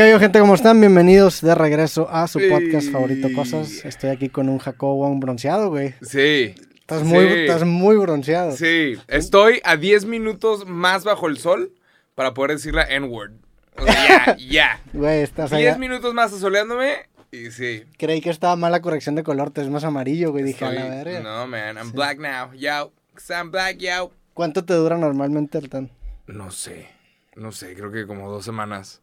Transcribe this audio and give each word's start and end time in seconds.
¿Qué 0.00 0.04
hay, 0.14 0.18
gente? 0.18 0.40
¿Cómo 0.40 0.54
están? 0.54 0.80
Bienvenidos 0.80 1.42
de 1.42 1.54
regreso 1.54 2.08
a 2.08 2.26
su 2.26 2.40
podcast 2.48 2.90
favorito, 2.90 3.28
Cosas. 3.34 3.84
Estoy 3.84 4.08
aquí 4.08 4.30
con 4.30 4.48
un 4.48 4.56
Jacob 4.58 4.96
Wong 4.96 5.20
bronceado, 5.20 5.68
güey. 5.68 5.92
Sí. 6.00 6.54
Estás 6.80 7.02
muy, 7.02 7.26
estás 7.26 7.64
muy 7.66 7.96
bronceado. 7.96 8.52
Sí. 8.52 8.94
Estoy 9.08 9.60
a 9.62 9.76
10 9.76 10.06
minutos 10.06 10.66
más 10.66 11.04
bajo 11.04 11.28
el 11.28 11.36
sol 11.36 11.74
para 12.14 12.32
poder 12.32 12.52
decir 12.52 12.72
la 12.74 12.84
N-word. 12.84 13.32
O 13.76 13.84
sea, 13.84 14.24
ya, 14.24 14.36
ya. 14.48 14.80
Güey, 14.94 15.20
estás 15.20 15.50
10 15.50 15.68
allá. 15.68 15.78
minutos 15.78 16.14
más 16.14 16.32
asoleándome 16.32 16.94
y 17.30 17.50
sí. 17.50 17.84
Creí 17.98 18.22
que 18.22 18.30
estaba 18.30 18.56
mal 18.56 18.72
la 18.72 18.80
corrección 18.80 19.16
de 19.16 19.22
color, 19.22 19.50
te 19.50 19.60
es 19.60 19.68
más 19.68 19.84
amarillo, 19.84 20.30
güey. 20.30 20.44
Dije, 20.44 20.64
a 20.64 20.72
la 20.72 20.80
Estoy- 20.80 21.12
verga. 21.12 21.20
No, 21.20 21.46
man, 21.46 21.76
I'm 21.76 21.92
black 21.92 22.18
now. 22.18 22.54
Yo, 22.54 22.90
'cause 23.14 23.34
I'm 23.34 23.50
black, 23.50 23.76
yo. 23.76 24.10
¿Cuánto 24.32 24.64
te 24.64 24.72
dura 24.72 24.96
normalmente 24.96 25.58
el 25.58 25.68
tan? 25.68 25.90
No 26.26 26.50
sé, 26.50 26.88
no 27.36 27.52
sé, 27.52 27.74
creo 27.74 27.92
que 27.92 28.06
como 28.06 28.30
dos 28.30 28.46
semanas. 28.46 29.02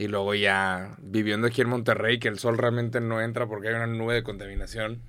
Y 0.00 0.08
luego 0.08 0.34
ya 0.34 0.96
viviendo 1.02 1.46
aquí 1.46 1.60
en 1.60 1.68
Monterrey, 1.68 2.18
que 2.18 2.28
el 2.28 2.38
sol 2.38 2.56
realmente 2.56 3.02
no 3.02 3.20
entra 3.20 3.46
porque 3.46 3.68
hay 3.68 3.74
una 3.74 3.86
nube 3.86 4.14
de 4.14 4.22
contaminación, 4.22 5.02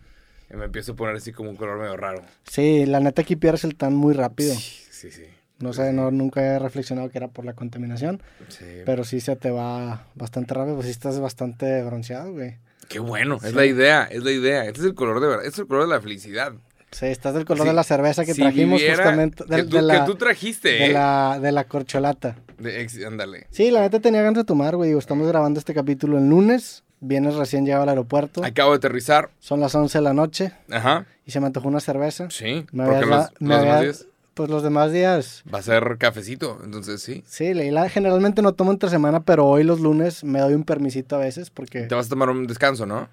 y 0.54 0.58
me 0.58 0.66
empiezo 0.66 0.92
a 0.92 0.96
poner 0.98 1.16
así 1.16 1.32
como 1.32 1.50
un 1.50 1.56
color 1.56 1.80
medio 1.80 1.96
raro. 1.96 2.22
Sí, 2.44 2.86
la 2.86 3.00
neta 3.00 3.22
aquí 3.22 3.38
pierdes 3.38 3.64
el 3.64 3.76
tan 3.76 3.96
muy 3.96 4.14
rápido. 4.14 4.54
Sí, 4.54 4.84
sí, 4.92 5.10
sí. 5.12 5.24
No 5.60 5.72
sé, 5.72 5.94
no, 5.94 6.12
nunca 6.12 6.42
he 6.42 6.60
reflexionado 6.60 7.10
que 7.10 7.20
era 7.20 7.30
por 7.30 7.46
la 7.46 7.54
contaminación, 7.54 8.22
Sí. 8.50 8.66
pero 8.86 9.06
sí 9.06 9.22
se 9.22 9.38
te 9.38 9.50
va 9.50 10.08
bastante 10.16 10.54
rápido, 10.56 10.76
pues 10.76 10.88
sí 10.88 10.92
estás 10.92 11.22
bastante 11.22 11.82
bronceado, 11.84 12.34
güey. 12.34 12.58
Qué 12.90 13.00
bueno, 13.00 13.38
es 13.42 13.54
la 13.54 13.66
idea, 13.66 14.04
es 14.04 14.26
la 14.26 14.32
idea. 14.32 14.66
Este 14.66 14.82
es 14.82 14.86
el 14.88 14.94
color 14.96 15.22
de 15.22 15.28
verdad, 15.28 15.46
este 15.46 15.54
es 15.56 15.60
el 15.60 15.68
color 15.68 15.84
de 15.84 15.90
la 15.96 16.02
felicidad. 16.02 16.52
Sí, 16.92 17.06
estás 17.06 17.34
del 17.34 17.46
color 17.46 17.66
de 17.68 17.74
la 17.74 17.84
cerveza 17.84 18.26
que 18.26 18.34
si 18.34 18.42
trajimos 18.42 18.82
justamente. 18.86 19.44
que, 19.46 19.64
tú, 19.64 19.78
de 19.78 19.82
la, 19.82 20.00
que 20.06 20.12
tú 20.12 20.16
trajiste, 20.18 20.70
de 20.70 20.86
¿eh? 20.88 20.94
la, 20.94 21.40
de 21.42 21.52
la 21.52 21.64
corcholata. 21.64 22.36
De 22.60 22.82
ex- 22.82 23.04
ándale. 23.06 23.48
Sí, 23.50 23.72
la 23.72 23.80
neta 23.82 24.00
tenía 24.00 24.22
ganas 24.22 24.40
de 24.40 24.44
tomar, 24.44 24.76
güey. 24.76 24.92
Estamos 24.98 25.28
grabando 25.28 25.60
este 25.60 25.74
capítulo 25.74 26.18
el 26.18 26.28
lunes. 26.30 26.84
Vienes 27.00 27.34
recién 27.36 27.66
llegado 27.66 27.84
al 27.84 27.90
aeropuerto. 27.90 28.44
Acabo 28.44 28.72
de 28.72 28.78
aterrizar. 28.78 29.30
Son 29.40 29.60
las 29.60 29.74
11 29.74 29.98
de 29.98 30.02
la 30.04 30.14
noche 30.14 30.52
Ajá. 30.70 31.06
y 31.26 31.32
se 31.32 31.40
me 31.40 31.48
antojó 31.48 31.68
una 31.68 31.80
cerveza. 31.80 32.28
Sí. 32.30 32.66
Me 32.72 32.84
porque 32.86 33.04
habías 33.06 33.10
los, 33.10 33.42
me 33.42 33.56
los 33.56 33.82
días 33.82 34.06
Pues 34.36 34.50
los 34.52 34.62
demás 34.62 34.92
días, 34.92 35.44
va 35.52 35.60
a 35.60 35.62
ser 35.64 35.98
cafecito, 35.98 36.60
entonces 36.64 37.02
sí. 37.02 37.24
sí, 37.28 37.54
Leila 37.54 37.90
generalmente 37.90 38.42
no 38.42 38.54
tomo 38.54 38.72
entre 38.72 38.90
semana, 38.90 39.22
pero 39.24 39.46
hoy 39.48 39.64
los 39.64 39.80
lunes 39.82 40.24
me 40.24 40.40
doy 40.40 40.54
un 40.54 40.64
permisito 40.64 41.16
a 41.16 41.20
veces 41.20 41.50
porque... 41.50 41.82
Te 41.84 41.96
vas 41.96 42.06
a 42.06 42.10
tomar 42.10 42.30
un 42.30 42.46
descanso, 42.48 42.86
¿no? 42.86 43.10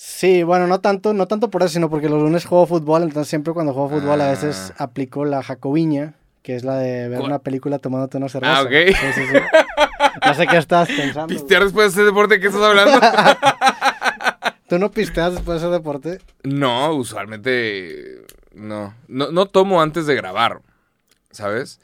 Sí, 0.00 0.44
bueno, 0.44 0.68
no 0.68 0.80
tanto, 0.80 1.12
no 1.12 1.26
tanto 1.26 1.50
por 1.50 1.62
eso, 1.62 1.70
sino 1.74 1.90
porque 1.90 2.08
los 2.08 2.22
lunes 2.22 2.44
juego 2.46 2.66
fútbol, 2.66 3.02
entonces 3.02 3.28
siempre 3.28 3.52
cuando 3.52 3.72
juego 3.72 3.88
fútbol 3.88 4.20
a 4.20 4.30
veces 4.30 4.72
Ah. 4.78 4.84
aplico 4.84 5.24
la 5.24 5.42
jacobiña, 5.42 6.14
que 6.44 6.54
es 6.54 6.62
la 6.62 6.76
de 6.78 7.08
ver 7.08 7.18
¿Cuál? 7.18 7.30
una 7.30 7.38
película 7.40 7.80
tomándote 7.80 8.16
una 8.16 8.28
cerveza. 8.28 8.58
Ah, 8.58 8.62
ok. 8.62 8.70
Sí, 8.70 9.12
sí, 9.12 9.22
sí. 9.26 9.38
No 10.24 10.34
sé 10.34 10.46
qué 10.46 10.56
estás 10.56 10.86
pensando. 10.88 11.26
¿Pistear 11.26 11.64
después 11.64 11.92
de 11.96 12.00
ese 12.02 12.06
deporte 12.06 12.38
que 12.38 12.46
estás 12.46 12.62
hablando? 12.62 13.00
¿Tú 14.68 14.78
no 14.78 14.88
pisteas 14.92 15.32
después 15.34 15.60
de 15.60 15.66
ese 15.66 15.74
deporte? 15.76 16.18
no, 16.44 16.92
usualmente 16.94 18.22
no. 18.54 18.94
no. 19.08 19.32
No 19.32 19.46
tomo 19.46 19.82
antes 19.82 20.06
de 20.06 20.14
grabar, 20.14 20.60
¿sabes? 21.32 21.80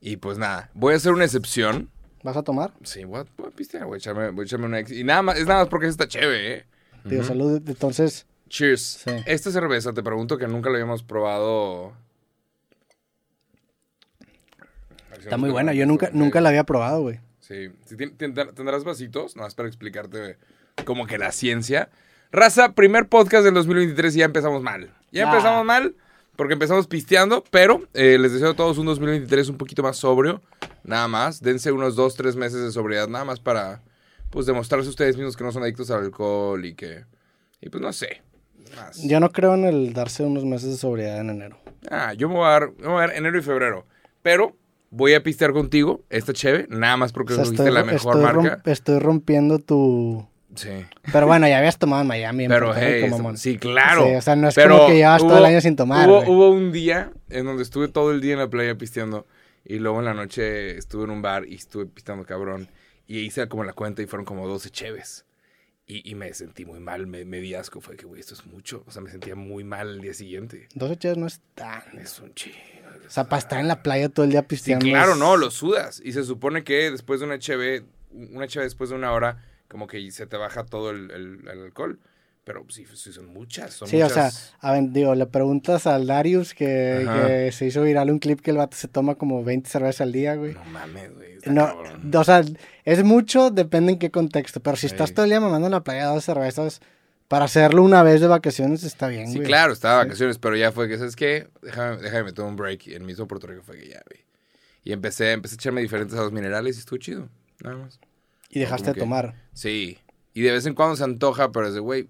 Y 0.00 0.16
pues 0.16 0.38
nada, 0.38 0.70
voy 0.72 0.94
a 0.94 0.96
hacer 0.96 1.12
una 1.12 1.24
excepción. 1.26 1.90
¿Vas 2.22 2.36
a 2.38 2.42
tomar? 2.42 2.72
Sí, 2.82 3.04
voy 3.04 3.20
a, 3.20 3.24
voy 3.36 3.48
a 3.48 3.50
pistear, 3.54 3.84
voy 3.84 3.96
a 3.96 3.98
echarme, 3.98 4.30
voy 4.30 4.44
a 4.44 4.46
echarme 4.46 4.64
una 4.64 4.78
ex. 4.78 4.90
Y 4.90 5.04
nada 5.04 5.20
más, 5.20 5.36
es 5.38 5.46
nada 5.46 5.60
más 5.60 5.68
porque 5.68 5.86
está 5.86 6.08
chévere, 6.08 6.54
¿eh? 6.56 6.64
Digo, 7.08 7.20
Ujú. 7.22 7.28
salud. 7.28 7.62
Entonces, 7.66 8.26
Cheers. 8.48 9.02
Sí. 9.04 9.10
Esta 9.26 9.50
cerveza, 9.50 9.92
te 9.92 10.02
pregunto 10.02 10.38
que 10.38 10.46
nunca 10.48 10.70
la 10.70 10.76
habíamos 10.76 11.02
probado. 11.02 11.92
está 15.18 15.36
muy 15.36 15.50
buena. 15.50 15.72
Yo 15.74 15.84
nunca, 15.86 16.10
nunca 16.12 16.40
la 16.40 16.48
había 16.50 16.64
probado, 16.64 17.02
güey. 17.02 17.20
Sí. 17.40 17.68
Tendrás 18.16 18.84
vasitos, 18.84 19.36
nada 19.36 19.46
más 19.46 19.54
para 19.54 19.68
explicarte 19.68 20.36
como 20.84 21.06
que 21.06 21.18
la 21.18 21.32
ciencia. 21.32 21.90
Raza, 22.30 22.72
primer 22.72 23.08
podcast 23.08 23.44
del 23.44 23.54
2023 23.54 24.14
y 24.16 24.18
ya 24.20 24.24
empezamos 24.26 24.62
mal. 24.62 24.90
Ya 25.10 25.24
Ah. 25.26 25.30
empezamos 25.30 25.64
mal 25.64 25.94
porque 26.36 26.52
empezamos 26.52 26.86
pisteando, 26.86 27.42
pero 27.50 27.82
eh, 27.94 28.16
les 28.18 28.32
deseo 28.32 28.50
a 28.50 28.54
todos 28.54 28.78
un 28.78 28.86
2023 28.86 29.48
un 29.48 29.56
poquito 29.58 29.82
más 29.82 29.96
sobrio. 29.96 30.40
Nada 30.84 31.08
más. 31.08 31.42
Dense 31.42 31.72
unos 31.72 31.96
dos, 31.96 32.14
tres 32.14 32.36
meses 32.36 32.62
de 32.62 32.70
sobriedad, 32.70 33.08
nada 33.08 33.24
más 33.24 33.40
para 33.40 33.82
pues 34.30 34.46
demostrarse 34.46 34.88
ustedes 34.88 35.16
mismos 35.16 35.36
que 35.36 35.44
no 35.44 35.52
son 35.52 35.62
adictos 35.62 35.90
al 35.90 36.04
alcohol 36.04 36.64
y 36.64 36.74
que... 36.74 37.04
Y 37.60 37.68
pues 37.70 37.82
no 37.82 37.92
sé. 37.92 38.22
Más. 38.76 39.02
Yo 39.02 39.18
no 39.20 39.30
creo 39.30 39.54
en 39.54 39.64
el 39.64 39.92
darse 39.94 40.22
unos 40.22 40.44
meses 40.44 40.70
de 40.70 40.76
sobriedad 40.76 41.20
en 41.20 41.30
enero. 41.30 41.58
Ah, 41.90 42.12
yo 42.12 42.28
me 42.28 42.34
voy 42.36 42.46
a 42.46 42.50
dar, 42.50 42.72
me 42.78 42.86
voy 42.86 42.96
a 42.98 43.00
dar 43.06 43.16
enero 43.16 43.38
y 43.38 43.42
febrero. 43.42 43.86
Pero 44.22 44.56
voy 44.90 45.14
a 45.14 45.22
pistear 45.22 45.52
contigo, 45.52 46.02
esta 46.10 46.32
cheve, 46.32 46.66
nada 46.70 46.96
más 46.96 47.12
porque 47.12 47.32
O 47.34 47.44
sea, 47.44 47.70
la 47.70 47.84
mejor 47.84 48.16
estoy 48.16 48.22
marca. 48.42 48.62
estoy 48.70 48.98
rompiendo 48.98 49.58
tu... 49.58 50.26
Sí. 50.54 50.70
Pero 51.12 51.26
bueno, 51.26 51.46
ya 51.46 51.58
habías 51.58 51.78
tomado 51.78 52.02
en 52.02 52.08
Miami. 52.08 52.44
en 52.44 52.50
Pero 52.50 52.66
Puerto 52.66 52.80
Rico, 52.84 53.04
hey, 53.06 53.10
mamón. 53.10 53.36
sí, 53.38 53.58
claro. 53.58 54.06
Sí, 54.06 54.14
o 54.14 54.22
sea, 54.22 54.34
no 54.34 54.48
es 54.48 54.54
Pero 54.54 54.76
como 54.78 54.88
que 54.88 54.96
llevas 54.96 55.22
todo 55.22 55.34
el 55.36 55.42
hubo- 55.42 55.46
año 55.46 55.60
sin 55.60 55.76
tomar, 55.76 56.08
Hubo, 56.08 56.20
hubo 56.30 56.50
un 56.50 56.72
día 56.72 57.12
en 57.28 57.44
donde 57.46 57.62
estuve 57.62 57.88
todo 57.88 58.10
el 58.12 58.20
día 58.20 58.32
en 58.32 58.38
la 58.40 58.48
playa 58.48 58.74
pisteando 58.76 59.26
y 59.64 59.78
luego 59.78 59.98
en 60.00 60.06
la 60.06 60.14
noche 60.14 60.76
estuve 60.76 61.04
en 61.04 61.10
un 61.10 61.22
bar 61.22 61.46
y 61.46 61.54
estuve 61.54 61.86
pisteando 61.86 62.24
cabrón 62.24 62.68
y 63.08 63.18
hice 63.20 63.48
como 63.48 63.64
la 63.64 63.72
cuenta 63.72 64.02
y 64.02 64.06
fueron 64.06 64.24
como 64.24 64.46
12 64.46 64.70
cheves. 64.70 65.24
Y, 65.86 66.08
y 66.08 66.14
me 66.14 66.32
sentí 66.34 66.64
muy 66.66 66.78
mal, 66.80 67.06
me, 67.06 67.24
me 67.24 67.40
di 67.40 67.54
asco, 67.54 67.80
fue 67.80 67.96
que, 67.96 68.04
güey, 68.04 68.20
esto 68.20 68.34
es 68.34 68.44
mucho. 68.46 68.84
O 68.86 68.90
sea, 68.90 69.00
me 69.02 69.10
sentía 69.10 69.34
muy 69.34 69.64
mal 69.64 69.88
el 69.88 70.00
día 70.02 70.12
siguiente. 70.12 70.68
Dos 70.74 70.90
hechas 70.90 71.16
no 71.16 71.26
es 71.26 71.40
tan... 71.54 71.82
Es 71.98 72.20
un 72.20 72.34
chingo. 72.34 72.56
O 73.06 73.10
sea, 73.10 73.24
para 73.24 73.38
estar 73.40 73.58
en 73.58 73.68
la 73.68 73.82
playa 73.82 74.10
todo 74.10 74.24
el 74.26 74.30
día 74.30 74.42
Sí, 74.42 74.46
pisteando. 74.48 74.84
claro, 74.84 75.12
es- 75.12 75.18
no, 75.18 75.36
lo 75.38 75.50
sudas. 75.50 76.00
Y 76.04 76.12
se 76.12 76.24
supone 76.24 76.62
que 76.62 76.90
después 76.90 77.20
de 77.20 77.26
una 77.26 77.38
cheve, 77.38 77.84
una 78.10 78.46
cheve 78.46 78.66
después 78.66 78.90
de 78.90 78.96
una 78.96 79.12
hora, 79.12 79.42
como 79.68 79.86
que 79.86 80.10
se 80.10 80.26
te 80.26 80.36
baja 80.36 80.66
todo 80.66 80.90
el, 80.90 81.10
el- 81.10 81.48
el 81.48 81.60
alcohol. 81.62 81.98
Pero 82.48 82.64
sí, 82.70 82.86
sí 82.94 83.12
son 83.12 83.26
muchas, 83.26 83.74
son 83.74 83.88
Sí, 83.88 84.00
o 84.00 84.08
sea, 84.08 84.30
a 84.60 84.72
ver, 84.72 84.84
digo, 84.90 85.14
le 85.14 85.26
preguntas 85.26 85.86
al 85.86 86.06
Darius 86.06 86.54
que, 86.54 87.50
se 87.52 87.66
hizo 87.66 87.82
viral 87.82 88.10
un 88.10 88.18
clip 88.18 88.40
que 88.40 88.52
el 88.52 88.56
vato 88.56 88.74
se 88.74 88.88
toma 88.88 89.16
como 89.16 89.44
20 89.44 89.68
cervezas 89.68 90.00
al 90.00 90.12
día, 90.12 90.34
güey. 90.34 90.54
No 90.54 90.64
mames, 90.64 91.14
güey. 91.14 91.28
No, 91.44 91.66
cabrón. 91.66 92.10
o 92.16 92.24
sea, 92.24 92.42
es 92.86 93.04
mucho, 93.04 93.50
depende 93.50 93.92
en 93.92 93.98
qué 93.98 94.10
contexto. 94.10 94.60
Pero 94.60 94.78
si 94.78 94.86
estás 94.86 95.10
Sí. 95.10 95.14
todo 95.14 95.24
el 95.24 95.30
día 95.30 95.40
mamando 95.40 95.66
en 95.66 95.72
la 95.72 95.84
playa 95.84 96.06
dos 96.06 96.24
cervezas, 96.24 96.80
para 97.28 97.44
hacerlo 97.44 97.82
una 97.82 98.02
vez 98.02 98.22
de 98.22 98.26
vacaciones 98.28 98.82
está 98.82 99.08
bien, 99.08 99.28
Sí, 99.28 99.34
güey. 99.36 99.46
claro, 99.46 99.74
estaba 99.74 99.98
de 100.00 100.04
vacaciones, 100.06 100.38
pero 100.38 100.56
ya 100.56 100.72
fue 100.72 100.88
que, 100.88 100.96
¿sabes 100.96 101.16
qué? 101.16 101.48
Déjame, 101.60 101.98
déjame 101.98 102.24
meter 102.24 102.44
un 102.46 102.56
break. 102.56 102.86
Y 102.86 102.94
en 102.94 103.04
mismo 103.04 103.28
Puerto 103.28 103.46
Rico 103.46 103.62
fue 103.62 103.78
que 103.78 103.88
ya, 103.90 104.00
güey. 104.08 104.24
Y 104.84 104.92
empecé, 104.92 105.32
empecé 105.32 105.54
a 105.54 105.56
echarme 105.56 105.82
diferentes 105.82 106.16
a 106.18 106.22
los 106.22 106.32
minerales 106.32 106.76
y 106.76 106.80
estuvo 106.80 106.96
chido. 106.98 107.28
Nada 107.62 107.76
más. 107.76 108.00
Y 108.48 108.58
dejaste 108.60 108.86
de 108.88 108.94
que- 108.94 109.00
tomar. 109.00 109.34
Sí. 109.52 109.98
Y 110.32 110.40
de 110.42 110.52
vez 110.52 110.64
en 110.66 110.74
cuando 110.74 110.96
se 110.96 111.04
antoja, 111.04 111.52
pero 111.52 111.66
es 111.68 111.74
de, 111.74 111.80
güey, 111.80 112.08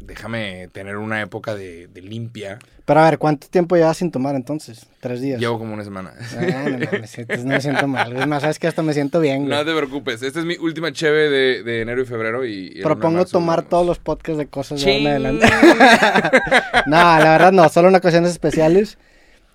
déjame 0.00 0.68
tener 0.72 0.96
una 0.98 1.20
época 1.22 1.54
de, 1.54 1.86
de 1.88 2.00
limpia. 2.02 2.58
Pero 2.84 3.00
a 3.00 3.10
ver, 3.10 3.18
¿cuánto 3.18 3.48
tiempo 3.48 3.74
llevas 3.76 3.96
sin 3.96 4.10
tomar 4.12 4.36
entonces? 4.36 4.86
Tres 5.00 5.20
días. 5.20 5.40
Llevo 5.40 5.58
como 5.58 5.74
una 5.74 5.82
semana. 5.84 6.12
Ah, 6.38 6.66
no, 6.68 6.78
mames, 6.78 7.18
entonces 7.18 7.44
no 7.44 7.54
me 7.54 7.60
siento 7.60 7.86
mal. 7.88 8.16
Es 8.16 8.26
más, 8.26 8.42
sabes 8.42 8.58
que 8.60 8.68
hasta 8.68 8.82
me 8.82 8.92
siento 8.92 9.18
bien, 9.20 9.46
güey. 9.46 9.48
No 9.58 9.64
te 9.64 9.74
preocupes. 9.74 10.22
Esta 10.22 10.38
es 10.40 10.44
mi 10.44 10.56
última 10.58 10.92
cheve 10.92 11.28
de, 11.28 11.62
de 11.64 11.80
enero 11.80 12.02
y 12.02 12.04
febrero. 12.04 12.44
Y, 12.44 12.72
y 12.76 12.82
Propongo 12.82 13.18
marzo 13.18 13.32
tomar 13.32 13.58
vamos. 13.60 13.70
todos 13.70 13.86
los 13.86 13.98
podcasts 13.98 14.38
de 14.38 14.46
cosas 14.46 14.80
de 14.84 14.90
ahora 14.92 15.00
en 15.00 15.26
adelante. 15.26 15.46
no, 16.86 16.96
la 16.96 17.30
verdad 17.32 17.52
no, 17.52 17.68
solo 17.68 17.88
en 17.88 17.94
ocasiones 17.96 18.30
especiales. 18.30 18.98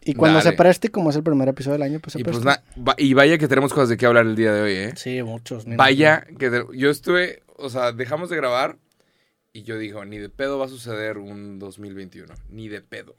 Y 0.03 0.15
cuando 0.15 0.39
Dale. 0.39 0.49
se 0.51 0.57
preste, 0.57 0.89
como 0.89 1.11
es 1.11 1.15
el 1.15 1.21
primer 1.23 1.47
episodio 1.47 1.73
del 1.73 1.83
año, 1.83 1.99
pues 1.99 2.13
se 2.13 2.19
Y, 2.21 2.23
pues, 2.23 2.39
presta. 2.39 2.63
na- 2.75 2.83
va- 2.83 2.95
y 2.97 3.13
vaya 3.13 3.37
que 3.37 3.47
tenemos 3.47 3.71
cosas 3.71 3.89
de 3.89 3.97
qué 3.97 4.07
hablar 4.07 4.25
el 4.25 4.35
día 4.35 4.51
de 4.51 4.61
hoy, 4.61 4.73
¿eh? 4.73 4.93
Sí, 4.95 5.21
muchos. 5.21 5.65
Vaya 5.67 6.25
que 6.39 6.49
te- 6.49 6.63
yo 6.73 6.89
estuve, 6.89 7.43
o 7.57 7.69
sea, 7.69 7.91
dejamos 7.91 8.31
de 8.31 8.35
grabar 8.37 8.77
y 9.53 9.63
yo 9.63 9.77
digo, 9.77 10.05
ni 10.05 10.17
de 10.17 10.29
pedo 10.29 10.57
va 10.59 10.65
a 10.65 10.69
suceder 10.69 11.17
un 11.17 11.59
2021, 11.59 12.33
ni 12.49 12.69
de 12.69 12.81
pedo, 12.81 13.15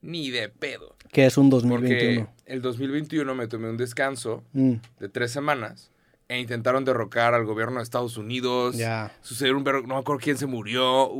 ni 0.00 0.30
de 0.30 0.48
pedo. 0.48 0.96
Que 1.10 1.26
es 1.26 1.36
un 1.38 1.48
Porque 1.50 1.66
2021. 1.66 2.34
el 2.46 2.62
2021 2.62 3.34
me 3.34 3.46
tomé 3.46 3.70
un 3.70 3.76
descanso 3.76 4.42
Mm, 4.52 4.74
de 5.00 5.08
tres 5.08 5.30
semanas 5.30 5.90
e 6.28 6.38
intentaron 6.40 6.84
derrocar 6.84 7.34
al 7.34 7.44
gobierno 7.44 7.76
de 7.78 7.82
Estados 7.84 8.16
Unidos. 8.16 8.76
ya. 8.76 9.12
Sucedió 9.22 9.56
un 9.56 9.64
verbo, 9.64 9.86
no 9.86 9.94
me 9.94 10.00
acuerdo 10.00 10.20
quién 10.22 10.38
se 10.38 10.46
murió, 10.46 11.10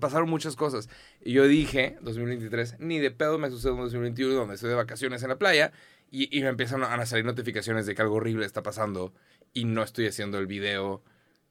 pasaron 0.00 0.28
muchas 0.30 0.54
cosas. 0.54 0.88
Y 1.24 1.32
yo 1.32 1.46
dije, 1.46 1.96
2023, 2.02 2.76
ni 2.78 2.98
de 3.00 3.10
pedo 3.10 3.38
me 3.38 3.50
sucede 3.50 3.72
un 3.72 3.80
2021 3.80 4.32
donde 4.34 4.54
estoy 4.54 4.70
de 4.70 4.76
vacaciones 4.76 5.22
en 5.22 5.28
la 5.30 5.38
playa 5.38 5.72
y, 6.10 6.36
y 6.36 6.42
me 6.42 6.48
empiezan 6.48 6.82
a 6.84 7.04
salir 7.06 7.24
notificaciones 7.24 7.86
de 7.86 7.94
que 7.94 8.02
algo 8.02 8.16
horrible 8.16 8.46
está 8.46 8.62
pasando 8.62 9.12
y 9.52 9.64
no 9.64 9.82
estoy 9.82 10.06
haciendo 10.06 10.38
el 10.38 10.46
video 10.46 11.02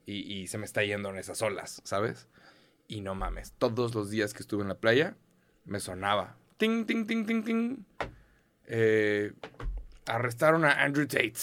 y, 0.06 0.14
y 0.32 0.46
se 0.46 0.58
me 0.58 0.64
está 0.66 0.82
yendo 0.84 1.10
en 1.10 1.16
esas 1.18 1.40
olas, 1.42 1.80
¿sabes? 1.84 2.28
Y 2.88 3.00
no 3.00 3.14
mames, 3.14 3.52
todos 3.58 3.94
los 3.94 4.10
días 4.10 4.34
que 4.34 4.40
estuve 4.42 4.62
en 4.62 4.68
la 4.68 4.74
playa 4.76 5.16
me 5.64 5.80
sonaba. 5.80 6.36
Ting, 6.58 6.84
ting, 6.86 7.06
ting, 7.06 7.26
ting, 7.26 7.42
ting. 7.44 7.76
Eh, 8.66 9.32
arrestaron 10.06 10.64
a 10.64 10.82
Andrew 10.84 11.06
Tate 11.06 11.34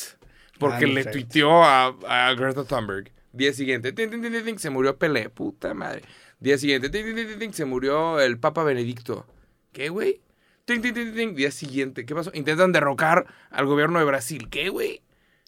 porque 0.60 0.86
Andrew 0.86 0.94
le 0.94 1.04
Tate. 1.04 1.12
tuiteó 1.12 1.64
a, 1.64 1.88
a 2.08 2.34
Greta 2.36 2.64
Thunberg. 2.64 3.12
Día 3.34 3.54
siguiente, 3.54 3.94
ting, 3.94 4.10
ting, 4.10 4.22
ting, 4.22 4.32
ting, 4.32 4.44
ting, 4.44 4.58
se 4.58 4.70
murió 4.70 4.98
Pelé, 4.98 5.30
puta 5.30 5.74
madre. 5.74 6.04
Día 6.40 6.58
siguiente, 6.58 6.90
ting, 6.90 7.06
ting, 7.06 7.16
ting, 7.16 7.28
ting, 7.28 7.40
ting, 7.40 7.52
se 7.54 7.66
murió 7.66 8.20
el 8.20 8.38
Papa 8.40 8.64
Benedicto. 8.64 9.26
¿Qué, 9.72 9.90
güey? 9.90 10.22
Ting, 10.66 10.82
ting, 10.82 10.94
ting, 10.94 11.06
ting, 11.06 11.16
ting. 11.16 11.36
Día 11.36 11.52
siguiente, 11.52 12.06
¿qué 12.06 12.14
pasó? 12.14 12.32
Intentan 12.34 12.72
derrocar 12.72 13.26
al 13.50 13.66
gobierno 13.66 14.00
de 14.00 14.06
Brasil. 14.06 14.50
¿Qué, 14.50 14.70
güey? 14.70 15.02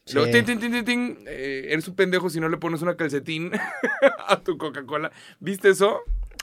Sí. 0.06 0.16
Luego, 0.16 0.32
tin, 0.32 0.46
tin, 0.46 0.60
tin, 0.60 0.84
tin, 0.84 1.18
eh, 1.28 1.68
eres 1.70 1.88
un 1.88 1.96
pendejo 1.96 2.30
si 2.30 2.40
no 2.40 2.50
le 2.50 2.58
pones 2.58 2.82
una 2.82 2.96
calcetín 2.96 3.52
a 4.28 4.42
tu 4.42 4.58
Coca-Cola. 4.58 5.12
¿Viste 5.40 5.70
eso? 5.70 6.02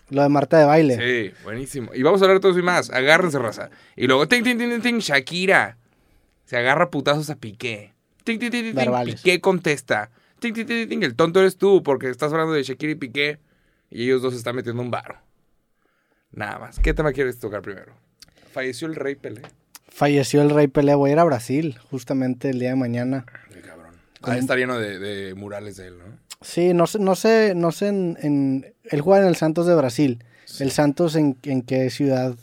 Lo 0.08 0.22
de 0.22 0.28
Marta 0.28 0.58
de 0.58 0.64
baile. 0.64 0.96
Sí, 0.96 1.34
buenísimo. 1.44 1.94
Y 1.94 2.02
vamos 2.02 2.20
a 2.20 2.24
hablar 2.24 2.38
de 2.38 2.40
todo 2.40 2.52
eso 2.52 2.60
y 2.60 2.64
más. 2.64 2.90
Agárrense, 2.90 3.38
raza. 3.38 3.70
Y 3.96 4.06
luego, 4.06 4.26
tin, 4.26 4.42
tin, 4.42 4.58
tin, 4.58 4.70
tin, 4.70 4.80
tin, 4.80 4.98
Shakira. 4.98 5.76
Se 6.46 6.56
agarra 6.56 6.90
putazos 6.90 7.30
a 7.30 7.36
Piqué. 7.36 7.92
Tin, 8.24 8.38
tin, 8.38 8.50
tin, 8.50 8.62
tin, 8.62 8.64
tin, 8.64 8.74
Verbales. 8.74 9.20
Piqué 9.20 9.40
contesta. 9.40 10.10
Tin, 10.40 10.54
tin, 10.54 10.66
tin, 10.66 10.78
tin, 10.78 10.88
tin, 10.88 11.02
el 11.02 11.14
tonto 11.14 11.40
eres 11.40 11.58
tú 11.58 11.82
porque 11.82 12.08
estás 12.08 12.32
hablando 12.32 12.54
de 12.54 12.62
Shakira 12.62 12.92
y 12.92 12.96
Piqué. 12.96 13.38
Y 13.90 14.04
ellos 14.04 14.22
dos 14.22 14.32
se 14.32 14.38
están 14.38 14.56
metiendo 14.56 14.82
un 14.82 14.90
varo. 14.90 15.18
Nada 16.32 16.58
más. 16.58 16.78
¿Qué 16.78 16.94
tema 16.94 17.12
quieres 17.12 17.38
tocar 17.38 17.60
primero? 17.62 17.92
Falleció 18.52 18.88
el 18.88 18.96
rey 18.96 19.14
Pelé. 19.16 19.42
Falleció 19.88 20.42
el 20.42 20.50
rey 20.50 20.66
Pelé. 20.66 20.94
Voy 20.94 21.10
a 21.10 21.12
ir 21.12 21.18
a 21.18 21.24
Brasil 21.24 21.78
justamente 21.90 22.50
el 22.50 22.58
día 22.58 22.70
de 22.70 22.76
mañana. 22.76 23.26
Qué 24.20 24.24
cabrón. 24.26 24.36
Va 24.36 24.38
a 24.38 24.38
estar 24.38 24.58
lleno 24.58 24.78
de, 24.78 24.98
de 24.98 25.34
murales 25.34 25.76
de 25.76 25.88
él, 25.88 25.98
¿no? 25.98 26.04
Sí, 26.42 26.72
no 26.72 26.86
sé, 26.86 26.98
no 26.98 27.14
sé, 27.16 27.52
no 27.54 27.72
sé 27.72 27.88
en, 27.88 28.16
en- 28.22 28.74
él 28.84 29.00
juega 29.00 29.22
en 29.22 29.28
el 29.28 29.36
Santos 29.36 29.66
de 29.66 29.74
Brasil. 29.74 30.24
El 30.58 30.70
Santos 30.70 31.14
en, 31.16 31.36
en 31.44 31.62
qué 31.62 31.90
ciudad 31.90 32.34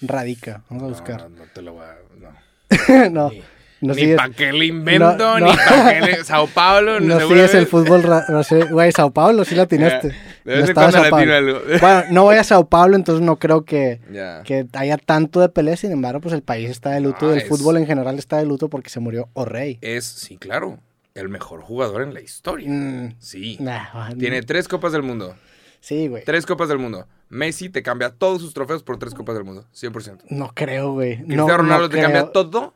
radica. 0.00 0.62
Vamos 0.68 0.84
a 0.84 0.86
buscar. 0.88 1.20
No, 1.22 1.28
no 1.30 1.42
te 1.52 1.62
lo 1.62 1.74
voy 1.74 1.84
a... 1.84 1.96
No. 2.18 3.10
No, 3.10 3.30
Ni- 3.30 3.42
no, 3.88 3.94
ni 3.94 4.14
para 4.14 4.32
qué 4.32 4.52
le 4.52 4.66
invento, 4.66 5.16
No, 5.18 5.40
ni 5.40 5.50
no. 5.50 5.56
para 5.56 5.92
qué 5.92 6.00
le... 6.06 6.24
Sao 6.24 6.46
Paulo, 6.46 7.00
no 7.00 7.20
sigues 7.28 7.52
el 7.54 7.66
fútbol. 7.66 8.02
ra- 8.04 8.24
brasile- 8.28 8.70
Güey, 8.70 8.92
Sao 8.92 9.10
Paulo 9.12 9.44
sí 9.44 9.56
la 9.56 9.64
atinaste. 9.64 10.08
De 10.44 10.56
vez 10.62 10.74
No 10.74 10.90
Sao 10.92 11.10
Paulo. 11.10 11.34
algo. 11.34 11.60
Bueno, 11.80 12.02
no 12.10 12.22
voy 12.22 12.36
a 12.36 12.44
Sao 12.44 12.68
Paulo, 12.68 12.94
entonces 12.96 13.24
no 13.24 13.38
creo 13.40 13.64
que, 13.64 14.00
Ya. 14.12 14.42
que 14.44 14.66
haya 14.74 14.98
tanto 14.98 15.40
de 15.40 15.48
pelea. 15.48 15.76
Sin 15.76 15.90
embargo, 15.90 16.20
pues 16.20 16.32
el 16.32 16.42
país 16.42 16.70
está 16.70 16.90
de 16.90 17.00
luto. 17.00 17.26
No, 17.26 17.32
el 17.32 17.38
es- 17.40 17.48
fútbol 17.48 17.76
en 17.76 17.86
general 17.86 18.18
está 18.20 18.38
de 18.38 18.46
luto 18.46 18.68
porque 18.68 18.88
se 18.88 19.00
murió 19.00 19.28
o 19.32 19.44
rey. 19.44 19.78
Es, 19.82 20.04
sí, 20.04 20.36
claro, 20.36 20.78
el 21.14 21.28
mejor 21.28 21.60
jugador 21.62 22.02
en 22.02 22.14
la 22.14 22.20
historia. 22.20 22.68
Mm, 22.70 23.16
Sí. 23.18 23.56
nah, 23.60 24.14
Tiene 24.18 24.42
tres 24.42 24.68
copas 24.68 24.92
del 24.92 25.02
mundo. 25.02 25.34
Sí, 25.80 26.06
güey. 26.08 26.24
Tres 26.24 26.46
copas 26.46 26.68
del 26.68 26.78
mundo. 26.78 27.08
Messi 27.28 27.68
te 27.68 27.82
cambia 27.82 28.10
todos 28.10 28.40
sus 28.40 28.54
trofeos 28.54 28.82
por 28.82 28.98
tres 28.98 29.14
copas 29.14 29.34
del 29.34 29.44
mundo. 29.44 29.66
100%. 29.72 30.24
No 30.30 30.52
creo, 30.54 30.92
güey. 30.92 31.16
Cristiano 31.16 31.46
No, 31.48 31.56
Ronaldo 31.56 31.82
no 31.84 31.88
te 31.90 32.00
cambia 32.00 32.26
todo 32.30 32.74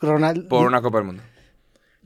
Ronald- 0.00 0.48
por 0.48 0.66
una 0.66 0.80
copa 0.82 0.98
del 0.98 1.06
mundo. 1.06 1.22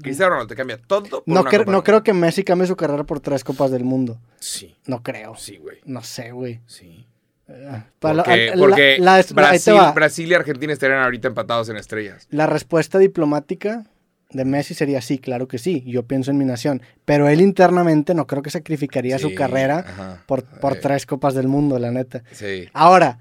Cristiano 0.00 0.31
Ronaldo 0.31 0.49
te 0.49 0.56
cambia 0.56 0.78
todo 0.78 1.02
por 1.02 1.22
No, 1.26 1.40
una 1.43 1.50
copa 1.50 1.64
no 1.67 1.73
del 1.73 1.82
creo 1.82 1.96
mundo. 1.96 2.02
que 2.05 2.12
Messi 2.14 2.43
cambie 2.43 2.66
su 2.66 2.75
carrera 2.76 3.05
por 3.05 3.20
tres 3.20 3.44
copas 3.44 3.70
del 3.70 3.84
mundo. 3.84 4.19
Sí, 4.38 4.75
No 4.87 5.02
creo. 5.02 5.34
sí, 5.37 5.58
güey. 5.58 5.78
No 5.84 6.02
sé, 6.02 6.32
güey. 6.32 6.61
Sí. 6.66 7.06
Eh, 7.49 7.82
para 7.99 8.23
Porque, 8.23 8.46
la- 8.46 8.56
porque 8.56 8.96
la- 8.99 9.14
ahí 9.16 9.25
te 9.25 9.34
Brasil, 9.34 9.75
va. 9.75 9.93
Brasil 9.93 10.31
y 10.31 10.34
Argentina 10.34 10.73
estarían 10.73 11.00
ahorita 11.02 11.28
empatados 11.28 11.69
en 11.69 11.76
estrellas. 11.76 12.26
La 12.31 12.46
respuesta 12.46 12.99
diplomática 12.99 13.84
de 14.32 14.44
Messi 14.44 14.75
sería 14.75 15.00
sí, 15.00 15.19
claro 15.19 15.49
que 15.49 15.59
sí. 15.59 15.82
Yo 15.87 16.05
pienso 16.06 16.31
en 16.31 16.38
mi 16.38 16.44
nación. 16.44 16.82
Pero 17.05 17.29
él 17.29 17.41
internamente 17.41 18.15
no 18.15 18.27
creo 18.27 18.43
que 18.43 18.50
sacrificaría 18.50 19.19
su 19.19 19.29
Sí, 19.31 19.35
carrera 19.35 19.79
ajá. 19.81 20.25
por, 20.27 20.44
por 20.44 20.75
Eh, 20.77 20.81
tres 20.81 21.06
copas 21.06 21.35
del 21.35 21.49
mundo, 21.49 21.79
la 21.79 21.91
neta. 21.91 22.23
Sí. 22.32 22.69
Ahora, 22.73 23.19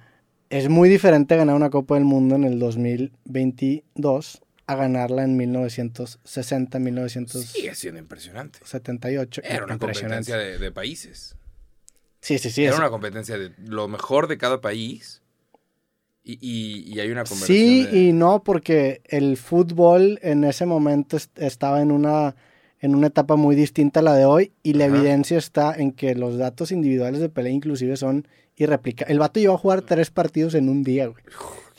es 0.49 0.69
muy 0.69 0.89
diferente 0.89 1.35
ganar 1.35 1.55
una 1.55 1.69
Copa 1.69 1.95
del 1.95 2.05
Mundo 2.05 2.35
en 2.35 2.43
el 2.43 2.59
2022 2.59 4.41
a 4.67 4.75
ganarla 4.75 5.23
en 5.23 5.35
1960, 5.37 6.77
1978. 6.79 7.47
Sigue 7.53 7.75
siendo 7.75 7.99
impresionante. 7.99 8.59
Era 9.43 9.65
una 9.65 9.77
competencia 9.79 10.37
de, 10.37 10.57
de 10.59 10.71
países. 10.71 11.35
Sí, 12.21 12.37
sí, 12.37 12.51
sí. 12.51 12.63
Era 12.65 12.73
es- 12.73 12.79
una 12.79 12.89
competencia 12.89 13.37
de 13.37 13.51
lo 13.65 13.87
mejor 13.87 14.27
de 14.27 14.37
cada 14.37 14.61
país. 14.61 15.18
Y, 16.31 16.37
y- 16.41 16.93
y 16.93 16.99
hay 16.99 17.09
una 17.11 17.23
conversación. 17.23 17.57
Sí 17.57 17.83
de- 17.85 17.97
y 17.97 18.13
no, 18.13 18.43
porque 18.43 19.01
el 19.05 19.37
fútbol 19.37 20.19
en 20.21 20.43
ese 20.43 20.65
momento 20.65 21.17
est- 21.17 21.37
estaba 21.39 21.81
en 21.81 21.91
una, 21.91 22.35
en 22.81 22.93
una 22.95 23.07
etapa 23.07 23.35
muy 23.35 23.55
distinta 23.55 24.01
a 24.01 24.03
la 24.03 24.13
de 24.15 24.25
hoy 24.25 24.51
y 24.61 24.73
la 24.73 24.85
Ajá. 24.85 24.95
evidencia 24.95 25.37
está 25.37 25.73
en 25.75 25.91
que 25.91 26.13
los 26.15 26.37
datos 26.37 26.71
individuales 26.71 27.19
de 27.19 27.29
Pelé 27.29 27.49
inclusive 27.51 27.97
son 27.97 28.27
irreplicables. 28.57 29.11
El 29.11 29.19
vato 29.19 29.39
llegó 29.39 29.53
a 29.55 29.57
jugar 29.57 29.81
tres 29.81 30.11
partidos 30.11 30.53
en 30.53 30.69
un 30.69 30.83
día, 30.83 31.07
güey. 31.07 31.23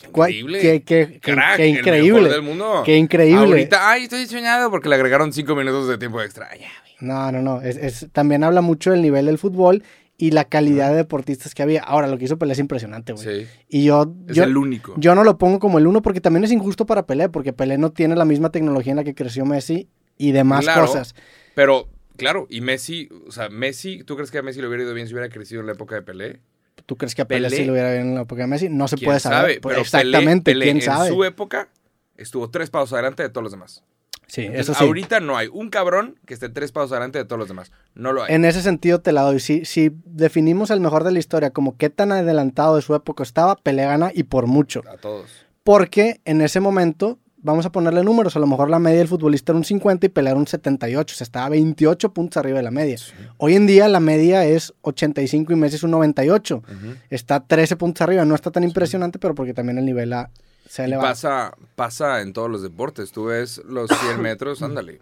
Increíble. 0.09 0.61
Qué, 0.61 0.83
qué- 0.83 1.21
Crack, 1.21 1.57
qué 1.59 1.69
increíble. 1.69 2.29
del 2.31 2.43
mundo. 2.43 2.83
Qué 2.85 2.97
increíble. 2.97 3.39
Ahorita, 3.45 3.91
ay, 3.91 4.05
estoy 4.05 4.27
soñado 4.27 4.71
porque 4.71 4.89
le 4.89 4.95
agregaron 4.97 5.33
cinco 5.33 5.55
minutos 5.55 5.89
de 5.89 5.99
tiempo 5.99 6.21
extra. 6.23 6.49
Güey. 6.49 6.67
No, 7.01 7.31
no, 7.33 7.43
no. 7.43 7.61
Es, 7.63 7.77
es- 7.77 8.09
también 8.13 8.43
habla 8.45 8.61
mucho 8.63 8.91
del 8.91 9.03
nivel 9.03 9.27
del 9.27 9.39
fútbol 9.39 9.83
y 10.21 10.33
la 10.33 10.45
calidad 10.45 10.91
de 10.91 10.97
deportistas 10.97 11.55
que 11.55 11.63
había. 11.63 11.83
Ahora, 11.83 12.07
lo 12.07 12.19
que 12.19 12.27
hizo 12.27 12.39
Pelé 12.39 12.53
es 12.53 12.59
impresionante, 12.59 13.13
güey. 13.15 13.45
Sí. 13.45 13.49
Y 13.69 13.85
yo, 13.85 14.15
Es 14.29 14.37
yo, 14.37 14.45
el 14.45 14.57
único. 14.57 14.95
yo 14.99 15.15
no 15.15 15.25
lo 15.25 15.39
pongo 15.39 15.59
como 15.59 15.79
el 15.79 15.87
uno 15.87 16.03
porque 16.03 16.21
también 16.21 16.45
es 16.45 16.53
injusto 16.53 16.85
para 16.85 17.07
Pelé, 17.07 17.29
porque 17.31 17.53
Pelé 17.53 17.79
no 17.79 17.91
tiene 17.93 18.15
la 18.17 18.25
misma 18.27 18.51
tecnología 18.51 18.93
en 18.93 18.97
la 18.99 19.05
que 19.05 19.15
creció 19.15 19.45
Messi 19.47 19.89
y 20.19 20.33
demás 20.33 20.65
Claro. 20.65 20.83
cosas. 20.87 21.15
Pero, 21.55 21.89
claro, 22.19 22.47
y 22.51 22.61
Messi, 22.61 23.09
o 23.27 23.33
sea, 23.33 23.49
Messi, 23.49 24.05
¿tú 24.05 24.15
crees 24.17 24.31
que 24.31 24.39
a 24.39 24.43
Messi 24.43 24.61
le 24.61 24.69
hubiera 24.69 24.85
ido 24.85 24.93
bien 24.95 25.07
si 25.09 25.15
hubiera 25.15 25.31
crecido 25.31 25.61
en 25.63 25.67
la 25.69 25.73
época 25.73 25.95
de 25.95 26.03
Pelé? 26.03 26.41
¿Tú 26.87 26.97
crees 26.97 27.15
que 27.15 27.23
a 27.23 27.25
Pelé, 27.29 27.49
Pelé- 27.49 27.57
sí 27.57 27.65
lo 27.65 27.73
hubiera 27.73 27.91
bien 27.93 28.09
en 28.09 28.15
la 28.17 28.23
época 28.23 28.43
de 28.43 28.49
Messi? 28.49 28.69
No 28.69 28.89
se 28.89 28.97
¿Quién 28.97 29.09
puede 29.09 29.21
saber. 29.21 29.39
sabe? 29.41 29.61
Pues, 29.61 29.73
Pero 29.73 29.83
exactamente, 29.83 30.51
Pelé, 30.53 30.61
Pelé 30.61 30.65
quién 30.67 30.77
en 30.77 30.83
sabe. 30.83 31.09
su 31.09 31.25
época 31.25 31.69
estuvo 32.17 32.51
tres 32.51 32.69
pasos 32.69 32.93
adelante 32.93 33.23
de 33.23 33.31
todos 33.31 33.43
los 33.45 33.53
demás. 33.53 33.83
Sí, 34.31 34.43
Entonces, 34.43 34.69
eso 34.69 34.75
sí. 34.79 34.85
Ahorita 34.85 35.19
no 35.19 35.37
hay 35.37 35.49
un 35.53 35.71
cabrón 35.71 36.17
que 36.25 36.35
esté 36.35 36.49
tres 36.49 36.71
pasos 36.71 36.93
adelante 36.93 37.19
de 37.19 37.25
todos 37.25 37.39
los 37.41 37.49
demás. 37.49 37.73
No 37.97 38.13
lo 38.13 38.23
hay. 38.23 38.33
En 38.33 38.45
ese 38.45 38.63
sentido 38.63 39.01
te 39.01 39.11
la 39.11 39.23
doy. 39.23 39.41
Si, 39.41 39.65
si 39.65 39.91
definimos 40.05 40.71
al 40.71 40.81
mejor 40.81 41.03
de 41.03 41.11
la 41.11 41.19
historia 41.19 41.51
como 41.51 41.77
qué 41.77 41.91
tan 41.91 42.13
adelantado 42.13 42.77
de 42.77 42.83
su 42.83 42.95
época 42.95 43.25
estaba, 43.25 43.57
Pelé 43.57 43.85
gana 43.85 44.13
y 44.15 44.23
por 44.23 44.47
mucho. 44.47 44.83
A 44.89 44.97
todos. 44.97 45.29
Porque 45.65 46.21
en 46.25 46.41
ese 46.43 46.61
momento, 46.61 47.19
vamos 47.39 47.67
a 47.67 47.73
ponerle 47.73 48.05
números, 48.05 48.37
a 48.37 48.39
lo 48.39 48.47
mejor 48.47 48.71
la 48.71 48.79
media 48.79 48.99
del 48.99 49.09
futbolista 49.09 49.51
era 49.51 49.59
un 49.59 49.65
50 49.65 50.07
y 50.07 50.09
Pelé 50.11 50.31
era 50.31 50.39
un 50.39 50.47
78, 50.47 51.13
o 51.13 51.17
sea, 51.17 51.25
estaba 51.25 51.49
28 51.49 52.13
puntos 52.13 52.37
arriba 52.37 52.59
de 52.59 52.63
la 52.63 52.71
media. 52.71 52.97
Hoy 53.37 53.57
en 53.57 53.67
día 53.67 53.89
la 53.89 53.99
media 54.01 54.45
es 54.45 54.73
85 54.83 55.53
y 55.53 55.57
Messi 55.57 55.75
es 55.77 55.83
un 55.83 55.91
98. 55.91 56.57
Ujú. 56.59 56.95
Está 57.11 57.41
13 57.41 57.75
puntos 57.77 58.03
arriba, 58.03 58.25
no 58.25 58.35
está 58.37 58.51
tan 58.53 58.63
impresionante, 58.63 59.19
pero 59.19 59.35
porque 59.35 59.55
también 59.55 59.79
el 59.79 59.85
nivel 59.87 60.13
ha- 60.13 60.31
se 60.71 60.89
pasa, 60.89 61.53
pasa 61.75 62.21
en 62.21 62.33
todos 62.33 62.49
los 62.49 62.63
deportes. 62.63 63.11
Tú 63.11 63.25
ves 63.25 63.61
los 63.65 63.91
100 63.91 64.23
metros, 64.23 64.63
ándale. 64.63 65.01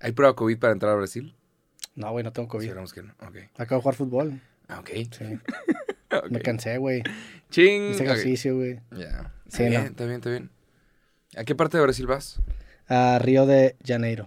¿Hay 0.00 0.12
prueba 0.12 0.34
COVID 0.34 0.58
para 0.58 0.72
entrar 0.72 0.92
a 0.92 0.94
Brasil? 0.94 1.36
No, 1.94 2.10
güey, 2.12 2.24
no 2.24 2.32
tengo 2.32 2.48
COVID. 2.48 2.64
Esperamos 2.64 2.94
que 2.94 3.02
no. 3.02 3.12
Ok. 3.20 3.36
Acabo 3.58 3.80
de 3.80 3.82
jugar 3.82 3.94
fútbol. 3.96 4.40
Ah, 4.68 4.80
ok. 4.80 4.88
Sí. 5.10 5.38
Me 6.30 6.40
cansé, 6.40 6.78
güey. 6.78 7.02
Ching. 7.50 7.90
Hice 7.90 8.04
ejercicio, 8.04 8.56
güey. 8.56 8.80
Ya. 8.92 9.30
Sí, 9.46 9.64
Está 9.64 9.68
bien, 9.68 9.82
no. 9.82 9.86
está 9.88 10.04
bien, 10.06 10.16
está 10.16 10.30
bien. 10.30 10.50
¿A 11.36 11.44
qué 11.44 11.54
parte 11.54 11.76
de 11.76 11.82
Brasil 11.82 12.06
vas? 12.06 12.40
A 12.88 13.18
Río 13.18 13.44
de 13.44 13.76
Janeiro. 13.84 14.26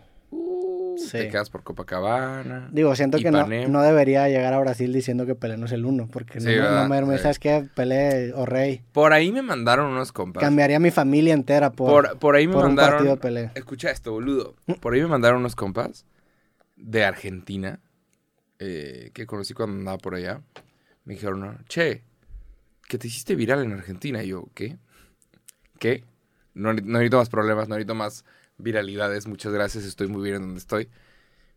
Sí. 0.97 1.11
Te 1.11 1.29
quedas 1.29 1.49
por 1.49 1.63
Copacabana. 1.63 2.69
Digo, 2.71 2.95
siento 2.95 3.17
que 3.17 3.31
no, 3.31 3.47
no 3.47 3.81
debería 3.81 4.27
llegar 4.29 4.53
a 4.53 4.59
Brasil 4.59 4.91
diciendo 4.93 5.25
que 5.25 5.35
Pelé 5.35 5.57
no 5.57 5.65
es 5.65 5.71
el 5.71 5.85
uno, 5.85 6.07
porque 6.11 6.39
Sí, 6.39 6.55
no, 6.55 6.87
no 6.87 7.05
me, 7.07 7.17
Sí. 7.17 7.23
¿sabes 7.23 7.39
qué? 7.39 7.67
Pelé 7.75 8.33
o 8.33 8.45
Rey. 8.45 8.81
Por 8.91 9.13
ahí 9.13 9.31
me 9.31 9.41
mandaron 9.41 9.91
unos 9.91 10.11
compas. 10.11 10.41
Cambiaría 10.43 10.79
mi 10.79 10.91
familia 10.91 11.33
entera 11.33 11.71
por, 11.71 12.07
Por, 12.09 12.19
por 12.19 12.35
ahí 12.35 12.47
me 12.47 12.53
por 12.53 12.63
un 12.65 12.69
mandaron. 12.75 12.91
partido 12.93 13.15
de 13.15 13.21
Pelé. 13.21 13.51
Escucha 13.55 13.91
esto, 13.91 14.11
boludo. 14.11 14.55
Por 14.81 14.93
ahí 14.93 15.01
me 15.01 15.07
mandaron 15.07 15.39
unos 15.39 15.55
compas 15.55 16.05
de 16.75 17.03
Argentina 17.05 17.79
eh, 18.59 19.11
que 19.13 19.25
conocí 19.25 19.53
cuando 19.53 19.77
andaba 19.77 19.97
por 19.97 20.15
allá. 20.15 20.41
Me 21.05 21.13
dijeron, 21.15 21.39
no, 21.41 21.57
che, 21.67 22.03
que 22.87 22.97
te 22.97 23.07
hiciste 23.07 23.35
viral 23.35 23.63
en 23.63 23.73
Argentina. 23.73 24.23
Y 24.23 24.27
yo, 24.29 24.47
¿qué? 24.53 24.77
¿Qué? 25.79 26.03
No, 26.53 26.71
no 26.73 26.81
necesito 26.99 27.17
más 27.17 27.29
problemas, 27.29 27.67
no 27.67 27.75
necesito 27.75 27.95
más 27.95 28.23
viralidades. 28.57 29.27
Muchas 29.27 29.51
gracias, 29.53 29.83
estoy 29.85 30.07
muy 30.07 30.23
bien 30.23 30.35
en 30.35 30.41
donde 30.43 30.59
estoy. 30.59 30.89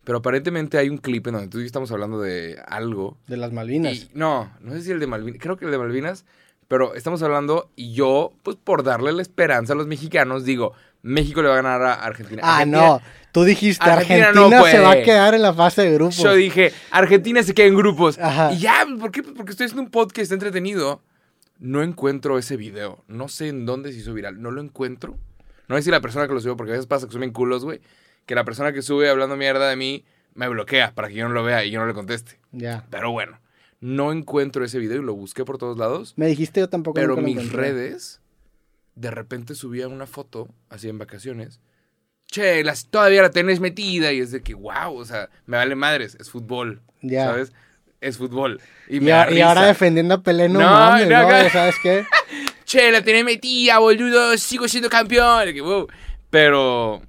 Pero 0.03 0.19
aparentemente 0.19 0.77
hay 0.77 0.89
un 0.89 0.97
clip 0.97 1.27
en 1.27 1.33
donde 1.33 1.49
tú 1.49 1.57
y 1.57 1.61
yo 1.61 1.65
estamos 1.67 1.91
hablando 1.91 2.21
de 2.21 2.61
algo. 2.67 3.17
De 3.27 3.35
las 3.37 3.51
Malvinas. 3.51 3.93
Y- 3.93 4.09
no, 4.13 4.51
no 4.61 4.73
sé 4.73 4.81
si 4.83 4.91
el 4.91 4.99
de 4.99 5.07
Malvinas, 5.07 5.39
creo 5.41 5.57
que 5.57 5.65
el 5.65 5.71
de 5.71 5.77
Malvinas, 5.77 6.25
pero 6.67 6.95
estamos 6.95 7.21
hablando 7.23 7.69
y 7.75 7.93
yo, 7.93 8.31
pues 8.43 8.55
por 8.61 8.83
darle 8.83 9.11
la 9.11 9.21
esperanza 9.21 9.73
a 9.73 9.75
los 9.75 9.87
mexicanos, 9.87 10.45
digo, 10.45 10.73
México 11.01 11.41
le 11.41 11.49
va 11.49 11.55
a 11.55 11.61
ganar 11.61 11.81
a 11.83 11.93
Argentina. 11.93 12.41
ah, 12.43 12.57
Argentina- 12.59 12.81
no. 12.87 13.01
Tú 13.33 13.43
dijiste, 13.43 13.83
Argentina 13.83 14.29
Argentina, 14.29 14.57
no 14.59 14.65
se 14.65 14.79
va 14.79 14.91
a 14.93 15.01
quedar 15.03 15.35
en 15.35 15.41
la 15.43 15.53
fase 15.53 15.83
de 15.83 15.93
grupos. 15.93 16.17
Yo 16.17 16.33
dije, 16.33 16.71
Argentina 16.89 17.43
se 17.43 17.53
queda 17.53 17.67
en 17.67 17.75
grupos. 17.75 18.17
Ajá. 18.17 18.51
Y 18.53 18.59
ya, 18.59 18.85
¿por 18.99 19.11
qué? 19.11 19.21
Porque 19.21 19.51
estoy 19.51 19.65
haciendo 19.65 19.83
un 19.83 19.91
podcast 19.91 20.31
entretenido. 20.31 21.01
No 21.59 21.83
encuentro 21.83 22.37
ese 22.39 22.55
video. 22.57 23.03
No 23.07 23.27
sé 23.27 23.49
en 23.49 23.65
dónde 23.65 23.91
se 23.91 23.99
hizo 23.99 24.13
viral. 24.13 24.41
No 24.41 24.49
lo 24.51 24.61
encuentro. 24.61 25.17
No 25.67 25.75
sé 25.75 25.83
si 25.83 25.91
la 25.91 26.01
persona 26.01 26.27
que 26.27 26.33
lo 26.33 26.39
subió, 26.39 26.55
porque 26.55 26.71
a 26.71 26.75
veces 26.75 26.87
pasa 26.87 27.07
que 27.07 27.13
suben 27.13 27.31
culos, 27.31 27.63
güey. 27.63 27.81
Que 28.25 28.35
la 28.35 28.43
persona 28.43 28.73
que 28.73 28.81
sube 28.81 29.09
hablando 29.09 29.35
mierda 29.35 29.69
de 29.69 29.75
mí 29.75 30.05
me 30.33 30.47
bloquea 30.47 30.93
para 30.93 31.07
que 31.07 31.15
yo 31.15 31.27
no 31.27 31.33
lo 31.33 31.43
vea 31.43 31.65
y 31.65 31.71
yo 31.71 31.79
no 31.79 31.87
le 31.87 31.93
conteste. 31.93 32.39
Ya. 32.51 32.85
Pero 32.89 33.11
bueno, 33.11 33.39
no 33.79 34.11
encuentro 34.11 34.63
ese 34.63 34.79
video 34.79 35.01
y 35.01 35.05
lo 35.05 35.13
busqué 35.13 35.45
por 35.45 35.57
todos 35.57 35.77
lados. 35.77 36.13
Me 36.15 36.27
dijiste 36.27 36.59
yo 36.59 36.69
tampoco. 36.69 36.95
Pero 36.95 37.17
mis 37.17 37.37
encontré. 37.37 37.57
redes, 37.57 38.21
de 38.95 39.11
repente 39.11 39.55
subía 39.55 39.87
una 39.87 40.07
foto, 40.07 40.47
así 40.69 40.89
en 40.89 40.97
vacaciones. 40.97 41.59
Che, 42.27 42.63
las, 42.63 42.87
todavía 42.87 43.21
la 43.21 43.29
tenés 43.29 43.59
metida. 43.59 44.11
Y 44.11 44.19
es 44.19 44.31
de 44.31 44.41
que, 44.41 44.53
wow, 44.53 44.95
o 44.95 45.05
sea, 45.05 45.29
me 45.45 45.57
vale 45.57 45.75
madres, 45.75 46.17
es 46.19 46.29
fútbol. 46.29 46.81
Ya. 47.01 47.25
¿Sabes? 47.25 47.53
Es 48.01 48.17
fútbol. 48.17 48.61
Y, 48.89 48.97
Y, 48.97 48.99
me 48.99 49.11
da 49.11 49.23
ahora 49.47 49.65
defendiendo 49.65 50.15
a 50.15 50.21
Pelé, 50.21 50.49
no, 50.49 50.59
No, 50.59 50.69
mames, 50.69 51.07
no, 51.07 51.23
¿no? 51.23 51.49
¿Sabes 51.49 51.75
qué? 51.81 52.05
Che, 52.67 52.91
la 52.91 53.01
tenés 53.01 53.23
metida, 53.23 53.79
boludo, 53.79 54.37
sigo 54.37 54.67
siendo 54.67 54.89
campeón. 54.89 55.47
Pero, 56.29 57.01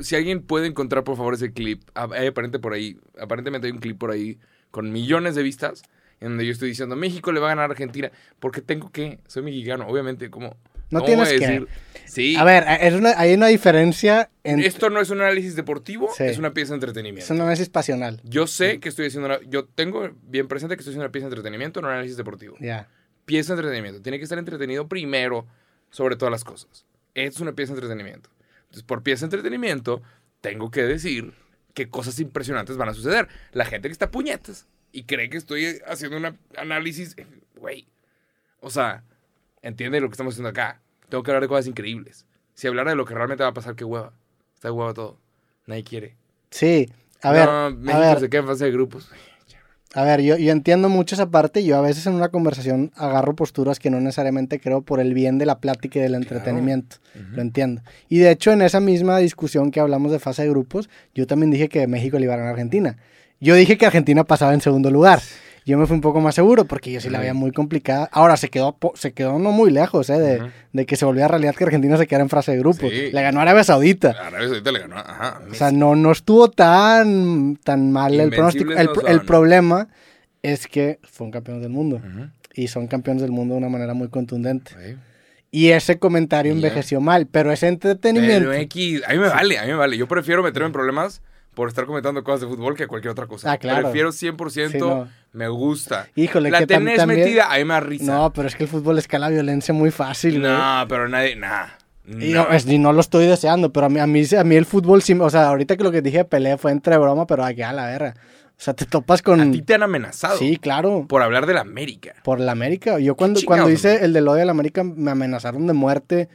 si 0.00 0.16
alguien 0.16 0.42
puede 0.42 0.66
encontrar, 0.66 1.04
por 1.04 1.16
favor, 1.16 1.34
ese 1.34 1.52
clip. 1.52 1.80
ah, 1.94 2.08
Hay 2.12 2.26
aparente 2.26 2.58
por 2.58 2.72
ahí, 2.72 2.98
aparentemente 3.20 3.68
hay 3.68 3.72
un 3.72 3.78
clip 3.78 3.96
por 3.98 4.10
ahí 4.10 4.38
con 4.72 4.90
millones 4.90 5.36
de 5.36 5.44
vistas 5.44 5.82
en 6.20 6.30
donde 6.30 6.44
yo 6.46 6.52
estoy 6.52 6.68
diciendo 6.70 6.96
México 6.96 7.30
le 7.32 7.38
va 7.40 7.46
a 7.46 7.50
ganar 7.50 7.70
a 7.70 7.72
Argentina 7.72 8.10
porque 8.40 8.60
tengo 8.62 8.90
que, 8.90 9.20
soy 9.28 9.42
mexicano, 9.44 9.86
obviamente, 9.88 10.28
como 10.28 10.56
No 10.90 10.98
¿cómo 11.00 11.06
tienes 11.06 11.28
que. 11.28 11.38
decir? 11.38 11.68
Sí. 12.06 12.34
A 12.36 12.42
ver, 12.44 12.64
es 12.80 12.92
una- 12.94 13.14
hay 13.16 13.32
una 13.34 13.46
diferencia 13.46 14.28
en 14.42 14.58
Esto 14.60 14.90
no 14.90 15.00
es 15.00 15.10
un 15.10 15.20
análisis 15.20 15.54
deportivo, 15.54 16.10
Sí. 16.16 16.24
es 16.24 16.36
una 16.36 16.52
pieza 16.52 16.70
de 16.72 16.74
entretenimiento. 16.78 17.24
es 17.24 17.30
un 17.30 17.40
análisis 17.40 17.68
pasional. 17.68 18.20
Yo 18.24 18.48
sé 18.48 18.80
que 18.80 18.88
estoy 18.88 19.06
haciendo 19.06 19.28
una, 19.28 19.38
yo 19.48 19.64
tengo 19.66 20.10
bien 20.24 20.48
presente 20.48 20.74
que 20.74 20.80
estoy 20.80 20.92
haciendo 20.92 21.04
una 21.06 21.12
pieza 21.12 21.26
de 21.28 21.30
entretenimiento, 21.30 21.80
no 21.80 21.86
un 21.88 21.94
análisis 21.94 22.16
deportivo. 22.16 22.56
Ya. 22.60 22.88
Pieza 23.30 23.54
de 23.54 23.60
entretenimiento. 23.60 24.02
Tiene 24.02 24.18
que 24.18 24.24
estar 24.24 24.40
entretenido 24.40 24.88
primero 24.88 25.46
sobre 25.90 26.16
todas 26.16 26.32
las 26.32 26.42
cosas. 26.42 26.84
Es 27.14 27.38
una 27.38 27.52
pieza 27.52 27.74
de 27.74 27.78
entretenimiento. 27.78 28.28
Entonces, 28.62 28.82
por 28.82 29.04
pieza 29.04 29.20
de 29.20 29.26
entretenimiento, 29.26 30.02
tengo 30.40 30.72
que 30.72 30.82
decir 30.82 31.32
que 31.72 31.88
cosas 31.88 32.18
impresionantes 32.18 32.76
van 32.76 32.88
a 32.88 32.92
suceder. 32.92 33.28
La 33.52 33.66
gente 33.66 33.86
que 33.86 33.92
está 33.92 34.10
puñetas 34.10 34.66
y 34.90 35.04
cree 35.04 35.30
que 35.30 35.36
estoy 35.36 35.80
haciendo 35.86 36.16
un 36.16 36.36
análisis, 36.56 37.14
güey. 37.54 37.86
O 38.58 38.68
sea, 38.68 39.04
entiende 39.62 40.00
lo 40.00 40.08
que 40.08 40.14
estamos 40.14 40.34
haciendo 40.34 40.48
acá. 40.48 40.80
Tengo 41.08 41.22
que 41.22 41.30
hablar 41.30 41.42
de 41.42 41.48
cosas 41.48 41.68
increíbles. 41.68 42.26
Si 42.54 42.66
hablara 42.66 42.90
de 42.90 42.96
lo 42.96 43.04
que 43.04 43.14
realmente 43.14 43.44
va 43.44 43.50
a 43.50 43.54
pasar, 43.54 43.76
qué 43.76 43.84
hueva. 43.84 44.12
Está 44.56 44.72
hueva 44.72 44.92
todo. 44.92 45.20
Nadie 45.66 45.84
quiere. 45.84 46.16
Sí. 46.50 46.90
A 47.22 47.30
ver, 47.30 47.46
no, 47.46 47.66
a 47.66 47.70
México 47.70 48.00
ver, 48.00 48.18
se 48.18 48.28
queda 48.28 48.40
en 48.40 48.46
fase 48.48 48.64
de 48.64 48.72
grupos. 48.72 49.08
A 49.92 50.04
ver, 50.04 50.20
yo, 50.22 50.36
yo 50.36 50.52
entiendo 50.52 50.88
mucho 50.88 51.16
esa 51.16 51.30
parte. 51.30 51.64
Yo 51.64 51.76
a 51.76 51.80
veces 51.80 52.06
en 52.06 52.14
una 52.14 52.28
conversación 52.28 52.92
agarro 52.94 53.34
posturas 53.34 53.80
que 53.80 53.90
no 53.90 54.00
necesariamente 54.00 54.60
creo 54.60 54.82
por 54.82 55.00
el 55.00 55.14
bien 55.14 55.38
de 55.38 55.46
la 55.46 55.58
plática 55.58 55.98
y 55.98 56.02
del 56.02 56.14
entretenimiento. 56.14 56.96
Lo 57.32 57.42
entiendo. 57.42 57.82
Y 58.08 58.18
de 58.18 58.30
hecho, 58.30 58.52
en 58.52 58.62
esa 58.62 58.78
misma 58.78 59.18
discusión 59.18 59.72
que 59.72 59.80
hablamos 59.80 60.12
de 60.12 60.20
fase 60.20 60.42
de 60.42 60.50
grupos, 60.50 60.88
yo 61.14 61.26
también 61.26 61.50
dije 61.50 61.68
que 61.68 61.86
México 61.88 62.18
le 62.18 62.24
iba 62.24 62.34
a 62.34 62.36
ganar 62.36 62.50
a 62.50 62.52
Argentina. 62.52 62.98
Yo 63.40 63.54
dije 63.54 63.76
que 63.76 63.86
Argentina 63.86 64.22
pasaba 64.22 64.54
en 64.54 64.60
segundo 64.60 64.90
lugar. 64.90 65.20
Yo 65.66 65.76
me 65.78 65.86
fui 65.86 65.94
un 65.94 66.00
poco 66.00 66.20
más 66.20 66.34
seguro 66.34 66.64
porque 66.64 66.90
yo 66.90 67.00
sí 67.00 67.10
la 67.10 67.20
veía 67.20 67.34
muy 67.34 67.52
complicada. 67.52 68.08
Ahora 68.12 68.36
se 68.36 68.48
quedó, 68.48 68.76
se 68.94 69.12
quedó 69.12 69.38
no 69.38 69.52
muy 69.52 69.70
lejos 69.70 70.08
eh, 70.10 70.18
de, 70.18 70.36
Ujú. 70.40 70.50
de 70.72 70.86
que 70.86 70.96
se 70.96 71.04
volviera 71.04 71.28
realidad 71.28 71.54
que 71.54 71.64
Argentina 71.64 71.96
se 71.96 72.06
quedara 72.06 72.22
en 72.24 72.30
fase 72.30 72.52
de 72.52 72.58
grupos. 72.58 72.90
Sí. 72.90 73.10
Le 73.12 73.22
ganó 73.22 73.38
a 73.40 73.42
Arabia 73.42 73.62
Saudita. 73.64 74.10
Arabia 74.10 74.48
Saudita 74.48 74.72
le 74.72 74.78
ganó. 74.80 74.96
Ajá. 74.98 75.42
O 75.50 75.54
sea, 75.54 75.70
no, 75.70 75.94
no 75.96 76.12
estuvo 76.12 76.50
tan, 76.50 77.56
tan 77.62 77.92
mal 77.92 78.18
el 78.18 78.30
pronóstico. 78.30 78.72
El, 78.72 78.86
no 78.86 78.92
el 79.06 79.16
son. 79.18 79.26
problema 79.26 79.88
es 80.42 80.66
que 80.66 80.98
fueron 81.02 81.30
campeones 81.30 81.62
del 81.62 81.70
mundo. 81.72 81.96
Ujú. 81.96 82.28
Y 82.54 82.68
son 82.68 82.86
campeones 82.88 83.22
del 83.22 83.30
mundo 83.30 83.54
de 83.54 83.58
una 83.58 83.68
manera 83.68 83.94
muy 83.94 84.08
contundente. 84.08 84.72
Y 85.52 85.68
ese 85.70 85.98
comentario 85.98 86.52
Ya. 86.52 86.56
envejeció 86.56 87.00
mal, 87.00 87.26
pero 87.26 87.52
ese 87.52 87.68
entretenimiento. 87.68 88.48
Pero 88.50 88.52
X, 88.62 89.02
a 89.06 89.12
mí 89.12 89.18
me 89.18 89.28
vale, 89.28 89.58
a 89.58 89.62
mí 89.62 89.68
me 89.68 89.74
vale. 89.74 89.96
Yo 89.96 90.08
prefiero 90.08 90.42
meterme 90.42 90.66
en 90.66 90.72
problemas 90.72 91.22
por 91.60 91.68
estar 91.68 91.84
comentando 91.84 92.24
cosas 92.24 92.40
de 92.40 92.46
fútbol 92.46 92.74
que 92.74 92.86
cualquier 92.86 93.12
otra 93.12 93.26
cosa. 93.26 93.52
Ah, 93.52 93.58
claro. 93.58 93.82
Prefiero 93.82 94.12
100%, 94.12 94.70
Sí, 94.72 94.78
no. 94.78 95.08
me 95.34 95.46
gusta. 95.48 96.08
Híjole, 96.16 96.50
La 96.50 96.60
que 96.60 96.66
tenés 96.66 96.96
también- 96.96 97.20
metida, 97.20 97.52
a 97.52 97.58
mí 97.58 97.64
me 97.66 97.74
da 97.74 97.80
risa. 97.80 98.04
No, 98.14 98.32
pero 98.32 98.48
es 98.48 98.56
que 98.56 98.62
el 98.62 98.70
fútbol 98.70 98.96
escala 98.96 99.28
violencia 99.28 99.74
muy 99.74 99.90
fácil. 99.90 100.40
No, 100.40 100.86
pero 100.88 101.06
nadie, 101.06 101.36
nah. 101.36 101.66
Y 102.08 102.32
no, 102.32 102.48
es- 102.48 102.66
y 102.66 102.78
no 102.78 102.94
lo 102.94 103.00
estoy 103.02 103.26
deseando, 103.26 103.74
pero 103.74 103.84
a 103.84 103.88
mí, 103.90 104.00
a 104.00 104.06
mí, 104.06 104.22
a 104.38 104.42
mí 104.42 104.56
el 104.56 104.64
fútbol 104.64 105.02
sí, 105.02 105.12
o 105.12 105.28
sea, 105.28 105.48
ahorita 105.48 105.76
que 105.76 105.84
lo 105.84 105.92
que 105.92 106.00
dije 106.00 106.16
de 106.16 106.24
pelea 106.24 106.56
fue 106.56 106.72
entre 106.72 106.96
broma, 106.96 107.26
pero 107.26 107.44
aquí 107.44 107.60
a 107.60 107.74
la 107.74 107.84
verga. 107.88 108.14
O 108.16 108.62
sea, 108.62 108.72
te 108.72 108.86
topas 108.86 109.20
con... 109.20 109.38
A 109.42 109.50
ti 109.52 109.60
te 109.60 109.74
han 109.74 109.82
amenazado 109.82 110.38
Sí, 110.38 110.56
claro. 110.56 111.04
por 111.08 111.20
hablar 111.22 111.44
de 111.44 111.52
la 111.52 111.60
América. 111.60 112.14
Por 112.24 112.40
la 112.40 112.52
América. 112.52 112.98
Yo 113.00 113.16
cuando, 113.16 113.40
cuando 113.44 113.68
hice 113.68 114.02
el 114.04 114.14
del 114.14 114.26
odio 114.28 114.42
a 114.42 114.46
la 114.46 114.52
América 114.52 114.82
me 114.82 115.10
amenazaron 115.10 115.66
de 115.66 115.72
muerte. 115.74 116.28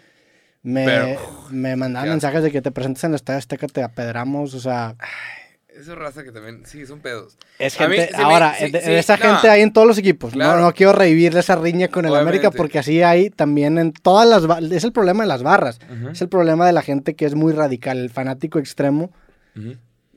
Me, 0.68 0.84
Pero, 0.84 1.20
me 1.52 1.76
mandaban 1.76 2.10
mensajes 2.10 2.42
de 2.42 2.52
que 2.52 2.60
te 2.62 2.72
presentes 2.72 3.04
en 3.04 3.12
el 3.12 3.16
Estadio 3.18 3.38
Azteca, 3.38 3.68
te 3.68 3.84
apedramos. 3.84 4.56
O 4.56 4.60
sea, 4.60 4.96
Esa 5.68 5.94
raza 5.94 6.24
que 6.24 6.32
también, 6.32 6.64
sí, 6.66 6.88
son 6.88 7.02
pedos. 7.02 7.38
es 7.60 7.80
mí 7.80 7.86
gente. 7.98 8.10
me- 8.18 8.24
ahora, 8.24 8.56
sí, 8.58 8.72
de- 8.72 8.82
sí, 8.82 8.88
de 8.90 8.98
esa 8.98 9.16
no. 9.18 9.24
gente 9.26 9.48
hay 9.50 9.62
en 9.62 9.72
todos 9.72 9.86
los 9.86 9.98
equipos. 10.00 10.34
No- 10.34 10.38
Claro. 10.40 10.62
No, 10.62 10.74
quiero 10.74 10.92
revivir 10.94 11.38
esa 11.38 11.56
riña 11.56 11.90
con 11.90 12.06
el. 12.06 12.16
América 12.16 12.50
porque 12.50 12.80
así 12.80 13.04
hay 13.04 13.30
también 13.30 13.78
en 13.78 13.94
todas 13.94 14.28
las. 14.28 14.60
Es 14.72 14.84
el 14.84 14.92
problema 14.92 15.22
de 15.24 15.28
las 15.28 15.44
barras. 15.44 15.78
Es 16.12 16.22
el 16.22 16.30
problema 16.30 16.66
de 16.66 16.74
la 16.74 16.82
gente 16.82 17.14
que 17.16 17.26
es 17.26 17.36
muy 17.36 17.54
radical. 17.54 18.00
El 18.00 18.10
fanático 18.10 18.58
extremo 18.58 19.12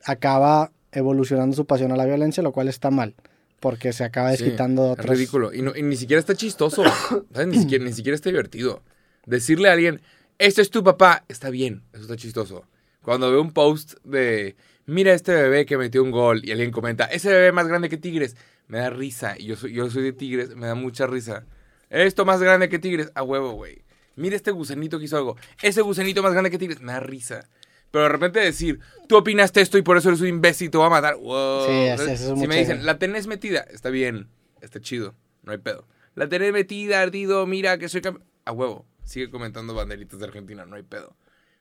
acaba 0.04 0.70
evolucionando 0.92 1.54
su 1.56 1.66
pasión 1.66 1.92
a 1.92 1.96
la 1.96 2.04
violencia, 2.06 2.42
lo 2.42 2.52
cual 2.52 2.68
está 2.68 2.90
mal. 2.90 3.14
Porque 3.60 3.92
se 3.92 4.04
acaba 4.04 4.32
Sí, 4.34 4.44
desquitando 4.44 4.82
de 4.84 4.88
es 4.88 4.92
otras. 5.00 5.10
ridículo. 5.10 5.52
Y, 5.52 5.62
no- 5.62 5.74
y 5.76 5.82
ni 5.82 5.96
siquiera 5.96 6.20
está 6.20 6.34
chistoso. 6.34 6.84
¿sabes? 7.34 7.48
Ni, 7.48 7.58
siquiera, 7.58 7.84
ni 7.84 7.92
siquiera 7.92 8.14
está 8.14 8.30
divertido. 8.30 8.82
Decirle 9.26 9.68
a 9.68 9.72
alguien, 9.72 10.00
este 10.38 10.62
es 10.62 10.70
tu 10.70 10.82
papá, 10.84 11.24
está 11.28 11.50
bien. 11.50 11.82
Eso 11.92 12.02
está 12.02 12.16
chistoso. 12.16 12.64
Cuando 13.02 13.30
veo 13.30 13.40
un 13.40 13.52
post 13.52 13.94
de, 14.04 14.56
mira 14.86 15.12
este 15.14 15.32
bebé 15.32 15.64
que 15.66 15.78
metió 15.78 16.02
un 16.02 16.10
gol 16.10 16.42
y 16.44 16.50
alguien 16.52 16.70
comenta, 16.70 17.04
ese 17.06 17.30
bebé 17.30 17.52
más 17.52 17.66
grande 17.68 17.88
que 17.88 17.96
Tigres, 17.96 18.36
me 18.66 18.78
da 18.78 18.90
risa. 18.90 19.34
Y 19.38 19.46
yo 19.46 19.56
soy, 19.56 19.72
yo 19.72 19.88
soy 19.90 20.02
de 20.02 20.12
Tigres, 20.12 20.54
me 20.56 20.66
da 20.66 20.74
mucha 20.74 21.06
risa. 21.06 21.46
Esto 21.90 22.24
más 22.24 22.40
grande 22.40 22.68
que 22.68 22.78
Tigres, 22.78 23.10
a 23.14 23.22
huevo, 23.22 23.52
güey. 23.52 23.82
Mira 24.16 24.36
este 24.36 24.50
gusanito 24.50 24.98
que 24.98 25.06
hizo 25.06 25.16
algo. 25.16 25.36
Ese 25.62 25.80
gusanito 25.80 26.22
más 26.22 26.32
grande 26.32 26.50
que 26.50 26.58
Tigres, 26.58 26.80
me 26.80 26.92
da 26.92 27.00
risa. 27.00 27.48
Pero 27.90 28.02
de 28.04 28.08
repente 28.10 28.40
decir, 28.40 28.80
tú 29.08 29.16
opinaste 29.16 29.62
esto 29.62 29.78
y 29.78 29.82
por 29.82 29.96
eso 29.96 30.08
eres 30.10 30.20
un 30.20 30.26
imbécil, 30.28 30.70
te 30.70 30.76
voy 30.76 30.86
a 30.86 30.90
matar. 30.90 31.16
Wow. 31.16 31.66
Sí, 31.66 31.72
eso- 31.72 32.02
¿Sabes? 32.04 32.20
eso 32.20 32.34
es 32.34 32.40
si 32.40 32.46
me 32.46 32.56
dicen, 32.58 32.84
la 32.84 32.98
tenés 32.98 33.26
metida, 33.26 33.60
está 33.72 33.88
bien, 33.88 34.28
está 34.60 34.80
chido, 34.80 35.14
no 35.44 35.52
hay 35.52 35.58
pedo. 35.58 35.86
La 36.14 36.28
tenés 36.28 36.52
metida, 36.52 37.00
ardido, 37.00 37.46
mira 37.46 37.78
que 37.78 37.88
soy 37.88 38.02
campeón. 38.02 38.26
A 38.44 38.52
huevo, 38.52 38.84
sigue 39.08 39.30
comentando 39.30 39.74
banderitas 39.74 40.18
de 40.18 40.26
Argentina, 40.26 40.64
no 40.66 40.76
hay 40.76 40.82
pedo. 40.82 41.16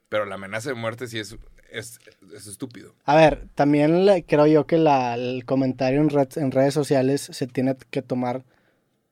Pero 0.09 0.25
la 0.25 0.35
amenaza 0.35 0.69
de 0.69 0.75
muerte 0.75 1.07
sí 1.07 1.19
es, 1.19 1.35
es, 1.71 1.99
es 2.35 2.47
estúpido. 2.47 2.93
A 3.05 3.15
ver, 3.15 3.47
también 3.55 4.05
le- 4.05 4.23
creo 4.23 4.47
yo 4.47 4.65
que 4.67 4.77
la- 4.77 5.15
el 5.15 5.43
comentario 5.45 5.99
en, 6.01 6.09
red- 6.09 6.37
en 6.37 6.51
redes 6.51 6.73
sociales 6.73 7.21
se 7.31 7.47
tiene 7.47 7.75
que 7.89 8.01
tomar 8.01 8.43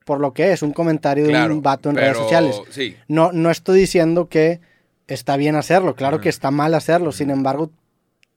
por 0.04 0.20
lo 0.20 0.32
que 0.32 0.52
es, 0.52 0.62
un 0.62 0.72
comentario 0.72 1.26
de 1.26 1.32
un 1.50 1.62
vato 1.62 1.90
en 1.90 1.96
redes 1.96 2.16
sociales. 2.22 2.60
Sí, 2.70 2.96
No, 3.08 3.32
no 3.32 3.50
estoy 3.50 3.80
diciendo 3.80 4.28
que 4.28 4.60
está 5.08 5.36
bien 5.36 5.56
hacerlo, 5.56 5.96
claro 5.96 6.20
que 6.20 6.28
está 6.28 6.50
mal 6.50 6.74
hacerlo, 6.74 7.10
sin 7.12 7.30
embargo, 7.30 7.70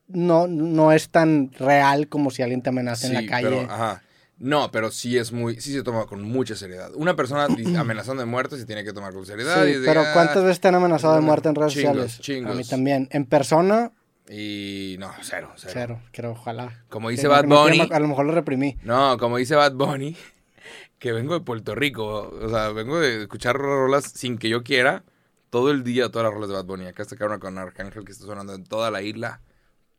no, 0.07 0.47
no 0.47 0.91
es 0.91 1.09
tan 1.09 1.51
real 1.53 2.07
como 2.07 2.31
si 2.31 2.41
alguien 2.41 2.61
te 2.63 2.69
amenaza 2.69 3.07
en 3.07 3.13
la 3.13 3.25
calle. 3.27 3.49
pero, 3.49 3.71
ajá. 3.71 4.01
No, 4.39 4.71
pero 4.71 4.89
sí 4.89 5.17
es 5.17 5.33
muy, 5.33 5.59
sí 5.59 5.73
se 5.73 5.83
toma 5.83 6.05
con 6.05 6.23
mucha 6.23 6.55
seriedad. 6.55 6.91
Una 6.95 7.15
persona 7.15 7.47
amenazando 7.77 8.21
de 8.21 8.25
muerte 8.25 8.57
se 8.57 8.65
tiene 8.65 8.83
que 8.83 8.93
tomar 8.93 9.13
con 9.13 9.25
seriedad. 9.25 9.65
Sí, 9.65 9.71
y 9.71 9.85
pero 9.85 10.01
ah, 10.01 10.11
¿cuántas 10.13 10.43
veces 10.43 10.61
te 10.61 10.69
han 10.69 10.75
amenazado 10.75 11.15
de 11.15 11.21
muerte 11.21 11.49
en 11.49 11.55
redes 11.55 11.73
chingos, 11.73 11.91
sociales? 11.91 12.19
chingos. 12.21 12.51
A 12.51 12.55
mí 12.55 12.63
también. 12.63 13.09
En 13.11 13.25
persona, 13.25 13.91
Y 14.29 14.95
no, 14.99 15.11
cero, 15.21 15.51
cero. 15.57 15.71
cero, 15.73 16.01
creo, 16.13 16.31
ojalá. 16.31 16.83
Como 16.89 17.09
dice 17.09 17.23
Que 17.23 17.27
Bad 17.27 17.45
Bunny. 17.45 17.89
A 17.91 17.99
lo 17.99 18.07
mejor 18.07 18.25
lo 18.25 18.31
reprimí. 18.31 18.77
No, 18.83 19.17
como 19.17 19.37
dice 19.37 19.55
Bad 19.55 19.73
Bunny, 19.73 20.15
que 20.99 21.11
vengo 21.11 21.33
de 21.33 21.41
Puerto 21.41 21.75
Rico. 21.75 22.31
O 22.41 22.49
sea, 22.49 22.69
vengo 22.69 22.99
de 22.99 23.23
escuchar 23.23 23.57
rolas 23.57 24.05
sin 24.05 24.37
que 24.37 24.47
yo 24.47 24.63
quiera. 24.63 25.03
Todo 25.49 25.71
el 25.71 25.83
día, 25.83 26.09
todas 26.09 26.25
las 26.25 26.33
rolas 26.33 26.49
de 26.49 26.55
Bad 26.55 26.65
Bunny. 26.65 26.85
Acá 26.85 27.03
está 27.03 27.25
una 27.25 27.39
con 27.39 27.57
Arcángel 27.57 28.05
que 28.05 28.11
está 28.11 28.25
sonando 28.25 28.53
en 28.53 28.63
toda 28.63 28.91
la 28.91 29.01
isla. 29.01 29.41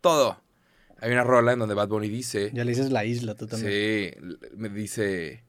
Todo. 0.00 0.40
Hay 1.00 1.10
una 1.12 1.24
rola 1.24 1.52
en 1.52 1.58
donde 1.58 1.74
Bad 1.74 1.88
Bunny 1.88 2.08
dice. 2.08 2.50
Ya 2.52 2.64
le 2.64 2.70
dices 2.72 2.90
la 2.92 3.04
isla, 3.04 3.34
tú 3.34 3.46
también. 3.46 3.72
Sí, 3.72 4.48
me 4.56 4.68
dice. 4.68 5.44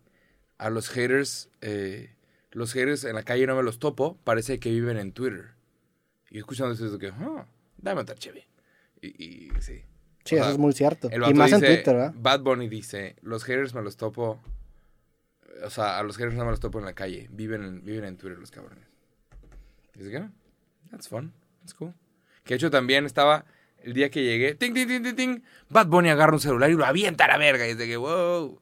A 0.58 0.70
los 0.70 0.90
haters. 0.90 1.50
eh, 1.62 2.14
los 2.52 2.74
haters 2.74 3.06
en 3.06 3.16
la 3.16 3.24
calle 3.24 3.48
no 3.48 3.56
me 3.56 3.64
los 3.64 3.80
topo. 3.80 4.18
Parece 4.24 4.60
que 4.60 4.70
viven 4.72 4.98
en 4.98 5.12
Twitter. 5.14 5.52
Y 6.30 6.38
escuchando 6.38 6.74
eso, 6.74 6.86
es 6.86 6.98
que. 6.98 7.08
Ah, 7.10 7.46
dame 7.78 8.02
otra 8.02 8.16
chévere. 8.16 8.48
Y, 9.02 9.08
y 9.24 9.52
sí. 9.60 9.82
Sí, 10.24 10.36
O 10.36 10.38
eso 10.38 10.44
sea, 10.46 10.52
es 10.52 10.58
muy 10.60 10.74
cierto. 10.74 11.10
Y 11.12 11.34
más 11.34 11.52
en 11.52 11.60
Twitter, 11.62 11.96
¿verdad? 11.96 12.14
Bad 12.16 12.42
Bunny 12.42 12.70
dice, 12.70 13.16
los 13.22 13.44
haters 13.44 13.74
me 13.74 13.82
los 13.82 13.98
topo, 13.98 14.40
o 15.64 15.70
sea, 15.72 15.98
a 15.98 16.04
los 16.04 16.16
haters 16.18 16.36
no 16.36 16.46
me 16.46 16.52
los 16.52 16.60
topo 16.60 16.78
en 16.78 16.86
la 16.86 16.94
calle, 16.94 17.28
viven 17.32 17.64
en, 17.64 17.84
viven 17.84 18.04
en 18.06 18.18
Twitter 18.18 18.38
los 18.38 18.52
cabrones. 18.52 18.86
Dice 19.96 20.12
que, 20.12 20.18
"Ah, 20.18 20.32
that's 20.92 21.08
fun, 21.08 21.34
that's 21.62 21.74
cool. 21.74 21.96
Que 22.44 22.54
de 22.54 22.58
hecho 22.58 22.70
también 22.70 23.06
estaba, 23.08 23.46
el 23.84 23.94
día 23.94 24.10
que 24.10 24.24
llegué, 24.24 24.56
ting, 24.56 24.74
ting, 24.74 24.88
ting, 24.88 25.04
ting, 25.04 25.16
ting, 25.16 25.42
Bad 25.70 25.88
Bunny 25.88 26.10
agarra 26.10 26.34
un 26.34 26.40
celular 26.40 26.70
y 26.70 26.74
lo 26.74 26.86
avienta 26.86 27.26
a 27.26 27.28
la 27.30 27.38
verga, 27.38 27.68
y 27.68 27.74
dice 27.74 27.88
que, 27.88 27.98
wow, 27.98 28.60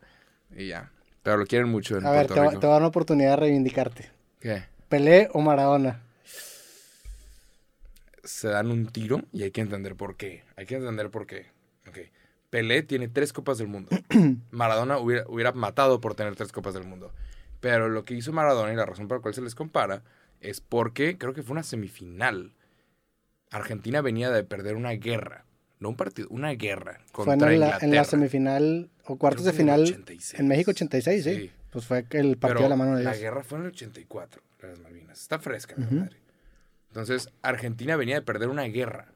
y 0.55 0.67
ya. 0.67 0.91
Pero 1.23 1.37
lo 1.37 1.45
quieren 1.45 1.69
mucho 1.69 1.97
en 1.97 2.05
A 2.05 2.11
ver, 2.11 2.27
te, 2.27 2.33
Rico. 2.33 2.59
te 2.59 2.65
a 2.65 2.69
dar 2.69 2.79
una 2.79 2.87
oportunidad 2.87 3.31
de 3.31 3.35
reivindicarte. 3.35 4.11
¿Qué? 4.39 4.63
¿Pelé 4.87 5.29
o 5.33 5.41
Maradona? 5.41 6.01
se 8.29 8.47
dan 8.47 8.69
un 8.69 8.87
tiro 8.87 9.23
y 9.31 9.43
hay 9.43 9.51
que 9.51 9.61
entender 9.61 9.95
por 9.95 10.15
qué. 10.15 10.43
Hay 10.55 10.65
que 10.65 10.75
entender 10.75 11.09
por 11.09 11.25
qué. 11.25 11.47
Pelé 12.49 12.81
tiene 12.83 13.07
tres 13.07 13.33
copas 13.33 13.57
del 13.57 13.67
mundo. 13.67 13.89
Maradona 14.51 14.97
hubiera, 14.97 15.23
hubiera 15.27 15.51
matado 15.51 15.99
por 15.99 16.15
tener 16.15 16.35
tres 16.35 16.51
copas 16.51 16.73
del 16.73 16.83
mundo. 16.83 17.13
Pero 17.59 17.89
lo 17.89 18.05
que 18.05 18.13
hizo 18.13 18.31
Maradona 18.31 18.73
y 18.73 18.75
la 18.75 18.85
razón 18.85 19.07
por 19.07 19.17
la 19.17 19.21
cual 19.21 19.33
se 19.33 19.41
les 19.41 19.55
compara 19.55 20.03
es 20.41 20.61
porque 20.61 21.17
creo 21.17 21.33
que 21.33 21.43
fue 21.43 21.53
una 21.53 21.63
semifinal. 21.63 22.53
Argentina 23.51 24.01
venía 24.01 24.29
de 24.31 24.43
perder 24.43 24.75
una 24.75 24.91
guerra. 24.91 25.45
No 25.79 25.89
un 25.89 25.95
partido, 25.95 26.27
una 26.29 26.51
guerra 26.51 26.99
Fue 27.13 27.25
contra 27.25 27.53
en 27.53 27.59
la, 27.61 27.65
Inglaterra. 27.67 27.85
en 27.89 27.95
la 27.95 28.03
semifinal 28.03 28.89
o 29.05 29.17
cuartos 29.17 29.45
de 29.45 29.53
final 29.53 29.81
86. 29.83 30.39
en 30.39 30.47
México 30.49 30.71
86, 30.71 31.23
sí. 31.23 31.35
Sí. 31.35 31.51
Pues 31.71 31.85
fue 31.85 31.99
el 31.99 32.37
partido 32.37 32.39
Pero 32.39 32.61
de 32.63 32.69
la 32.69 32.75
mano 32.75 32.97
de 32.97 33.03
la 33.03 33.11
Dios. 33.11 33.21
guerra 33.21 33.43
fue 33.43 33.59
en 33.59 33.65
el 33.65 33.71
84, 33.71 34.41
las 34.63 34.79
Malvinas. 34.79 35.21
Está 35.21 35.39
fresca, 35.39 35.75
la 35.77 35.85
Ujú. 35.85 35.95
madre. 35.95 36.17
Entonces, 36.89 37.29
Argentina 37.43 37.95
venía 37.95 38.15
de 38.15 38.21
perder 38.23 38.49
una 38.49 38.63
guerra. 38.63 39.07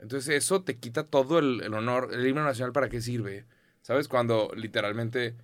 Entonces 0.00 0.34
eso 0.34 0.62
te 0.62 0.76
quita 0.78 1.04
todo 1.04 1.38
el, 1.38 1.60
el 1.62 1.74
honor. 1.74 2.08
El 2.12 2.26
himno 2.26 2.42
nacional, 2.42 2.72
¿para 2.72 2.88
qué 2.88 3.00
sirve? 3.00 3.44
¿Sabes? 3.82 4.08
Cuando 4.08 4.50
literalmente 4.56 5.34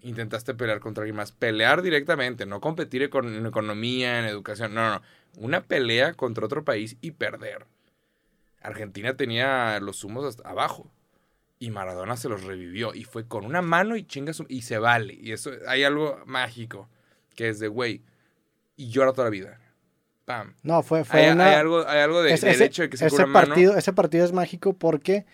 intentaste 0.00 0.52
pelear 0.54 0.80
contra 0.80 1.02
alguien 1.02 1.16
más. 1.16 1.32
Pelear 1.32 1.80
directamente, 1.80 2.44
no 2.44 2.60
competir 2.60 3.08
con, 3.08 3.32
en 3.32 3.46
economía, 3.46 4.18
en 4.18 4.24
educación. 4.26 4.74
No, 4.74 4.82
no, 4.82 4.94
no. 4.96 5.02
Una 5.38 5.62
pelea 5.62 6.14
contra 6.14 6.44
otro 6.46 6.64
país 6.64 6.96
y 7.00 7.12
perder. 7.12 7.66
Argentina 8.60 9.16
tenía 9.16 9.80
los 9.80 10.04
humos 10.04 10.24
hasta 10.24 10.48
abajo. 10.48 10.90
Y 11.58 11.70
Maradona 11.70 12.16
se 12.16 12.28
los 12.28 12.44
revivió. 12.44 12.94
Y 12.94 13.04
fue 13.04 13.26
con 13.26 13.44
una 13.44 13.62
mano 13.62 13.96
y 13.96 14.04
chinga 14.04 14.32
su- 14.32 14.46
Y 14.48 14.62
se 14.62 14.78
vale. 14.78 15.14
Y 15.14 15.32
eso, 15.32 15.50
hay 15.68 15.84
algo 15.84 16.18
mágico. 16.26 16.88
Que 17.34 17.48
es 17.48 17.58
de, 17.60 17.68
güey. 17.68 18.02
Y 18.76 18.88
llora 18.90 19.12
toda 19.12 19.24
la 19.26 19.30
vida. 19.30 19.58
Pam. 20.24 20.54
No, 20.62 20.82
fue, 20.82 21.04
fue 21.04 21.20
Hay, 21.26 21.32
una... 21.32 21.48
hay 21.48 21.54
algo, 21.54 21.86
hay 21.88 22.00
algo 22.00 22.22
de, 22.22 22.32
es- 22.34 22.40
del 22.42 22.50
ese, 22.50 22.64
hecho 22.66 22.82
de 22.82 22.90
que 22.90 22.96
se 22.96 23.06
ese 23.06 23.14
cura 23.16 23.26
mano. 23.26 23.46
partido, 23.48 23.76
ese 23.76 23.92
partido 23.92 24.24
es 24.24 24.32
mágico 24.32 24.72
porque 24.74 25.24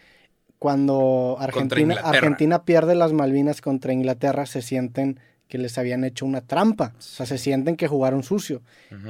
cuando 0.58 1.36
Argentina. 1.38 1.94
Argentina 2.02 2.64
pierde 2.64 2.94
las 2.94 3.12
Malvinas 3.12 3.60
contra 3.60 3.92
Inglaterra, 3.92 4.46
se 4.46 4.62
sienten 4.62 5.20
que 5.48 5.58
les 5.58 5.78
habían 5.78 6.04
hecho 6.04 6.26
una 6.26 6.42
trampa. 6.42 6.94
O 6.98 7.00
sea, 7.00 7.26
se 7.26 7.38
sienten 7.38 7.76
que 7.76 7.88
jugaron 7.88 8.22
sucio. 8.22 8.62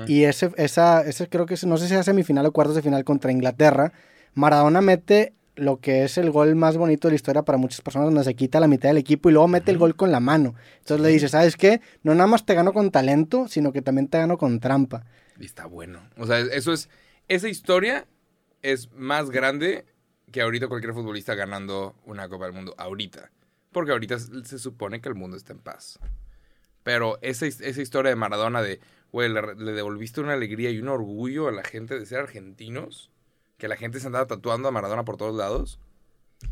Y 0.06 0.24
ese, 0.24 0.50
esa, 0.56 1.02
ese 1.02 1.28
creo 1.28 1.46
que 1.46 1.56
no 1.66 1.76
sé 1.76 1.88
si 1.88 1.94
es 1.94 2.04
semifinal 2.04 2.46
o 2.46 2.52
cuartos 2.52 2.76
de 2.76 2.82
final 2.82 3.04
contra 3.04 3.32
Inglaterra. 3.32 3.92
Maradona 4.34 4.80
mete 4.80 5.34
lo 5.56 5.80
que 5.80 6.04
es 6.04 6.16
el 6.18 6.30
gol 6.30 6.54
más 6.54 6.76
bonito 6.76 7.08
de 7.08 7.12
la 7.12 7.16
historia 7.16 7.42
para 7.42 7.58
muchas 7.58 7.80
personas, 7.80 8.06
donde 8.06 8.24
se 8.24 8.34
quita 8.34 8.60
la 8.60 8.68
mitad 8.68 8.88
del 8.88 8.98
equipo 8.98 9.28
y 9.28 9.32
luego 9.32 9.48
mete 9.48 9.72
el 9.72 9.78
gol 9.78 9.96
con 9.96 10.12
la 10.12 10.20
mano. 10.20 10.54
Entonces 10.78 11.00
le 11.00 11.08
dice, 11.08 11.28
¿sabes 11.28 11.56
qué? 11.56 11.80
No 12.02 12.14
nada 12.14 12.28
más 12.28 12.46
te 12.46 12.54
gano 12.54 12.72
con 12.72 12.90
talento, 12.90 13.48
sino 13.48 13.72
que 13.72 13.82
también 13.82 14.08
te 14.08 14.18
gano 14.18 14.38
con 14.38 14.60
trampa. 14.60 15.04
Y 15.38 15.44
está 15.44 15.66
bueno. 15.66 16.00
O 16.16 16.26
sea, 16.26 16.38
eso 16.38 16.72
es. 16.72 16.88
Esa 17.26 17.48
historia 17.48 18.06
es 18.62 18.90
más 18.92 19.30
grande 19.30 19.84
que 20.30 20.40
ahorita 20.40 20.68
cualquier 20.68 20.94
futbolista 20.94 21.34
ganando 21.34 21.94
una 22.06 22.28
Copa 22.28 22.44
del 22.44 22.54
Mundo. 22.54 22.74
Ahorita. 22.78 23.30
Porque 23.72 23.92
ahorita 23.92 24.18
se 24.18 24.58
supone 24.58 25.00
que 25.00 25.08
el 25.08 25.14
mundo 25.14 25.36
está 25.36 25.52
en 25.52 25.58
paz. 25.58 25.98
Pero 26.88 27.18
esa, 27.20 27.44
esa 27.44 27.82
historia 27.82 28.08
de 28.08 28.16
Maradona 28.16 28.62
de, 28.62 28.80
güey, 29.12 29.28
le, 29.28 29.42
le 29.56 29.72
devolviste 29.72 30.22
una 30.22 30.32
alegría 30.32 30.70
y 30.70 30.78
un 30.78 30.88
orgullo 30.88 31.46
a 31.48 31.52
la 31.52 31.62
gente 31.62 31.98
de 31.98 32.06
ser 32.06 32.20
argentinos. 32.20 33.10
Que 33.58 33.68
la 33.68 33.76
gente 33.76 34.00
se 34.00 34.06
andaba 34.06 34.24
tatuando 34.26 34.68
a 34.68 34.70
Maradona 34.70 35.04
por 35.04 35.18
todos 35.18 35.36
lados. 35.36 35.78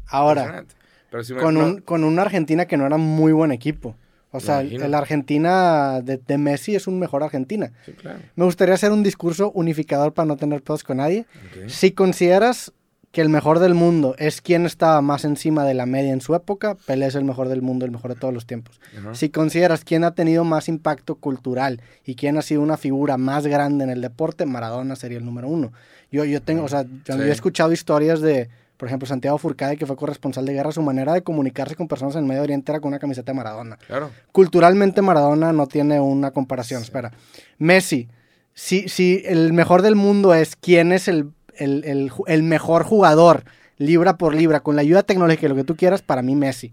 Ahora. 0.09 0.65
Pero 1.11 1.25
si 1.25 1.33
me- 1.33 1.41
con, 1.41 1.57
un, 1.57 1.81
con 1.81 2.05
una 2.05 2.21
Argentina 2.21 2.67
que 2.67 2.77
no 2.77 2.85
era 2.87 2.99
muy 2.99 3.33
buen 3.33 3.51
equipo. 3.51 3.97
O 4.31 4.41
sea, 4.41 4.63
la 4.63 4.99
Argentina 4.99 6.03
de, 6.03 6.19
de 6.19 6.37
Messi 6.37 6.75
es 6.75 6.87
un 6.87 6.99
mejor 6.99 7.23
Argentina. 7.23 7.73
Sí, 7.87 7.93
claro. 7.93 8.19
Me 8.35 8.45
gustaría 8.45 8.75
hacer 8.75 8.93
un 8.93 9.03
discurso 9.03 9.51
unificador 9.53 10.13
para 10.13 10.27
no 10.27 10.37
tener 10.37 10.63
pedos 10.63 10.85
con 10.85 10.99
nadie. 10.99 11.25
Si 11.69 11.93
consideras 11.93 12.75
que 13.17 13.23
el 13.23 13.31
mejor 13.31 13.61
del 13.61 13.73
mundo 13.73 14.15
es 14.19 14.43
quien 14.43 14.67
estaba 14.67 15.01
más 15.01 15.25
encima 15.25 15.65
de 15.65 15.73
la 15.73 15.87
media 15.87 16.13
en 16.13 16.21
su 16.21 16.35
época, 16.35 16.75
Pelé 16.75 17.07
es 17.07 17.15
el 17.15 17.25
mejor 17.25 17.49
del 17.49 17.63
mundo, 17.63 17.87
el 17.87 17.91
mejor 17.91 18.13
de 18.13 18.21
todos 18.21 18.35
los 18.35 18.45
tiempos. 18.45 18.79
Si 19.15 19.31
consideras 19.31 19.85
quién 19.85 20.05
ha 20.05 20.11
tenido 20.15 20.45
más 20.45 20.69
impacto 20.69 21.15
cultural 21.15 21.81
y 22.05 22.15
quién 22.15 22.37
ha 22.37 22.43
sido 22.43 22.61
una 22.61 22.77
figura 22.77 23.17
más 23.17 23.47
grande 23.47 23.85
en 23.85 23.89
el 23.91 24.03
deporte, 24.03 24.45
Maradona 24.45 24.97
sería 24.97 25.17
el 25.17 25.25
número 25.25 25.49
uno. 25.49 25.73
Yo, 26.13 26.27
yo 26.27 26.43
tengo, 26.43 26.65
o 26.65 26.69
sea, 26.69 26.83
yo 26.83 27.15
Sí. 27.15 27.23
he 27.23 27.31
escuchado 27.31 27.73
historias 27.73 28.21
de, 28.21 28.51
por 28.77 28.87
ejemplo, 28.87 29.09
Santiago 29.09 29.39
Furcade, 29.39 29.79
que 29.79 29.87
fue 29.87 29.97
corresponsal 29.97 30.45
de 30.45 30.53
guerra, 30.53 30.71
su 30.73 30.83
manera 30.83 31.15
de 31.15 31.23
comunicarse 31.23 31.75
con 31.75 31.89
personas 31.89 32.17
en 32.17 32.25
el 32.25 32.29
Medio 32.29 32.43
Oriente 32.43 32.71
era 32.71 32.81
con 32.81 32.89
una 32.89 32.99
camiseta 32.99 33.33
de 33.33 33.37
Maradona. 33.37 33.79
Claro. 33.87 34.11
Culturalmente 34.31 35.01
Maradona 35.01 35.55
no 35.55 35.67
tiene 35.67 36.01
una 36.01 36.33
comparación. 36.33 36.83
Espera. 36.83 37.13
Messi, 37.57 38.09
si, 38.53 38.91
si 38.91 39.23
el 39.25 39.55
mejor 39.55 39.81
del 39.81 39.95
mundo 39.97 40.35
es 40.35 40.55
quién 40.55 40.93
es 40.93 41.09
el, 41.09 41.31
el, 41.59 42.11
el 42.27 42.43
mejor 42.43 42.85
jugador, 42.85 43.45
libra 43.79 44.17
por 44.17 44.35
libra, 44.35 44.61
con 44.61 44.77
la 44.77 44.83
ayuda 44.83 45.03
tecnológica 45.03 45.47
y 45.47 45.49
lo 45.49 45.55
que 45.57 45.65
tú 45.65 45.77
quieras, 45.77 46.03
para 46.03 46.23
mí 46.23 46.35
Messi. 46.35 46.73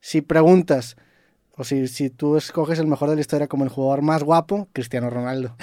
Si 0.00 0.20
preguntas, 0.20 0.96
o 1.56 1.64
si, 1.64 1.88
si 1.88 2.08
tú 2.10 2.36
escoges 2.36 2.78
el 2.78 2.86
mejor 2.86 3.08
de 3.10 3.16
la 3.16 3.20
historia 3.20 3.48
como 3.48 3.64
el 3.64 3.70
jugador 3.70 4.02
más 4.02 4.22
guapo, 4.22 4.68
Cristiano 4.72 5.10
Ronaldo. 5.10 5.56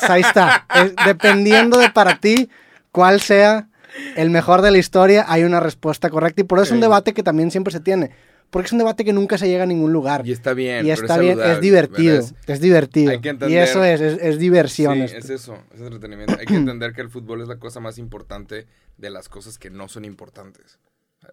Pues 0.00 0.10
ahí 0.10 0.20
está. 0.22 0.66
Es- 0.74 0.94
dependiendo 1.06 1.78
de 1.78 1.90
para 1.90 2.18
ti 2.20 2.48
cuál 2.92 3.20
sea 3.20 3.68
el 4.16 4.30
mejor 4.30 4.62
de 4.62 4.70
la 4.70 4.78
historia, 4.78 5.24
hay 5.28 5.42
una 5.44 5.58
respuesta 5.60 6.08
correcta. 6.10 6.42
Y 6.42 6.44
por 6.44 6.58
eso 6.58 6.66
es 6.66 6.70
un 6.72 6.80
debate 6.80 7.14
que 7.14 7.22
también 7.22 7.50
siempre 7.50 7.72
se 7.72 7.80
tiene. 7.80 8.10
Porque 8.54 8.66
es 8.66 8.72
un 8.72 8.78
debate 8.78 9.04
que 9.04 9.12
nunca 9.12 9.36
se 9.36 9.48
llega 9.48 9.64
a 9.64 9.66
ningún 9.66 9.92
lugar. 9.92 10.24
Y 10.24 10.30
está 10.30 10.54
bien. 10.54 10.86
Y 10.86 10.92
está 10.92 11.18
bien, 11.18 11.40
es 11.40 11.60
divertido, 11.60 12.22
¿verdad? 12.22 12.36
es 12.46 12.60
divertido. 12.60 13.10
Hay 13.10 13.20
que 13.20 13.26
y 13.26 13.30
entender- 13.32 13.62
eso 13.64 13.82
es, 13.82 14.00
es, 14.00 14.22
es 14.22 14.38
diversión. 14.38 14.94
Sí, 14.94 15.02
esto. 15.02 15.18
es 15.18 15.30
eso, 15.30 15.58
es 15.74 15.80
entretenimiento. 15.80 16.36
Hay 16.38 16.46
que 16.46 16.54
entender 16.54 16.92
que 16.92 17.00
el 17.00 17.10
fútbol 17.10 17.42
es 17.42 17.48
la 17.48 17.58
cosa 17.58 17.80
más 17.80 17.98
importante 17.98 18.68
de 18.96 19.10
las 19.10 19.28
cosas 19.28 19.58
que 19.58 19.70
no 19.70 19.88
son 19.88 20.04
importantes. 20.04 20.78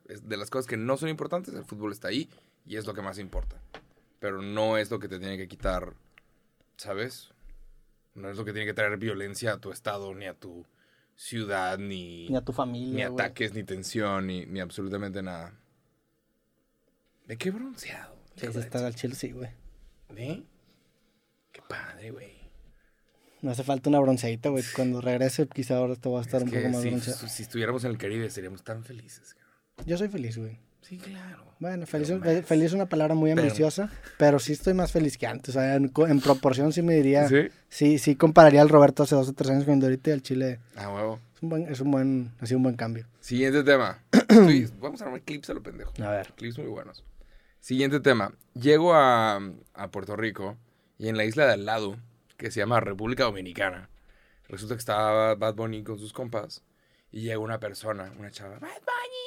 Es 0.09 0.27
de 0.27 0.35
las 0.35 0.49
cosas 0.49 0.65
que 0.65 0.77
no 0.77 0.97
son 0.97 1.09
importantes, 1.09 1.53
el 1.53 1.63
fútbol 1.63 1.91
está 1.91 2.07
ahí 2.07 2.27
y 2.65 2.77
es 2.77 2.87
lo 2.87 2.95
que 2.95 3.03
más 3.03 3.19
importa. 3.19 3.55
Pero 4.19 4.41
no 4.41 4.79
es 4.79 4.89
lo 4.89 4.97
que 4.97 5.07
te 5.07 5.19
tiene 5.19 5.37
que 5.37 5.47
quitar, 5.47 5.93
¿sabes? 6.75 7.29
No 8.15 8.31
es 8.31 8.37
lo 8.37 8.45
que 8.45 8.51
tiene 8.51 8.65
que 8.65 8.73
traer 8.73 8.97
violencia 8.97 9.53
a 9.53 9.57
tu 9.59 9.71
estado, 9.71 10.15
ni 10.15 10.25
a 10.25 10.33
tu 10.33 10.65
ciudad, 11.15 11.77
ni, 11.77 12.29
Ni 12.29 12.35
a 12.35 12.41
tu 12.41 12.51
familia. 12.51 12.95
ni 12.95 13.01
ataques, 13.03 13.53
ni 13.53 13.63
tensión, 13.63 14.25
ni, 14.25 14.47
ni 14.47 14.59
absolutamente 14.59 15.21
nada. 15.21 15.53
¿De 17.27 17.37
qué 17.37 17.51
bronceado? 17.51 18.15
Sí, 18.35 18.47
sí, 18.51 18.59
está 18.59 18.85
al 18.85 18.95
chile, 18.95 19.15
sí, 19.15 19.31
güey. 19.31 19.49
¿De? 20.09 20.43
Qué 21.51 21.61
padre, 21.67 22.11
güey. 22.11 22.41
No 23.41 23.51
hace 23.51 23.63
falta 23.63 23.89
una 23.89 23.99
bronceadita, 23.99 24.49
güey. 24.49 24.63
Cuando 24.75 25.01
regrese, 25.01 25.47
quizá 25.47 25.77
ahora 25.77 25.93
esto 25.93 26.11
va 26.11 26.19
a 26.19 26.21
estar 26.23 26.41
Es 26.41 26.47
un 26.47 26.53
poco 26.53 26.69
más 26.69 26.81
si, 26.81 26.89
bronceado. 26.89 27.27
si 27.27 27.43
estuviéramos 27.43 27.83
en 27.83 27.91
el 27.91 27.97
Caribe 27.97 28.29
seríamos 28.29 28.63
tan 28.63 28.83
felices. 28.83 29.33
cabrón. 29.33 29.87
Yo 29.87 29.97
soy 29.97 30.09
feliz, 30.09 30.37
güey. 30.37 30.59
Sí, 30.81 30.97
claro. 30.97 31.45
Bueno, 31.59 31.85
feliz, 31.85 32.11
feliz 32.45 32.65
es 32.65 32.73
una 32.73 32.87
palabra 32.87 33.13
muy 33.13 33.29
ambiciosa, 33.31 33.91
pero 34.17 34.39
sí 34.39 34.53
estoy 34.53 34.73
más 34.73 34.91
feliz 34.91 35.17
que 35.17 35.27
antes. 35.27 35.55
O 35.55 35.59
sea, 35.59 35.75
en, 35.75 35.89
proporción 36.21 36.73
sí 36.73 36.81
me 36.81 36.95
diría. 36.95 37.27
Sí, 37.27 37.49
¿Sí? 37.69 37.99
sí, 37.99 38.15
compararía 38.15 38.61
al 38.61 38.69
Roberto 38.69 39.03
hace 39.03 39.15
dos 39.15 39.29
o 39.29 39.33
tres 39.33 39.51
años 39.51 39.65
de 39.65 39.73
ahorita 39.73 40.09
y 40.09 40.13
al 40.13 40.21
Chile. 40.23 40.59
Ah, 40.75 40.89
huevo. 40.89 41.19
Es 41.35 41.43
un 41.43 41.49
buen, 41.49 41.67
es 41.71 41.79
un 41.81 41.91
buen, 41.91 42.31
ha 42.39 42.45
sido 42.45 42.57
un 42.57 42.63
buen 42.63 42.75
cambio. 42.75 43.05
Siguiente 43.19 43.63
tema. 43.63 43.99
Vamos 44.79 45.01
a 45.01 45.05
armar 45.05 45.21
clips 45.21 45.49
a 45.51 45.53
lo 45.53 45.61
pendejo. 45.61 45.93
A 46.03 46.09
ver. 46.09 46.33
Clips 46.35 46.57
muy 46.57 46.67
buenos. 46.67 47.03
Siguiente 47.61 47.99
tema. 47.99 48.33
Llego 48.55 48.95
a, 48.95 49.39
a 49.75 49.91
Puerto 49.91 50.15
Rico 50.15 50.57
y 50.97 51.09
en 51.09 51.15
la 51.15 51.25
isla 51.25 51.45
de 51.45 51.53
al 51.53 51.65
lado, 51.65 51.95
que 52.35 52.49
se 52.49 52.59
llama 52.59 52.79
República 52.79 53.25
Dominicana, 53.25 53.87
resulta 54.47 54.73
que 54.73 54.79
estaba 54.79 55.35
Bad 55.35 55.53
Bunny 55.53 55.83
con 55.83 55.99
sus 55.99 56.11
compas 56.11 56.63
y 57.11 57.21
llega 57.21 57.37
una 57.37 57.59
persona, 57.59 58.11
una 58.17 58.31
chava, 58.31 58.57
Bad 58.57 58.61
Bunny, 58.61 59.21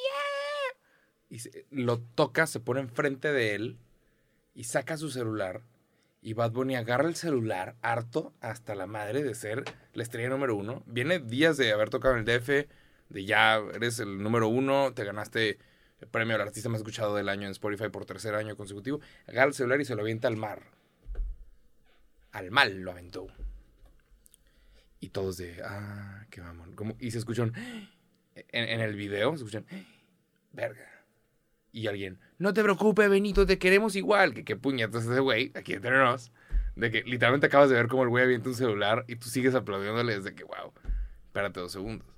yeah!" 1.31 1.65
Y 1.71 1.83
lo 1.85 2.01
toca, 2.01 2.49
se 2.49 2.59
pone 2.59 2.81
enfrente 2.81 3.31
de 3.31 3.55
él 3.55 3.79
y 4.53 4.65
saca 4.65 4.97
su 4.97 5.11
celular. 5.11 5.63
Y 6.21 6.33
Bad 6.33 6.51
Bunny 6.51 6.75
agarra 6.75 7.07
el 7.07 7.15
celular, 7.15 7.77
harto 7.83 8.35
hasta 8.41 8.75
la 8.75 8.89
madre 8.89 9.23
de 9.23 9.37
ser 9.37 9.63
la 9.93 10.03
estrella 10.03 10.31
número 10.31 10.57
uno. 10.57 10.83
Viene 10.87 11.21
días 11.21 11.57
de 11.57 11.71
haber 11.71 11.89
tocado 11.89 12.17
en 12.17 12.27
el 12.29 12.41
DF, 12.41 12.69
de 13.11 13.25
ya 13.25 13.59
eres 13.75 14.01
el 14.01 14.21
número 14.21 14.49
uno, 14.49 14.93
te 14.93 15.05
ganaste 15.05 15.61
premio 16.11 16.35
al 16.35 16.43
artista 16.43 16.69
más 16.69 16.81
escuchado 16.81 17.15
del 17.15 17.29
año 17.29 17.47
en 17.47 17.53
Spotify 17.53 17.89
por 17.89 18.05
tercer 18.05 18.35
año 18.35 18.57
consecutivo. 18.57 19.01
Agarra 19.27 19.49
el 19.49 19.55
celular 19.55 19.81
y 19.81 19.85
se 19.85 19.95
lo 19.95 20.03
avienta 20.03 20.29
al 20.29 20.37
mar. 20.37 20.63
Al 22.33 22.51
mal 22.51 22.81
lo 22.81 22.91
aventó. 22.91 23.27
Y 25.01 25.11
todos 25.11 25.37
de, 25.37 25.63
ah, 25.65 26.27
qué 26.31 26.41
mamón. 26.41 26.75
Y 26.99 27.11
se 27.11 27.19
escuchan, 27.19 27.53
en, 28.35 28.69
en 28.69 28.81
el 28.81 28.97
video, 28.97 29.31
se 29.37 29.45
escuchan, 29.45 29.67
verga. 30.53 30.89
Y 31.73 31.89
alguien, 31.89 32.21
no 32.39 32.55
te 32.55 32.63
preocupes, 32.63 33.11
Benito, 33.11 33.47
te 33.47 33.59
queremos 33.59 33.97
igual. 33.97 34.33
Que 34.33 34.45
qué 34.45 34.57
puñetas 34.57 35.05
ese 35.05 35.21
güey, 35.21 35.53
aquí 35.55 35.75
entre 35.75 35.99
nos. 35.99 36.31
De 36.77 36.91
que 36.91 37.03
literalmente 37.03 37.47
acabas 37.47 37.69
de 37.69 37.77
ver 37.77 37.89
cómo 37.89 38.05
el 38.05 38.09
güey 38.09 38.25
avienta 38.25 38.49
un 38.49 38.55
celular 38.55 39.05
y 39.09 39.17
tú 39.17 39.29
sigues 39.29 39.55
aplaudiéndole 39.55 40.17
desde 40.17 40.35
que, 40.35 40.45
wow, 40.45 40.73
espérate 41.27 41.61
dos 41.61 41.73
segundos. 41.73 42.14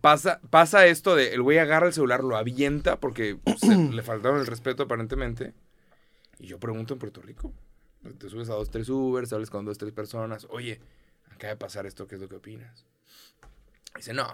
Pasa, 0.00 0.40
pasa 0.50 0.86
esto 0.86 1.16
de 1.16 1.34
el 1.34 1.42
güey 1.42 1.58
agarra 1.58 1.86
el 1.86 1.92
celular, 1.92 2.22
lo 2.24 2.36
avienta 2.36 3.00
porque 3.00 3.38
se- 3.58 3.76
le 3.92 4.02
faltaron 4.02 4.40
el 4.40 4.46
respeto 4.46 4.82
aparentemente. 4.84 5.54
Y 6.38 6.46
yo 6.48 6.58
pregunto 6.58 6.94
en 6.94 6.98
Puerto 7.00 7.22
Rico. 7.22 7.52
Te 8.18 8.28
subes 8.28 8.50
a 8.50 8.54
dos, 8.54 8.70
tres 8.70 8.88
Ubers, 8.90 9.32
hablas 9.32 9.50
con 9.50 9.64
dos, 9.64 9.78
tres 9.78 9.92
personas. 9.92 10.46
Oye, 10.50 10.80
acaba 11.30 11.50
de 11.52 11.56
pasar 11.56 11.86
esto, 11.86 12.06
¿qué 12.06 12.16
es 12.16 12.20
lo 12.20 12.28
que 12.28 12.36
opinas? 12.36 12.84
Dice, 13.96 14.12
no. 14.12 14.26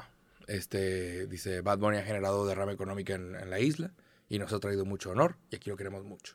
Este, 0.48 1.26
dice, 1.28 1.60
Bad 1.60 1.78
Bunny 1.78 1.98
ha 1.98 2.02
generado 2.02 2.46
derrama 2.46 2.72
económica 2.72 3.14
en, 3.14 3.36
en 3.36 3.50
la 3.50 3.60
isla 3.60 3.92
y 4.28 4.38
nos 4.40 4.52
ha 4.52 4.58
traído 4.58 4.84
mucho 4.84 5.10
honor 5.10 5.36
y 5.50 5.56
aquí 5.56 5.70
lo 5.70 5.76
queremos 5.76 6.04
mucho. 6.04 6.34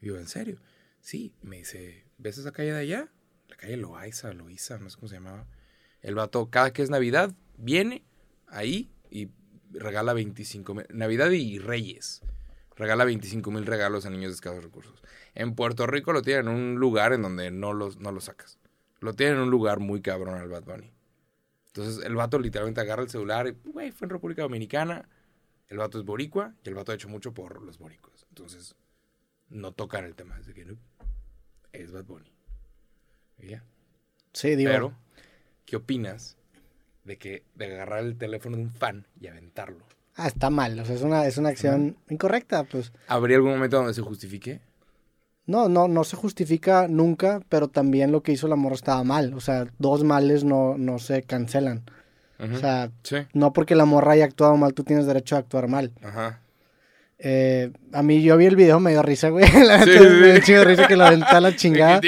Y 0.00 0.06
yo, 0.08 0.16
¿en 0.18 0.28
serio? 0.28 0.60
Sí. 1.00 1.34
Me 1.42 1.56
dice, 1.58 2.04
¿ves 2.18 2.38
esa 2.38 2.52
calle 2.52 2.72
de 2.72 2.78
allá? 2.80 3.08
La 3.48 3.56
calle 3.56 3.76
Loaiza, 3.76 4.32
Loiza, 4.32 4.78
no 4.78 4.88
sé 4.90 4.96
cómo 4.96 5.08
se 5.08 5.16
llamaba. 5.16 5.46
El 6.00 6.14
vato, 6.14 6.48
cada 6.50 6.72
que 6.72 6.82
es 6.82 6.90
Navidad, 6.90 7.32
viene 7.62 8.04
ahí 8.48 8.90
y 9.10 9.30
regala 9.70 10.12
25 10.12 10.74
mil. 10.74 10.86
Navidad 10.90 11.30
y 11.30 11.58
Reyes. 11.58 12.22
Regala 12.76 13.04
25 13.04 13.50
mil 13.50 13.64
regalos 13.64 14.04
a 14.04 14.10
niños 14.10 14.30
de 14.30 14.34
escasos 14.34 14.62
recursos. 14.62 15.02
En 15.34 15.54
Puerto 15.54 15.86
Rico 15.86 16.12
lo 16.12 16.22
tienen 16.22 16.48
en 16.48 16.54
un 16.54 16.74
lugar 16.76 17.12
en 17.12 17.22
donde 17.22 17.50
no 17.50 17.72
los, 17.72 17.98
no 17.98 18.12
lo 18.12 18.20
sacas. 18.20 18.58
Lo 19.00 19.14
tienen 19.14 19.36
en 19.36 19.42
un 19.42 19.50
lugar 19.50 19.78
muy 19.78 20.00
cabrón 20.00 20.38
al 20.38 20.48
Bad 20.48 20.64
Bunny. 20.64 20.92
Entonces 21.66 22.04
el 22.04 22.14
vato 22.14 22.38
literalmente 22.38 22.80
agarra 22.80 23.02
el 23.02 23.08
celular 23.08 23.46
y, 23.46 23.70
güey, 23.70 23.92
fue 23.92 24.06
en 24.06 24.10
República 24.10 24.42
Dominicana. 24.42 25.08
El 25.68 25.78
vato 25.78 25.98
es 25.98 26.04
boricua 26.04 26.54
y 26.64 26.68
el 26.68 26.74
vato 26.74 26.92
ha 26.92 26.94
hecho 26.94 27.08
mucho 27.08 27.32
por 27.32 27.62
los 27.62 27.78
boricuas. 27.78 28.26
Entonces 28.28 28.74
no 29.48 29.72
tocan 29.72 30.04
el 30.04 30.14
tema. 30.14 30.38
Es 30.38 30.46
de 30.46 30.54
que 30.54 30.64
no, 30.64 30.76
es 31.72 31.92
Bad 31.92 32.04
Bunny. 32.04 32.32
Y 33.38 33.48
ya. 33.48 33.64
Sí, 34.32 34.56
digo. 34.56 34.70
Pero, 34.70 34.94
¿qué 35.64 35.76
opinas 35.76 36.36
de 37.04 37.18
que 37.18 37.44
de 37.54 37.66
agarrar 37.66 38.04
el 38.04 38.16
teléfono 38.16 38.56
de 38.56 38.62
un 38.64 38.70
fan 38.70 39.06
y 39.20 39.26
aventarlo? 39.26 39.84
Ah, 40.14 40.26
está 40.28 40.50
mal. 40.50 40.78
O 40.78 40.84
sea, 40.84 40.94
es 40.94 41.02
una, 41.02 41.26
es 41.26 41.38
una 41.38 41.48
acción 41.48 41.96
incorrecta, 42.10 42.64
pues. 42.64 42.92
¿Habría 43.08 43.36
algún 43.36 43.52
momento 43.52 43.78
donde 43.78 43.94
se 43.94 44.02
justifique? 44.02 44.60
No, 45.46 45.68
no, 45.68 45.88
no 45.88 46.04
se 46.04 46.16
justifica 46.16 46.86
nunca, 46.88 47.40
pero 47.48 47.68
también 47.68 48.12
lo 48.12 48.22
que 48.22 48.32
hizo 48.32 48.46
la 48.46 48.56
morra 48.56 48.74
estaba 48.76 49.02
mal. 49.04 49.34
O 49.34 49.40
sea, 49.40 49.66
dos 49.78 50.04
males 50.04 50.44
no, 50.44 50.76
no 50.78 50.98
se 50.98 51.22
cancelan. 51.22 51.82
Ujú. 52.38 52.54
O 52.54 52.58
sea, 52.58 52.90
sí. 53.02 53.16
no 53.32 53.52
porque 53.52 53.74
la 53.74 53.84
morra 53.84 54.12
haya 54.12 54.24
actuado 54.24 54.56
mal, 54.56 54.74
tú 54.74 54.84
tienes 54.84 55.06
derecho 55.06 55.36
a 55.36 55.40
actuar 55.40 55.68
mal. 55.68 55.92
Ajá. 56.02 56.40
Eh, 57.24 57.70
a 57.92 58.02
mí 58.02 58.20
yo 58.22 58.36
vi 58.36 58.46
el 58.46 58.56
video, 58.56 58.80
me 58.80 58.90
dio 58.90 59.02
risa, 59.02 59.28
güey. 59.28 59.44
La 59.64 59.84
Sí, 59.84 59.90
me 59.90 60.40
dio 60.40 60.64
risa 60.64 60.88
que 60.88 60.96
lo 60.96 61.04
aventó 61.04 61.28
a 61.28 61.40
la 61.40 61.54
chingada. 61.56 62.00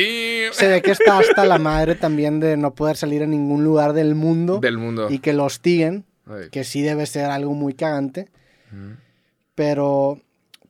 Se 0.54 0.68
ve 0.68 0.82
que 0.82 0.92
está 0.92 1.18
hasta 1.18 1.44
la 1.44 1.58
madre 1.58 1.94
también 1.94 2.40
de 2.40 2.56
no 2.56 2.74
poder 2.74 2.96
salir 2.96 3.22
a 3.22 3.26
ningún 3.26 3.64
lugar 3.64 3.92
del 3.92 4.14
mundo 4.14 4.58
Del 4.60 4.78
mundo. 4.78 5.08
y 5.10 5.18
que 5.18 5.32
lo 5.32 5.44
hostiguen, 5.44 6.04
Ay. 6.26 6.48
que 6.50 6.64
sí 6.64 6.82
debe 6.82 7.06
ser 7.06 7.26
algo 7.26 7.54
muy 7.54 7.74
cagante. 7.74 8.28
Pero, 9.54 10.20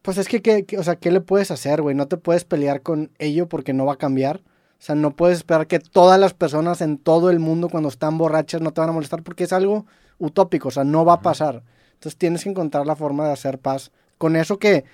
pues 0.02 0.18
es 0.18 0.28
que, 0.28 0.42
¿qué, 0.42 0.64
qué- 0.64 0.78
o 0.78 0.82
sea, 0.82 0.96
¿qué 0.96 1.10
le 1.10 1.20
puedes 1.20 1.50
hacer, 1.50 1.80
güey? 1.82 1.94
No 1.94 2.06
te 2.08 2.16
puedes 2.16 2.44
pelear 2.44 2.82
con 2.82 3.10
ello 3.18 3.48
porque 3.48 3.72
no 3.72 3.86
va 3.86 3.94
a 3.94 3.98
cambiar. 3.98 4.38
O 4.78 4.86
sea, 4.86 4.94
no 4.94 5.16
puedes 5.16 5.38
esperar 5.38 5.66
que 5.66 5.78
todas 5.78 6.20
las 6.20 6.34
personas 6.34 6.80
en 6.82 6.98
todo 6.98 7.30
el 7.30 7.38
mundo 7.38 7.68
cuando 7.70 7.88
están 7.88 8.18
borrachas 8.18 8.60
no 8.60 8.72
te 8.72 8.80
van 8.82 8.90
a 8.90 8.94
molestar 8.94 9.22
porque 9.22 9.44
es 9.44 9.52
algo 9.52 9.86
utópico, 10.18 10.68
o 10.68 10.70
sea, 10.70 10.84
no 10.84 11.04
va 11.06 11.14
a 11.14 11.20
pasar. 11.22 11.62
Entonces 11.94 12.18
tienes 12.18 12.44
que 12.44 12.50
encontrar 12.50 12.86
la 12.86 12.96
forma 12.96 13.26
de 13.26 13.32
hacer 13.32 13.58
paz 13.58 13.90
con 14.18 14.36
eso 14.36 14.58
que 14.58 14.84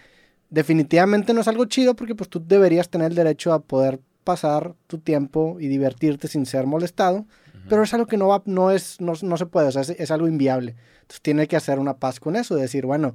definitivamente 0.49 1.35
no 1.35 1.41
es 1.41 1.49
algo 1.49 1.65
chido 1.65 1.95
porque 1.97 2.15
pues 2.15 2.31
tú 2.31 2.43
deberías 2.47 2.89
tener 2.89 3.11
el 3.11 3.17
derecho 3.17 3.53
a 3.53 3.61
poder 3.61 4.01
pasar 4.25 4.75
tu 4.87 4.99
tiempo 4.99 5.57
y 5.61 5.69
divertirte 5.69 6.29
sin 6.29 6.47
ser 6.47 6.67
molestado, 6.67 7.27
pero 7.69 7.83
es 7.83 7.93
algo 7.95 8.07
que 8.07 8.17
no 8.17 8.29
va, 8.29 8.43
no 8.47 8.71
es, 8.71 9.01
no, 9.01 9.13
no 9.23 9.37
se 9.37 9.47
puede, 9.47 9.69
o 9.69 9.73
sea, 9.73 9.83
es, 9.83 9.91
es 9.91 10.11
algo 10.11 10.29
inviable. 10.29 10.77
Entonces 11.03 11.21
tiene 11.21 11.47
que 11.47 11.57
hacer 11.57 11.79
una 11.79 11.99
paz 11.99 12.19
con 12.19 12.37
eso, 12.37 12.55
de 12.55 12.63
decir, 12.63 12.87
bueno, 12.87 13.15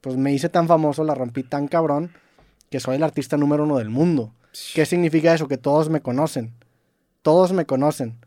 pues 0.00 0.16
me 0.16 0.32
hice 0.32 0.48
tan 0.48 0.68
famoso, 0.68 1.04
la 1.04 1.14
rompí 1.14 1.42
tan 1.42 1.68
cabrón, 1.68 2.12
que 2.70 2.80
soy 2.80 2.96
el 2.96 3.02
artista 3.02 3.36
número 3.36 3.64
uno 3.64 3.78
del 3.78 3.90
mundo. 3.90 4.32
¿Qué 4.74 4.86
significa 4.86 5.34
eso? 5.34 5.48
Que 5.48 5.58
todos 5.58 5.90
me 5.90 6.00
conocen. 6.00 6.54
Todos 7.22 7.52
me 7.52 7.66
conocen. 7.66 8.18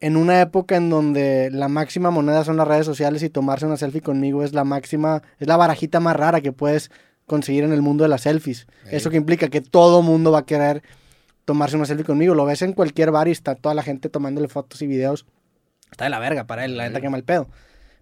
En 0.00 0.16
una 0.16 0.40
época 0.40 0.76
en 0.76 0.90
donde 0.90 1.50
la 1.50 1.68
máxima 1.68 2.10
moneda 2.10 2.44
son 2.44 2.56
las 2.56 2.68
redes 2.68 2.86
sociales 2.86 3.22
y 3.22 3.30
tomarse 3.30 3.66
una 3.66 3.76
selfie 3.76 4.02
conmigo 4.02 4.42
es 4.42 4.52
la 4.52 4.64
máxima, 4.64 5.22
es 5.38 5.48
la 5.48 5.56
barajita 5.56 6.00
más 6.00 6.16
rara 6.16 6.40
que 6.40 6.52
puedes 6.52 6.90
conseguir 7.26 7.64
en 7.64 7.72
el 7.72 7.82
mundo 7.82 8.04
de 8.04 8.08
las 8.08 8.22
selfies. 8.22 8.66
Eso 8.90 9.10
que 9.10 9.16
implica 9.16 9.48
que 9.48 9.60
todo 9.60 10.02
mundo 10.02 10.32
va 10.32 10.40
a 10.40 10.46
querer 10.46 10.82
tomarse 11.46 11.76
una 11.76 11.86
selfie 11.86 12.04
conmigo. 12.04 12.34
Lo 12.34 12.44
ves 12.44 12.60
en 12.60 12.74
cualquier 12.74 13.10
bar 13.10 13.28
y 13.28 13.30
está 13.30 13.54
toda 13.54 13.74
la 13.74 13.82
gente 13.82 14.10
tomándole 14.10 14.48
fotos 14.48 14.82
y 14.82 14.86
videos. 14.86 15.24
Está 15.90 16.04
de 16.04 16.10
la 16.10 16.18
verga 16.18 16.44
para 16.46 16.66
él, 16.66 16.76
la 16.76 16.84
neta 16.84 16.98
Ey. 16.98 17.02
que 17.02 17.08
mal 17.08 17.22
pedo. 17.24 17.48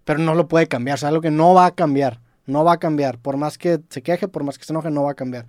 Pero 0.03 0.19
no 0.19 0.35
lo 0.35 0.47
puede 0.49 0.67
cambiar, 0.67 0.95
o 0.95 0.97
sea, 0.97 1.09
algo 1.09 1.21
que 1.21 1.31
no 1.31 1.53
va 1.53 1.67
a 1.67 1.75
cambiar. 1.75 2.19
No 2.45 2.63
va 2.63 2.73
a 2.73 2.77
cambiar. 2.79 3.17
Por 3.19 3.37
más 3.37 3.57
que 3.57 3.79
se 3.89 4.03
queje, 4.03 4.27
por 4.27 4.43
más 4.43 4.59
que 4.59 4.65
se 4.65 4.73
enoje, 4.73 4.91
no 4.91 5.03
va 5.03 5.11
a 5.11 5.15
cambiar. 5.15 5.45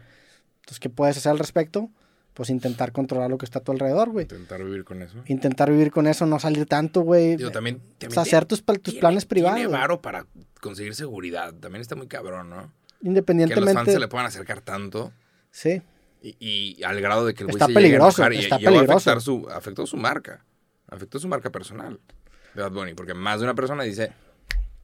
Entonces, 0.60 0.78
¿qué 0.80 0.88
puedes 0.88 1.16
hacer 1.16 1.30
al 1.32 1.38
respecto? 1.38 1.90
Pues 2.32 2.50
intentar 2.50 2.92
controlar 2.92 3.30
lo 3.30 3.38
que 3.38 3.44
está 3.46 3.58
a 3.60 3.62
tu 3.62 3.72
alrededor, 3.72 4.10
güey. 4.10 4.24
Intentar 4.24 4.62
vivir 4.62 4.84
con 4.84 5.02
eso. 5.02 5.22
Intentar 5.26 5.70
vivir 5.70 5.90
con 5.90 6.06
eso, 6.06 6.26
no 6.26 6.38
salir 6.38 6.66
tanto, 6.66 7.00
güey. 7.02 7.36
Digo, 7.36 7.50
también, 7.50 7.76
O 7.76 7.80
también 7.98 8.10
sea, 8.12 8.22
hacer 8.22 8.44
tus, 8.44 8.62
tus 8.64 8.82
tiene- 8.82 9.00
planes 9.00 9.24
privados. 9.26 9.56
Tiene 9.58 9.72
varo 9.72 10.00
para 10.02 10.26
conseguir 10.60 10.94
seguridad. 10.94 11.52
También 11.54 11.80
está 11.80 11.94
muy 11.96 12.08
cabrón, 12.08 12.50
¿no? 12.50 12.56
Que 12.56 12.62
los 12.62 12.70
fans 12.70 13.06
Independientemente. 13.08 13.92
se 13.92 13.98
le 13.98 14.08
puedan 14.08 14.26
acercar 14.26 14.60
tanto 14.62 15.12
Sí. 15.50 15.80
Y, 16.22 16.76
y 16.78 16.82
al 16.84 17.00
grado 17.00 17.24
de 17.26 17.34
que 17.34 17.42
el 17.42 17.46
güey 17.48 17.54
Está 17.56 17.66
se 17.66 17.72
a 17.72 17.74
peligroso, 17.74 18.32
y- 18.32 18.36
está 18.38 18.60
y 18.60 18.64
a 18.66 18.68
peligroso. 18.70 18.92
afectar 19.10 19.20
su, 19.20 19.48
afectó 19.50 19.86
su 19.86 19.96
marca. 19.96 20.44
Afectó 20.88 21.18
su 21.18 21.28
marca 21.28 21.50
personal 21.50 21.98
de 22.54 22.62
Bad 22.62 22.72
Bunny. 22.72 22.94
Porque 22.94 23.14
más 23.14 23.38
de 23.40 23.44
una 23.44 23.54
persona 23.54 23.82
dice, 23.82 24.12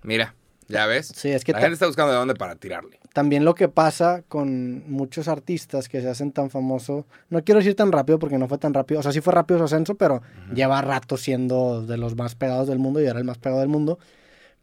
mira, 0.03 0.35
ya 0.69 0.87
ves. 0.87 1.09
Sí, 1.15 1.31
es 1.31 1.45
que 1.45 1.53
la 1.53 1.61
gente 1.61 1.75
está 1.75 1.87
buscando 1.87 2.13
de 2.13 2.19
dónde 2.19 2.35
para 2.35 2.57
tirarle. 2.57 2.99
también 3.13 3.45
lo 3.45 3.55
que 3.55 3.69
pasa 3.69 4.23
con 4.29 4.91
muchos 4.91 5.29
artistas 5.29 5.89
que 5.89 6.01
se 6.01 6.09
hacen 6.09 6.33
tan 6.33 6.49
famosos, 6.51 7.05
no 7.29 7.45
quiero 7.45 7.59
decir 7.59 7.75
tan 7.75 7.93
rápido 7.93 8.19
porque 8.19 8.39
no 8.39 8.49
fue 8.49 8.57
tan 8.59 8.73
rápido, 8.73 9.01
o 9.01 9.03
sea, 9.03 9.13
sí 9.13 9.21
fue 9.21 9.35
rápido 9.35 9.59
su 9.59 9.65
ascenso, 9.65 9.97
pero 9.97 10.23
lleva 10.55 10.81
rato 10.81 11.17
siendo 11.19 11.85
de 11.85 11.99
los 11.99 12.17
más 12.17 12.35
pegados 12.37 12.69
del 12.69 12.79
mundo 12.79 13.03
y 13.03 13.07
era 13.07 13.19
el 13.19 13.25
más 13.25 13.37
pegado 13.39 13.61
del 13.61 13.69
mundo. 13.69 13.99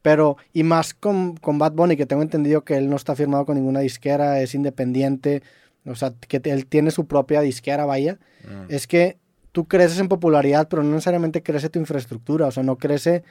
Pero, 0.01 0.37
y 0.53 0.63
más 0.63 0.93
con, 0.93 1.35
con 1.37 1.59
Bad 1.59 1.73
Bunny, 1.73 1.95
que 1.97 2.05
tengo 2.05 2.21
entendido 2.21 2.63
que 2.63 2.77
él 2.77 2.89
no 2.89 2.95
está 2.95 3.15
firmado 3.15 3.45
con 3.45 3.55
ninguna 3.55 3.81
disquera, 3.81 4.39
es 4.41 4.55
independiente, 4.55 5.43
o 5.85 5.95
sea, 5.95 6.13
que 6.27 6.41
él 6.45 6.65
tiene 6.67 6.91
su 6.91 7.05
propia 7.07 7.41
disquera, 7.41 7.85
vaya, 7.85 8.19
Mm. 8.43 8.65
es 8.73 8.87
que 8.87 9.17
tú 9.51 9.67
creces 9.67 9.99
en 9.99 10.07
popularidad, 10.07 10.67
pero 10.69 10.83
no 10.83 10.91
necesariamente 10.91 11.41
crece 11.43 11.69
tu 11.69 11.79
infraestructura, 11.79 12.47
o 12.47 12.51
sea, 12.51 12.63
no 12.63 12.77
crece 12.77 13.23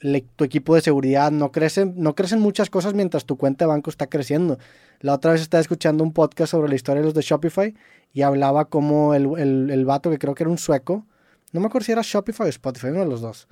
le- 0.00 0.26
tu 0.36 0.44
equipo 0.44 0.74
de 0.74 0.80
seguridad, 0.82 1.30
no 1.30 1.50
crece, 1.52 1.86
no 1.86 2.14
crecen 2.14 2.40
muchas 2.40 2.68
cosas 2.68 2.92
mientras 2.94 3.24
tu 3.24 3.36
cuenta 3.38 3.64
de 3.64 3.68
banco 3.68 3.88
está 3.90 4.06
creciendo. 4.08 4.58
La 5.00 5.14
otra 5.14 5.32
vez 5.32 5.40
estaba 5.40 5.60
escuchando 5.60 6.02
un 6.04 6.12
podcast 6.12 6.50
sobre 6.50 6.68
la 6.68 6.74
historia 6.74 7.00
de 7.00 7.06
los 7.06 7.14
de 7.14 7.22
Shopify 7.22 7.74
y 8.12 8.22
hablaba 8.22 8.66
como 8.66 9.14
el, 9.14 9.28
el, 9.38 9.70
el 9.70 9.84
vato 9.84 10.10
que 10.10 10.18
creo 10.18 10.34
que 10.34 10.42
era 10.42 10.50
un 10.50 10.58
sueco, 10.58 11.06
no 11.52 11.60
me 11.60 11.66
acuerdo 11.66 11.86
si 11.86 11.92
era 11.92 12.02
Shopify 12.02 12.46
o 12.46 12.50
Spotify, 12.50 12.88
uno 12.88 13.00
de 13.00 13.06
los 13.06 13.20
dos. 13.20 13.46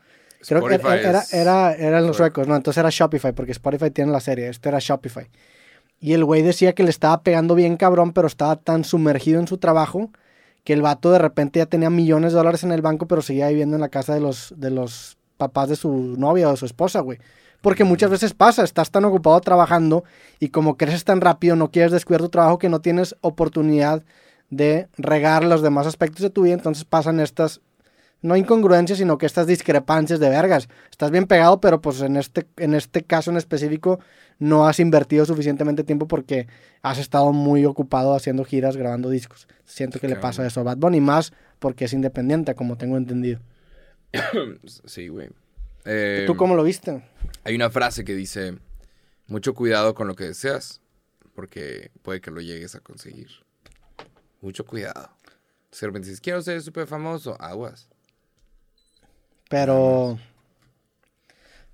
Creo 0.46 0.66
que 0.66 0.74
era, 0.74 0.94
era, 0.96 1.22
era- 1.32 1.74
eran 1.74 2.06
los 2.06 2.16
sueco. 2.16 2.40
suecos, 2.42 2.48
no, 2.48 2.56
entonces 2.56 2.80
era 2.80 2.90
Shopify, 2.90 3.32
porque 3.32 3.52
Spotify 3.52 3.90
tiene 3.92 4.10
la 4.10 4.20
serie, 4.20 4.48
este 4.48 4.68
era 4.68 4.78
Shopify. 4.80 5.30
Y 6.02 6.14
el 6.14 6.24
güey 6.24 6.42
decía 6.42 6.74
que 6.74 6.82
le 6.82 6.90
estaba 6.90 7.22
pegando 7.22 7.54
bien 7.54 7.76
cabrón, 7.76 8.12
pero 8.12 8.26
estaba 8.26 8.56
tan 8.56 8.82
sumergido 8.82 9.38
en 9.38 9.46
su 9.46 9.58
trabajo 9.58 10.10
que 10.64 10.72
el 10.72 10.82
vato 10.82 11.12
de 11.12 11.20
repente 11.20 11.60
ya 11.60 11.66
tenía 11.66 11.90
millones 11.90 12.32
de 12.32 12.38
dólares 12.38 12.64
en 12.64 12.72
el 12.72 12.82
banco, 12.82 13.06
pero 13.06 13.22
seguía 13.22 13.46
viviendo 13.48 13.76
en 13.76 13.82
la 13.82 13.88
casa 13.88 14.12
de 14.12 14.20
los, 14.20 14.52
de 14.56 14.72
los 14.72 15.16
papás 15.36 15.68
de 15.68 15.76
su 15.76 16.16
novia 16.18 16.48
o 16.48 16.50
de 16.50 16.56
su 16.56 16.66
esposa, 16.66 17.00
güey. 17.00 17.20
Porque 17.60 17.84
muchas 17.84 18.10
veces 18.10 18.34
pasa, 18.34 18.64
estás 18.64 18.90
tan 18.90 19.04
ocupado 19.04 19.40
trabajando 19.40 20.02
y 20.40 20.48
como 20.48 20.76
creces 20.76 21.04
tan 21.04 21.20
rápido, 21.20 21.54
no 21.54 21.70
quieres 21.70 21.92
descuidar 21.92 22.20
tu 22.20 22.30
trabajo 22.30 22.58
que 22.58 22.68
no 22.68 22.80
tienes 22.80 23.14
oportunidad 23.20 24.02
de 24.50 24.88
regar 24.98 25.44
los 25.44 25.62
demás 25.62 25.86
aspectos 25.86 26.22
de 26.22 26.30
tu 26.30 26.42
vida, 26.42 26.54
entonces 26.54 26.84
pasan 26.84 27.20
estas 27.20 27.60
no 28.22 28.36
incongruencias, 28.36 28.98
sino 28.98 29.18
que 29.18 29.26
estas 29.26 29.46
discrepancias 29.46 30.20
de 30.20 30.30
vergas. 30.30 30.68
Estás 30.90 31.10
bien 31.10 31.26
pegado, 31.26 31.60
pero 31.60 31.80
pues 31.80 32.00
en 32.00 32.16
este, 32.16 32.46
en 32.56 32.74
este 32.74 33.02
caso 33.02 33.30
en 33.30 33.36
específico 33.36 33.98
no 34.38 34.66
has 34.66 34.80
invertido 34.80 35.26
suficientemente 35.26 35.84
tiempo 35.84 36.08
porque 36.08 36.46
has 36.82 36.98
estado 36.98 37.32
muy 37.32 37.64
ocupado 37.64 38.14
haciendo 38.14 38.44
giras, 38.44 38.76
grabando 38.76 39.10
discos. 39.10 39.48
Siento 39.64 40.00
que 40.00 40.08
le 40.08 40.16
pasa 40.16 40.46
eso 40.46 40.60
a 40.60 40.64
Bad 40.64 40.78
Bunny, 40.78 41.00
más 41.00 41.32
porque 41.58 41.84
es 41.84 41.92
independiente, 41.92 42.54
como 42.54 42.76
tengo 42.76 42.96
entendido. 42.96 43.40
Sí, 44.84 45.08
güey. 45.08 45.30
Eh, 45.84 46.24
¿Tú 46.26 46.36
cómo 46.36 46.54
lo 46.54 46.62
viste? 46.62 47.02
Hay 47.44 47.54
una 47.54 47.70
frase 47.70 48.04
que 48.04 48.14
dice, 48.14 48.56
mucho 49.26 49.54
cuidado 49.54 49.94
con 49.94 50.06
lo 50.06 50.14
que 50.14 50.24
deseas, 50.24 50.80
porque 51.34 51.90
puede 52.02 52.20
que 52.20 52.30
lo 52.30 52.40
llegues 52.40 52.74
a 52.74 52.80
conseguir. 52.80 53.28
Mucho 54.40 54.64
cuidado. 54.64 55.10
Si 55.70 55.80
de 55.80 55.86
repente 55.86 56.08
dices, 56.08 56.20
quiero 56.20 56.42
ser 56.42 56.60
súper 56.62 56.86
famoso, 56.86 57.40
aguas. 57.40 57.88
Pero... 59.52 60.18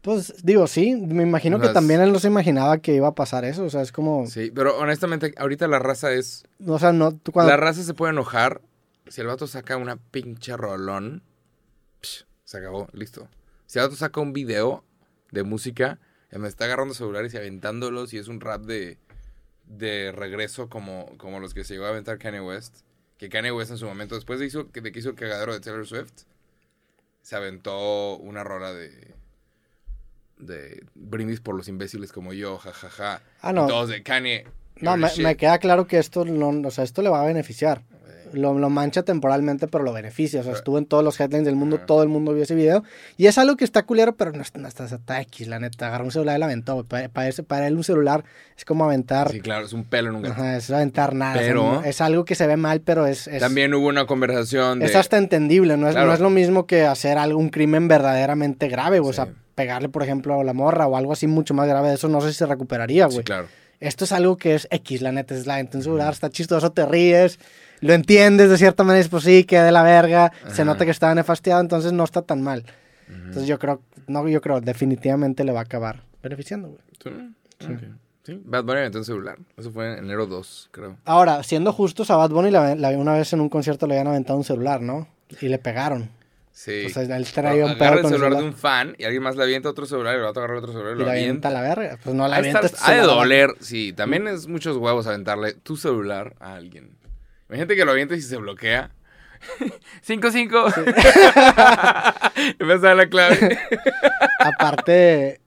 Pues 0.01 0.35
digo, 0.43 0.67
sí, 0.67 0.97
me 0.97 1.23
imagino 1.23 1.59
O 1.59 1.61
que 1.61 1.69
también 1.69 2.01
él 2.01 2.13
no 2.13 2.19
se 2.19 2.27
imaginaba 2.27 2.79
que 2.79 2.93
iba 2.93 3.07
a 3.07 3.15
pasar 3.15 3.45
eso, 3.45 3.65
o 3.65 3.71
sea, 3.71 3.83
es 3.83 3.93
como... 3.93 4.27
Sí, 4.27 4.51
pero 4.53 4.77
honestamente, 4.79 5.33
ahorita 5.37 5.69
la 5.69 5.79
raza 5.79 6.13
es... 6.13 6.45
O 6.67 6.81
sea, 6.81 6.93
no, 6.93 7.15
tú 7.15 7.31
cuando... 7.31 7.51
La 7.51 7.57
raza 7.57 7.85
se 7.85 7.95
puede 7.95 8.13
enojar 8.13 8.63
si 9.07 9.21
el 9.21 9.29
vato 9.29 9.47
saca 9.47 9.77
una 9.77 9.97
pinche 9.97 10.57
rolón. 10.57 11.23
psh, 12.01 12.25
se 12.43 12.59
acabó, 12.59 12.89
listo. 12.93 13.29
Si 13.67 13.79
el 13.79 13.85
vato 13.85 13.95
saca 13.95 14.21
un 14.21 14.33
video 14.33 14.83
de 15.31 15.45
música, 15.45 16.01
me 16.33 16.49
está 16.49 16.65
agarrando 16.65 16.95
celulares 16.95 17.33
y 17.35 17.37
aventándolos 17.37 18.13
y 18.13 18.19
es 18.19 18.27
un 18.27 18.41
rap 18.41 18.63
de, 18.63 18.99
de 19.67 20.11
regreso 20.11 20.69
como, 20.69 21.17
como 21.17 21.39
los 21.39 21.55
que 21.55 21.63
se 21.63 21.75
llegó 21.75 21.87
a 21.87 21.91
aventar 21.91 22.19
Kanye 22.19 22.41
West. 22.41 22.79
Que 23.19 23.29
Kanye 23.29 23.53
West 23.53 23.71
en 23.71 23.79
su 23.79 23.87
momento, 23.87 24.17
después 24.17 24.41
de, 24.41 24.47
hizo, 24.47 24.65
de 24.65 24.91
que 24.91 24.99
hizo 24.99 25.11
el 25.11 25.15
cagadero 25.15 25.53
de 25.53 25.61
Taylor 25.61 25.87
Swift, 25.87 26.25
se 27.29 27.37
aventó 27.37 28.17
una 28.17 28.43
rola 28.43 28.73
de... 28.73 29.15
De 30.39 30.83
brindis 30.95 31.41
por 31.41 31.55
los 31.55 31.69
imbéciles 31.69 32.11
como 32.11 32.33
yo, 32.33 32.57
jajaja. 32.57 33.21
Ah, 33.43 33.53
no. 33.53 33.67
Y 33.67 33.69
todos 33.69 33.91
de 33.91 34.03
Kanye. 34.03 34.47
No, 34.77 34.97
me, 34.97 35.09
the 35.09 35.15
shit". 35.15 35.25
me 35.25 35.37
queda 35.37 35.59
claro 35.59 35.87
que 35.87 35.99
esto 35.99 36.25
no, 36.25 36.67
o 36.67 36.71
sea, 36.71 36.85
esto 36.85 37.03
le 37.03 37.11
va 37.11 37.21
a 37.21 37.27
beneficiar. 37.27 37.83
Lo, 38.33 38.59
lo 38.59 38.71
mancha 38.71 39.03
temporalmente, 39.03 39.67
pero 39.69 39.85
lo 39.85 39.93
beneficia. 39.93 40.41
O 40.41 40.43
sea, 40.45 40.53
estuvo 40.53 40.79
en 40.79 40.87
todos 40.87 41.03
los 41.05 41.19
headlines 41.21 41.45
del 41.47 41.57
mundo, 41.57 41.79
todo 41.79 42.03
el 42.03 42.09
mundo 42.09 42.33
vio 42.35 42.43
ese 42.43 42.55
video. 42.55 42.83
Y 43.17 43.27
es 43.27 43.39
algo 43.39 43.57
que 43.57 43.65
está 43.65 43.85
culero, 43.85 44.15
pero 44.17 44.33
no, 44.33 44.43
está- 44.43 44.59
no 44.59 44.69
está, 44.69 44.85
está 44.85 45.21
X, 45.23 45.49
la 45.49 45.59
neta. 45.59 45.87
Agarró 45.89 46.05
un 46.05 46.11
celular 46.11 46.37
y 46.37 46.41
la 46.41 46.47
aventó. 46.47 46.85
Para, 46.85 47.09
para, 47.09 47.31
para 47.47 47.67
él 47.67 47.77
un 47.77 47.85
celular 47.85 48.25
es 48.57 48.65
como 48.65 48.85
aventar... 48.85 49.31
Sí, 49.31 49.41
claro, 49.41 49.67
es 49.67 49.73
un 49.73 49.85
pelo 49.85 50.11
en 50.11 50.17
un 50.17 50.23
gato. 50.23 50.35
Ajá, 50.35 50.57
es 50.57 50.71
aventar 50.71 51.15
nada. 51.15 51.35
Pero- 51.39 51.63
no- 51.75 51.85
es 51.85 52.01
algo 52.01 52.25
que 52.25 52.35
se 52.35 52.47
ve 52.47 52.57
mal, 52.57 52.81
pero 52.81 53.07
es... 53.07 53.27
es 53.29 53.41
También 53.41 53.73
hubo 53.75 53.87
una 53.89 54.07
conversación 54.07 54.81
de... 54.81 54.87
es 54.87 54.97
hasta 54.97 55.17
entendible, 55.19 55.77
no 55.77 55.89
es, 55.89 55.95
Claro. 55.95 56.09
no 56.09 56.15
es 56.15 56.21
lo 56.21 56.31
mismo 56.31 56.67
que 56.67 56.85
hacer 56.85 57.19
algún 57.19 57.49
crimen 57.51 57.89
verdaderamente 57.89 58.69
grave. 58.69 59.01
O 59.01 59.07
Sí. 59.07 59.15
sea, 59.15 59.29
pegarle, 59.55 59.89
por 59.89 60.03
ejemplo, 60.05 60.41
a 60.41 60.45
la 60.45 60.53
morra 60.53 60.87
o 60.87 60.97
algo 60.97 61.13
así 61.13 61.27
mucho 61.27 61.53
más 61.53 61.67
grave 61.67 61.89
de 61.89 61.95
eso, 61.97 62.09
no 62.09 62.21
sé 62.21 62.29
si 62.29 62.35
se 62.39 62.47
recuperaría, 62.47 63.07
güey. 63.07 63.19
Sí, 63.19 63.25
claro. 63.25 63.49
Esto 63.81 64.05
es 64.05 64.13
algo 64.13 64.37
que 64.37 64.55
es 64.55 64.67
X, 64.71 65.03
la 65.03 65.13
neta, 65.13 65.35
es 65.35 65.47
la 65.47 65.61
lugar, 65.63 66.13
está 66.13 66.31
chistoso, 66.31 66.73
te 66.73 66.85
ríes, 66.85 67.39
lo 67.81 67.93
entiendes 67.93 68.51
de 68.51 68.59
cierta 68.59 68.85
manera, 68.85 69.01
es 69.01 69.09
pues 69.09 69.25
sí, 69.25 69.45
que 69.45 69.59
de 69.61 69.73
la 69.73 69.83
verga, 69.83 70.33
se 70.49 70.65
nota 70.65 70.85
que 70.85 70.91
estaba 70.91 71.15
nefastiado, 71.15 71.61
entonces 71.61 71.93
no 71.93 72.05
está 72.05 72.23
tan 72.23 72.43
mal. 72.43 72.65
Entonces 73.09 73.47
yo 73.47 73.59
creo, 73.59 73.81
no, 74.07 74.27
yo 74.29 74.41
creo, 74.41 74.61
definitivamente 74.61 75.45
le 75.45 75.53
va 75.53 75.61
a 75.61 75.63
acabar 75.63 76.03
beneficiando, 76.23 76.69
güey. 76.69 76.81
Bad 78.45 78.65
Bunny 78.65 78.79
aventó 78.81 78.99
un 78.99 79.05
celular. 79.07 79.39
Eso 79.57 79.71
fue 79.71 79.93
en 79.95 80.05
enero 80.05 80.27
2, 80.27 80.69
creo. 80.71 80.99
Ahora, 81.07 81.43
siendo 81.43 81.73
justos, 81.73 82.11
a 82.11 82.17
Bad 82.17 82.31
Bunny 82.31 82.51
la, 82.51 82.75
la- 82.75 82.91
una 82.91 83.15
vez 83.15 83.33
en 83.33 83.41
un 83.41 83.49
concierto 83.49 83.87
le 83.87 83.95
habían 83.95 84.09
aventado 84.09 84.37
un 84.39 84.45
celular, 84.45 84.83
¿no? 84.83 85.09
Y 85.41 85.49
le 85.49 85.59
pegaron. 85.59 86.11
Sí. 86.53 86.85
O 86.87 86.89
sea, 86.91 87.05
él 87.05 87.27
traía 87.33 87.65
un 87.65 87.79
pedo 87.79 87.93
el 87.95 87.99
celular 88.01 88.11
celular. 88.19 88.39
de 88.43 88.45
un 88.49 88.53
fan 88.53 88.95
y 88.99 89.05
alguien 89.05 89.23
más 89.23 89.37
le 89.37 89.45
avienta 89.45 89.71
otro 89.71 89.87
celular 89.87 90.17
y 90.17 90.19
el 90.19 90.25
otro 90.27 90.43
agarra 90.43 90.59
otro 90.59 90.73
celular 90.73 90.97
y 90.97 90.99
lo 90.99 91.09
avienta. 91.11 91.51
la 91.51 91.63
verga. 91.63 91.99
Pues 92.03 92.15
no 92.17 92.27
la 92.29 92.37
Ha 92.37 92.43
de, 92.43 92.51
avienta. 92.51 92.71
ha 92.85 92.93
de 92.93 93.01
doler, 93.03 93.51
sí. 93.61 93.93
También 93.95 94.27
es 94.29 94.47
muchos 94.49 94.77
huevos 94.77 95.07
aventarle 95.07 95.55
tu 95.55 95.77
celular 95.77 96.35
a 96.41 96.55
alguien. 96.57 96.91
Imagínate 97.49 97.77
que 97.77 97.85
lo 97.85 97.93
avientes 97.93 98.19
y 98.19 98.23
se 98.23 98.37
bloquea. 98.37 98.91
5-5. 100.07 100.73
Empieza 102.59 102.75
a 102.75 102.89
dar 102.89 102.97
la 102.97 103.09
clave. 103.09 103.59
Aparte, 104.41 105.41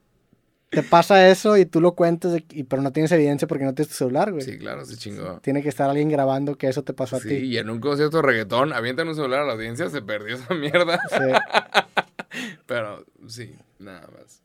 te 0.70 0.82
pasa 0.82 1.28
eso 1.28 1.56
y 1.56 1.66
tú 1.66 1.80
lo 1.80 1.94
cuentas, 1.94 2.38
y- 2.50 2.64
pero 2.64 2.82
no 2.82 2.92
tienes 2.92 3.12
evidencia 3.12 3.46
porque 3.46 3.64
no 3.64 3.74
tienes 3.74 3.90
tu 3.90 3.94
celular, 3.96 4.32
güey. 4.32 4.42
Sí, 4.42 4.58
claro, 4.58 4.84
se 4.84 4.96
chingó. 4.96 5.40
Tiene 5.40 5.62
que 5.62 5.68
estar 5.68 5.88
alguien 5.90 6.08
grabando 6.08 6.56
que 6.56 6.68
eso 6.68 6.82
te 6.82 6.94
pasó 6.94 7.16
a 7.16 7.20
Sí, 7.20 7.28
ti. 7.28 7.34
y 7.36 7.58
en 7.58 7.68
un 7.70 7.80
concierto 7.80 8.16
de 8.18 8.22
reggaetón 8.22 8.72
avientan 8.72 9.08
un 9.08 9.14
celular 9.14 9.40
a 9.42 9.46
la 9.46 9.52
audiencia, 9.52 9.88
se 9.90 10.00
perdió 10.02 10.36
esa 10.36 10.54
mierda. 10.54 11.00
Sí. 11.10 11.16
Pero 12.66 13.04
sí, 13.26 13.54
nada 13.78 14.08
más. 14.18 14.42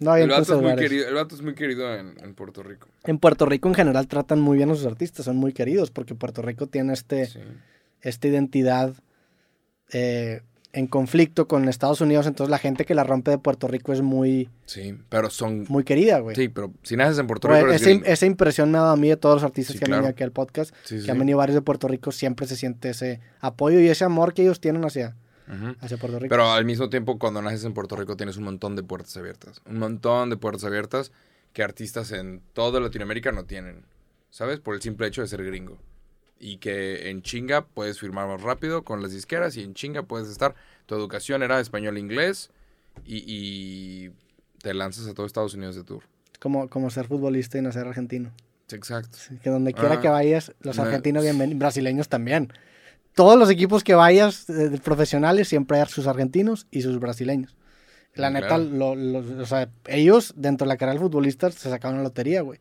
No 0.00 0.16
El 0.16 0.30
vato, 0.30 0.56
es 0.56 0.62
muy 0.62 0.74
querido, 0.76 1.08
el 1.08 1.14
vato 1.14 1.34
es 1.34 1.42
muy 1.42 1.54
querido 1.54 1.94
en, 1.94 2.14
en 2.22 2.34
Puerto 2.34 2.62
Rico. 2.62 2.88
En 3.04 3.18
Puerto 3.18 3.46
Rico 3.46 3.68
en 3.68 3.74
general 3.74 4.08
tratan 4.08 4.40
muy 4.40 4.56
bien 4.56 4.70
a 4.70 4.74
sus 4.74 4.86
artistas, 4.86 5.26
son 5.26 5.36
muy 5.36 5.52
queridos 5.52 5.90
porque 5.90 6.14
Puerto 6.14 6.40
Rico 6.42 6.66
tiene 6.66 6.94
este, 6.94 7.26
Sí. 7.26 7.38
esta 8.00 8.26
identidad 8.28 8.94
eh, 9.92 10.40
en 10.72 10.86
conflicto 10.86 11.48
con 11.48 11.68
Estados 11.68 12.00
Unidos, 12.00 12.26
entonces 12.28 12.48
la 12.50 12.58
gente 12.58 12.84
que 12.84 12.94
la 12.94 13.02
rompe 13.02 13.32
de 13.32 13.38
Puerto 13.38 13.66
Rico 13.66 13.92
es 13.92 14.02
muy, 14.02 14.48
Sí, 14.66 14.96
pero 15.08 15.28
son... 15.28 15.64
muy 15.68 15.82
querida, 15.82 16.20
güey. 16.20 16.36
Sí, 16.36 16.48
pero 16.48 16.72
si 16.84 16.96
naces 16.96 17.18
en 17.18 17.26
Puerto 17.26 17.48
Rico... 17.48 17.70
esa, 17.72 18.24
impresión 18.26 18.70
me 18.70 18.78
ha 18.78 18.82
dado 18.82 18.92
a 18.92 18.96
mí 18.96 19.08
de 19.08 19.16
todos 19.16 19.34
los 19.36 19.44
artistas 19.44 19.72
Sí, 19.74 19.78
que 19.80 19.84
han 19.86 19.88
claro. 19.90 20.02
venido 20.02 20.12
aquí 20.14 20.22
al 20.22 20.30
podcast, 20.32 20.72
Sí, 20.84 21.02
que 21.04 21.10
han 21.10 21.18
venido 21.18 21.38
varios 21.38 21.56
de 21.56 21.62
Puerto 21.62 21.88
Rico, 21.88 22.12
siempre 22.12 22.46
se 22.46 22.54
siente 22.56 22.90
ese 22.90 23.20
apoyo 23.40 23.80
y 23.80 23.88
ese 23.88 24.04
amor 24.04 24.32
que 24.32 24.42
ellos 24.42 24.60
tienen 24.60 24.84
hacia, 24.84 25.16
Ujú. 25.50 25.74
hacia 25.80 25.96
Puerto 25.96 26.18
Rico. 26.18 26.30
Pero 26.30 26.50
al 26.52 26.64
mismo 26.64 26.88
tiempo, 26.90 27.18
cuando 27.18 27.42
naces 27.42 27.64
en 27.64 27.74
Puerto 27.74 27.96
Rico, 27.96 28.16
tienes 28.16 28.36
un 28.36 28.44
montón 28.44 28.76
de 28.76 28.82
puertas 28.82 29.16
abiertas. 29.16 29.60
Un 29.66 29.78
montón 29.78 30.30
de 30.30 30.36
puertas 30.36 30.64
abiertas 30.64 31.12
que 31.52 31.62
artistas 31.62 32.12
en 32.12 32.40
toda 32.52 32.78
Latinoamérica 32.80 33.32
no 33.32 33.44
tienen. 33.44 33.82
¿Sabes? 34.30 34.60
Por 34.60 34.74
el 34.76 34.82
simple 34.82 35.08
hecho 35.08 35.22
de 35.22 35.26
ser 35.26 35.44
gringo. 35.44 35.76
Y 36.38 36.58
que 36.58 37.10
en 37.10 37.22
chinga 37.22 37.66
puedes 37.66 37.98
firmar 37.98 38.28
más 38.28 38.40
rápido 38.42 38.84
con 38.84 39.02
las 39.02 39.10
disqueras 39.12 39.56
y 39.56 39.62
en 39.62 39.74
chinga 39.74 40.04
puedes 40.04 40.28
estar. 40.28 40.54
Tu 40.86 40.94
educación 40.94 41.42
era 41.42 41.58
español-inglés 41.60 42.50
y, 43.04 43.24
y 43.26 44.12
te 44.62 44.72
lanzas 44.72 45.06
a 45.08 45.14
todo 45.14 45.26
Estados 45.26 45.54
Unidos 45.54 45.74
de 45.76 45.82
tour. 45.84 46.04
como, 46.38 46.68
como 46.68 46.88
ser 46.90 47.06
futbolista 47.08 47.58
y 47.58 47.62
nacer 47.62 47.86
argentino. 47.86 48.30
Exacto. 48.72 49.18
Sí, 49.18 49.36
Que 49.42 49.50
donde 49.50 49.74
quiera 49.74 49.94
Ah, 49.96 50.00
que 50.00 50.08
vayas, 50.08 50.52
los 50.60 50.76
no. 50.76 50.84
argentinos 50.84 51.24
bienvenidos, 51.24 51.58
brasileños 51.58 52.08
también. 52.08 52.52
Todos 53.20 53.38
los 53.38 53.50
equipos 53.50 53.84
que 53.84 53.94
vayas, 53.94 54.48
eh, 54.48 54.70
de 54.70 54.78
profesionales, 54.78 55.46
siempre 55.46 55.78
hay 55.78 55.86
sus 55.88 56.06
argentinos 56.06 56.66
y 56.70 56.80
sus 56.80 56.98
brasileños. 56.98 57.54
La 58.14 58.30
neta, 58.30 58.48
claro. 58.48 58.64
lo- 58.64 58.94
lo- 58.94 59.42
o 59.42 59.44
sea, 59.44 59.68
ellos, 59.88 60.32
dentro 60.38 60.64
de 60.64 60.68
la 60.70 60.78
carrera 60.78 60.94
del 60.94 61.02
futbolista, 61.02 61.50
se 61.50 61.68
sacaron 61.68 61.96
una 61.96 62.04
lotería, 62.04 62.40
güey. 62.40 62.58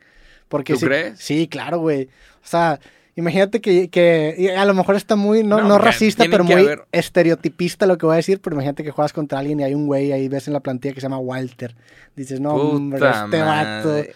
Porque 0.50 0.74
¿Tú 0.74 0.80
sí- 0.80 0.86
crees? 0.88 1.18
Sí, 1.20 1.48
claro, 1.48 1.80
güey. 1.80 2.10
O 2.44 2.48
sea, 2.48 2.78
imagínate 3.20 3.62
que, 3.62 3.90
que 3.90 4.56
a 4.58 4.66
lo 4.66 4.74
mejor 4.74 4.96
está 4.96 5.16
muy, 5.16 5.44
no, 5.44 5.62
No, 5.62 5.78
racista, 5.78 6.26
pero 6.32 6.44
muy 6.44 6.54
haber- 6.54 6.86
estereotipista 6.92 7.86
lo 7.86 7.98
que 7.98 8.06
voy 8.06 8.14
a 8.14 8.18
decir, 8.18 8.40
pero 8.42 8.56
imagínate 8.56 8.84
que 8.84 8.92
juegas 8.92 9.14
contra 9.14 9.40
alguien 9.40 9.60
y 9.60 9.64
hay 9.64 9.74
un 9.76 9.86
güey 9.86 10.12
ahí, 10.12 10.28
ves 10.28 10.48
en 10.48 10.54
la 10.54 10.60
plantilla 10.62 10.94
que 10.94 11.02
se 11.02 11.06
llama 11.06 11.20
Walter. 11.20 11.76
Dices, 12.16 12.40
no, 12.40 12.54
hombre, 12.56 12.98
este 13.00 13.42
vato. 13.42 13.88
madre. 13.90 14.14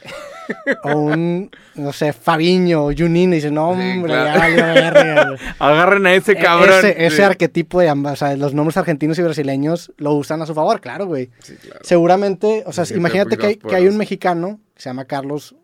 O 0.84 0.98
un, 0.98 1.50
no 1.76 1.94
sé, 1.94 2.12
Fabiño 2.12 2.84
o 2.88 2.92
Junín, 2.94 3.32
y 3.32 3.36
dices, 3.38 3.52
no, 3.52 3.74
Sí, 3.76 3.80
hombre, 3.82 4.12
claro. 4.12 4.96
ya 4.96 5.24
güey". 5.30 5.39
Agarren 5.60 6.06
a 6.06 6.13
ese 6.13 6.34
E- 6.34 6.38
cabrón. 6.38 6.82
Ese, 6.98 7.24
arquetipo 7.24 7.80
de 7.80 7.88
ambas, 7.88 8.13
o 8.13 8.26
sea, 8.26 8.36
los 8.36 8.54
nombres 8.54 8.76
argentinos 8.76 9.18
y 9.20 9.22
brasileños 9.22 9.94
lo 9.98 10.12
usan 10.13 10.42
a 10.42 10.46
su 10.46 10.54
favor, 10.54 10.82
claro, 10.82 11.06
güey. 11.06 11.30
Sí, 11.39 11.56
claro. 11.56 11.80
Seguramente, 11.84 12.63
o 12.66 12.74
sea, 12.74 12.84
imagínate 12.96 13.38
que 13.38 13.46
hay, 13.48 13.56
que 13.56 13.74
hay 13.76 13.88
un 13.88 13.96
mexicano, 13.96 14.60
que 14.76 14.82
se 14.82 14.89
llama 14.89 15.06
Carlos 15.06 15.56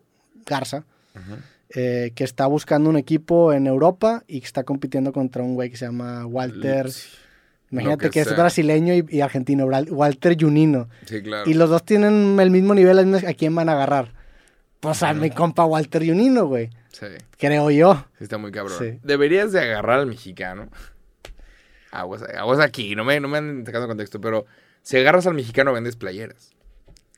Garza, 0.46 0.84
Ujú. 1.14 1.36
Eh, 1.74 2.12
que 2.14 2.24
está 2.24 2.46
buscando 2.46 2.90
un 2.90 2.96
equipo 2.96 3.52
en 3.52 3.66
Europa 3.66 4.24
y 4.26 4.40
que 4.40 4.46
está 4.46 4.64
compitiendo 4.64 5.12
contra 5.12 5.42
un 5.42 5.54
güey 5.54 5.70
que 5.70 5.76
se 5.76 5.86
llama 5.86 6.26
Walter. 6.26 6.90
Imagínate 7.70 8.06
lo 8.06 8.10
que, 8.10 8.22
que 8.22 8.28
es 8.28 8.36
brasileño 8.36 8.94
y, 8.94 9.06
y 9.08 9.20
argentino, 9.20 9.66
Walter 9.66 10.36
Junino. 10.38 10.88
Sí, 11.06 11.22
claro. 11.22 11.48
Y 11.48 11.54
los 11.54 11.70
dos 11.70 11.84
tienen 11.84 12.38
el 12.40 12.50
mismo 12.50 12.74
nivel, 12.74 13.14
¿a 13.14 13.34
quién 13.34 13.54
van 13.54 13.68
a 13.68 13.72
agarrar? 13.72 14.12
Pues 14.80 15.02
a 15.02 15.12
mi 15.12 15.30
compa 15.30 15.64
Walter 15.64 16.04
Junino, 16.04 16.46
güey. 16.46 16.70
Sí. 16.90 17.06
Creo 17.38 17.70
yo. 17.70 18.06
Sí, 18.18 18.24
está 18.24 18.38
muy 18.38 18.50
cabrón. 18.50 18.76
Sí. 18.78 18.98
Deberías 19.04 19.52
de 19.52 19.60
agarrar 19.60 20.00
al 20.00 20.06
mexicano. 20.06 20.68
Aguas, 21.92 22.22
aguas 22.22 22.60
aquí, 22.60 22.94
no 22.96 23.04
me, 23.04 23.20
no 23.20 23.28
me 23.28 23.38
anden 23.38 23.66
sacando 23.66 23.88
contexto, 23.88 24.20
pero 24.20 24.46
si 24.82 24.96
agarras 24.96 25.26
al 25.26 25.34
mexicano 25.34 25.72
vendes 25.72 25.96
playeras. 25.96 26.52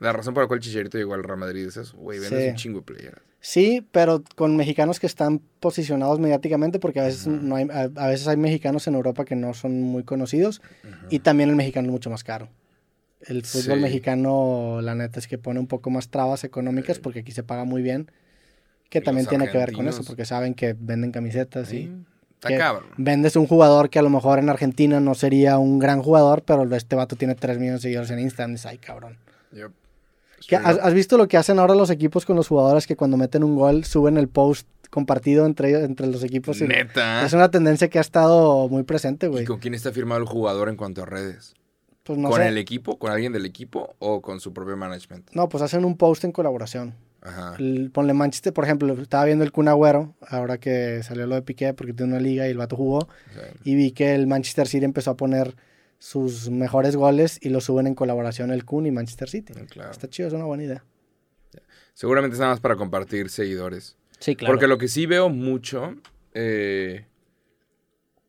La 0.03 0.13
razón 0.13 0.35
por 0.35 0.43
la 0.43 0.49
cual 0.49 0.61
Chicharito 0.61 0.99
llegó 0.99 1.15
al 1.15 1.23
Real 1.25 1.39
Madrid 1.39 1.67
es 1.67 1.77
eso, 1.77 1.97
güey, 1.97 2.19
vendes 2.19 2.43
Sí. 2.43 2.49
un 2.51 2.55
chingo 2.57 2.79
de 2.81 2.85
playeras. 2.85 3.21
Sí, 3.41 3.87
pero 3.93 4.23
con 4.37 4.57
mexicanos 4.57 5.01
que 5.01 5.07
están 5.07 5.41
posicionados 5.61 6.19
mediáticamente, 6.21 6.79
porque 6.79 7.01
a 7.01 7.05
veces, 7.05 7.27
no 7.27 7.57
hay, 7.57 7.67
a, 7.73 7.89
a 7.97 8.07
veces 8.09 8.29
hay 8.29 8.37
mexicanos 8.37 8.87
en 8.87 8.95
Europa 8.95 9.25
que 9.25 9.35
no 9.37 9.53
son 9.55 9.81
muy 9.83 10.03
conocidos 10.05 10.61
y 11.11 11.21
también 11.21 11.51
el 11.51 11.57
mexicano 11.57 11.87
es 11.89 11.93
mucho 11.93 12.11
más 12.11 12.23
caro. 12.25 12.49
El 13.21 13.45
fútbol 13.45 13.77
Sí. 13.79 13.83
mexicano, 13.83 14.81
la 14.83 14.95
neta, 14.95 15.19
es 15.21 15.27
que 15.29 15.39
pone 15.39 15.61
un 15.61 15.67
poco 15.69 15.91
más 15.91 16.09
trabas 16.09 16.45
económicas 16.45 16.99
porque 16.99 17.21
aquí 17.21 17.33
se 17.33 17.43
paga 17.43 17.65
muy 17.65 17.83
bien, 17.83 18.11
que 18.91 18.99
Y 18.99 19.03
también 19.03 19.27
tiene 19.27 19.49
que 19.49 19.59
ver 19.59 19.73
con 19.73 19.89
eso, 19.89 20.03
porque 20.05 20.25
saben 20.25 20.55
que 20.55 20.75
venden 20.79 21.13
camisetas 21.13 21.73
y 21.73 21.83
Sí. 21.85 21.93
Está 22.35 22.49
que 22.49 22.59
cabrón. 22.59 22.87
vendes 22.97 23.37
un 23.37 23.47
jugador 23.47 23.89
que 23.89 24.01
a 24.01 24.03
lo 24.03 24.11
mejor 24.11 24.41
en 24.41 24.49
Argentina 24.49 24.99
no 24.99 25.15
sería 25.15 25.59
un 25.59 25.79
gran 25.79 26.03
jugador, 26.03 26.43
pero 26.45 26.65
este 26.75 26.97
vato 26.97 27.15
tiene 27.15 27.37
3 27.37 27.59
millones 27.59 27.81
de 27.83 27.87
seguidores 27.87 28.11
en 28.11 28.19
Instagram. 28.19 28.51
Dices, 28.53 28.67
ay, 28.67 28.79
cabrón. 28.79 29.17
Yep. 29.53 29.71
¿Qué- 30.47 30.57
Straight 30.57 30.81
has, 30.83 30.95
visto 30.95 31.17
lo 31.19 31.29
que 31.29 31.37
hacen 31.37 31.59
ahora 31.59 31.75
los 31.75 31.91
equipos 31.91 32.25
con 32.27 32.37
los 32.37 32.49
jugadores 32.49 32.87
que 32.87 32.97
cuando 32.97 33.17
meten 33.17 33.45
un 33.45 33.57
gol 33.57 33.85
suben 33.85 34.17
el 34.19 34.29
post 34.29 34.67
compartido 34.91 35.47
entre, 35.47 35.71
ellos- 35.71 35.83
entre 35.85 36.07
los 36.07 36.23
equipos? 36.25 36.61
Y- 36.61 36.69
Neta. 36.69 37.25
Es 37.25 37.33
una 37.33 37.51
tendencia 37.51 37.89
que 37.89 37.99
ha 37.99 38.03
estado 38.03 38.69
muy 38.69 38.83
presente, 38.83 39.29
güey. 39.29 39.45
¿Y 39.45 39.47
con 39.47 39.59
quién 39.59 39.75
está 39.75 39.93
firmado 39.93 40.21
el 40.21 40.27
jugador 40.27 40.69
en 40.69 40.77
cuanto 40.77 41.03
a 41.03 41.07
redes? 41.07 41.55
Pues 42.05 42.19
no 42.19 42.31
¿Con 42.31 42.41
sé. 42.41 42.49
el 42.49 42.59
equipo? 42.59 42.99
¿Con 42.99 43.13
alguien 43.13 43.33
del 43.33 43.47
equipo? 43.47 43.95
¿O 44.01 44.21
con 44.21 44.41
su 44.41 44.53
propio 44.53 44.77
management? 44.77 45.31
No, 45.35 45.49
pues 45.49 45.63
hacen 45.63 45.85
un 45.85 45.97
post 45.97 46.25
en 46.25 46.33
colaboración. 46.33 46.95
Ajá. 47.25 47.55
Ponle 47.93 48.15
Manchester, 48.15 48.53
por 48.53 48.65
ejemplo, 48.65 48.93
estaba 49.01 49.25
viendo 49.27 49.45
el 49.45 49.53
Kun 49.53 49.69
Agüero, 49.69 50.13
ahora 50.29 50.59
que 50.59 51.05
salió 51.05 51.29
lo 51.29 51.37
de 51.37 51.43
Piqué, 51.43 51.73
porque 51.73 51.93
tiene 51.93 52.15
una 52.15 52.21
liga 52.21 52.49
y 52.49 52.51
el 52.51 52.59
vato 52.59 52.75
jugó, 52.77 53.07
Sí. 53.33 53.41
y 53.71 53.75
vi 53.77 53.93
que 53.93 54.17
el 54.17 54.27
Manchester 54.27 54.67
City 54.67 54.85
empezó 54.85 55.13
a 55.13 55.17
poner 55.17 55.55
sus 56.03 56.51
mejores 56.51 56.97
goles 56.97 57.39
y 57.41 57.49
los 57.51 57.63
suben 57.63 57.87
en 57.87 57.95
colaboración 57.95 58.51
el 58.51 58.65
Kun 58.65 58.87
y 58.87 58.91
Manchester 58.91 59.29
City. 59.29 59.53
Claro. 59.71 59.93
Está 59.93 60.11
chido, 60.11 60.27
es 60.27 60.35
una 60.35 60.45
buena 60.45 60.65
idea. 60.65 60.85
Seguramente 61.95 62.35
es 62.35 62.41
nada 62.41 62.51
más 62.51 62.61
para 62.61 62.75
compartir 62.75 63.31
seguidores. 63.31 63.97
Sí, 64.19 64.35
Porque 64.35 64.67
lo 64.67 64.79
que 64.79 64.89
sí 64.89 65.07
veo 65.07 65.29
mucho 65.29 65.95
eh, 66.35 67.07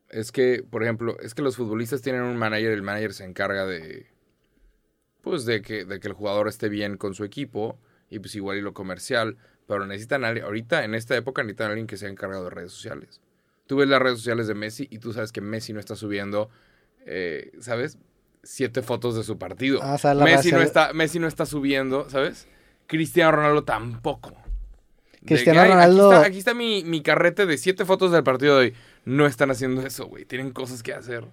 es 0.09 0.31
que, 0.31 0.63
por 0.69 0.83
ejemplo, 0.83 1.17
es 1.19 1.33
que 1.33 1.41
los 1.41 1.55
futbolistas 1.55 2.03
tienen 2.03 2.21
un 2.21 2.37
manager, 2.37 2.73
el 2.73 2.83
manager 2.83 3.11
se 3.11 3.23
encarga 3.25 3.65
de, 3.65 4.05
pues, 5.21 5.45
de 5.45 5.63
que, 5.63 5.83
de 5.83 5.99
que 5.99 6.07
el 6.07 6.13
jugador 6.13 6.47
esté 6.47 6.69
bien 6.69 6.97
con 6.97 7.15
su 7.15 7.23
equipo 7.23 7.79
y 8.07 8.19
pues 8.19 8.35
igual 8.35 8.59
y 8.59 8.61
lo 8.61 8.75
comercial, 8.75 9.37
pero 9.65 9.87
necesitan, 9.87 10.23
ahorita 10.23 10.83
en 10.83 10.93
esta 10.93 11.17
época 11.17 11.41
necesitan 11.41 11.69
a 11.69 11.69
alguien 11.71 11.87
que 11.87 11.97
sea 11.97 12.09
encargado 12.09 12.43
de 12.43 12.51
redes 12.51 12.71
sociales. 12.71 13.19
Tú 13.65 13.77
ves 13.77 13.89
las 13.89 13.99
redes 13.99 14.19
sociales 14.19 14.45
de 14.45 14.53
Messi 14.53 14.87
y 14.91 14.99
tú 14.99 15.11
sabes 15.11 15.31
que 15.31 15.41
Messi 15.41 15.73
no 15.73 15.79
está 15.79 15.95
subiendo, 15.95 16.51
eh, 17.05 17.51
¿sabes? 17.59 17.97
Siete 18.43 18.81
fotos 18.81 19.15
de 19.15 19.23
su 19.23 19.37
partido. 19.37 19.79
Ah, 19.81 19.93
o 19.93 19.97
sea, 19.97 20.13
Messi, 20.15 20.51
no 20.51 20.61
está, 20.61 20.91
Messi 20.93 21.19
no 21.19 21.27
está 21.27 21.45
subiendo, 21.45 22.09
¿sabes? 22.09 22.47
Cristiano 22.87 23.31
Ronaldo 23.31 23.63
tampoco. 23.63 24.33
Cristiano 25.25 25.61
que, 25.61 25.65
"Ay, 25.67 25.71
Ronaldo- 25.71 26.07
Aquí 26.11 26.15
está, 26.17 26.27
aquí 26.27 26.37
está 26.39 26.53
mi, 26.53 26.83
mi 26.83 27.01
carrete 27.01 27.45
de 27.45 27.57
siete 27.57 27.85
fotos 27.85 28.11
del 28.11 28.23
partido 28.23 28.57
de 28.59 28.65
hoy. 28.67 28.73
no 29.05 29.25
están 29.25 29.51
haciendo 29.51 29.85
eso, 29.85 30.05
güey. 30.07 30.23
Tienen 30.25 30.51
cosas 30.51 30.81
que 30.83 30.93
hacer. 30.93 31.25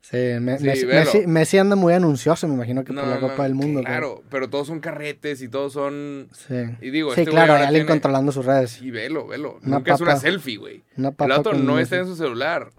Sí, 0.00 0.16
me- 0.40 0.58
Sí, 0.58 0.64
Messi. 0.64 0.86
Messi- 0.86 1.26
Messi 1.26 1.58
anda 1.58 1.74
muy 1.76 1.92
anuncioso, 1.94 2.46
me 2.46 2.54
imagino 2.54 2.84
que 2.84 2.92
por 2.92 3.04
la 3.06 3.14
no, 3.16 3.20
Copa 3.20 3.42
del 3.44 3.54
Mundo. 3.54 3.80
Claro, 3.82 4.22
pero 4.30 4.48
todos 4.50 4.66
son 4.68 4.78
carretes 4.80 5.40
y 5.42 5.48
todos 5.48 5.72
son. 5.72 6.28
Sí, 6.32 6.54
Y 6.82 6.90
digo, 6.90 7.14
sí 7.14 7.22
este 7.22 7.30
claro, 7.32 7.54
hay 7.54 7.62
alguien 7.62 7.84
tiene- 7.86 7.88
controlando 7.88 8.30
sus 8.32 8.44
redes. 8.46 8.70
Sí, 8.72 8.90
velo, 8.90 9.26
velo. 9.26 9.58
Una 9.64 9.78
Nunca 9.78 9.94
es 9.94 10.00
una 10.00 10.16
selfie, 10.16 10.56
güey. 10.58 10.82
El 10.96 11.32
otro 11.32 11.54
no 11.54 11.78
está 11.78 11.96
en 11.96 12.06
su 12.06 12.14
celular. 12.16 12.70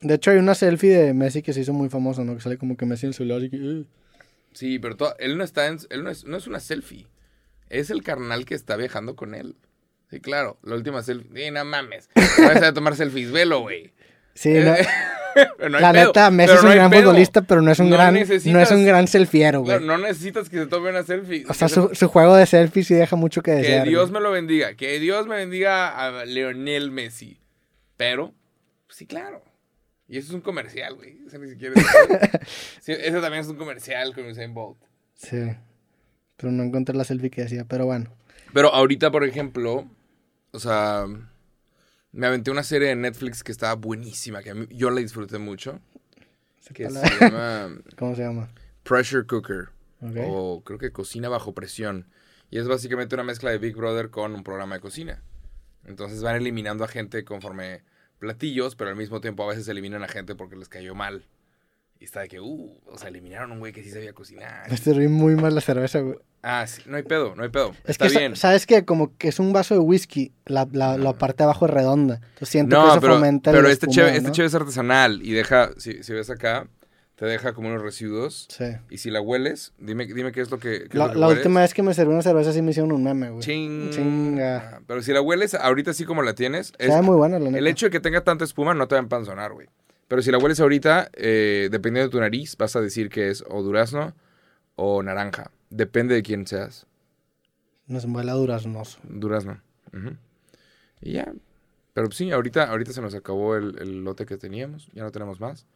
De 0.00 0.14
hecho, 0.14 0.30
hay 0.30 0.36
una 0.38 0.54
selfie 0.54 0.96
de 0.96 1.14
Messi 1.14 1.42
que 1.42 1.52
se 1.52 1.60
hizo 1.60 1.72
muy 1.72 1.88
famosa, 1.88 2.22
¿no? 2.24 2.34
Que 2.34 2.40
sale 2.42 2.58
como 2.58 2.76
que 2.76 2.84
Messi 2.86 3.06
en 3.06 3.08
el 3.08 3.14
celular 3.14 3.42
y 3.42 3.50
que... 3.50 3.56
"Uh". 3.56 3.86
Sí, 4.52 4.78
pero 4.78 4.96
él 5.18 5.36
no 5.36 5.44
está 5.44 5.66
en. 5.66 5.78
Él 5.90 6.02
no 6.02 6.10
es, 6.10 6.24
no 6.24 6.36
es 6.38 6.46
una 6.46 6.60
selfie. 6.60 7.06
Es 7.68 7.90
el 7.90 8.02
carnal 8.02 8.46
que 8.46 8.54
está 8.54 8.76
viajando 8.76 9.14
con 9.16 9.34
él. 9.34 9.56
Sí, 10.10 10.20
claro. 10.20 10.58
La 10.62 10.76
última 10.76 11.02
selfie. 11.02 11.30
Sí, 11.46 11.50
no 11.50 11.64
mames. 11.64 12.08
Vas 12.14 12.62
a 12.62 12.72
tomar 12.72 12.96
selfies, 12.96 13.30
velo, 13.32 13.60
güey. 13.60 13.92
Sí, 14.34 14.50
no- 14.54 14.74
pero 15.58 15.68
no 15.68 15.76
hay 15.76 15.82
la 15.82 15.92
pedo, 15.92 16.06
neta, 16.06 16.30
Messi 16.30 16.46
pero 16.48 16.58
es 16.60 16.64
un 16.64 16.70
gran 16.74 16.90
pedo. 16.90 17.02
futbolista, 17.02 17.42
pero 17.42 17.60
no 17.60 17.70
es 17.70 17.78
un 17.80 17.90
gran, 17.90 18.14
no 18.14 18.60
es 18.60 18.70
un 18.70 18.84
gran 18.86 19.06
selfiero, 19.08 19.60
güey. 19.60 19.78
Claro, 19.78 19.84
no 19.98 19.98
necesitas 20.06 20.48
que 20.48 20.56
se 20.58 20.66
tome 20.66 20.88
una 20.90 21.02
selfie. 21.02 21.44
o 21.48 21.52
sea, 21.52 21.68
Que 21.68 21.74
su, 21.74 21.90
su 21.92 22.08
juego 22.08 22.34
de 22.36 22.46
selfies 22.46 22.86
sí 22.86 22.94
deja 22.94 23.16
mucho 23.16 23.42
que 23.42 23.50
Que 23.50 23.56
desear. 23.58 23.86
Dios 23.88 24.10
güey. 24.10 24.20
me 24.22 24.24
lo 24.26 24.32
bendiga. 24.32 24.74
Que 24.74 24.98
Dios 25.00 25.26
me 25.26 25.36
bendiga 25.36 25.88
a 25.88 26.24
Leonel 26.24 26.90
Messi. 26.90 27.38
Pero, 27.98 28.32
sí, 28.88 29.04
claro. 29.06 29.42
Y 30.08 30.18
eso 30.18 30.28
es 30.28 30.34
un 30.34 30.40
comercial, 30.40 30.94
güey. 30.94 31.18
Eso 31.26 31.38
ni 31.38 31.48
siquiera 31.50 31.74
es... 31.74 31.84
Sí, 32.80 32.92
ese 32.92 33.20
también 33.20 33.40
es 33.42 33.48
un 33.48 33.56
comercial 33.56 34.14
con 34.14 34.26
Usain 34.26 34.54
Bolt. 34.54 34.78
Sí, 35.14 35.42
pero 36.36 36.52
no 36.52 36.62
encontré 36.62 36.94
la 36.96 37.04
selfie 37.04 37.30
que 37.30 37.42
decía, 37.42 37.64
pero 37.64 37.86
bueno. 37.86 38.12
Pero 38.52 38.72
ahorita, 38.72 39.10
por 39.10 39.24
ejemplo, 39.24 39.90
o 40.52 40.58
sea, 40.60 41.06
me 42.12 42.26
aventé 42.26 42.50
una 42.50 42.62
serie 42.62 42.88
de 42.88 42.96
Netflix 42.96 43.42
que 43.42 43.50
estaba 43.52 43.74
buenísima, 43.74 44.42
que 44.42 44.50
a 44.50 44.54
mí- 44.54 44.68
yo 44.70 44.90
la 44.90 45.00
disfruté 45.00 45.38
mucho, 45.38 45.80
que 46.72 46.88
se 46.88 46.92
la- 46.92 47.02
llama 47.20 47.80
¿Cómo 47.98 48.14
se 48.14 48.22
llama? 48.22 48.48
Pressure 48.84 49.26
Cooker, 49.26 49.70
Ok. 50.02 50.16
o 50.28 50.62
creo 50.64 50.78
que 50.78 50.92
Cocina 50.92 51.28
bajo 51.28 51.52
presión. 51.54 52.06
Y 52.50 52.58
es 52.58 52.68
básicamente 52.68 53.16
una 53.16 53.24
mezcla 53.24 53.50
de 53.50 53.58
Big 53.58 53.74
Brother 53.74 54.10
con 54.10 54.32
un 54.34 54.44
programa 54.44 54.76
de 54.76 54.80
cocina. 54.80 55.20
Entonces 55.84 56.22
van 56.22 56.36
eliminando 56.36 56.84
a 56.84 56.88
gente 56.88 57.24
conforme 57.24 57.82
platillos, 58.26 58.74
pero 58.74 58.90
al 58.90 58.96
mismo 58.96 59.20
tiempo 59.20 59.44
a 59.44 59.46
veces 59.48 59.68
eliminan 59.68 60.02
a 60.02 60.08
gente 60.08 60.34
porque 60.34 60.56
les 60.56 60.68
cayó 60.68 60.94
mal. 60.94 61.24
Y 61.98 62.04
está 62.04 62.20
de 62.20 62.28
que, 62.28 62.40
uh, 62.40 62.74
o 62.86 62.98
sea, 62.98 63.08
eliminaron 63.08 63.50
a 63.50 63.54
un 63.54 63.60
güey 63.60 63.72
que 63.72 63.82
sí 63.82 63.90
sabía 63.90 64.12
cocinar. 64.12 64.70
Me 64.70 64.76
serví 64.76 65.08
muy 65.08 65.34
mal 65.36 65.54
la 65.54 65.60
cerveza, 65.62 66.00
güey. 66.00 66.18
Ah, 66.42 66.66
sí, 66.66 66.82
no 66.86 66.96
hay 66.96 67.02
pedo, 67.04 67.34
no 67.34 67.42
hay 67.42 67.48
pedo. 67.48 67.70
Es 67.84 67.90
Está 67.90 68.08
que, 68.08 68.18
bien. 68.18 68.36
¿sabes 68.36 68.66
que 68.66 68.84
Como 68.84 69.16
que 69.16 69.28
es 69.28 69.38
un 69.38 69.52
vaso 69.52 69.74
de 69.74 69.80
whisky, 69.80 70.32
la, 70.44 70.68
la, 70.72 70.98
la 70.98 71.12
parte 71.14 71.38
de 71.38 71.44
abajo 71.44 71.66
es 71.66 71.72
redonda. 71.72 72.16
Entonces 72.16 72.48
siento 72.50 72.76
que 72.76 72.82
No, 72.82 72.90
eso 72.90 73.00
pero, 73.00 73.14
fomenta 73.14 73.50
el 73.50 73.56
pero 73.56 73.68
este 73.68 73.86
cheve, 73.86 74.16
este 74.16 74.30
cheve 74.32 74.48
es 74.48 74.54
artesanal 74.54 75.22
y 75.22 75.32
deja, 75.32 75.70
si, 75.78 76.02
si 76.02 76.12
ves 76.12 76.28
acá, 76.28 76.68
te 77.16 77.24
deja 77.26 77.52
como 77.54 77.68
unos 77.68 77.82
residuos. 77.82 78.46
Sí. 78.50 78.64
Y 78.90 78.98
si 78.98 79.10
la 79.10 79.20
hueles, 79.20 79.72
dime, 79.78 80.06
dime 80.06 80.32
qué 80.32 80.40
es 80.42 80.50
lo 80.50 80.58
que, 80.58 80.80
qué 80.80 80.84
es 80.90 80.94
La, 80.94 81.06
lo 81.08 81.12
que 81.14 81.18
la 81.18 81.26
hueles. 81.28 81.38
última 81.44 81.60
vez 81.60 81.74
que 81.74 81.82
me 81.82 81.92
serví 81.94 82.12
una 82.12 82.22
cerveza 82.22 82.52
sí 82.52 82.62
me 82.62 82.70
hicieron 82.70 82.92
un 82.92 83.02
meme, 83.02 83.30
güey. 83.30 83.42
Ching. 83.42 83.90
Chinga. 83.90 84.82
Pero 84.86 85.02
si 85.02 85.12
la 85.12 85.20
hueles 85.22 85.54
ahorita 85.54 85.90
así 85.92 86.04
como 86.04 86.22
la 86.22 86.34
tienes, 86.34 86.72
es- 86.78 86.88
Sabe 86.88 87.02
muy 87.02 87.16
buena, 87.16 87.38
la 87.38 87.46
neta. 87.46 87.58
el 87.58 87.66
hecho 87.66 87.86
de 87.86 87.90
que 87.90 88.00
tenga 88.00 88.22
tanta 88.22 88.44
espuma 88.44 88.74
no 88.74 88.86
te 88.86 88.94
va 88.94 89.00
a 89.00 89.02
empanzonar, 89.02 89.52
güey. 89.52 89.66
Pero 90.08 90.22
si 90.22 90.30
la 90.30 90.38
hueles 90.38 90.60
ahorita, 90.60 91.10
eh, 91.14 91.68
dependiendo 91.70 92.08
de 92.08 92.12
tu 92.12 92.20
nariz, 92.20 92.56
vas 92.56 92.76
a 92.76 92.80
decir 92.80 93.08
que 93.08 93.28
es 93.30 93.42
o 93.48 93.62
durazno 93.62 94.14
o 94.76 95.02
naranja. 95.02 95.50
Depende 95.70 96.14
de 96.14 96.22
quién 96.22 96.46
seas. 96.46 96.86
Nos 97.88 98.04
huele 98.04 98.30
a 98.30 98.34
duraznoso. 98.34 98.98
Durazno. 99.04 99.60
Y 101.00 101.12
ya. 101.12 101.32
Pero 101.94 102.10
sí, 102.10 102.30
ahorita, 102.30 102.64
ahorita 102.70 102.92
se 102.92 103.00
nos 103.00 103.14
acabó 103.14 103.56
el, 103.56 103.78
el 103.80 104.04
lote 104.04 104.26
que 104.26 104.36
teníamos. 104.36 104.88
Ya 104.92 105.02
no 105.02 105.10
tenemos 105.12 105.40
más. 105.40 105.66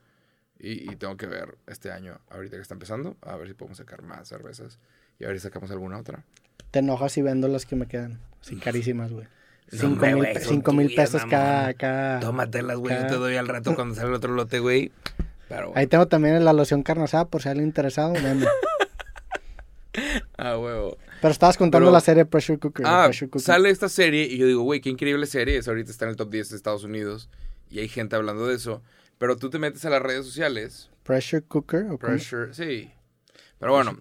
Y, 0.62 0.90
y 0.92 0.96
tengo 0.96 1.16
que 1.16 1.26
ver 1.26 1.56
este 1.66 1.90
año, 1.90 2.20
ahorita 2.28 2.56
que 2.56 2.62
está 2.62 2.74
empezando, 2.74 3.16
a 3.22 3.36
ver 3.36 3.48
si 3.48 3.54
podemos 3.54 3.78
sacar 3.78 4.02
más 4.02 4.28
cervezas. 4.28 4.78
Y 5.18 5.24
a 5.24 5.28
ver 5.28 5.38
si 5.38 5.42
sacamos 5.42 5.70
alguna 5.70 5.98
otra. 5.98 6.24
Te 6.70 6.80
enojas 6.80 7.12
si 7.12 7.22
vendo 7.22 7.48
las 7.48 7.66
que 7.66 7.76
me 7.76 7.86
quedan. 7.86 8.20
Así 8.40 8.56
carísimas, 8.56 9.12
güey. 9.12 9.26
Cinco 9.72 10.06
mil, 10.06 10.26
cinco 10.40 10.72
mil 10.72 10.94
pesos 10.94 11.24
cada, 11.26 11.72
cada... 11.74 12.20
Tómatelas, 12.20 12.78
güey. 12.78 12.94
Yo 12.94 13.06
te 13.06 13.14
doy 13.14 13.36
al 13.36 13.48
rato 13.48 13.74
cuando 13.74 13.94
sale 13.94 14.08
el 14.08 14.14
otro 14.14 14.34
lote, 14.34 14.58
güey. 14.58 14.92
Pero, 15.48 15.72
Ahí 15.74 15.86
tengo 15.86 16.06
también 16.06 16.44
la 16.44 16.52
loción 16.52 16.82
carnosada 16.82 17.26
por 17.26 17.42
si 17.42 17.48
alguien 17.48 17.66
interesado. 17.68 18.12
ah, 20.38 20.58
huevo. 20.58 20.96
Pero 21.20 21.32
estabas 21.32 21.56
contando 21.56 21.86
Pero- 21.86 21.92
la 21.92 22.00
serie 22.00 22.24
Pressure 22.24 22.58
Cooker. 22.58 22.86
Ah, 22.86 23.04
Pressure 23.06 23.30
Cooker. 23.30 23.44
sale 23.44 23.70
esta 23.70 23.88
serie 23.88 24.24
y 24.24 24.38
yo 24.38 24.46
digo, 24.46 24.62
güey, 24.62 24.80
qué 24.80 24.90
increíble 24.90 25.26
serie. 25.26 25.56
Es 25.56 25.68
ahorita 25.68 25.90
está 25.90 26.04
en 26.06 26.10
el 26.10 26.16
top 26.16 26.30
10 26.30 26.50
de 26.50 26.56
Estados 26.56 26.84
Unidos 26.84 27.28
y 27.70 27.80
hay 27.80 27.88
gente 27.88 28.16
hablando 28.16 28.46
de 28.46 28.56
eso. 28.56 28.82
Pero 29.20 29.36
tú 29.36 29.50
te 29.50 29.58
metes 29.58 29.84
a 29.84 29.90
las 29.90 30.00
redes 30.00 30.24
sociales. 30.24 30.88
Pressure 31.02 31.42
Cooker. 31.42 31.82
¿o 31.82 31.98
cómo? 31.98 31.98
Pressure, 31.98 32.54
sí. 32.54 32.90
Pero 33.58 33.72
bueno, 33.72 33.98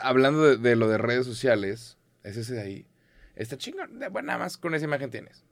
hablando 0.00 0.42
de, 0.42 0.56
de 0.56 0.74
lo 0.74 0.88
de 0.88 0.96
redes 0.96 1.26
sociales, 1.26 1.98
es 2.22 2.38
ese 2.38 2.54
de 2.54 2.62
ahí. 2.62 2.86
Está 3.34 3.58
chingón. 3.58 3.98
Bueno, 4.10 4.28
nada 4.28 4.38
más 4.38 4.56
con 4.56 4.74
esa 4.74 4.86
imagen 4.86 5.10
tienes. 5.10 5.44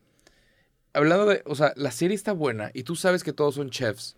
Hablando 0.95 1.27
de, 1.27 1.43
o 1.45 1.55
sea, 1.55 1.75
la 1.77 1.91
serie 1.91 2.15
está 2.15 2.33
buena 2.33 2.71
y 2.73 2.85
tú 2.85 2.97
sabes 2.97 3.23
que 3.23 3.35
todos 3.35 3.57
son 3.57 3.69
chefs. 3.69 4.17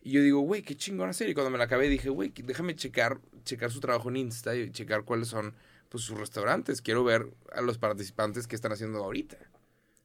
Y 0.00 0.12
yo 0.12 0.22
digo, 0.22 0.40
güey, 0.40 0.62
qué 0.62 0.74
chingona 0.74 1.12
serie. 1.12 1.32
Y 1.32 1.34
Cuando 1.34 1.50
me 1.50 1.58
la 1.58 1.64
acabé 1.64 1.90
dije, 1.90 2.08
güey, 2.08 2.32
déjame 2.34 2.74
checar, 2.76 3.20
checar 3.44 3.70
su 3.70 3.80
trabajo 3.80 4.08
en 4.08 4.16
Insta 4.16 4.56
y 4.56 4.70
checar 4.70 5.04
cuáles 5.04 5.28
son 5.28 5.54
pues, 5.90 6.04
sus 6.04 6.18
restaurantes. 6.18 6.80
Quiero 6.80 7.04
ver 7.04 7.28
a 7.52 7.60
los 7.60 7.76
participantes 7.76 8.46
que 8.46 8.56
están 8.56 8.72
haciendo 8.72 9.04
ahorita. 9.04 9.36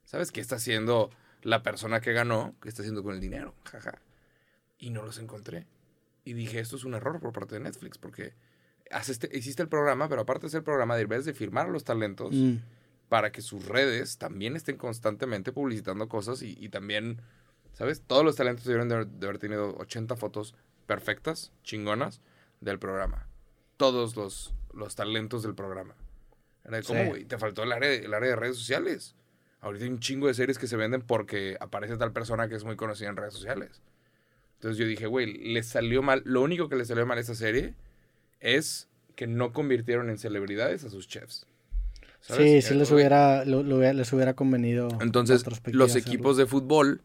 ¿Sabes 0.04 0.34
qué 0.34 0.42
está 0.42 0.58
haciendo 0.58 1.12
la 1.41 1.63
persona 1.63 2.02
que 2.02 2.13
ganó? 2.13 2.56
¿Qué 2.62 2.69
está 2.69 2.82
haciendo 2.82 3.04
con 3.04 3.13
el 3.13 3.19
dinero? 3.19 3.56
Jaja. 3.65 4.02
Y 4.78 4.89
no 4.91 5.04
los 5.04 5.17
encontré. 5.19 5.65
Y 6.25 6.34
dije, 6.34 6.60
esto 6.60 6.75
es 6.75 6.84
un 6.84 6.93
error 6.93 7.19
por 7.19 7.32
parte 7.34 7.56
de 7.56 7.62
Netflix 7.62 7.97
porque 7.97 8.34
haces 8.91 9.19
este- 9.21 9.38
hiciste 9.38 9.62
el 9.63 9.69
programa, 9.69 10.10
pero 10.10 10.21
aparte 10.21 10.41
de 10.41 10.47
hacer 10.47 10.58
el 10.60 10.63
programa, 10.63 10.95
debes 10.97 11.25
de 11.25 11.34
firmar 11.34 11.67
a 11.67 11.71
los 11.71 11.84
talentos 11.84 12.34
Mm. 12.34 12.56
para 13.08 13.32
que 13.32 13.41
sus 13.41 13.65
redes 13.65 14.17
también 14.17 14.56
estén 14.56 14.78
constantemente 14.78 15.52
publicitando 15.52 16.08
cosas 16.10 16.41
y, 16.41 16.58
y 16.60 16.69
también, 16.69 17.21
¿sabes? 17.73 18.02
Todos 18.06 18.23
los 18.23 18.36
talentos 18.36 18.65
debieron 18.65 18.89
de 18.89 18.95
haber, 18.95 19.08
de 19.08 19.28
haber 19.28 19.39
tenido 19.39 19.75
80 19.78 20.15
fotos 20.15 20.56
perfectas, 20.86 21.52
chingonas, 21.63 22.21
del 22.62 22.80
programa. 22.80 23.28
Todos 23.78 24.15
los, 24.15 24.54
los 24.73 24.95
talentos 24.95 25.43
del 25.43 25.56
programa. 25.56 25.95
Era 26.65 26.78
de, 26.78 26.84
¿cómo, 26.84 27.02
Sí. 27.04 27.08
güey? 27.10 27.25
Te 27.25 27.38
faltó 27.38 27.63
el 27.63 27.71
área, 27.71 27.91
el 27.91 28.13
área 28.13 28.30
de 28.32 28.36
redes 28.36 28.58
sociales. 28.58 29.15
Ahorita 29.62 29.86
hay 29.86 29.91
un 29.91 30.00
chingo 30.00 30.28
de 30.28 30.34
series 30.34 30.58
que 30.58 30.67
se 30.67 30.78
venden 30.78 31.02
porque 31.02 31.58
aparece 31.60 31.98
tal 31.98 32.13
persona 32.13 32.48
que 32.48 32.56
es 32.56 32.63
muy 32.63 32.76
conocida 32.76 33.10
en 33.10 33.17
redes 33.17 33.34
sociales. 33.34 33.82
Entonces 34.56 34.78
yo 34.78 34.86
dije, 34.86 35.06
güey, 35.08 35.26
le 35.54 35.63
salió 35.63 36.02
mal. 36.02 36.22
Lo 36.26 36.41
único 36.41 36.69
que 36.69 36.76
le 36.76 36.86
salió 36.86 37.06
mal 37.06 37.17
a 37.17 37.22
esta 37.22 37.36
serie 37.36 37.74
es 38.39 38.88
que 39.15 39.28
no 39.28 39.52
convirtieron 39.54 40.10
en 40.10 40.17
celebridades 40.17 40.84
a 40.84 40.89
sus 40.89 41.08
chefs. 41.08 41.45
Sí, 42.22 42.62
sí 42.62 42.74
Eh, 42.74 42.78
les 42.78 42.91
hubiera, 42.91 43.45
lo- 43.45 43.63
lo 43.63 43.80
les 43.80 44.13
hubiera 44.13 44.34
convenido. 44.34 44.88
entonces, 45.02 45.45
los 45.72 45.95
equipos 45.95 46.38
de 46.38 46.45
fútbol 46.45 47.02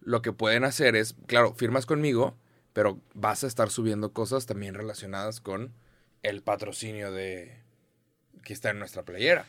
lo 0.00 0.22
que 0.22 0.32
pueden 0.32 0.64
hacer 0.64 0.96
es, 0.96 1.14
claro, 1.26 1.54
firmas 1.54 1.84
conmigo, 1.86 2.36
pero 2.72 3.00
vas 3.14 3.44
a 3.44 3.46
estar 3.46 3.70
subiendo 3.70 4.12
cosas 4.12 4.46
también 4.46 4.74
relacionadas 4.74 5.40
con 5.40 5.72
el 6.22 6.42
patrocinio 6.42 7.10
de 7.12 7.58
que 8.44 8.52
está 8.52 8.70
en 8.70 8.78
nuestra 8.78 9.02
playera. 9.02 9.46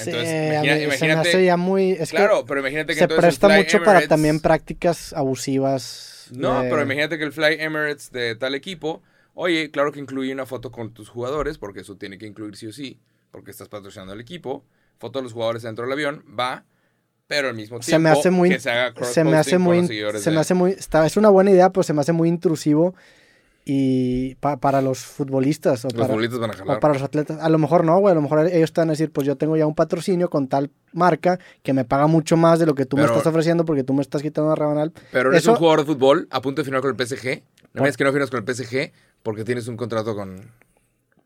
Entonces, 0.00 0.52
imagina- 0.52 0.60
mí 0.62 0.68
se 0.68 0.76
me 0.76 0.84
imagínate- 0.84 1.28
hace 1.28 1.44
ya 1.44 1.56
muy... 1.56 1.92
Es 1.92 2.10
claro, 2.10 2.44
pero 2.46 2.60
imagínate 2.60 2.94
que 2.94 2.98
se 3.00 3.08
presta 3.08 3.48
mucho 3.48 3.82
para 3.82 4.06
también 4.08 4.40
prácticas 4.40 5.12
abusivas. 5.12 6.28
No, 6.32 6.62
de- 6.62 6.68
pero 6.70 6.82
imagínate 6.82 7.18
que 7.18 7.24
el 7.24 7.32
Fly 7.32 7.56
Emirates 7.60 8.10
de 8.10 8.34
tal 8.36 8.54
equipo, 8.54 9.02
oye, 9.34 9.70
claro 9.70 9.92
que 9.92 10.00
incluye 10.00 10.32
una 10.32 10.46
foto 10.46 10.70
con 10.70 10.92
tus 10.92 11.08
jugadores, 11.08 11.58
porque 11.58 11.80
eso 11.80 11.96
tiene 11.96 12.18
que 12.18 12.26
incluir 12.26 12.56
sí 12.56 12.66
o 12.66 12.72
sí, 12.72 12.98
porque 13.30 13.50
estás 13.50 13.68
patrocinando 13.68 14.12
el 14.14 14.20
equipo, 14.20 14.64
foto 14.98 15.18
de 15.20 15.22
los 15.24 15.32
jugadores 15.32 15.62
dentro 15.62 15.84
del 15.84 15.92
avión, 15.92 16.24
va, 16.38 16.64
pero 17.26 17.48
al 17.48 17.54
mismo 17.54 17.78
tiempo 17.78 17.90
se 17.90 17.98
me 17.98 18.08
hace 18.08 18.30
muy 18.30 18.48
que 18.48 18.58
se 18.60 18.70
haga 18.70 18.94
se 19.04 19.22
me 19.22 19.36
hace 19.36 19.58
muy 19.58 19.86
se 19.86 20.30
me 20.30 20.40
hace 20.40 20.54
muy 20.54 20.72
está, 20.72 21.04
es 21.06 21.16
una 21.18 21.28
buena 21.28 21.50
idea 21.50 21.70
pero 21.70 21.82
se 21.82 21.92
me 21.92 22.00
hace 22.00 22.12
muy 22.12 22.28
intrusivo 22.30 22.94
y 23.70 24.34
pa- 24.36 24.56
para 24.56 24.80
los 24.80 25.00
futbolistas 25.00 25.84
o 25.84 25.88
Los 25.88 25.92
para, 25.94 26.06
futbolistas 26.06 26.38
van 26.40 26.50
a 26.50 26.54
o 26.54 26.56
jalar. 26.56 26.80
para 26.80 26.94
los 26.94 27.02
atletas 27.02 27.38
a 27.38 27.48
lo 27.50 27.58
mejor 27.58 27.84
no 27.84 27.98
güey 27.98 28.12
a 28.12 28.14
lo 28.14 28.22
mejor 28.22 28.46
ellos 28.46 28.54
están 28.62 28.88
a 28.88 28.92
decir 28.92 29.12
pues 29.12 29.26
yo 29.26 29.36
tengo 29.36 29.58
ya 29.58 29.66
un 29.66 29.74
patrocinio 29.74 30.30
con 30.30 30.48
tal 30.48 30.70
marca 30.94 31.38
que 31.62 31.74
me 31.74 31.84
paga 31.84 32.06
mucho 32.06 32.38
más 32.38 32.58
de 32.58 32.64
lo 32.64 32.74
que 32.74 32.86
tú 32.86 32.96
me 32.96 33.04
estás 33.04 33.26
ofreciendo 33.26 33.66
porque 33.66 33.84
tú 33.84 33.92
me 33.92 34.00
estás 34.00 34.22
quitando 34.22 34.46
una 34.46 34.54
rebanal 34.56 34.92
Pero 35.12 35.28
eres 35.30 35.42
eso- 35.42 35.50
un 35.52 35.58
jugador 35.58 35.80
de 35.80 35.84
fútbol 35.86 36.26
a 36.30 36.40
punto 36.40 36.62
de 36.62 36.64
firmar 36.64 36.80
con 36.80 36.90
el 36.90 37.06
PSG. 37.06 37.42
No 37.74 37.82
digas 37.82 37.98
que 37.98 38.04
no 38.04 38.12
firmas 38.12 38.30
con 38.30 38.38
el 38.40 38.54
PSG 38.54 38.90
porque 39.22 39.44
tienes 39.44 39.68
un 39.68 39.76
contrato 39.76 40.16
con... 40.16 40.50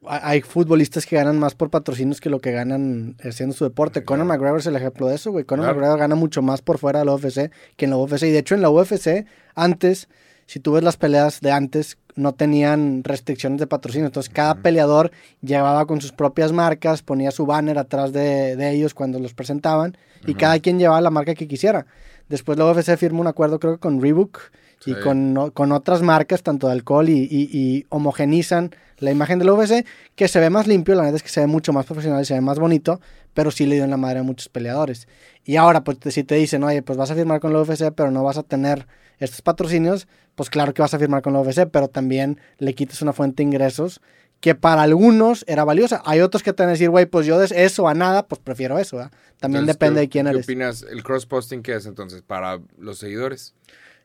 Ha- 0.04 0.28
hay 0.28 0.40
futbolistas 0.42 1.06
que 1.06 1.14
ganan 1.14 1.38
más 1.38 1.54
por 1.54 1.70
patrocinios 1.70 2.20
que 2.20 2.28
lo 2.28 2.40
que 2.40 2.50
ganan 2.50 3.14
haciendo 3.22 3.54
su 3.54 3.62
deporte. 3.62 4.02
Conor 4.02 4.26
McGregor 4.26 4.58
es 4.58 4.66
el 4.66 4.74
ejemplo 4.74 5.06
de 5.06 5.14
eso, 5.14 5.30
güey. 5.30 5.44
Conor 5.44 5.66
Claro. 5.66 5.76
McGregor 5.78 5.98
gana 6.00 6.14
mucho 6.16 6.42
más 6.42 6.60
por 6.60 6.78
fuera 6.78 6.98
de 6.98 7.04
la 7.04 7.14
UFC 7.14 7.52
que 7.76 7.84
en 7.84 7.92
la 7.92 7.96
UFC. 7.98 8.24
Y 8.24 8.30
de 8.32 8.38
hecho, 8.38 8.56
en 8.56 8.62
la 8.62 8.70
UFC, 8.70 9.26
antes 9.54 10.08
si 10.46 10.60
tú 10.60 10.72
ves 10.72 10.82
las 10.82 10.96
peleas 10.96 11.40
de 11.40 11.50
antes, 11.50 11.98
no 12.14 12.32
tenían 12.32 13.04
restricciones 13.04 13.58
de 13.58 13.66
patrocinio. 13.66 14.06
Entonces, 14.06 14.32
cada 14.32 14.56
peleador 14.56 15.10
llevaba 15.40 15.86
con 15.86 16.00
sus 16.00 16.12
propias 16.12 16.52
marcas, 16.52 17.02
ponía 17.02 17.30
su 17.30 17.46
banner 17.46 17.78
atrás 17.78 18.12
de, 18.12 18.56
de 18.56 18.70
ellos 18.70 18.94
cuando 18.94 19.18
los 19.18 19.34
presentaban, 19.34 19.96
y 20.26 20.34
cada 20.34 20.58
quien 20.60 20.78
llevaba 20.78 21.00
la 21.00 21.10
marca 21.10 21.34
que 21.34 21.48
quisiera. 21.48 21.86
Después 22.28 22.58
la 22.58 22.70
UFC 22.70 22.96
firma 22.96 23.20
un 23.20 23.26
acuerdo, 23.26 23.58
creo 23.58 23.74
que 23.74 23.80
con 23.80 24.00
Reebok 24.00 24.38
y 24.86 24.94
con, 25.00 25.50
con 25.52 25.72
otras 25.72 26.02
marcas, 26.02 26.42
tanto 26.42 26.66
de 26.66 26.72
alcohol, 26.74 27.08
y, 27.08 27.28
y- 27.30 27.48
y 27.52 27.86
homogenizan 27.88 28.70
la 28.98 29.10
imagen 29.10 29.38
de 29.38 29.44
la 29.44 29.52
UFC, 29.54 29.84
que 30.14 30.28
se 30.28 30.38
ve 30.40 30.48
más 30.50 30.66
limpio, 30.66 30.94
la 30.94 31.02
neta 31.04 31.16
es 31.16 31.22
que 31.22 31.28
se 31.28 31.40
ve 31.40 31.46
mucho 31.46 31.72
más 31.72 31.86
profesional 31.86 32.22
y 32.22 32.24
se 32.24 32.34
ve 32.34 32.40
más 32.40 32.58
bonito, 32.58 33.00
pero 33.34 33.50
sí 33.50 33.66
le 33.66 33.74
dio 33.76 33.84
en 33.84 33.90
la 33.90 33.96
madre 33.96 34.20
a 34.20 34.22
muchos 34.22 34.48
peleadores. 34.48 35.08
Y 35.44 35.56
ahora, 35.56 35.82
pues 35.84 35.98
si 36.10 36.22
te 36.24 36.34
dicen, 36.36 36.62
oye, 36.64 36.82
pues 36.82 36.96
vas 36.98 37.10
a 37.10 37.14
firmar 37.14 37.40
con 37.40 37.52
la 37.52 37.60
UFC, 37.60 37.90
pero 37.94 38.10
no 38.10 38.22
vas 38.22 38.38
a 38.38 38.42
tener 38.42 38.86
estos 39.18 39.42
patrocinios, 39.42 40.06
pues 40.34 40.50
claro 40.50 40.72
que 40.74 40.82
vas 40.82 40.94
a 40.94 40.98
firmar 40.98 41.22
con 41.22 41.32
la 41.32 41.40
UFC, 41.40 41.66
pero 41.70 41.88
también 41.88 42.38
le 42.58 42.74
quitas 42.74 43.02
una 43.02 43.12
fuente 43.12 43.42
de 43.42 43.48
ingresos 43.48 44.00
que 44.40 44.54
para 44.56 44.82
algunos 44.82 45.44
era 45.46 45.62
valiosa. 45.64 46.02
Hay 46.04 46.20
otros 46.20 46.42
que 46.42 46.52
te 46.52 46.62
van 46.64 46.70
a 46.70 46.72
decir, 46.72 46.90
güey, 46.90 47.06
pues 47.06 47.26
yo 47.26 47.38
de 47.38 47.46
eso 47.64 47.86
a 47.88 47.94
nada, 47.94 48.26
pues 48.26 48.40
prefiero 48.40 48.78
eso. 48.78 48.96
También 49.38 49.62
Entonces, 49.62 49.66
depende 49.66 49.94
¿qué- 49.94 50.00
de 50.00 50.08
quién 50.08 50.26
¿Qué 50.26 50.30
eres. 50.32 50.46
opinas? 50.46 50.82
¿El 50.88 51.02
cross-posting 51.04 51.62
qué 51.62 51.74
es 51.76 51.86
entonces? 51.86 52.22
¿Para 52.22 52.60
los 52.76 52.98
seguidores? 52.98 53.54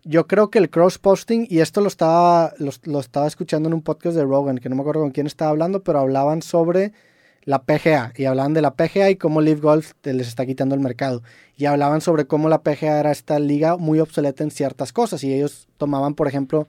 Yo 0.08 0.26
creo 0.26 0.50
que 0.50 0.60
el 0.60 0.70
cross-posting, 0.70 1.48
y 1.50 1.60
esto 1.60 1.82
lo 1.82 1.88
estaba, 1.88 2.54
lo, 2.60 2.72
lo 2.84 3.00
estaba 3.02 3.28
escuchando 3.28 3.68
en 3.68 3.74
un 3.74 3.82
podcast 3.82 4.16
de 4.16 4.24
Rogan, 4.24 4.58
que 4.58 4.70
no 4.70 4.76
me 4.76 4.82
acuerdo 4.82 5.02
con 5.02 5.12
quién 5.12 5.28
estaba 5.28 5.52
hablando, 5.52 5.84
pero 5.84 6.00
hablaban 6.00 6.42
sobre 6.42 6.94
la 7.44 7.64
PGA, 7.64 8.14
y 8.16 8.24
hablaban 8.26 8.54
de 8.54 8.62
la 8.62 8.76
PGA 8.76 9.10
y 9.10 9.16
cómo 9.18 9.42
Live 9.42 9.60
Golf 9.60 9.92
les 10.04 10.28
está 10.28 10.46
quitando 10.46 10.76
el 10.76 10.82
mercado. 10.82 11.24
Y 11.58 11.66
hablaban 11.66 12.00
sobre 12.00 12.26
cómo 12.26 12.48
la 12.48 12.62
PGA 12.62 13.00
era 13.00 13.12
esta 13.12 13.38
liga 13.40 13.76
muy 13.76 14.00
obsoleta 14.00 14.44
en 14.46 14.52
ciertas 14.52 14.94
cosas, 14.94 15.24
y 15.26 15.34
ellos 15.34 15.68
tomaban, 15.78 16.14
por 16.14 16.28
ejemplo, 16.30 16.68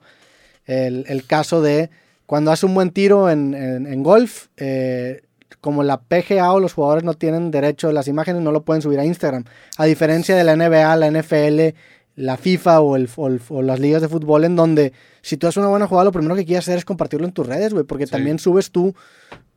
el, 0.65 1.23
caso 1.25 1.61
de 1.61 1.89
cuando 2.25 2.51
hace 2.51 2.65
un 2.65 2.73
buen 2.75 2.91
tiro 2.91 3.29
en, 3.29 3.53
en- 3.53 4.03
golf, 4.03 4.47
eh, 4.57 5.21
como 5.61 5.83
la 5.83 6.01
PGA 6.01 6.51
o 6.51 6.59
los 6.59 6.73
jugadores 6.73 7.03
no 7.03 7.13
tienen 7.13 7.51
derecho 7.51 7.87
de 7.87 7.93
las 7.93 8.07
imágenes, 8.07 8.41
no 8.41 8.51
lo 8.51 8.63
pueden 8.63 8.81
subir 8.81 8.99
a 8.99 9.05
Instagram. 9.05 9.45
A 9.77 9.85
diferencia 9.85 10.35
de 10.35 10.43
la 10.43 10.55
NBA, 10.55 10.95
la 10.95 11.09
NFL, 11.09 11.75
la 12.19 12.37
FIFA 12.37 12.81
o, 12.81 12.95
el, 12.95 13.09
o, 13.15 13.27
el- 13.27 13.41
o 13.49 13.61
las 13.61 13.79
ligas 13.79 14.01
de 14.01 14.07
fútbol, 14.09 14.43
en 14.43 14.55
donde 14.55 14.93
si 15.21 15.37
tú 15.37 15.47
haces 15.47 15.57
una 15.57 15.67
buena 15.69 15.87
jugada, 15.87 16.05
lo 16.05 16.11
primero 16.11 16.35
que 16.35 16.45
quieres 16.45 16.65
hacer 16.65 16.77
es 16.77 16.85
compartirlo 16.85 17.25
en 17.25 17.31
tus 17.33 17.47
redes, 17.47 17.73
güey, 17.73 17.85
porque 17.85 18.05
Sí. 18.07 18.11
también 18.11 18.39
subes 18.39 18.71
tú 18.71 18.93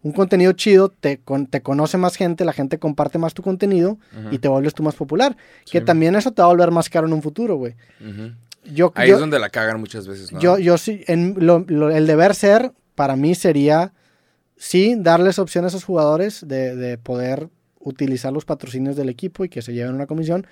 un 0.04 0.12
contenido 0.12 0.52
chido, 0.52 0.88
te, 0.88 1.18
con- 1.18 1.46
te 1.46 1.60
conoce 1.62 1.96
más 1.98 2.16
gente, 2.16 2.44
la 2.44 2.52
gente 2.52 2.78
comparte 2.78 3.18
más 3.18 3.34
tu 3.34 3.42
contenido 3.42 3.98
y 4.32 4.38
te 4.38 4.48
vuelves 4.48 4.74
tú 4.74 4.82
más 4.82 4.94
popular. 4.96 5.36
Que 5.70 5.80
también 5.80 6.16
eso 6.16 6.32
te 6.32 6.42
va 6.42 6.46
a 6.46 6.50
volver 6.52 6.70
más 6.72 6.88
caro 6.88 7.06
en 7.06 7.12
un 7.12 7.22
futuro, 7.22 7.54
güey. 7.56 7.74
Yo, 8.64 8.92
Ahí 8.94 9.08
yo- 9.08 9.14
es 9.14 9.20
donde 9.20 9.38
la 9.38 9.48
cagan 9.50 9.78
muchas 9.80 10.06
veces, 10.06 10.32
¿no? 10.32 10.40
yo, 10.40 10.58
yo 10.58 10.78
sí, 10.78 11.02
en 11.08 11.34
lo- 11.38 11.64
lo- 11.68 11.90
el 11.90 12.06
deber 12.06 12.34
ser 12.34 12.72
para 12.94 13.16
mí 13.16 13.34
sería, 13.34 13.92
sí, 14.56 14.94
darles 14.98 15.38
opción 15.40 15.64
a 15.64 15.68
esos 15.68 15.82
jugadores 15.84 16.46
de, 16.46 16.76
de 16.76 16.96
poder 16.98 17.48
utilizar 17.80 18.32
los 18.32 18.44
patrocinios 18.44 18.94
del 18.96 19.08
equipo 19.08 19.44
y 19.44 19.48
que 19.48 19.62
se 19.62 19.72
lleven 19.72 19.94
una 19.94 20.06
comisión, 20.06 20.46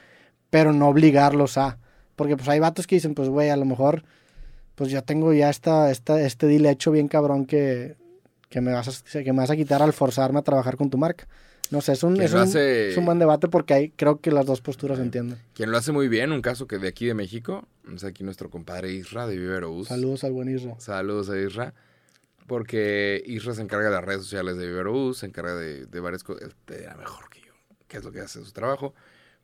pero 0.49 0.73
no 0.73 0.89
obligarlos 0.89 1.57
a. 1.59 1.79
Porque 2.21 2.37
pues 2.37 2.47
hay 2.51 2.61
vatos 2.61 2.87
que 2.87 2.97
dicen, 2.97 3.14
pues 3.14 3.31
güey, 3.31 3.49
a 3.49 3.57
lo 3.57 3.64
mejor, 3.64 4.05
pues 4.75 4.91
yo 4.91 5.03
tengo 5.03 5.33
ya 5.33 5.49
esta, 5.49 5.91
esta, 5.91 6.21
este 6.21 6.47
deal 6.49 6.66
hecho 6.66 6.91
bien 6.91 7.09
cabrón 7.09 7.47
que, 7.47 7.97
que, 8.51 8.61
me 8.61 8.73
vas 8.73 8.89
a, 9.14 9.23
que 9.23 9.33
me 9.33 9.39
vas 9.39 9.49
a 9.49 9.57
quitar 9.57 9.81
al 9.81 9.95
forzarme 9.95 10.39
a 10.39 10.43
trabajar 10.43 10.77
con 10.77 10.91
tu 10.91 10.99
marca. 10.99 11.27
No 11.71 11.81
sé, 11.81 11.93
es 11.93 12.03
un, 12.03 12.21
es 12.21 12.35
un, 12.35 12.41
hace- 12.41 12.91
es 12.91 12.97
un 12.99 13.07
buen 13.07 13.18
debate 13.18 13.49
porque 13.49 13.73
hay, 13.73 13.89
creo 13.89 14.21
que 14.21 14.31
las 14.31 14.45
dos 14.45 14.61
posturas 14.61 14.99
se 14.99 15.05
entienden. 15.05 15.39
Quien 15.55 15.71
lo 15.71 15.79
hace 15.79 15.93
muy 15.93 16.09
bien, 16.09 16.31
un 16.31 16.43
caso 16.43 16.66
que 16.66 16.77
de 16.77 16.89
aquí 16.89 17.07
de 17.07 17.14
México, 17.14 17.66
es 17.95 18.05
aquí 18.05 18.23
nuestro 18.23 18.51
compadre 18.51 18.93
Isra 18.93 19.27
de 19.27 19.39
Vivero 19.39 19.71
Bus. 19.71 19.89
Saludos 19.89 20.23
al 20.25 20.33
buen 20.33 20.55
Isra. 20.55 20.75
Saludos 20.79 21.31
a 21.31 21.39
Isra. 21.41 21.73
Porque 22.47 23.23
Isra 23.27 23.55
se 23.55 23.62
encarga 23.62 23.89
de 23.89 23.95
las 23.95 24.05
redes 24.05 24.23
sociales 24.25 24.59
de 24.59 24.66
Vivero 24.66 24.93
Bus, 24.93 25.18
se 25.18 25.27
encarga 25.27 25.55
de, 25.55 25.87
de 25.87 26.01
varias 26.01 26.23
cosas. 26.25 26.43
Él 26.49 26.55
te 26.66 26.79
dirá 26.81 26.97
mejor 26.97 27.31
que 27.31 27.41
yo, 27.41 27.53
que 27.89 27.97
es 27.97 28.05
lo 28.05 28.11
que 28.12 28.21
hace 28.21 28.45
su 28.45 28.53
trabajo. 28.53 28.93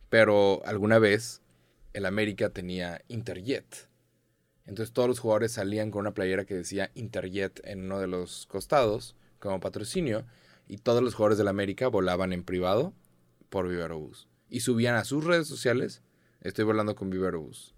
Pero 0.09 0.61
alguna 0.66 0.99
vez 0.99 1.41
el 1.97 2.05
América 2.05 2.51
tenía 2.51 3.01
Interjet. 3.09 3.88
Entonces 4.66 4.92
todos 4.92 5.09
los 5.09 5.18
jugadores 5.18 5.53
salían 5.53 5.90
con 5.90 6.01
una 6.01 6.12
playera 6.12 6.44
que 6.44 6.55
decía 6.55 6.90
Interjet 6.94 7.62
en 7.64 7.84
uno 7.84 7.99
de 7.99 8.07
los 8.07 8.44
costados 8.44 9.16
como 9.38 9.61
patrocinio. 9.61 10.26
Y 10.68 10.76
todos 10.76 11.03
los 11.03 11.14
jugadores 11.14 11.38
del 11.38 11.49
América 11.49 11.88
volaban 11.88 12.34
en 12.34 12.44
privado 12.44 12.92
por 13.49 13.66
Vivero 13.66 13.99
Bus. 13.99 14.28
Y 14.51 14.61
subían 14.61 14.94
a 14.97 15.07
sus 15.07 15.24
redes 15.24 15.49
sociales. 15.49 16.03
Estoy 16.42 16.66
volando 16.66 16.94
con 16.94 17.09
Vivero 17.09 17.40
Bus. 17.40 17.74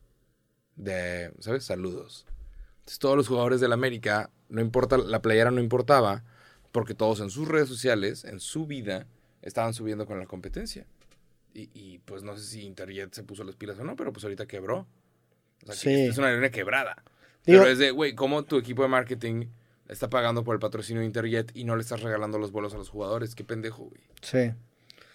De, 0.75 1.33
¿sabes? 1.39 1.63
Saludos. 1.65 2.27
Entonces, 2.81 2.99
todos 2.99 3.17
los 3.17 3.29
jugadores 3.29 3.61
del 3.61 3.73
América, 3.73 4.33
no 4.49 4.61
importa, 4.61 4.99
la 4.99 5.23
playera 5.23 5.53
no 5.53 5.61
importaba, 5.61 6.25
porque 6.73 6.95
todos 6.95 7.21
en 7.21 7.31
sus 7.31 7.47
redes 7.47 7.69
sociales, 7.69 8.25
en 8.25 8.41
su 8.41 8.67
vida, 8.67 9.07
estaban 9.43 9.75
subiendo 9.75 10.07
con 10.07 10.19
la 10.19 10.27
competencia. 10.27 10.87
Y, 11.55 11.71
y, 11.75 11.99
pues 12.05 12.23
no 12.23 12.37
sé 12.37 12.45
si 12.45 12.63
Interjet 12.67 13.13
se 13.15 13.23
puso 13.25 13.43
las 13.45 13.57
pilas 13.57 13.79
o 13.79 13.85
no, 13.85 13.97
pero 13.97 14.13
pues 14.13 14.23
ahorita 14.25 14.47
quebró. 14.47 14.87
O 15.67 15.73
sea, 15.73 15.75
que 15.75 15.81
Sí. 15.81 16.07
es 16.07 16.19
una 16.19 16.29
arena 16.29 16.51
quebrada. 16.51 17.03
Digo- 17.45 17.61
pero 17.61 17.73
es 17.73 17.79
de, 17.79 17.91
güey, 17.91 18.15
¿cómo 18.15 18.45
tu 18.45 18.59
equipo 18.59 18.83
de 18.83 18.89
marketing 18.89 19.47
está 19.89 20.09
pagando 20.11 20.45
por 20.45 20.55
el 20.55 20.61
patrocinio 20.61 21.01
de 21.01 21.07
Interjet 21.07 21.51
y 21.55 21.65
no 21.65 21.75
le 21.77 21.83
estás 21.83 22.03
regalando 22.03 22.39
los 22.39 22.53
bolos 22.53 22.75
a 22.75 22.77
los 22.77 22.91
jugadores? 22.91 23.35
Qué 23.35 23.45
pendejo, 23.45 23.85
güey. 23.85 24.01
Sí. 24.23 24.53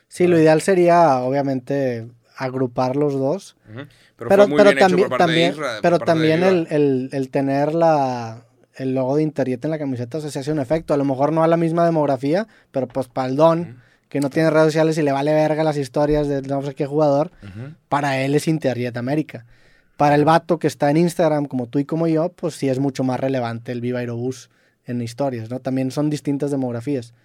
Sí, 0.08 0.28
lo 0.28 0.38
ideal 0.38 0.62
sería, 0.62 1.20
obviamente, 1.20 2.08
agrupar 2.36 2.96
los 2.96 3.14
dos. 3.14 3.56
Pero, 3.66 3.88
Pero, 4.18 4.30
fue 4.44 4.48
muy 4.48 4.58
pero 4.58 4.70
bien 4.72 4.78
hecho 4.80 4.88
también, 4.88 5.10
por 5.10 5.18
parte 5.18 5.24
también, 5.32 5.52
de 5.52 5.56
Isra, 5.58 5.80
pero 5.82 5.98
por 6.00 6.06
parte 6.08 6.20
de 6.22 6.30
también 6.30 6.44
el, 6.44 6.68
el- 6.72 7.10
el 7.14 7.30
tener 7.30 7.74
la, 7.76 8.46
el 8.76 8.96
logo 8.96 9.16
de 9.16 9.24
Interjet 9.24 9.64
en 9.66 9.72
la 9.72 9.78
camiseta 9.80 10.18
o 10.18 10.22
sea, 10.22 10.32
se 10.32 10.40
hace 10.40 10.52
un 10.52 10.60
efecto. 10.60 10.94
A 10.94 10.98
lo 10.98 11.06
mejor 11.06 11.32
no 11.32 11.44
a 11.44 11.48
la 11.48 11.58
misma 11.58 11.86
demografía, 11.86 12.48
pero 12.72 12.88
pues 12.88 13.08
para 13.08 13.28
el 13.28 13.36
Don, 13.36 13.60
Ujú. 13.62 13.74
Que 14.14 14.20
no 14.20 14.30
tiene 14.30 14.52
redes 14.52 14.68
sociales 14.68 14.96
y 15.00 15.02
le 15.02 15.12
vale 15.12 15.34
verga 15.34 15.64
las 15.64 15.76
historias 15.76 16.28
de 16.28 16.44
no 16.44 16.62
sé 16.62 16.76
qué 16.76 16.86
jugador, 16.86 17.32
para 17.90 18.20
él 18.22 18.36
es 18.36 18.48
Interjet 18.48 18.96
América. 18.96 19.48
Para 19.98 20.14
el 20.14 20.24
vato 20.24 20.60
que 20.60 20.68
está 20.68 20.92
en 20.92 20.98
Instagram, 20.98 21.48
como 21.48 21.66
tú 21.66 21.80
y 21.80 21.86
como 21.86 22.08
yo, 22.08 22.30
pues 22.30 22.54
sí 22.54 22.70
es 22.70 22.78
mucho 22.78 23.04
más 23.04 23.20
relevante 23.20 23.72
el 23.72 23.82
Viva 23.82 24.02
Aerobús 24.02 24.52
en 24.86 25.02
historias, 25.02 25.50
¿no? 25.50 25.62
También 25.62 25.90
son 25.90 26.12
distintas 26.12 26.52
demografías. 26.52 27.16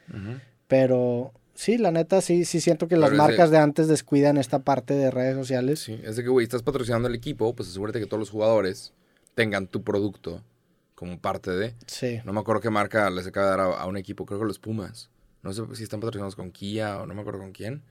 Pero 0.67 1.33
sí, 1.55 1.77
la 1.77 1.91
neta, 1.91 2.23
sí, 2.23 2.47
sí 2.47 2.59
siento 2.59 2.89
que 2.89 2.97
las 2.97 3.11
Pero 3.11 3.23
marcas 3.23 3.51
de 3.51 3.59
antes 3.59 3.87
descuidan 3.87 4.39
esta 4.39 4.61
parte 4.61 4.95
de 4.95 5.11
redes 5.11 5.37
sociales. 5.37 5.81
Sí, 5.81 6.01
es 6.03 6.17
de 6.17 6.23
que, 6.23 6.31
güey, 6.31 6.45
estás 6.45 6.63
patrocinando 6.63 7.07
el 7.07 7.15
equipo, 7.15 7.55
pues 7.55 7.69
asegúrate 7.69 8.01
que 8.01 8.07
todos 8.07 8.21
los 8.21 8.31
jugadores 8.31 8.95
tengan 9.35 9.67
tu 9.67 9.83
producto 9.83 10.43
como 10.95 11.19
parte 11.19 11.51
de. 11.51 11.75
Sí. 11.87 12.23
No 12.25 12.33
me 12.33 12.41
acuerdo 12.41 12.63
qué 12.63 12.71
marca 12.71 13.11
les 13.11 13.27
acaba 13.27 13.45
de 13.45 13.51
dar 13.51 13.61
a, 13.61 13.65
a 13.75 13.87
un 13.87 13.99
equipo, 13.99 14.25
creo 14.25 14.41
que 14.41 14.47
los 14.47 14.59
Pumas. 14.59 15.11
No 15.43 15.53
sé 15.53 15.63
si 15.75 15.83
están 15.85 16.01
patrocinados 16.01 16.37
con 16.37 16.51
Kia 16.51 16.99
o 16.99 17.07
no 17.07 17.15
me 17.15 17.21
acuerdo 17.21 17.41
con 17.41 17.53
quién. 17.53 17.83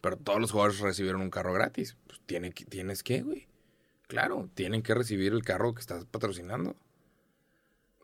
Pero 0.00 0.16
todos 0.16 0.40
los 0.40 0.50
jugadores 0.52 0.80
recibieron 0.80 1.20
un 1.22 1.30
carro 1.30 1.52
gratis. 1.52 1.96
Pues 2.06 2.20
tiene 2.26 2.50
tienes 2.50 3.02
que, 3.02 3.22
güey. 3.22 3.46
Claro, 4.06 4.48
tienen 4.54 4.82
que 4.82 4.94
recibir 4.94 5.32
el 5.32 5.42
carro 5.42 5.74
que 5.74 5.80
estás 5.80 6.04
patrocinando. 6.04 6.76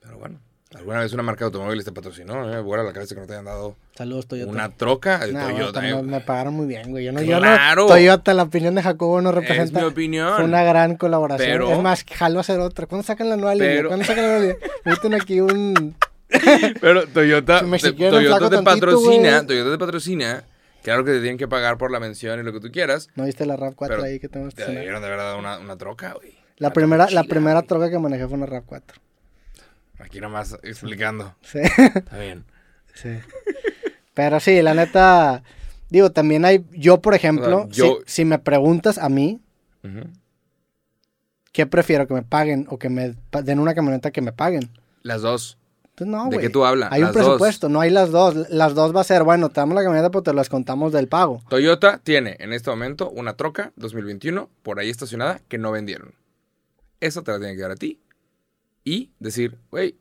Pero 0.00 0.18
bueno, 0.18 0.40
alguna 0.74 1.00
vez 1.00 1.12
una 1.12 1.22
marca 1.22 1.40
de 1.40 1.46
automóviles 1.46 1.84
te 1.84 1.92
patrocinó, 1.92 2.50
¿eh? 2.50 2.60
Vuela 2.62 2.82
la 2.84 2.92
cabeza 2.94 3.14
que 3.14 3.20
no 3.20 3.26
te 3.26 3.34
hayan 3.34 3.44
dado 3.44 3.76
Saludos, 3.94 4.26
Toyota. 4.26 4.50
una 4.50 4.70
troca 4.70 5.20
Toyota. 5.20 5.80
me, 5.82 6.02
me 6.02 6.20
pagaron 6.22 6.54
muy 6.54 6.66
bien, 6.66 6.90
güey. 6.90 7.04
Yo 7.04 7.12
no, 7.12 7.20
¡Claro! 7.20 7.82
yo 7.82 7.88
no, 7.88 7.94
Toyota, 7.94 8.32
la 8.32 8.44
opinión 8.44 8.74
de 8.74 8.82
Jacobo 8.82 9.20
no 9.20 9.28
es 9.28 9.34
representa. 9.34 9.80
mi 9.80 9.86
opinión. 9.86 10.36
Fue 10.36 10.44
una 10.44 10.62
gran 10.62 10.96
colaboración. 10.96 11.50
Pero- 11.50 11.70
es 11.72 11.78
más, 11.82 12.04
jalo 12.04 12.38
a 12.38 12.40
hacer 12.40 12.60
otra. 12.60 12.86
¿Cuándo 12.86 13.06
sacan 13.06 13.28
la 13.28 13.36
nueva 13.36 13.54
línea? 13.54 13.68
Pero- 13.76 13.88
¿Cuándo 13.88 14.06
sacan 14.06 14.24
la 14.24 14.28
nueva 14.38 14.54
línea? 14.54 14.56
Meten 14.86 15.14
aquí 15.14 15.40
un. 15.42 15.94
Pero 16.80 17.06
Toyota, 17.08 17.60
Si 17.78 17.92
te, 17.92 18.10
Toyota 18.10 18.50
te 18.50 18.62
patrocina. 18.62 19.46
Toyota 19.46 19.70
te 19.72 19.78
patrocina. 19.78 20.44
Claro 20.82 21.04
que 21.04 21.12
te 21.12 21.20
tienen 21.20 21.36
que 21.36 21.46
pagar 21.48 21.76
por 21.76 21.90
la 21.90 22.00
mención 22.00 22.40
y 22.40 22.42
lo 22.42 22.52
que 22.52 22.60
tú 22.60 22.70
quieras. 22.72 23.08
¿No 23.14 23.24
viste 23.24 23.44
la 23.44 23.56
RAV 23.56 23.74
4 23.74 23.96
Pero 23.96 24.06
ahí 24.08 24.18
que 24.18 24.28
tenemos 24.28 24.54
Te 24.54 24.64
debieron 24.64 25.02
de 25.02 25.08
haber 25.08 25.18
dado 25.18 25.38
una, 25.38 25.58
una 25.58 25.76
troca, 25.76 26.14
güey. 26.14 26.38
La 26.56 26.72
primera, 26.72 27.10
la 27.10 27.24
primera 27.24 27.62
troca 27.62 27.90
que 27.90 27.98
manejé 27.98 28.26
fue 28.26 28.36
una 28.38 28.46
RAV 28.46 28.64
4. 28.64 28.98
Aquí 29.98 30.20
nomás 30.20 30.56
explicando. 30.62 31.34
Sí. 31.42 31.58
Está 31.60 32.18
bien. 32.18 32.44
sí. 32.94 33.10
Pero 34.14 34.40
sí, 34.40 34.60
la 34.62 34.74
neta. 34.74 35.42
Digo, 35.90 36.10
también 36.12 36.44
hay. 36.44 36.64
Yo, 36.72 37.00
por 37.00 37.14
ejemplo, 37.14 37.62
O 37.68 37.72
sea, 37.72 37.84
yo- 37.86 37.98
si, 38.06 38.14
si 38.16 38.24
me 38.24 38.38
preguntas 38.38 38.96
a 38.98 39.08
mí. 39.08 39.40
¿qué 41.52 41.66
prefiero? 41.66 42.06
¿Que 42.06 42.14
me 42.14 42.22
paguen 42.22 42.66
o 42.70 42.78
que 42.78 42.88
me 42.88 43.14
den 43.42 43.58
una 43.58 43.74
camioneta 43.74 44.10
que 44.10 44.20
me 44.22 44.32
paguen? 44.32 44.70
Las 45.02 45.22
dos. 45.22 45.58
Pues 46.00 46.08
no, 46.08 46.30
¿De 46.30 46.38
qué 46.38 46.48
tú 46.48 46.64
hablas? 46.64 46.90
Hay 46.92 47.00
un 47.02 47.08
Las 47.08 47.14
dos. 47.14 47.24
presupuesto, 47.24 47.68
no 47.68 47.78
hay 47.82 47.90
las 47.90 48.10
dos. 48.10 48.48
Las 48.48 48.74
dos 48.74 48.96
va 48.96 49.02
a 49.02 49.04
ser, 49.04 49.22
bueno, 49.22 49.50
te 49.50 49.60
damos 49.60 49.74
la 49.74 49.82
camioneta, 49.82 50.10
pero 50.10 50.22
te 50.22 50.32
las 50.32 50.48
contamos 50.48 50.94
del 50.94 51.08
pago. 51.08 51.42
Toyota 51.50 51.98
tiene 52.02 52.38
en 52.40 52.54
este 52.54 52.70
momento 52.70 53.10
una 53.10 53.36
troca 53.36 53.72
2021 53.76 54.48
por 54.62 54.78
ahí 54.80 54.88
estacionada 54.88 55.42
que 55.48 55.58
no 55.58 55.70
vendieron. 55.72 56.14
Eso 57.00 57.22
te 57.22 57.32
la 57.32 57.38
tienen 57.38 57.54
que 57.56 57.60
dar 57.60 57.72
a 57.72 57.76
ti. 57.76 58.00
Y 58.82 59.10
decir, 59.18 59.58
güey, 59.70 59.98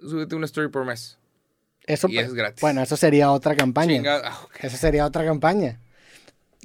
súbete 0.00 0.34
una 0.34 0.46
story 0.46 0.70
por 0.70 0.84
mes. 0.84 1.18
Eso, 1.86 2.08
Y 2.08 2.18
es 2.18 2.34
gratis. 2.34 2.60
Bueno, 2.60 2.82
eso 2.82 2.96
sería 2.96 3.30
otra 3.30 3.54
campaña. 3.54 4.02
Ah. 4.24 4.40
Esa 4.60 4.76
sería 4.76 5.06
otra 5.06 5.24
campaña. 5.24 5.78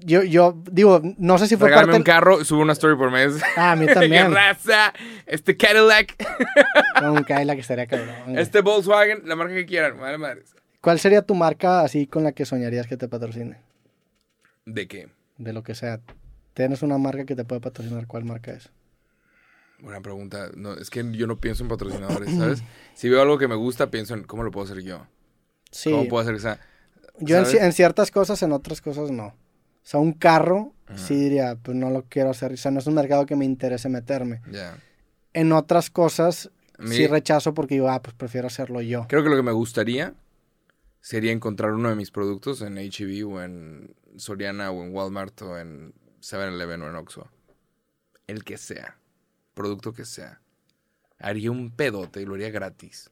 Yo, 0.06 0.24
yo 0.24 0.62
digo, 0.72 1.02
no 1.18 1.38
sé 1.38 1.48
si 1.48 1.56
fue 1.58 1.70
Regálame 1.70 1.94
parte... 1.94 1.98
un 1.98 2.04
carro 2.04 2.46
subo 2.46 2.62
una 2.62 2.74
story 2.74 2.96
por 2.96 3.12
mes. 3.12 3.34
Ah, 3.56 3.72
a 3.72 3.76
mí 3.76 3.86
¡Qué 3.88 3.94
también. 3.94 4.32
raza! 4.34 4.94
Este 5.26 5.56
Cadillac, 5.58 6.16
un 7.04 7.24
Cadillac 7.24 7.60
estaría 7.60 7.88
cabrón. 7.88 8.38
este 8.38 8.62
Volkswagen, 8.62 9.22
la 9.26 9.36
marca 9.36 9.54
que 9.54 9.66
quieran. 9.66 9.98
Madre 9.98 10.18
madres. 10.18 10.56
¿Cuál 10.82 11.00
sería 11.00 11.22
tu 11.22 11.34
marca 11.36 11.82
así 11.82 12.08
con 12.08 12.24
la 12.24 12.32
que 12.34 12.46
soñarías 12.46 12.88
que 12.88 12.98
te 12.98 13.08
patrocine? 13.08 13.58
¿De 14.66 14.88
qué? 14.88 15.10
De 15.38 15.54
lo 15.54 15.64
que 15.64 15.76
sea. 15.76 16.00
Tienes 16.54 16.82
una 16.84 16.98
marca 16.98 17.26
que 17.26 17.36
te 17.36 17.46
puede 17.46 17.62
patrocinar, 17.62 18.06
¿cuál 18.06 18.26
marca 18.26 18.52
es? 18.52 18.70
Buena 19.80 20.02
pregunta. 20.02 20.50
No, 20.56 20.74
es 20.74 20.90
que 20.90 21.04
yo 21.14 21.26
no 21.28 21.38
pienso 21.38 21.64
en 21.64 21.70
patrocinadores, 21.70 22.34
¿sabes? 22.36 22.64
Si 22.96 23.10
veo 23.10 23.22
algo 23.22 23.38
que 23.38 23.48
me 23.48 23.56
gusta, 23.56 23.90
pienso 23.90 24.14
en 24.14 24.24
cómo 24.24 24.44
lo 24.44 24.52
puedo 24.52 24.66
hacer 24.66 24.84
yo. 24.84 25.08
Sí. 25.72 25.90
¿Cómo 25.92 26.08
puedo 26.08 26.22
hacer 26.22 26.36
que 26.36 26.42
sea? 26.42 26.60
Yo 27.20 27.38
en 27.40 27.74
ciertas 27.74 28.12
cosas, 28.12 28.42
en 28.44 28.52
otras 28.52 28.82
cosas 28.82 29.10
no. 29.12 29.36
O 29.84 29.86
sea, 29.86 30.00
un 30.00 30.14
carro, 30.14 30.74
Ajá. 30.88 30.98
sí 30.98 31.16
diría, 31.16 31.56
pues 31.62 31.76
no 31.76 31.90
lo 31.90 32.04
quiero 32.04 32.30
hacer. 32.30 32.54
O 32.54 32.58
sea, 32.58 32.72
no 32.72 32.80
es 32.80 32.88
un 32.88 32.94
mercado 32.94 33.26
que 33.26 33.36
me 33.36 33.46
interese 33.46 33.90
meterme. 33.90 34.42
Ya. 34.52 34.78
En 35.34 35.52
otras 35.52 35.90
cosas, 35.90 36.50
mí- 36.78 36.96
sí 36.96 37.08
rechazo 37.08 37.54
porque 37.54 37.76
digo, 37.76 37.90
ah, 37.90 38.02
pues 38.02 38.16
prefiero 38.16 38.48
hacerlo 38.48 38.82
yo. 38.82 39.06
Creo 39.10 39.24
que 39.24 39.30
lo 39.30 39.36
que 39.36 39.44
me 39.44 39.52
gustaría 39.52 40.14
sería 41.02 41.32
encontrar 41.34 41.72
uno 41.74 41.90
de 41.90 41.96
mis 41.96 42.12
productos 42.12 42.62
en 42.62 42.78
HEB 42.78 43.28
o 43.28 43.42
en 43.42 43.94
Soriana 44.16 44.72
o 44.72 44.84
en 44.84 44.94
Walmart 44.94 45.42
o 45.42 45.58
en 45.58 45.94
7-Eleven 46.22 46.82
o 46.84 46.88
en 46.90 46.96
Oxxo. 46.96 47.30
El 48.28 48.46
que 48.46 48.58
sea. 48.58 48.98
Producto 49.54 49.92
que 49.94 50.06
sea. 50.06 50.40
Haría 51.20 51.52
un 51.52 51.72
pedote 51.72 52.22
y 52.22 52.26
lo 52.26 52.36
haría 52.36 52.50
gratis. 52.52 53.10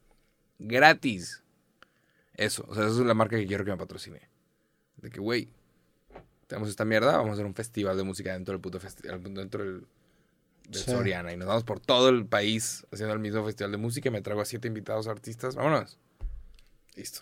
Gratis. 0.58 1.44
Eso. 2.36 2.66
O 2.70 2.76
sea, 2.76 2.86
esa 2.88 2.94
es 3.02 3.06
la 3.06 3.14
marca 3.14 3.38
que 3.38 3.46
quiero 3.46 3.66
que 3.66 3.72
me 3.72 3.78
patrocine. 3.78 4.22
De 4.98 5.10
que, 5.10 5.20
güey, 5.20 5.50
tenemos 6.52 6.70
esta 6.70 6.86
mierda, 6.86 7.14
vamos 7.18 7.32
a 7.32 7.34
hacer 7.34 7.45
un 7.45 7.56
festival 7.56 7.97
de 7.97 8.04
música 8.04 8.34
dentro 8.34 8.54
del 8.54 8.62
puto 8.62 8.80
festival, 8.80 9.22
dentro 9.34 9.64
del, 9.64 9.86
del 10.70 10.82
Sí. 10.82 10.91
Soriana. 10.91 11.34
Y 11.34 11.38
nos 11.38 11.47
vamos 11.47 11.64
por 11.64 11.80
todo 11.80 12.10
el 12.10 12.26
país 12.26 12.86
haciendo 12.91 13.14
el 13.14 13.20
mismo 13.20 13.43
festival 13.43 13.72
de 13.72 13.78
música. 13.78 14.10
y 14.10 14.12
Me 14.12 14.22
traigo 14.22 14.41
a 14.41 14.45
siete 14.45 14.68
invitados 14.68 15.08
artistas. 15.08 15.56
Vámonos. 15.56 15.97
Listo. 16.95 17.22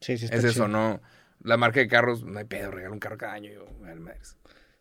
Sí, 0.00 0.18
sí, 0.18 0.26
está 0.26 0.36
Es 0.36 0.44
eso. 0.44 0.68
¿no? 0.68 1.00
La 1.42 1.56
marca 1.56 1.80
de 1.80 1.88
carros, 1.88 2.24
no 2.24 2.38
hay 2.38 2.44
pedo, 2.44 2.70
regalo 2.70 2.92
un 2.94 3.00
carro 3.00 3.16
cada 3.18 3.32
año. 3.32 3.50
Yo. 3.52 3.64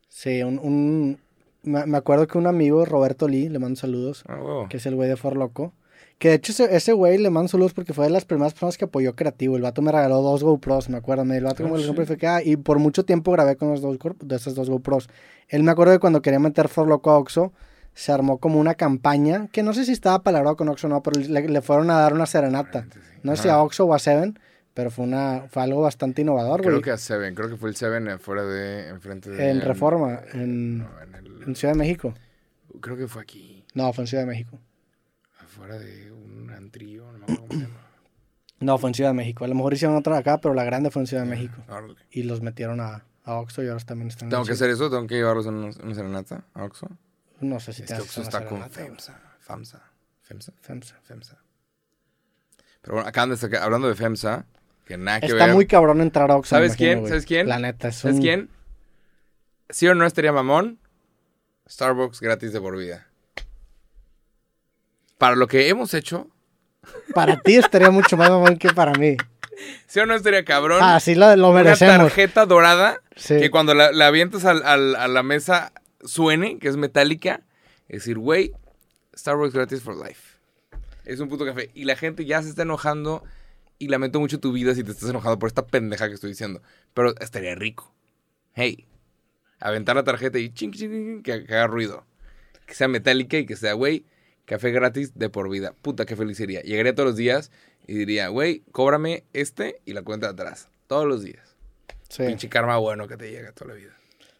Sí, 0.09 0.43
un... 0.43 0.59
un- 0.59 1.19
Me 1.63 1.97
acuerdo 1.97 2.27
que 2.27 2.37
un 2.37 2.45
amigo, 2.47 2.83
Roberto 2.85 3.27
Lee, 3.27 3.47
le 3.49 3.57
mando 3.59 3.77
saludos, 3.79 4.23
Ah, 4.27 4.35
huevo. 4.35 4.67
que 4.69 4.77
es 4.77 4.85
el 4.85 4.95
güey 4.95 5.07
de 5.07 5.15
For 5.15 5.37
Loco. 5.37 5.73
Que 6.23 6.29
de 6.29 6.35
hecho 6.35 6.53
ese, 6.63 6.93
güey 6.93 7.17
le 7.17 7.29
mando 7.29 7.49
saludos 7.49 7.73
porque 7.73 7.91
fue 7.91 8.05
de 8.05 8.09
las 8.11 8.23
primeras 8.23 8.53
personas 8.53 8.77
que 8.77 8.85
apoyó 8.85 9.13
creativo. 9.13 9.57
El 9.57 9.61
vato 9.63 9.81
me 9.81 9.91
regaló 9.91 10.21
dos 10.21 10.41
GoPros, 10.41 10.87
me 10.87 10.95
acuerdo. 10.95 11.25
Me 11.25 11.35
el 11.35 11.43
vato 11.43 11.63
como 11.63 11.75
el 11.75 11.83
sí. 11.83 11.93
fue 12.05 12.15
que, 12.15 12.27
ah, 12.27 12.41
y 12.41 12.55
por 12.55 12.79
mucho 12.79 13.03
tiempo 13.03 13.33
grabé 13.33 13.57
con 13.57 13.67
los 13.71 13.81
dos, 13.81 13.99
gor- 13.99 14.15
de 14.17 14.37
esas 14.37 14.55
dos 14.55 14.69
GoPros. 14.69 15.09
Él 15.49 15.63
me 15.63 15.71
acuerdo 15.71 15.91
que 15.91 15.99
cuando 15.99 16.21
quería 16.21 16.39
meter 16.39 16.69
For 16.69 16.87
Loco 16.87 17.11
a 17.11 17.17
Oxxo, 17.17 17.51
se 17.93 18.13
armó 18.13 18.37
como 18.37 18.57
una 18.57 18.75
campaña, 18.75 19.49
que 19.51 19.63
no 19.63 19.73
sé 19.73 19.83
si 19.83 19.91
estaba 19.91 20.23
palabrado 20.23 20.55
con 20.55 20.69
Oxxo 20.69 20.87
o 20.87 20.91
no, 20.91 21.03
pero 21.03 21.19
le, 21.19 21.49
le 21.49 21.61
fueron 21.61 21.91
a 21.91 21.99
dar 21.99 22.13
una 22.13 22.25
serenata. 22.25 22.87
No 23.21 23.35
sé 23.35 23.41
si 23.43 23.49
a 23.49 23.61
Oxxo 23.61 23.83
o 23.83 23.93
a 23.93 23.99
Seven, 23.99 24.39
pero 24.73 24.91
fue, 24.91 25.03
una, 25.03 25.43
fue 25.49 25.61
algo 25.61 25.81
bastante 25.81 26.21
innovador, 26.21 26.61
Creo 26.61 26.71
güey. 26.75 26.83
que 26.83 26.91
a 26.91 26.97
Seven, 26.97 27.35
creo 27.35 27.49
que 27.49 27.57
fue 27.57 27.67
el 27.67 27.75
Seven 27.75 28.07
afuera 28.07 28.43
de, 28.45 28.87
enfrente 28.87 29.29
de... 29.29 29.49
En 29.51 29.59
Reforma, 29.59 30.21
en, 30.31 30.77
no, 30.79 30.89
en 31.01 31.15
el- 31.15 31.43
en 31.47 31.55
Ciudad 31.57 31.73
de 31.73 31.79
México. 31.79 32.13
creo 32.79 32.95
que 32.95 33.09
fue 33.09 33.21
aquí, 33.23 33.65
No, 33.73 33.91
fue 33.91 34.05
en 34.05 34.07
Ciudad 34.07 34.23
de 34.23 34.27
México. 34.29 34.57
Afuera 35.53 35.77
de 35.79 36.11
un 36.11 36.49
antrío, 36.51 37.05
no 37.11 37.17
me 37.19 37.23
acuerdo 37.23 37.41
cómo 37.47 37.53
se 37.59 37.67
llama. 37.67 37.79
No, 38.59 38.77
fue 38.77 38.89
en 38.91 38.93
Ciudad 38.93 39.09
de 39.09 39.15
México. 39.15 39.43
A 39.43 39.47
lo 39.49 39.55
mejor 39.55 39.73
hicieron 39.73 39.97
otra 39.97 40.17
acá, 40.17 40.39
pero 40.39 40.53
la 40.53 40.63
grande 40.63 40.89
fue 40.89 41.01
en 41.01 41.07
Ciudad 41.07 41.23
de 41.23 41.29
México. 41.29 41.61
Órale. 41.67 41.95
Y 42.11 42.23
los 42.23 42.41
metieron 42.41 42.79
a, 42.79 43.03
a 43.25 43.33
Oxxo 43.35 43.61
y 43.61 43.67
ahora 43.67 43.83
también 43.83 44.07
están 44.07 44.27
en 44.27 44.29
¿Tengo 44.29 44.45
que 44.45 44.53
hacer 44.53 44.69
eso? 44.69 44.89
¿Tengo 44.89 45.05
que 45.05 45.15
llevarlos 45.15 45.47
en 45.47 45.55
una, 45.55 45.71
una 45.83 45.93
serenata 45.95 46.45
a 46.53 46.63
Oxxo? 46.63 46.87
No 47.41 47.59
sé 47.59 47.73
si 47.73 47.81
Es 47.81 47.89
te 47.89 47.95
que 47.95 48.01
Oxxo 48.03 48.21
está 48.21 48.39
con 48.45 48.59
serenata. 48.59 48.73
FEMSA. 48.73 49.21
FAMSA. 49.39 49.81
FEMSA. 50.21 50.53
FEMSA. 50.61 50.95
FEMSA. 51.03 51.37
Pero 52.81 52.93
bueno, 52.95 53.09
acaban 53.09 53.31
de 53.31 53.37
sacar, 53.37 53.63
hablando 53.63 53.89
de 53.89 53.95
FEMSA, 53.95 54.45
que 54.85 54.95
nada 54.97 55.19
que 55.19 55.25
Está 55.27 55.45
ver. 55.47 55.55
muy 55.55 55.67
cabrón 55.67 55.99
entrar 55.99 56.31
a 56.31 56.37
Oxxo. 56.37 56.51
¿Sabes 56.55 56.71
imagino, 56.79 56.91
quién? 57.01 57.07
¿Sabes 57.09 57.25
quién? 57.25 57.49
La 57.49 57.59
neta, 57.59 57.89
es 57.89 57.95
¿Sabes 57.97 58.15
un- 58.15 58.21
quién? 58.21 58.49
¿Sí 59.71 59.89
o 59.89 59.95
no 59.95 60.05
estaría 60.05 60.31
mamón? 60.31 60.79
Starbucks 61.69 62.21
gratis 62.21 62.53
de 62.53 62.61
por 62.61 62.77
vida. 62.77 63.07
Para 65.23 65.37
lo 65.37 65.47
que 65.47 65.69
hemos 65.69 65.93
hecho, 65.93 66.27
Para 67.15 67.39
ti 67.39 67.55
estaría 67.55 67.89
mucho 67.91 68.17
más 68.17 68.29
mamón 68.29 68.57
que 68.57 68.73
para 68.73 68.91
mí. 68.91 69.15
¿sí 69.87 70.01
o 70.01 70.05
no 70.05 70.15
estaría 70.15 70.43
cabrón? 70.43 70.79
Ah, 70.81 70.99
sí 70.99 71.15
lo, 71.15 71.33
lo 71.37 71.51
Una 71.51 71.63
merecemos. 71.63 71.95
tarjeta 71.97 72.45
dorada 72.45 72.99
Sí. 73.15 73.39
que 73.39 73.49
cuando 73.49 73.73
la, 73.73 73.93
la 73.93 74.07
avientas 74.07 74.43
al- 74.43 74.63
al- 74.65 74.97
a 74.97 75.07
la 75.07 75.23
mesa 75.23 75.71
suene, 76.03 76.59
que 76.59 76.67
es 76.67 76.75
metálica, 76.75 77.39
es 77.87 77.99
decir, 78.01 78.17
güey, 78.17 78.51
Starbucks 79.17 79.53
gratis 79.53 79.81
for 79.81 79.95
life. 79.95 80.37
Es 81.05 81.21
un 81.21 81.29
puto 81.29 81.45
café. 81.45 81.71
Y 81.73 81.85
la 81.85 81.95
gente 81.95 82.25
ya 82.25 82.41
se 82.43 82.49
está 82.49 82.63
enojando 82.63 83.23
y 83.79 83.87
lamento 83.87 84.19
mucho 84.19 84.41
tu 84.41 84.51
vida 84.51 84.75
si 84.75 84.83
te 84.83 84.91
estás 84.91 85.09
enojado 85.09 85.39
por 85.39 85.47
esta 85.47 85.65
pendeja 85.65 86.09
que 86.09 86.15
estoy 86.15 86.31
diciendo. 86.31 86.61
Pero 86.93 87.15
estaría 87.21 87.55
rico. 87.55 87.93
Hey, 88.55 88.87
aventar 89.61 89.95
la 89.95 90.03
tarjeta 90.03 90.37
y 90.37 90.49
ching, 90.49 90.73
ching, 90.73 90.91
ching, 90.91 91.23
que, 91.23 91.45
que 91.45 91.53
haga 91.55 91.67
ruido. 91.67 92.05
Que 92.65 92.73
sea 92.73 92.89
metálica 92.89 93.37
y 93.37 93.45
que 93.45 93.55
sea, 93.55 93.71
güey, 93.71 94.05
café 94.57 94.71
gratis 94.71 95.11
de 95.15 95.29
por 95.29 95.49
vida. 95.49 95.73
Puta, 95.81 96.05
qué 96.05 96.15
feliz 96.15 96.37
sería. 96.37 96.61
Llegaría 96.61 96.93
todos 96.93 97.09
los 97.09 97.17
días 97.17 97.51
y 97.87 97.93
diría, 97.95 98.27
güey, 98.27 98.61
cóbrame 98.71 99.23
este 99.33 99.81
y 99.85 99.93
la 99.93 100.03
cuenta 100.03 100.27
de 100.27 100.33
atrás. 100.33 100.67
Todos 100.87 101.05
los 101.07 101.23
días. 101.23 101.55
Sí. 102.09 102.23
Pinche 102.27 102.47
karma 102.49 102.77
bueno 102.77 103.07
que 103.07 103.17
te 103.17 103.31
llega 103.31 103.51
toda 103.53 103.69
la 103.73 103.79
vida. 103.79 103.91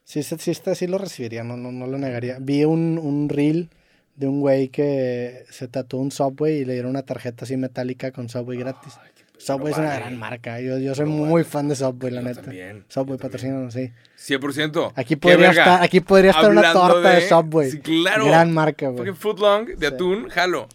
Sí, 0.03 0.21
sí, 0.21 0.35
sí, 0.39 0.51
está- 0.51 0.75
sí 0.75 0.85
lo 0.85 0.97
recibiría, 0.99 1.43
no, 1.43 1.57
no, 1.57 1.71
no 1.71 1.87
lo 1.87 1.97
negaría. 1.97 2.37
Vi 2.39 2.63
un, 2.65 2.99
un 2.99 3.29
reel 3.29 3.69
de 4.15 4.27
un 4.27 4.41
güey 4.41 4.69
que 4.69 5.45
se 5.49 5.67
tatuó 5.67 5.99
un 5.99 6.11
Subway 6.11 6.59
y 6.59 6.65
le 6.65 6.73
dieron 6.73 6.91
una 6.91 7.01
tarjeta 7.03 7.45
así 7.45 7.57
metálica 7.57 8.11
con 8.11 8.29
Subway 8.29 8.59
gratis. 8.59 8.93
Subway 9.37 9.71
es 9.73 9.77
una 9.77 9.95
gran 9.95 10.17
marca. 10.17 10.59
Yo, 10.61 10.77
yo 10.77 10.95
soy 10.95 11.05
muy 11.05 11.31
vale. 11.31 11.43
fan 11.43 11.67
de 11.67 11.75
Subway, 11.75 12.11
la 12.11 12.21
Yo 12.21 12.27
neta. 12.27 12.41
también, 12.41 12.85
Subway 12.87 13.17
patrocina, 13.17 13.69
sí. 13.71 13.91
100%. 14.17 14.93
Aquí 14.95 15.15
¡Qué 15.15 15.17
podría 15.17 15.49
estar, 15.49 15.83
aquí 15.83 15.99
podría 15.99 16.31
estar 16.31 16.49
una 16.49 16.71
torta 16.71 17.09
de, 17.09 17.27
Subway. 17.27 17.71
Sí, 17.71 17.79
claro. 17.79 18.25
Gran 18.25 18.53
marca, 18.53 18.89
güey. 18.89 19.11
Footlong 19.13 19.65
de 19.75 19.87
Sí. 19.87 19.93
atún, 19.93 20.29
jalo. 20.29 20.67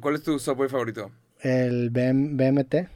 ¿Cuál 0.00 0.16
es 0.16 0.22
tu 0.22 0.38
Subway 0.38 0.68
favorito? 0.68 1.10
El 1.40 1.88
BM 1.90 2.36
BMT. 2.36 2.88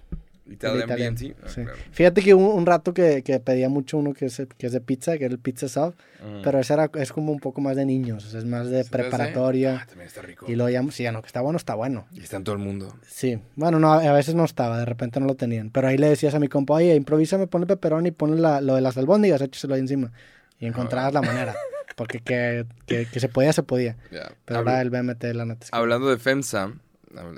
Italian 0.46 0.78
el 0.82 0.84
italiano, 0.84 1.16
BNT. 1.16 1.36
Ah, 1.42 1.48
sí. 1.48 1.62
claro. 1.62 1.78
Fíjate 1.92 2.22
que 2.22 2.34
hubo 2.34 2.54
un 2.54 2.66
rato 2.66 2.92
que, 2.92 3.22
que 3.22 3.40
pedía 3.40 3.68
mucho 3.68 3.96
uno 3.98 4.12
que 4.12 4.26
es, 4.26 4.42
que 4.58 4.66
es 4.66 4.72
de 4.72 4.80
pizza, 4.80 5.16
que 5.18 5.24
era 5.24 5.32
el 5.32 5.38
Pizza 5.40 5.68
Sub, 5.68 5.94
Mm. 6.24 6.40
pero 6.42 6.58
ese 6.58 6.72
era, 6.72 6.90
es 6.94 7.12
como 7.12 7.32
un 7.32 7.38
poco 7.40 7.60
más 7.60 7.76
de 7.76 7.84
niños, 7.84 8.24
o 8.24 8.28
sea, 8.30 8.38
es 8.40 8.46
más 8.46 8.68
de 8.70 8.84
preparatoria. 8.86 9.80
Ah, 9.82 9.86
también 9.86 10.06
está 10.08 10.22
rico. 10.22 10.46
Y 10.48 10.54
luego 10.54 10.70
ya, 10.70 10.82
sí, 10.90 11.02
ya 11.02 11.12
no, 11.12 11.20
que 11.20 11.26
está 11.26 11.40
bueno, 11.42 11.56
está 11.58 11.74
bueno. 11.74 12.06
Y 12.12 12.20
está 12.22 12.38
en 12.38 12.44
todo 12.44 12.54
el 12.54 12.62
mundo. 12.62 12.96
Sí, 13.06 13.38
bueno, 13.56 13.78
no, 13.78 13.92
a 13.92 14.12
veces 14.12 14.34
no 14.34 14.44
estaba, 14.44 14.78
de 14.78 14.84
repente 14.86 15.20
no 15.20 15.26
lo 15.26 15.34
tenían. 15.34 15.68
Pero 15.70 15.88
ahí 15.88 15.98
le 15.98 16.08
decías 16.08 16.34
a 16.34 16.38
mi 16.38 16.48
compa, 16.48 16.74
oye, 16.74 16.94
improvísame, 16.94 17.46
ponle 17.46 17.66
peperón 17.66 18.06
y 18.06 18.10
ponle 18.10 18.40
la- 18.40 18.60
lo 18.62 18.74
de 18.74 18.80
las 18.80 18.96
albóndigas, 18.96 19.40
échaselo 19.42 19.74
ahí 19.74 19.80
encima. 19.80 20.12
Y 20.58 20.66
encontrabas 20.66 21.12
la 21.12 21.20
manera. 21.20 21.54
Porque 21.96 22.20
que, 22.20 22.64
que, 22.86 23.06
que 23.06 23.20
se 23.20 23.28
podía, 23.28 23.52
se 23.52 23.62
podía. 23.62 23.96
Ya. 24.10 24.32
Pero 24.46 24.60
Habla- 24.60 24.70
ahora 24.78 24.82
el 24.82 24.90
BMT, 24.90 25.24
la 25.34 25.44
neta. 25.44 25.66
Hablando 25.72 26.08
de 26.08 26.16
FEMSA, 26.18 26.72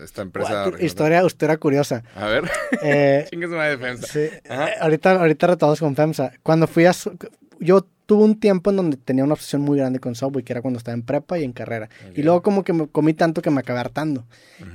esta 0.03 0.22
empresa... 0.22 0.64
Regional- 0.66 0.83
historia, 0.85 1.24
historia 1.24 1.57
curiosa. 1.59 2.03
A 2.14 2.27
ver. 2.27 2.45
Eh, 2.83 3.27
Chingue 3.31 3.47
su 3.47 3.55
madre 3.55 3.77
de 3.77 3.79
FEMSA. 3.79 4.07
sí, 4.07 4.18
eh, 4.20 4.41
ahorita, 4.81 5.12
ahorita 5.20 5.47
retodos 5.47 5.81
con 5.81 5.95
FEMSA. 5.97 6.33
Cuando 6.43 6.66
fui 6.66 6.85
a... 6.87 6.93
su- 6.93 7.16
yo 7.59 7.87
tuve 8.07 8.22
un 8.24 8.39
tiempo 8.39 8.70
en 8.70 8.77
donde 8.77 8.97
tenía 8.99 9.24
una 9.24 9.33
obsesión 9.33 9.62
muy 9.62 9.79
grande 9.79 9.99
con 9.99 10.14
Subway, 10.14 10.45
que 10.45 10.53
era 10.53 10.62
cuando 10.62 10.79
estaba 10.79 10.95
en 10.95 11.03
prepa 11.03 11.39
y 11.39 11.45
en 11.45 11.53
carrera. 11.53 11.89
Ok. 12.11 12.18
Y 12.18 12.22
luego 12.22 12.43
como 12.43 12.62
que 12.64 12.72
me 12.72 12.87
comí 12.87 13.14
tanto 13.14 13.43
que 13.43 13.51
me 13.51 13.61
acabé 13.61 13.81
hartando. 13.81 14.27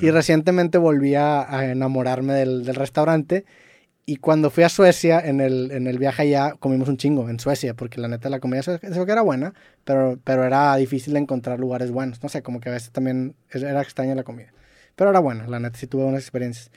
Y 0.02 0.10
recientemente 0.12 0.78
volví 0.78 1.16
a, 1.16 1.42
a 1.56 1.66
enamorarme 1.72 2.34
del, 2.34 2.66
del 2.66 2.76
restaurante. 2.76 3.46
Y 4.06 4.18
cuando 4.18 4.50
fui 4.50 4.64
a 4.64 4.70
Suecia, 4.70 5.20
en 5.20 5.40
el, 5.40 5.72
en 5.72 5.86
el 5.88 6.00
viaje 6.00 6.24
allá, 6.24 6.56
comimos 6.60 6.90
un 6.90 6.98
chingo 6.98 7.30
en 7.30 7.40
Suecia, 7.40 7.76
porque 7.76 8.02
la 8.02 8.08
neta 8.08 8.30
la 8.30 8.40
comida 8.40 8.64
sueca 8.64 8.92
sueca 8.94 9.14
era 9.14 9.22
buena, 9.22 9.54
pero, 9.86 10.20
pero 10.24 10.44
era 10.44 10.76
difícil 10.76 11.16
encontrar 11.16 11.60
lugares 11.60 11.92
buenos. 11.92 12.22
No 12.24 12.28
sé, 12.28 12.42
como 12.42 12.60
que 12.60 12.70
a 12.70 12.74
veces 12.74 12.92
también 12.92 13.36
era 13.54 13.80
extraña 13.82 14.16
la 14.16 14.24
comida. 14.24 14.52
Pero 14.96 15.10
era 15.12 15.20
buena, 15.20 15.48
la 15.48 15.60
neta 15.60 15.78
sí 15.78 15.88
tuve 15.88 16.04
buenas 16.04 16.24
experiencias. 16.24 16.72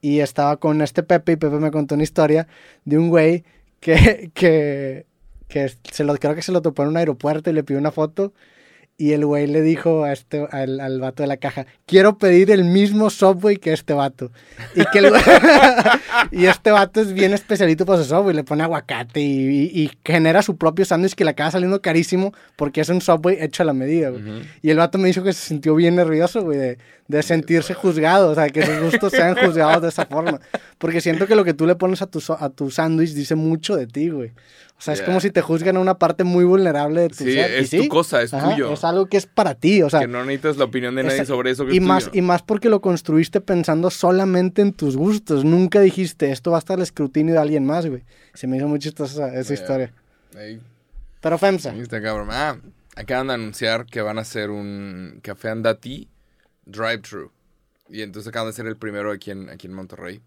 Y 0.00 0.20
estaba 0.20 0.58
con 0.58 0.82
este 0.82 1.02
Pepe 1.02 1.32
y 1.32 1.36
Pepe 1.36 1.56
me 1.56 1.70
contó 1.70 1.94
una 1.94 2.04
historia 2.04 2.46
de 2.84 2.98
un 2.98 3.08
güey 3.08 3.44
que, 3.80 4.30
que, 4.34 5.06
que 5.48 5.72
se 5.90 6.04
lo, 6.04 6.14
creo 6.16 6.34
que 6.34 6.42
se 6.42 6.52
lo 6.52 6.62
topó 6.62 6.82
en 6.82 6.90
un 6.90 6.96
aeropuerto 6.96 7.50
y 7.50 7.52
le 7.52 7.64
pidió 7.64 7.80
una 7.80 7.90
foto. 7.92 8.32
Y 8.98 9.12
el 9.12 9.26
güey 9.26 9.46
le 9.46 9.60
dijo 9.60 10.04
a 10.04 10.12
este, 10.14 10.48
al, 10.50 10.80
al 10.80 11.00
vato 11.00 11.22
de 11.22 11.26
la 11.26 11.36
caja, 11.36 11.66
quiero 11.84 12.16
pedir 12.16 12.50
el 12.50 12.64
mismo 12.64 13.10
Subway 13.10 13.58
que 13.58 13.74
este 13.74 13.92
vato. 13.92 14.30
Y, 14.74 14.84
que 14.90 15.00
el 15.00 15.12
güey- 15.12 15.20
y 16.32 16.46
este 16.46 16.70
vato 16.70 17.02
es 17.02 17.12
bien 17.12 17.34
especialito 17.34 17.84
para 17.84 18.02
su 18.02 18.08
Subway, 18.08 18.34
le 18.34 18.42
pone 18.42 18.62
aguacate 18.62 19.20
y, 19.20 19.48
y- 19.48 19.82
y 19.84 19.90
genera 20.02 20.40
su 20.40 20.56
propio 20.56 20.86
sándwich 20.86 21.12
que 21.14 21.24
le 21.24 21.30
acaba 21.32 21.50
saliendo 21.50 21.82
carísimo 21.82 22.32
porque 22.56 22.80
es 22.80 22.88
un 22.88 23.02
Subway 23.02 23.36
hecho 23.38 23.62
a 23.62 23.66
la 23.66 23.74
medida, 23.74 24.08
güey. 24.08 24.22
Ujú. 24.22 24.46
Y 24.62 24.70
el 24.70 24.78
vato 24.78 24.96
me 24.96 25.08
dijo 25.08 25.22
que 25.22 25.34
se 25.34 25.46
sintió 25.46 25.74
bien 25.74 25.94
nervioso, 25.96 26.40
güey, 26.42 26.58
de, 26.58 26.78
de 27.06 27.22
sentirse 27.22 27.74
juzgado, 27.74 28.30
o 28.30 28.34
sea, 28.34 28.48
que 28.48 28.64
sus 28.64 28.80
gustos 28.80 29.12
sean 29.12 29.36
juzgados 29.36 29.82
de 29.82 29.88
esa 29.90 30.06
forma. 30.06 30.40
Porque 30.78 31.02
siento 31.02 31.26
que 31.26 31.34
lo 31.36 31.44
que 31.44 31.52
tú 31.52 31.66
le 31.66 31.74
pones 31.74 32.00
a 32.00 32.06
tu, 32.06 32.22
a 32.38 32.48
tu 32.48 32.70
sándwich 32.70 33.12
dice 33.12 33.34
mucho 33.34 33.76
de 33.76 33.86
ti, 33.86 34.08
güey. 34.08 34.30
O 34.78 34.82
sea, 34.82 34.92
es 34.92 35.00
Ya. 35.00 35.06
como 35.06 35.20
si 35.20 35.30
te 35.30 35.40
juzgan 35.40 35.78
a 35.78 35.80
una 35.80 35.98
parte 35.98 36.22
muy 36.22 36.44
vulnerable 36.44 37.00
de 37.02 37.08
tu 37.08 37.24
Sí, 37.24 37.32
ser. 37.32 37.50
Y 37.62 37.64
es 37.64 37.70
tu 37.70 37.88
cosa, 37.88 38.20
es 38.20 38.34
Ajá, 38.34 38.50
tuyo. 38.52 38.70
Es 38.70 38.84
algo 38.88 39.06
que 39.06 39.16
es 39.16 39.26
para 39.26 39.54
ti, 39.54 39.82
o 39.82 39.90
sea. 39.90 40.00
que 40.00 40.06
no 40.08 40.24
necesitas 40.24 40.56
la 40.56 40.64
opinión 40.64 40.94
de 40.94 41.02
nadie 41.02 41.16
esa- 41.16 41.26
sobre 41.26 41.50
eso 41.50 41.66
que 41.66 41.74
y 41.74 41.78
es 41.78 41.82
más, 41.82 42.04
tuyo. 42.06 42.18
y 42.18 42.22
más 42.22 42.42
porque 42.42 42.68
lo 42.68 42.80
construiste 42.80 43.40
pensando 43.40 43.90
solamente 43.90 44.62
en 44.62 44.72
tus 44.72 44.96
gustos. 44.96 45.44
Nunca 45.44 45.80
dijiste, 45.80 46.30
esto 46.32 46.50
va 46.50 46.58
a 46.58 46.60
estar 46.60 46.76
al 46.78 46.82
escrutinio 46.82 47.34
de 47.34 47.40
alguien 47.40 47.64
más, 47.66 47.86
güey. 47.86 48.02
Se 48.34 48.46
me 48.46 48.56
hizo 48.56 48.68
muy 48.68 48.78
chistosa 48.78 49.34
esa 49.34 49.54
historia. 49.54 49.92
Pero 51.20 51.38
FEMSA. 51.38 51.74
está 51.76 52.00
cabrón. 52.02 52.28
Ah, 52.30 52.58
acaban 52.94 53.28
de 53.28 53.34
anunciar 53.34 53.86
que 53.86 54.00
van 54.02 54.18
a 54.18 54.22
hacer 54.22 54.50
un 54.50 55.18
café 55.22 55.48
andati 55.50 56.08
drive-thru. 56.66 57.30
Y 57.88 58.02
entonces 58.02 58.28
acaban 58.28 58.48
de 58.48 58.52
ser 58.52 58.66
el 58.66 58.76
primero 58.76 59.10
aquí 59.12 59.30
en, 59.30 59.48
aquí 59.48 59.66
en 59.66 59.72
Monterrey. 59.72 60.20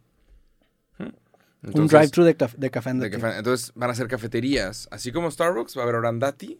Un 1.62 1.88
drive-thru 1.88 2.24
de, 2.24 2.36
de 2.58 2.70
café 2.72 2.90
de 2.90 2.92
andati. 2.92 3.12
café. 3.20 3.38
Entonces 3.38 3.72
van 3.76 3.90
a 3.90 3.96
ser 3.96 4.08
cafeterías. 4.08 4.88
Así 4.92 5.12
como 5.12 5.30
Starbucks, 5.30 5.78
va 5.78 5.82
a 5.82 5.84
haber 5.84 5.96
ahora 5.96 6.10
andati. 6.10 6.58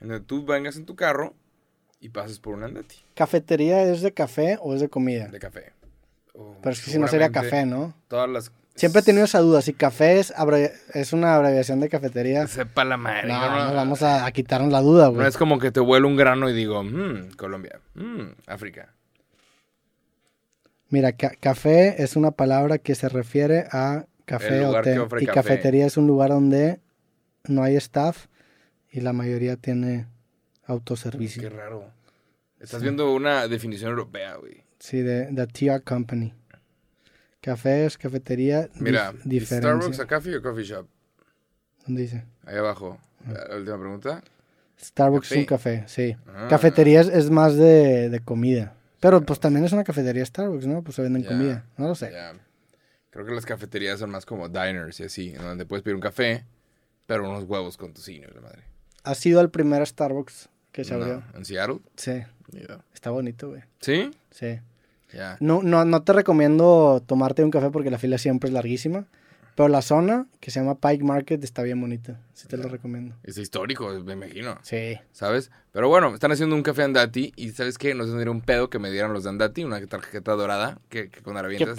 En 0.00 0.08
donde 0.08 0.24
tú 0.24 0.44
vengas 0.44 0.76
en 0.76 0.86
tu 0.86 0.94
carro 0.96 1.34
y 2.00 2.10
pases 2.10 2.38
por 2.38 2.54
un 2.54 2.62
andati 2.64 2.96
¿Cafetería 3.14 3.82
es 3.82 4.00
de 4.02 4.12
café 4.12 4.58
o 4.60 4.74
es 4.74 4.80
de 4.80 4.88
comida? 4.88 5.28
de 5.28 5.38
café. 5.40 5.72
Pero 6.62 6.70
es 6.72 6.84
que 6.84 6.90
si 6.92 6.98
no 6.98 7.08
sería 7.08 7.30
café, 7.32 7.66
¿no? 7.66 7.94
Todas 8.06 8.28
las... 8.30 8.52
Siempre 8.76 9.00
he 9.00 9.04
tenido 9.04 9.24
esa 9.24 9.40
duda. 9.40 9.60
Si 9.60 9.72
café 9.72 10.20
es, 10.20 10.32
es 10.94 11.12
una 11.12 11.34
abreviación 11.34 11.80
de 11.80 11.88
cafetería, 11.88 12.46
Sepa 12.46 12.84
la 12.84 12.96
madre. 12.96 13.26
no, 13.26 13.40
no- 13.70 13.74
vamos 13.74 14.02
a, 14.04 14.24
a 14.24 14.30
quitarnos 14.30 14.70
la 14.70 14.80
duda, 14.80 15.06
No 15.06 15.14
güey. 15.14 15.26
es 15.26 15.36
como 15.36 15.58
que 15.58 15.72
te 15.72 15.80
vuelo 15.80 16.06
un 16.06 16.14
grano 16.16 16.48
y 16.48 16.52
digo, 16.54 16.84
mmm, 16.84 17.30
Colombia, 17.36 17.80
mmm, 17.94 18.28
África. 18.46 18.94
Mira, 20.90 21.12
ca- 21.12 21.34
café 21.40 22.02
es 22.02 22.14
una 22.14 22.30
palabra 22.30 22.78
que 22.78 22.94
se 22.94 23.08
refiere 23.08 23.66
a 23.72 24.06
café 24.24 24.64
o 24.64 24.80
té. 24.80 24.92
Y 24.94 25.26
café. 25.26 25.26
cafetería 25.26 25.86
es 25.86 25.96
un 25.96 26.06
lugar 26.06 26.30
donde 26.30 26.78
no 27.44 27.62
hay 27.64 27.74
staff 27.76 28.26
y 28.98 29.00
la 29.00 29.12
mayoría 29.12 29.56
tiene 29.56 30.06
autoservicio. 30.66 31.42
Qué 31.42 31.48
raro. 31.50 31.90
Estás 32.60 32.82
viendo 32.82 33.12
una 33.14 33.46
definición 33.48 33.90
europea, 33.90 34.34
güey. 34.36 34.64
Sí, 34.78 35.00
de 35.00 35.26
The 35.34 35.46
TR 35.46 35.82
Company. 35.82 36.34
Café 37.40 37.86
es 37.86 37.96
cafetería. 37.96 38.68
dif- 38.68 38.80
Mira, 38.80 39.12
diferencia. 39.24 39.70
¿Starbucks 39.70 40.00
a 40.00 40.06
café 40.06 40.36
o 40.36 40.42
coffee 40.42 40.64
shop? 40.64 40.86
¿Dónde 41.86 42.02
dice? 42.02 42.24
Ahí 42.44 42.56
abajo. 42.56 42.98
La 43.26 43.56
última 43.56 43.78
pregunta. 43.78 44.22
Starbucks 44.80 45.32
es 45.32 45.38
un 45.38 45.44
Café. 45.44 45.84
sí. 45.86 46.16
Ah. 46.28 46.46
Cafetería 46.48 47.00
es, 47.00 47.30
más 47.30 47.56
de, 47.56 48.08
de 48.10 48.20
comida. 48.20 48.74
Pero 49.00 49.20
pues 49.22 49.40
también 49.40 49.64
es 49.64 49.72
una 49.72 49.84
cafetería 49.84 50.24
Starbucks, 50.24 50.66
¿no? 50.66 50.82
Pues 50.82 50.96
se 50.96 51.02
venden 51.02 51.24
comida. 51.24 51.64
No 51.76 51.88
lo 51.88 51.94
sé. 51.94 52.12
Creo 53.10 53.24
que 53.24 53.32
las 53.34 53.46
cafeterías 53.46 53.98
son 53.98 54.10
más 54.10 54.26
como 54.26 54.48
diners 54.48 55.00
y 55.00 55.04
así, 55.04 55.30
en 55.30 55.42
donde 55.42 55.64
puedes 55.66 55.82
pedir 55.82 55.94
un 55.96 56.00
café, 56.00 56.44
pero 57.06 57.28
unos 57.28 57.44
huevos 57.44 57.76
con 57.76 57.92
tocino 57.94 58.28
y 58.30 58.34
la 58.34 58.40
madre. 58.40 58.62
¿Ha 59.08 59.14
sido 59.14 59.40
el 59.40 59.48
primer 59.48 59.86
Starbucks 59.86 60.50
que 60.70 60.84
se 60.84 60.94
No, 60.94 61.02
abrió? 61.04 61.22
¿En 61.34 61.44
Seattle? 61.46 61.78
Sí. 61.96 62.22
Está 62.94 63.10
bonito, 63.10 63.48
güey. 63.48 63.62
¿Sí? 63.80 64.10
Sí. 64.30 64.58
Ya. 65.14 65.38
No, 65.40 65.62
no, 65.62 65.84
no 65.86 66.02
te 66.02 66.12
recomiendo 66.12 67.02
tomarte 67.06 67.42
un 67.42 67.50
café 67.50 67.70
porque 67.70 67.90
la 67.90 67.98
fila 67.98 68.18
siempre 68.18 68.48
es 68.48 68.54
larguísima. 68.54 69.06
Pero 69.54 69.68
la 69.68 69.82
zona, 69.82 70.26
que 70.38 70.50
se 70.52 70.60
llama 70.60 70.76
Pike 70.78 71.02
Market, 71.02 71.42
está 71.42 71.62
bien 71.64 71.80
bonita. 71.80 72.20
Sí 72.32 72.46
te 72.46 72.56
lo 72.56 72.68
recomiendo. 72.68 73.16
Es 73.24 73.38
histórico, 73.38 73.88
me 74.04 74.12
imagino. 74.12 74.56
Sí. 74.62 74.96
¿Sabes? 75.12 75.50
Pero 75.72 75.88
bueno, 75.88 76.14
están 76.14 76.30
haciendo 76.30 76.54
un 76.54 76.62
café 76.62 76.84
Andati 76.84 77.32
y 77.34 77.48
¿sabes 77.50 77.76
qué? 77.76 77.92
No 77.94 78.06
se 78.06 78.12
me 78.12 78.22
dio 78.22 78.30
un 78.30 78.40
pedo 78.42 78.70
que 78.70 78.78
me 78.78 78.90
dieran 78.92 79.12
los 79.12 79.24
de 79.24 79.30
Andati, 79.30 79.64
una 79.64 79.84
tarjeta 79.86 80.32
dorada 80.32 80.78
que, 80.90 81.08
que 81.08 81.22
con 81.22 81.34
chiqui, 81.34 81.60
O 81.70 81.74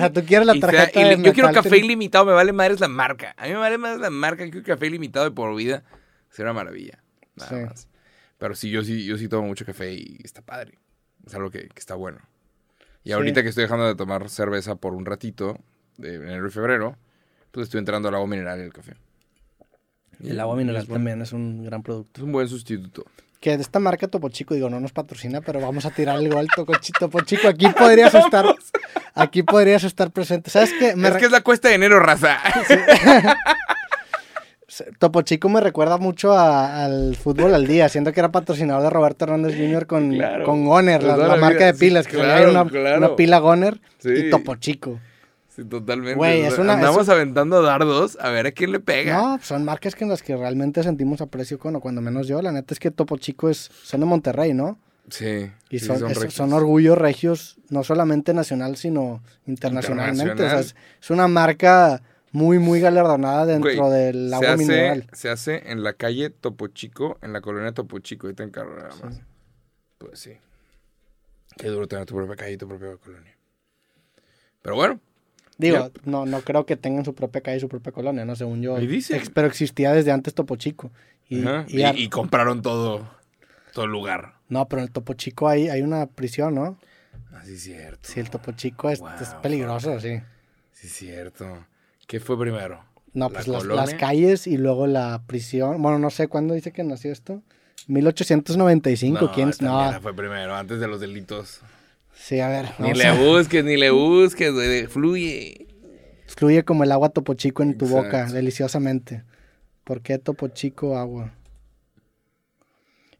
sea, 0.00 0.12
tú 0.12 0.24
quieres 0.24 0.46
la 0.46 0.56
y 0.56 0.60
sea- 0.60 0.70
tarjeta 0.70 1.00
y 1.00 1.04
le- 1.04 1.16
de 1.16 1.22
Yo 1.24 1.32
quiero 1.34 1.52
café 1.52 1.76
ilimitado, 1.76 2.24
me 2.24 2.32
vale 2.32 2.52
madre 2.54 2.74
es 2.74 2.80
la 2.80 2.88
marca. 2.88 3.34
A 3.36 3.44
mí 3.44 3.50
me 3.50 3.58
vale 3.58 3.76
madre 3.76 3.98
la 3.98 4.10
marca, 4.10 4.44
quiero 4.44 4.62
café 4.62 4.86
ilimitado 4.86 5.26
de 5.26 5.32
por 5.32 5.54
vida. 5.54 5.82
Será 6.36 6.50
una 6.50 6.60
maravilla. 6.62 6.98
Nada 7.36 7.48
Sí. 7.48 7.54
más. 7.64 7.88
Pero 8.38 8.54
sí, 8.54 8.68
yo 8.70 8.82
sí, 8.84 9.06
yo 9.06 9.16
sí 9.16 9.26
tomo 9.28 9.48
mucho 9.48 9.64
café 9.64 9.94
y 9.94 10.18
está 10.22 10.42
padre. 10.42 10.78
Es 11.26 11.34
algo 11.34 11.50
que, 11.50 11.60
que 11.68 11.78
está 11.78 11.94
bueno. 11.94 12.18
Y 13.02 13.08
Sí. 13.08 13.12
ahorita 13.12 13.42
que 13.42 13.48
estoy 13.48 13.62
dejando 13.62 13.86
de 13.86 13.94
tomar 13.94 14.28
cerveza 14.28 14.74
por 14.76 14.92
un 14.92 15.06
ratito, 15.06 15.58
de 15.96 16.16
enero 16.16 16.46
y 16.46 16.50
febrero, 16.50 16.98
pues 17.52 17.64
estoy 17.64 17.78
entrando 17.78 18.08
al 18.08 18.14
agua 18.16 18.26
mineral 18.26 18.58
y 18.60 18.64
el 18.64 18.72
café. 18.74 18.94
El 20.22 20.38
agua 20.40 20.56
mineral 20.56 20.82
Es 20.82 20.88
también 20.88 21.22
es 21.22 21.32
un 21.32 21.64
gran 21.64 21.82
producto. 21.82 22.20
Es 22.20 22.24
un 22.24 22.32
buen 22.32 22.46
sustituto. 22.48 23.06
Que 23.40 23.56
de 23.56 23.62
esta 23.62 23.78
marca 23.80 24.08
Topo 24.08 24.28
Chico, 24.28 24.54
digo, 24.54 24.68
no 24.68 24.80
nos 24.80 24.92
patrocina, 24.92 25.40
pero 25.40 25.60
vamos 25.60 25.86
a 25.86 25.90
tirar 25.90 26.18
el 26.18 26.30
gol 26.30 26.46
Topo 26.54 26.74
Chi- 26.76 26.92
Topo 26.98 27.20
Chico. 27.22 27.48
Aquí 27.48 27.66
podrías 27.78 28.14
estar, 28.14 28.44
aquí 29.14 29.42
podrías 29.42 29.84
estar 29.84 30.10
presente. 30.10 30.50
¿Sabes 30.50 30.72
qué? 30.78 30.94
Me 30.96 31.08
es 31.08 31.16
que 31.16 31.26
es 31.26 31.30
la 31.30 31.42
cuesta 31.42 31.68
de 31.68 31.74
enero, 31.76 31.98
raza. 32.00 32.38
Topo 34.98 35.22
Chico 35.22 35.48
me 35.48 35.60
recuerda 35.60 35.98
mucho 35.98 36.32
a- 36.32 36.84
al 36.84 37.16
fútbol 37.16 37.54
al 37.54 37.66
día. 37.66 37.88
Siento 37.88 38.12
que 38.12 38.20
era 38.20 38.30
patrocinador 38.32 38.82
de 38.82 38.90
Roberto 38.90 39.24
Hernández 39.24 39.56
Jr. 39.56 39.86
con, 39.86 40.10
Claro. 40.12 40.44
con 40.44 40.64
Goner, 40.64 41.02
la, 41.02 41.16
marca 41.36 41.58
vida. 41.58 41.72
de 41.72 41.74
pilas. 41.74 42.06
Que 42.06 42.16
claro, 42.16 42.50
una, 42.50 42.66
claro. 42.66 42.98
una 42.98 43.16
pila 43.16 43.38
Goner 43.38 43.80
Sí. 43.98 44.10
y 44.10 44.30
Topo 44.30 44.56
Chico. 44.56 44.98
Sí, 45.54 45.64
totalmente. 45.64 46.14
Güey, 46.16 46.42
es 46.42 46.58
una- 46.58 46.74
Andamos 46.74 47.02
es 47.04 47.08
aventando 47.08 47.62
dardos 47.62 48.18
a 48.20 48.28
ver 48.30 48.46
a 48.46 48.52
quién 48.52 48.72
le 48.72 48.80
pega. 48.80 49.16
No, 49.16 49.38
son 49.42 49.64
marcas 49.64 49.94
que 49.94 50.04
en 50.04 50.10
las 50.10 50.22
que 50.22 50.36
realmente 50.36 50.82
sentimos 50.82 51.22
aprecio 51.22 51.58
con, 51.58 51.74
o 51.76 51.80
cuando 51.80 52.02
menos 52.02 52.26
yo. 52.28 52.42
La 52.42 52.52
neta 52.52 52.74
es 52.74 52.78
que 52.80 52.90
Topo 52.90 53.16
Chico 53.16 53.48
es, 53.48 53.70
son 53.82 54.00
de 54.00 54.06
Monterrey, 54.06 54.52
¿no? 54.52 54.78
Sí. 55.08 55.50
Y 55.70 55.78
sí, 55.78 55.86
son, 55.86 56.10
es- 56.10 56.34
son 56.34 56.52
orgullos 56.52 56.98
regios, 56.98 57.56
no 57.70 57.84
solamente 57.84 58.34
nacional, 58.34 58.76
sino 58.76 59.22
internacionalmente. 59.46 60.44
O 60.44 60.50
sea, 60.50 60.60
es, 60.60 60.74
es 61.00 61.10
una 61.10 61.28
marca 61.28 62.02
muy, 62.36 62.58
muy 62.58 62.80
galardonada 62.80 63.46
dentro 63.46 63.86
Güey, 63.86 63.90
del 63.98 64.28
se 64.28 64.34
agua 64.36 64.52
hace, 64.52 64.56
mineral. 64.58 65.06
Se 65.12 65.30
hace 65.30 65.70
en 65.72 65.82
la 65.82 65.94
calle 65.94 66.28
Topo 66.28 66.68
Chico, 66.68 67.18
en 67.22 67.32
la 67.32 67.40
colonia 67.40 67.72
Topo 67.72 67.98
Chico, 67.98 68.26
ahorita 68.26 68.42
en 68.42 68.50
carro 68.50 68.76
nada 68.76 68.94
más. 69.02 69.14
Sí. 69.14 69.22
Pues 69.96 70.18
sí. 70.20 70.32
Qué 71.56 71.68
duro 71.68 71.88
tener 71.88 72.04
tu 72.04 72.14
propia 72.14 72.36
calle 72.36 72.52
y 72.52 72.56
tu 72.58 72.68
propia 72.68 72.96
colonia. 72.98 73.34
Pero 74.62 74.76
bueno, 74.76 75.00
Digo, 75.58 75.90
no, 76.04 76.26
no 76.26 76.42
creo 76.42 76.66
que 76.66 76.76
tengan 76.76 77.06
su 77.06 77.14
propia 77.14 77.40
calle 77.40 77.56
y 77.56 77.60
su 77.60 77.68
propia 77.70 77.90
colonia, 77.90 78.26
no 78.26 78.36
según 78.36 78.60
yo. 78.60 78.76
Ahí 78.76 78.86
dice. 78.86 79.16
Ex- 79.16 79.30
pero 79.30 79.46
existía 79.46 79.92
desde 79.94 80.12
antes 80.12 80.34
Topo 80.34 80.56
Chico. 80.56 80.90
Y, 81.30 81.38
y 81.38 81.46
y, 81.68 81.82
ar- 81.82 81.98
y 81.98 82.10
compraron 82.10 82.60
todo, 82.60 83.08
todo 83.72 83.86
el 83.86 83.90
lugar. 83.90 84.34
No, 84.50 84.68
pero 84.68 84.82
en 84.82 84.88
el 84.88 84.92
Topo 84.92 85.14
Chico 85.14 85.48
hay, 85.48 85.70
hay 85.70 85.80
una 85.80 86.04
prisión, 86.06 86.54
¿no? 86.54 86.78
Así 87.32 87.54
es 87.54 87.62
cierto. 87.62 88.00
Sí, 88.06 88.20
el 88.20 88.28
Topo 88.28 88.52
Chico 88.52 88.90
es, 88.90 89.00
Wow, 89.00 89.08
es 89.18 89.28
peligroso, 89.42 89.98
sí. 89.98 90.20
Sí 90.72 90.88
es 90.88 90.92
cierto. 90.92 91.66
¿Qué 92.06 92.20
fue 92.20 92.38
primero? 92.38 92.84
No, 93.12 93.28
¿La 93.28 93.34
pues 93.34 93.48
las, 93.48 93.94
calles 93.94 94.46
y 94.46 94.58
luego 94.58 94.86
la 94.86 95.22
prisión. 95.26 95.80
Bueno, 95.80 95.98
no 95.98 96.10
sé 96.10 96.28
cuándo 96.28 96.54
dice 96.54 96.70
que 96.70 96.84
nació 96.84 97.10
esto. 97.12 97.42
1895, 97.88 99.20
no, 99.20 99.32
¿quién? 99.32 99.50
No, 99.60 100.00
fue 100.00 100.14
primero, 100.14 100.54
antes 100.54 100.80
de 100.80 100.86
los 100.88 101.00
delitos. 101.00 101.60
sí, 102.14 102.40
a 102.40 102.48
ver. 102.48 102.66
Ni 102.78 102.92
le 102.94 103.06
a- 103.06 103.14
busques, 103.14 103.64
ni 103.64 103.76
le 103.76 103.90
busques, 103.90 104.52
güey. 104.52 104.86
Fluye. 104.86 105.66
Fluye 106.26 106.64
como 106.64 106.84
el 106.84 106.92
agua 106.92 107.08
Topo 107.08 107.34
Chico 107.34 107.62
en 107.62 107.78
tu 107.78 107.86
boca, 107.86 108.26
deliciosamente. 108.26 109.22
¿Por 109.84 110.02
qué 110.02 110.18
Topo 110.18 110.48
Chico 110.48 110.98
agua? 110.98 111.32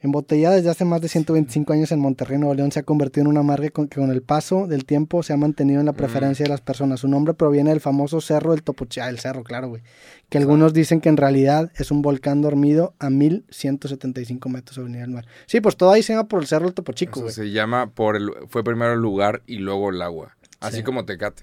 Embotellada 0.06 0.56
desde 0.56 0.70
hace 0.70 0.84
más 0.84 1.00
de 1.02 1.08
125 1.08 1.72
años 1.72 1.92
en 1.92 2.00
Monterrey, 2.00 2.38
Nuevo 2.38 2.54
León, 2.54 2.72
se 2.72 2.80
ha 2.80 2.82
convertido 2.82 3.22
en 3.22 3.28
una 3.28 3.42
marca 3.42 3.68
con- 3.70 3.86
que 3.88 4.00
con 4.00 4.10
el 4.10 4.22
paso 4.22 4.66
del 4.66 4.84
tiempo 4.86 5.22
se 5.22 5.32
ha 5.32 5.36
mantenido 5.36 5.80
en 5.80 5.86
la 5.86 5.92
preferencia 5.92 6.44
de 6.44 6.48
las 6.48 6.60
personas. 6.62 7.00
Su 7.00 7.08
nombre 7.08 7.34
proviene 7.34 7.70
del 7.70 7.80
famoso 7.80 8.20
cerro 8.20 8.52
del 8.52 8.62
Topo 8.62 8.86
Chico. 8.86 9.04
Ah, 9.04 9.10
el 9.10 9.18
cerro, 9.18 9.44
claro, 9.44 9.68
güey. 9.68 9.82
Que 10.30 10.38
algunos 10.38 10.72
dicen 10.72 11.00
que 11.00 11.08
en 11.10 11.16
realidad 11.18 11.70
es 11.76 11.90
un 11.90 12.00
volcán 12.02 12.40
dormido 12.42 12.94
a 12.98 13.10
1175 13.10 14.48
metros 14.48 14.74
sobre 14.76 14.86
el 14.86 14.92
nivel 14.92 15.06
del 15.08 15.14
mar. 15.16 15.26
Sí, 15.46 15.60
pues 15.60 15.76
todo 15.76 15.90
ahí 15.92 16.02
se 16.02 16.14
llama 16.14 16.28
por 16.28 16.40
el 16.40 16.46
cerro 16.46 16.64
del 16.66 16.74
Topo 16.74 16.92
Chico, 16.92 17.12
Eso 17.20 17.22
güey. 17.22 17.34
se 17.34 17.50
llama 17.50 17.90
por 17.90 18.16
el... 18.16 18.30
Fue 18.48 18.64
primero 18.64 18.92
el 18.94 19.00
lugar 19.00 19.42
y 19.46 19.58
luego 19.58 19.90
el 19.90 20.00
agua. 20.02 20.36
Así 20.60 20.78
Sí. 20.78 20.82
como 20.82 21.04
Tecate. 21.04 21.42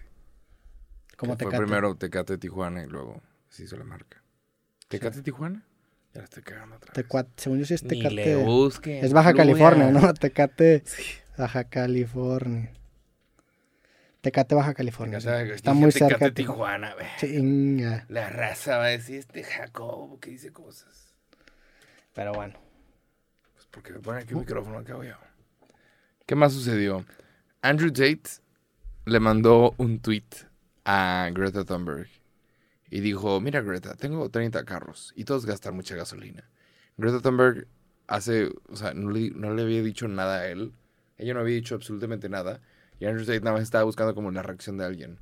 Como 1.18 1.34
que 1.38 1.46
te 1.46 1.52
Fue 1.52 1.60
primero 1.60 1.96
Tecate 1.96 2.38
Tijuana 2.38 2.84
y 2.84 2.88
luego 2.88 3.22
se 3.50 3.64
hizo 3.64 3.78
la 3.78 3.84
marca. 3.86 4.22
¿Tecate 4.88 5.22
Tijuana? 5.22 5.64
Ya 6.14 6.20
la 6.20 6.24
estoy 6.26 6.44
cagando 6.44 6.76
otra 6.76 6.94
vez. 6.96 7.26
según 7.38 7.60
yo 7.60 7.66
sí 7.66 7.74
es 7.74 7.84
Ni 7.84 7.90
Tecate. 7.90 8.16
le 8.16 8.36
busquen. 8.38 9.04
Es 9.04 9.14
Baja 9.14 9.30
fluya. 9.32 9.44
California, 9.44 9.92
¿no? 9.92 10.14
Tecate, 10.14 10.84
Sí. 10.86 11.04
Baja 11.38 11.64
California. 11.64 12.72
Tecate, 14.22 14.56
Baja 14.56 14.74
California. 14.74 15.20
sí. 15.20 15.26
Tecate, 15.28 15.54
Está 15.56 15.74
muy 15.74 15.92
Tecate, 15.92 16.10
cerca. 16.12 16.26
de 16.26 16.32
ti. 16.32 16.44
Tijuana, 16.44 16.94
güey. 16.94 17.08
Chinga. 17.20 18.06
La 18.10 18.30
raza 18.30 18.78
va 18.78 18.86
a 18.86 18.90
decir 18.90 19.18
este 19.18 19.44
Jacobo 19.44 20.20
que 20.20 20.30
dice 20.30 20.52
cosas. 20.52 21.16
Pero 22.14 22.32
bueno. 22.34 22.54
Pues 23.56 23.68
Porque 23.72 23.92
me 23.94 24.00
pone 24.00 24.20
aquí 24.22 24.34
el 24.34 24.40
micrófono 24.40 24.78
acá, 24.78 24.94
güey. 24.94 25.10
¿Qué 26.26 26.36
más 26.36 26.54
sucedió? 26.54 27.04
Andrew 27.62 27.92
Tate 27.92 28.22
le 29.06 29.20
mandó 29.20 29.74
un 29.78 30.00
tweet 30.00 30.24
a 30.86 31.30
Greta 31.34 31.66
Thunberg 31.66 32.08
y 32.94 33.00
dijo, 33.00 33.42
mira 33.42 33.62
Greta, 33.62 33.96
tengo 33.96 34.30
30 34.30 34.66
carros 34.66 35.14
y 35.16 35.26
todos 35.26 35.48
gastan 35.48 35.76
mucha 35.76 35.96
gasolina. 35.96 36.48
Greta 36.96 37.22
Thunberg 37.22 37.66
hace, 38.06 38.52
o 38.70 38.76
sea, 38.76 38.94
no 38.94 39.10
le, 39.10 39.32
no 39.32 39.52
le 39.56 39.64
había 39.64 39.82
dicho 39.82 40.08
nada 40.08 40.42
a 40.42 40.48
él. 40.48 40.74
Ella 41.18 41.34
no 41.34 41.40
había 41.40 41.56
dicho 41.56 41.74
absolutamente 41.74 42.30
nada. 42.30 42.62
Y 43.00 43.06
Andrew 43.06 43.26
Tate 43.26 43.40
nada 43.40 43.54
más 43.54 43.64
estaba 43.64 43.84
buscando 43.84 44.14
como 44.14 44.30
la 44.30 44.44
reacción 44.44 44.78
de 44.78 44.86
alguien. 44.86 45.18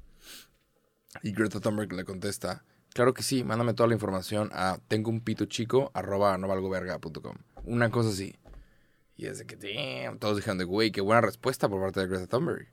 Y 1.23 1.31
Greta 1.31 1.61
Thunberg 1.61 1.93
le 1.93 2.03
contesta, 2.03 2.65
claro 2.93 3.13
que 3.13 3.23
sí, 3.23 3.45
mándame 3.45 3.73
toda 3.73 3.87
la 3.87 3.95
información 3.95 4.49
a 4.51 4.79
tengo 4.89 5.09
un 5.09 5.21
pito 5.21 5.45
chico 5.45 5.91
arroba 5.93 6.37
novalgoverga.com. 6.37 7.37
Una 7.63 7.89
cosa 7.89 8.09
así. 8.09 8.35
Y 9.15 9.27
es 9.27 9.37
de 9.37 9.45
que, 9.45 9.55
damn, 9.55 10.19
todos 10.19 10.35
dijeron 10.35 10.57
de, 10.57 10.65
güey, 10.65 10.91
qué 10.91 10.99
buena 10.99 11.21
respuesta 11.21 11.69
por 11.69 11.79
parte 11.79 12.01
de 12.01 12.07
Greta 12.07 12.27
Thunberg. 12.27 12.67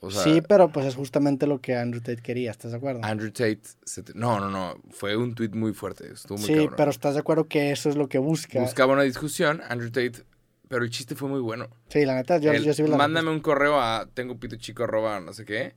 O 0.00 0.10
sea, 0.10 0.22
sí, 0.22 0.40
pero 0.46 0.68
pues 0.70 0.86
es 0.86 0.94
justamente 0.94 1.46
lo 1.46 1.60
que 1.60 1.74
Andrew 1.76 2.00
Tate 2.00 2.22
quería, 2.22 2.50
¿estás 2.52 2.70
de 2.70 2.76
acuerdo? 2.76 3.00
Andrew 3.02 3.30
Tate, 3.32 3.60
se 3.84 4.02
te- 4.04 4.14
no, 4.14 4.38
no, 4.38 4.48
no, 4.50 4.80
fue 4.90 5.16
un 5.16 5.34
tweet 5.34 5.50
muy 5.54 5.72
fuerte, 5.72 6.12
estuvo 6.12 6.38
muy 6.38 6.46
sí, 6.46 6.54
cabrón. 6.54 6.74
pero 6.76 6.90
estás 6.90 7.14
de 7.14 7.20
acuerdo 7.20 7.48
que 7.48 7.72
eso 7.72 7.88
es 7.88 7.96
lo 7.96 8.08
que 8.08 8.18
busca. 8.18 8.60
Buscaba 8.60 8.92
una 8.92 9.02
discusión, 9.02 9.60
Andrew 9.68 9.90
Tate, 9.90 10.24
pero 10.68 10.84
el 10.84 10.90
chiste 10.90 11.16
fue 11.16 11.28
muy 11.28 11.40
bueno. 11.40 11.68
Sí, 11.88 12.04
la 12.04 12.14
neta, 12.14 12.38
yo, 12.38 12.52
El, 12.52 12.62
yo 12.62 12.72
sí 12.74 12.84
la 12.86 12.96
mándame 12.96 13.30
un 13.30 13.40
correo 13.40 13.80
a 13.80 14.08
tengo 14.14 14.38
pito 14.38 14.54
chico 14.56 14.84
arroba 14.84 15.18
no 15.20 15.32
sé 15.32 15.44
qué. 15.44 15.74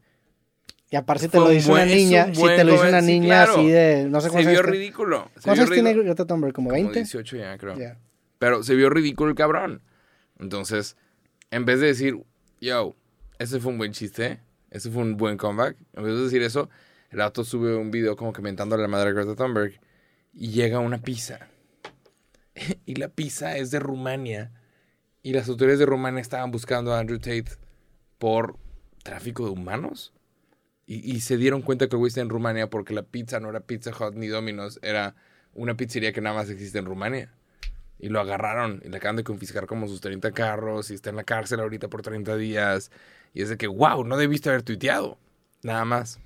Y 0.91 0.97
aparte 0.97 1.23
si 1.23 1.29
te 1.29 1.37
lo 1.39 1.47
dice 1.49 1.69
buen- 1.71 1.83
una 1.87 1.91
es 1.93 2.01
un 2.03 2.09
niña, 2.09 2.25
si 2.35 2.41
te 2.43 2.63
lo 2.65 2.73
dice 2.73 2.89
una 2.89 3.01
niña 3.01 3.27
claro. 3.45 3.51
así 3.53 3.69
de, 3.69 4.05
no 4.09 4.19
sé 4.21 4.27
Se 4.27 4.31
cuántos 4.33 4.51
vio 4.51 4.59
años 4.59 4.65
te- 4.65 4.71
ridículo. 4.77 5.31
se 5.35 5.41
¿Cuántos 5.41 5.69
vio 5.69 5.81
tiene. 5.83 5.93
Greta 6.03 6.25
Thunberg? 6.27 6.53
¿Como 6.53 6.69
Como 6.69 6.75
20? 6.83 6.99
18 6.99 7.37
ya, 7.37 7.57
creo. 7.57 7.77
Ya. 7.77 7.97
Pero 8.37 8.61
se 8.61 8.75
vio 8.75 8.89
ridículo 8.89 9.29
el 9.29 9.35
cabrón. 9.35 9.81
Entonces, 10.37 10.97
en 11.49 11.63
vez 11.65 11.79
de 11.79 11.87
decir, 11.87 12.21
yo, 12.59 12.95
ese 13.41 13.59
fue 13.59 13.71
un 13.71 13.77
buen 13.77 13.91
chiste, 13.91 14.39
ese 14.69 14.89
fue 14.91 15.01
un 15.01 15.17
buen 15.17 15.37
comeback, 15.37 15.77
vez 15.93 16.05
de 16.05 16.23
decir 16.23 16.43
eso, 16.43 16.69
el 17.09 17.21
auto 17.21 17.43
sube 17.43 17.75
un 17.75 17.91
video 17.91 18.15
como 18.15 18.33
que 18.33 18.41
mentándole 18.41 18.83
a 18.83 18.87
la 18.87 18.87
madre 18.87 19.13
de 19.13 19.15
Greta 19.15 19.35
Thunberg 19.35 19.79
y 20.33 20.49
llega 20.51 20.79
una 20.79 20.99
pizza. 20.99 21.47
y 22.85 22.95
la 22.95 23.09
pizza 23.09 23.57
es 23.57 23.71
de 23.71 23.79
Rumania. 23.79 24.51
Y 25.23 25.33
las 25.33 25.49
autoridades 25.49 25.79
de 25.79 25.85
Rumania 25.85 26.21
estaban 26.21 26.51
buscando 26.51 26.93
a 26.93 26.99
Andrew 26.99 27.19
Tate 27.19 27.51
por 28.17 28.57
tráfico 29.03 29.45
de 29.45 29.51
humanos. 29.51 30.13
Y, 30.85 31.15
y 31.15 31.21
se 31.21 31.37
dieron 31.37 31.61
cuenta 31.61 31.87
que 31.87 31.95
el 31.95 31.99
güey 31.99 32.09
está 32.09 32.21
en 32.21 32.29
Rumania 32.29 32.69
porque 32.69 32.93
la 32.93 33.03
pizza 33.03 33.39
no 33.39 33.49
era 33.49 33.59
Pizza 33.59 33.91
Hut 33.91 34.15
ni 34.15 34.27
Domino's, 34.27 34.79
era 34.81 35.15
una 35.53 35.75
pizzería 35.75 36.11
que 36.11 36.21
nada 36.21 36.35
más 36.35 36.49
existe 36.49 36.79
en 36.79 36.85
Rumania. 36.85 37.33
Y 37.99 38.09
lo 38.09 38.19
agarraron 38.19 38.81
y 38.83 38.89
le 38.89 38.97
acaban 38.97 39.17
de 39.17 39.23
confiscar 39.23 39.67
como 39.67 39.87
sus 39.87 40.01
30 40.01 40.31
carros 40.31 40.89
y 40.89 40.95
está 40.95 41.11
en 41.11 41.17
la 41.17 41.23
cárcel 41.23 41.59
ahorita 41.59 41.87
por 41.87 42.01
30 42.01 42.35
días. 42.37 42.89
Y 43.33 43.41
es 43.41 43.49
de 43.49 43.57
que, 43.57 43.67
wow, 43.67 44.03
no 44.03 44.17
debiste 44.17 44.49
haber 44.49 44.63
tuiteado. 44.63 45.17
Nada 45.63 45.85
más. 45.85 46.19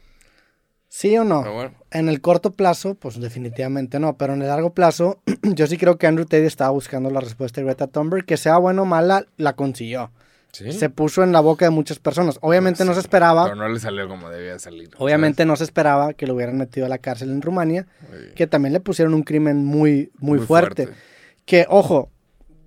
¿Sí 0.87 1.17
o 1.17 1.23
no? 1.25 1.41
Bueno, 1.51 1.73
En 1.91 2.07
el 2.07 2.21
corto 2.21 2.51
plazo, 2.51 2.95
pues 2.95 3.19
definitivamente 3.19 3.99
no, 3.99 4.17
pero 4.17 4.33
en 4.33 4.41
el 4.41 4.47
largo 4.47 4.73
plazo, 4.73 5.19
yo 5.43 5.67
sí 5.67 5.77
creo 5.77 5.97
que 5.97 6.07
Andrew 6.07 6.25
Tate 6.25 6.45
estaba 6.45 6.69
buscando 6.71 7.09
la 7.09 7.19
respuesta 7.19 7.59
de 7.59 7.65
Greta 7.65 7.87
Thunberg, 7.87 8.25
que 8.25 8.37
sea 8.37 8.57
buena 8.57 8.83
o 8.83 8.85
mala, 8.85 9.25
la 9.35 9.53
consiguió. 9.53 10.11
sí. 10.53 10.71
Se 10.71 10.89
puso 10.89 11.21
en 11.23 11.33
la 11.33 11.41
boca 11.41 11.65
de 11.65 11.71
muchas 11.71 11.99
personas. 11.99 12.37
Obviamente 12.41 12.85
no 12.85 12.93
se 12.93 13.01
esperaba, 13.01 13.43
Pero 13.43 13.55
no 13.57 13.67
le 13.67 13.79
salió 13.79 14.07
como 14.07 14.29
debía 14.29 14.57
salir. 14.57 14.89
obviamente 14.97 15.45
no 15.45 15.57
se 15.57 15.65
esperaba 15.65 16.13
que 16.13 16.27
lo 16.27 16.33
hubieran 16.35 16.57
metido 16.57 16.85
a 16.85 16.89
la 16.89 16.97
cárcel 16.99 17.29
en 17.31 17.41
Rumania, 17.41 17.87
que 18.35 18.47
también 18.47 18.71
le 18.71 18.79
pusieron 18.79 19.13
un 19.13 19.23
crimen 19.23 19.65
muy, 19.65 20.11
muy, 20.19 20.39
fuerte. 20.39 20.85
fuerte. 20.85 21.01
Que, 21.45 21.65
ojo, 21.69 22.09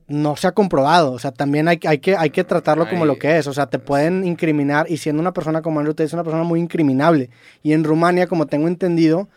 no 0.09 0.37
se 0.37 0.47
ha 0.47 0.53
comprobado. 0.53 1.13
O 1.13 1.19
sea, 1.19 1.33
también 1.33 1.69
hay, 1.69 1.79
hay, 1.87 1.99
que, 1.99 2.17
hay 2.17 2.31
que 2.31 2.43
tratarlo 2.43 2.89
como 2.89 3.05
lo 3.05 3.19
que 3.19 3.39
es. 3.39 3.47
O 3.47 3.53
sea, 3.53 3.67
te 3.67 3.79
pueden 3.79 4.25
incriminar 4.25 4.87
y 4.91 4.97
siendo 4.97 5.21
una 5.21 5.33
persona 5.33 5.63
como 5.63 5.79
Andrew 5.79 5.95
Tate 5.95 6.05
es 6.05 6.13
una 6.15 6.25
persona 6.25 6.45
muy 6.45 6.61
incriminable. 6.61 7.31
Y 7.63 7.73
en 7.73 7.85
Rumania, 7.85 8.27
como 8.27 8.47
tengo 8.47 8.67
entendido, 8.67 9.29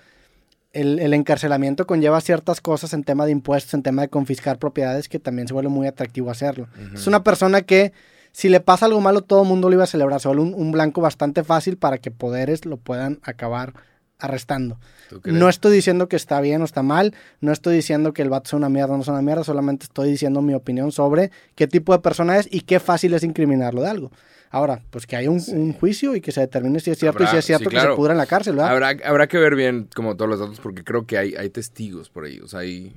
el, 0.74 1.00
el 1.00 1.14
encarcelamiento 1.14 1.86
conlleva 1.86 2.22
ciertas 2.22 2.62
cosas 2.62 2.94
en 2.94 3.04
tema 3.04 3.26
de 3.26 3.34
impuestos, 3.34 3.74
en 3.74 3.84
tema 3.84 4.02
de 4.02 4.08
confiscar 4.08 4.58
propiedades, 4.58 5.10
que 5.10 5.20
también 5.20 5.48
se 5.48 5.54
vuelve 5.54 5.70
muy 5.70 5.88
atractivo 5.88 6.32
hacerlo. 6.32 6.68
Es 6.94 7.06
una 7.06 7.24
persona 7.24 7.62
que, 7.62 7.92
si 8.32 8.48
le 8.48 8.62
pasa 8.62 8.86
algo 8.86 9.02
malo, 9.02 9.22
todo 9.22 9.44
el 9.44 9.50
mundo 9.50 9.68
lo 9.68 9.76
iba 9.76 9.84
a 9.84 9.88
celebrar. 9.88 10.22
Solo 10.22 10.42
un, 10.42 10.54
un 10.54 10.72
blanco 10.72 11.02
bastante 11.02 11.44
fácil 11.44 11.78
para 11.78 11.98
que 11.98 12.12
poderes 12.12 12.66
lo 12.66 12.78
puedan 12.78 13.20
acabar 13.24 13.74
arrestando. 14.22 14.80
No 15.26 15.50
estoy 15.50 15.74
diciendo 15.74 16.08
que 16.08 16.16
está 16.16 16.40
bien 16.40 16.62
o 16.62 16.66
está 16.66 16.84
mal, 16.84 17.14
no 17.42 17.52
estoy 17.52 17.76
diciendo 17.76 18.14
que 18.14 18.22
el 18.22 18.30
vato 18.30 18.50
sea 18.50 18.58
una 18.58 18.70
mierda 18.70 18.94
o 18.94 18.98
no 18.98 19.04
sea 19.04 19.14
una 19.14 19.22
mierda, 19.22 19.44
solamente 19.44 19.86
estoy 19.86 20.10
diciendo 20.10 20.42
mi 20.42 20.54
opinión 20.54 20.92
sobre 20.92 21.32
qué 21.56 21.68
tipo 21.68 21.92
de 21.92 22.00
persona 22.00 22.38
es 22.38 22.48
y 22.50 22.62
qué 22.62 22.80
fácil 22.80 23.14
es 23.14 23.24
incriminarlo 23.24 23.82
de 23.82 23.90
algo. 23.90 24.12
Ahora, 24.52 24.82
pues 24.90 25.08
que 25.08 25.16
haya 25.16 25.30
un, 25.30 25.42
un 25.54 25.74
juicio 25.74 26.16
y 26.16 26.22
que 26.22 26.32
se 26.32 26.42
determine 26.42 26.80
si 26.80 26.92
es 26.92 27.00
cierto 27.00 27.24
y 27.24 27.28
si 27.28 27.38
es 27.38 27.46
cierto 27.46 27.70
sí, 27.70 27.76
que 27.76 27.82
se 27.82 27.96
pudra 27.96 28.12
en 28.14 28.18
la 28.18 28.26
cárcel, 28.26 28.56
¿verdad? 28.56 28.72
Habrá, 28.72 28.90
habrá 29.06 29.28
que 29.28 29.38
ver 29.38 29.56
bien 29.56 29.88
como 29.96 30.16
todos 30.16 30.30
los 30.30 30.40
datos 30.40 30.60
porque 30.60 30.84
creo 30.84 31.06
que 31.06 31.18
hay, 31.18 31.36
hay 31.36 31.50
testigos 31.50 32.10
por 32.10 32.26
ahí. 32.26 32.40
O 32.40 32.48
sea, 32.48 32.60
hay, 32.60 32.94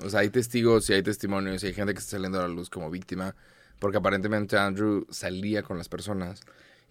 o 0.00 0.08
sea, 0.08 0.20
hay 0.20 0.30
testigos 0.30 0.88
y 0.90 0.94
hay 0.94 1.02
testimonios 1.02 1.64
y 1.64 1.66
hay 1.66 1.74
gente 1.74 1.94
que 1.94 1.98
está 1.98 2.12
saliendo 2.12 2.38
a 2.38 2.42
la 2.42 2.48
luz 2.48 2.70
como 2.70 2.90
víctima. 2.90 3.34
Porque 3.80 3.98
aparentemente 3.98 4.56
Andrew 4.56 5.04
salía 5.10 5.62
con 5.64 5.78
las 5.78 5.88
personas 5.88 6.40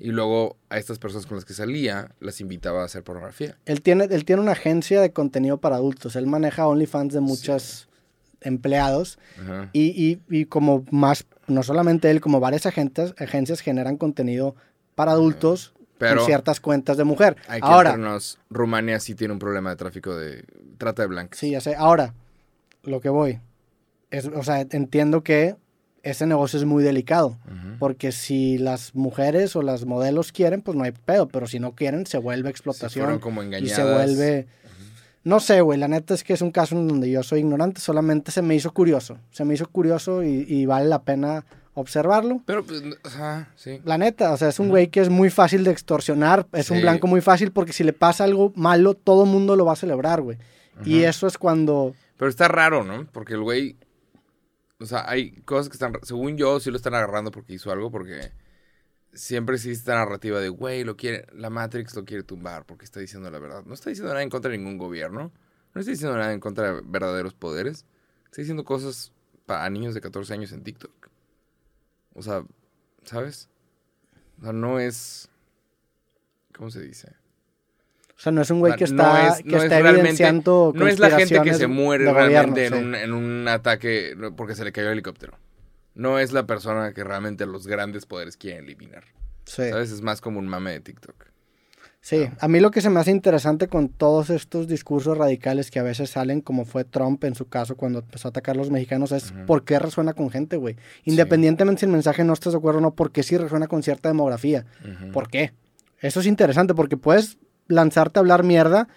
y 0.04 0.12
luego 0.12 0.58
a 0.70 0.78
estas 0.80 0.99
personas 0.99 1.26
con 1.26 1.38
las 1.38 1.45
que 1.45 1.54
salía 1.54 2.12
las 2.20 2.41
invitaba 2.41 2.82
a 2.82 2.86
hacer 2.86 3.04
pornografía. 3.04 3.58
Él 3.66 3.82
tiene, 3.82 4.04
él 4.04 4.26
tiene 4.26 4.41
una 4.41 4.51
agencia 4.51 4.99
de 4.99 5.14
contenido 5.14 5.60
para 5.60 5.78
adultos, 5.78 6.18
él 6.18 6.28
maneja 6.28 6.68
OnlyFans 6.68 7.14
de 7.14 7.22
muchos 7.22 7.88
empleados 8.41 9.18
Ajá. 9.41 9.70
y, 9.72 9.82
y, 10.06 10.20
y 10.30 10.43
como 10.43 10.84
más, 10.91 11.26
no 11.47 11.64
solamente 11.64 12.12
él, 12.12 12.20
como 12.20 12.41
varias 12.41 12.66
agencias, 12.66 13.16
agencias 13.18 13.62
generan 13.62 13.95
contenido 13.95 14.58
para 14.93 15.14
adultos 15.14 15.74
Pero 15.99 16.18
con 16.18 16.26
ciertas 16.26 16.60
cuentas 16.60 16.97
de 16.97 17.06
mujer. 17.06 17.38
hay 17.47 17.62
que 17.62 17.66
Ahora, 17.66 17.91
entrarnos, 17.91 18.39
Rumania 18.49 18.99
sí 18.99 19.16
tiene 19.16 19.32
un 19.34 19.39
problema 19.39 19.70
de 19.70 19.78
tráfico 19.78 20.18
de 20.18 20.43
trata 20.78 21.04
de 21.04 21.08
blancas. 21.08 21.39
Sí, 21.39 21.51
ya 21.51 21.62
sé. 21.62 21.76
Ahora, 21.76 22.14
lo 22.84 22.99
que 22.99 23.08
voy. 23.08 23.39
Es, 24.12 24.26
o 24.26 24.43
sea, 24.43 24.68
entiendo 24.70 25.24
que 25.24 25.56
ese 26.04 26.28
negocio 26.28 26.60
es 26.60 26.66
muy 26.66 26.84
delicado. 26.84 27.38
Porque 27.80 28.12
si 28.12 28.58
las 28.58 28.93
mujeres 28.93 29.56
o 29.56 29.62
las 29.62 29.86
modelos 29.86 30.32
quieren, 30.32 30.62
pues 30.62 30.78
no 30.78 30.84
hay 30.84 30.91
pedo. 30.91 31.28
Pero 31.28 31.47
si 31.47 31.60
no 31.60 31.72
quieren, 31.72 32.06
se 32.06 32.18
vuelve 32.18 32.49
Se 32.49 32.51
explotación. 32.51 33.06
fueron 33.06 33.20
como 33.20 33.41
y 33.43 33.70
se 33.70 33.84
vuelve. 33.84 34.47
No 35.24 35.39
sé, 35.39 35.62
güey. 35.62 35.80
La 35.80 35.88
neta 35.88 36.14
es 36.14 36.24
que 36.24 36.34
es 36.34 36.41
un 36.41 36.51
caso 36.51 36.76
en 36.76 36.88
donde 36.88 37.10
yo 37.10 37.24
soy 37.24 37.39
ignorante. 37.39 37.80
Solamente 37.80 38.32
se 38.32 38.41
me 38.41 38.56
hizo 38.56 38.72
curioso. 38.74 39.18
Se 39.32 39.45
me 39.45 39.54
hizo 39.54 39.66
curioso 39.68 40.24
y, 40.24 40.45
y 40.47 40.66
vale 40.66 40.88
la 40.88 41.01
pena 41.04 41.45
observarlo. 41.74 42.41
Pero, 42.45 42.66
pues, 42.66 42.84
o 43.04 43.10
sea, 43.10 43.49
sí. 43.56 43.80
La 43.86 43.97
neta, 43.97 44.32
o 44.34 44.38
sea, 44.38 44.49
es 44.49 44.60
un 44.60 44.70
güey 44.70 44.88
que 44.88 44.99
es 44.99 45.10
muy 45.10 45.30
fácil 45.30 45.64
de 45.64 45.72
extorsionar. 45.72 46.45
Es 46.51 46.70
un 46.70 46.82
blanco 46.82 47.08
muy 47.08 47.22
fácil 47.22 47.51
porque 47.51 47.74
si 47.74 47.84
le 47.86 47.93
pasa 47.93 48.26
algo 48.26 48.51
malo, 48.56 48.93
todo 48.93 49.26
mundo 49.26 49.56
lo 49.56 49.66
va 49.66 49.74
a 49.74 49.78
celebrar, 49.78 50.22
güey. 50.22 50.38
Y 50.86 51.04
eso 51.04 51.28
es 51.28 51.38
cuando. 51.38 51.93
Pero 52.18 52.30
está 52.30 52.47
raro, 52.47 52.84
¿no? 52.84 53.08
Porque 53.12 53.34
el 53.34 53.41
güey. 53.41 53.78
O 54.84 54.86
sea, 54.86 55.10
hay 55.10 55.32
cosas 55.44 55.70
que 55.70 55.76
están. 55.76 55.94
Según 56.04 56.36
yo, 56.38 56.60
sí 56.60 56.70
lo 56.70 56.76
están 56.76 56.94
agarrando 56.94 57.32
porque 57.32 57.54
hizo 57.54 57.72
algo, 57.72 57.90
porque 57.90 58.34
siempre 59.14 59.56
existe 59.56 59.80
esta 59.80 59.96
narrativa 59.96 60.42
de, 60.42 60.50
güey, 60.50 60.84
lo 60.84 60.98
quiere. 60.98 61.26
La 61.32 61.50
Matrix 61.50 61.96
lo 61.96 62.04
quiere 62.04 62.24
tumbar 62.24 62.66
porque 62.66 62.84
está 62.84 63.00
diciendo 63.00 63.32
la 63.32 63.40
verdad. 63.40 63.64
No 63.66 63.74
está 63.74 63.90
diciendo 63.90 64.12
nada 64.12 64.24
en 64.24 64.30
contra 64.30 64.52
de 64.52 64.58
ningún 64.58 64.78
gobierno. 64.78 65.32
No 65.74 65.80
está 65.80 65.92
diciendo 65.92 66.18
nada 66.18 66.34
en 66.34 66.42
contra 66.42 66.74
de 66.74 66.82
verdaderos 66.84 67.34
poderes. 67.34 67.86
Está 68.26 68.42
diciendo 68.42 68.66
cosas 68.66 69.14
para 69.46 69.70
niños 69.70 69.94
de 69.94 70.02
14 70.02 70.34
años 70.34 70.52
en 70.52 70.64
TikTok. 70.64 71.10
O 72.14 72.22
sea, 72.22 72.44
¿sabes? 73.06 73.48
O 74.40 74.44
sea, 74.44 74.52
no 74.52 74.80
es. 74.80 75.30
¿Cómo 76.54 76.70
se 76.72 76.82
dice? 76.82 77.16
O 78.24 78.28
sea, 78.28 78.32
no 78.32 78.42
es 78.42 78.50
un 78.52 78.60
güey 78.62 78.74
que 78.78 78.86
no 78.86 79.04
está, 79.04 79.28
es- 79.28 79.44
que 79.44 79.50
no 79.50 79.58
es 79.58 79.64
está 79.64 79.80
realmente- 79.80 80.00
evidenciando 80.00 80.72
No 80.74 80.88
es 80.88 80.98
la 80.98 81.10
gente 81.12 81.42
que 81.42 81.54
se 81.56 81.68
muere 81.68 82.06
realmente 82.06 82.70
gobierno, 82.70 82.78
en, 82.78 82.84
sí. 82.84 82.88
un, 82.88 82.96
en 82.96 83.12
un 83.42 83.48
ataque 83.50 84.14
no, 84.16 84.34
porque 84.34 84.56
se 84.56 84.64
le 84.64 84.72
cayó 84.72 84.88
el 84.88 84.94
helicóptero. 84.94 85.38
No 85.94 86.18
es 86.20 86.32
la 86.32 86.46
persona 86.48 86.94
que 86.94 87.04
realmente 87.04 87.46
los 87.46 87.68
grandes 87.68 88.06
poderes 88.06 88.38
quieren 88.38 88.64
eliminar. 88.64 89.04
Sí. 89.44 89.70
¿Sabes? 89.70 89.92
Es 89.92 90.02
más 90.02 90.22
como 90.22 90.40
un 90.40 90.48
mame 90.48 90.72
de 90.72 90.80
TikTok. 90.80 91.16
Sí, 92.00 92.30
a 92.40 92.48
mí 92.48 92.62
lo 92.62 92.72
que 92.72 92.80
se 92.80 92.90
me 92.90 93.00
hace 93.02 93.12
interesante 93.12 93.68
con 93.68 93.90
todos 93.90 94.30
estos 94.30 94.70
discursos 94.70 95.18
radicales 95.18 95.70
que 95.70 95.80
a 95.80 95.84
veces 95.84 96.10
salen, 96.10 96.40
como 96.40 96.64
fue 96.64 96.86
Trump 96.86 97.26
en 97.26 97.36
su 97.36 97.50
caso 97.50 97.76
cuando 97.76 98.00
empezó 98.00 98.28
a 98.28 98.30
atacar 98.30 98.56
a 98.56 98.58
los 98.58 98.70
mexicanos, 98.72 99.12
es 99.12 99.34
por 99.48 99.66
qué 99.66 99.80
resuena 99.80 100.14
con 100.14 100.30
gente, 100.30 100.56
güey. 100.56 100.78
Independientemente 101.04 101.82
si 101.82 101.86
el 101.88 101.92
mensaje 101.92 102.24
no 102.24 102.32
estás 102.32 102.54
de 102.54 102.60
acuerdo 102.60 102.80
o 102.80 102.82
no, 102.82 102.94
por 102.96 103.12
qué 103.12 103.22
sí 103.22 103.38
resuena 103.38 103.68
con 103.68 103.84
cierta 103.84 104.08
demografía. 104.08 104.66
¿Por 105.12 105.30
qué? 105.30 105.52
Eso 106.00 106.20
es 106.22 106.26
interesante 106.26 106.74
porque 106.74 106.98
puedes 106.98 107.38
lanzarte 107.68 108.20
a 108.20 108.22
hablar 108.22 108.43
mierda 108.43 108.88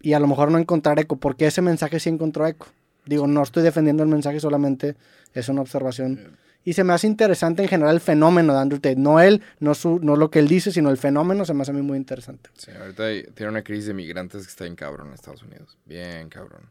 y 0.00 0.12
a 0.12 0.20
lo 0.20 0.26
mejor 0.26 0.50
no 0.50 0.58
encontrar 0.58 0.98
eco. 0.98 1.16
¿Por 1.16 1.36
qué 1.36 1.46
ese 1.46 1.62
mensaje 1.62 2.00
sí 2.00 2.08
encontró 2.08 2.46
eco? 2.46 2.66
Digo, 3.06 3.26
no 3.26 3.42
estoy 3.42 3.62
defendiendo 3.62 4.02
el 4.02 4.08
mensaje, 4.08 4.40
solamente 4.40 4.96
es 5.32 5.48
una 5.48 5.60
observación. 5.60 6.36
Y 6.64 6.72
se 6.72 6.82
me 6.82 6.92
hace 6.92 7.06
interesante 7.06 7.62
en 7.62 7.68
general 7.68 7.94
el 7.94 8.00
fenómeno 8.00 8.52
de 8.52 8.58
Andrew 8.58 8.80
Tate. 8.80 8.96
No 8.96 9.20
él, 9.20 9.40
no, 9.60 9.74
su, 9.74 10.00
no 10.00 10.16
lo 10.16 10.30
que 10.32 10.40
él 10.40 10.48
dice, 10.48 10.72
sino 10.72 10.90
el 10.90 10.96
fenómeno 10.96 11.44
se 11.44 11.54
me 11.54 11.62
hace 11.62 11.70
a 11.70 11.74
mí 11.74 11.82
muy 11.82 11.96
interesante. 11.96 12.50
Sí, 12.54 12.72
ahorita 12.72 13.04
hay- 13.04 13.22
tiene 13.34 13.50
una 13.50 13.62
crisis 13.62 13.86
de 13.86 13.94
migrantes 13.94 14.42
que 14.42 14.48
está 14.50 14.64
bien 14.64 14.74
cabrón 14.74 15.06
en 15.08 15.14
Estados 15.14 15.44
Unidos. 15.44 15.78
Bien 15.84 16.28
cabrón. 16.28 16.62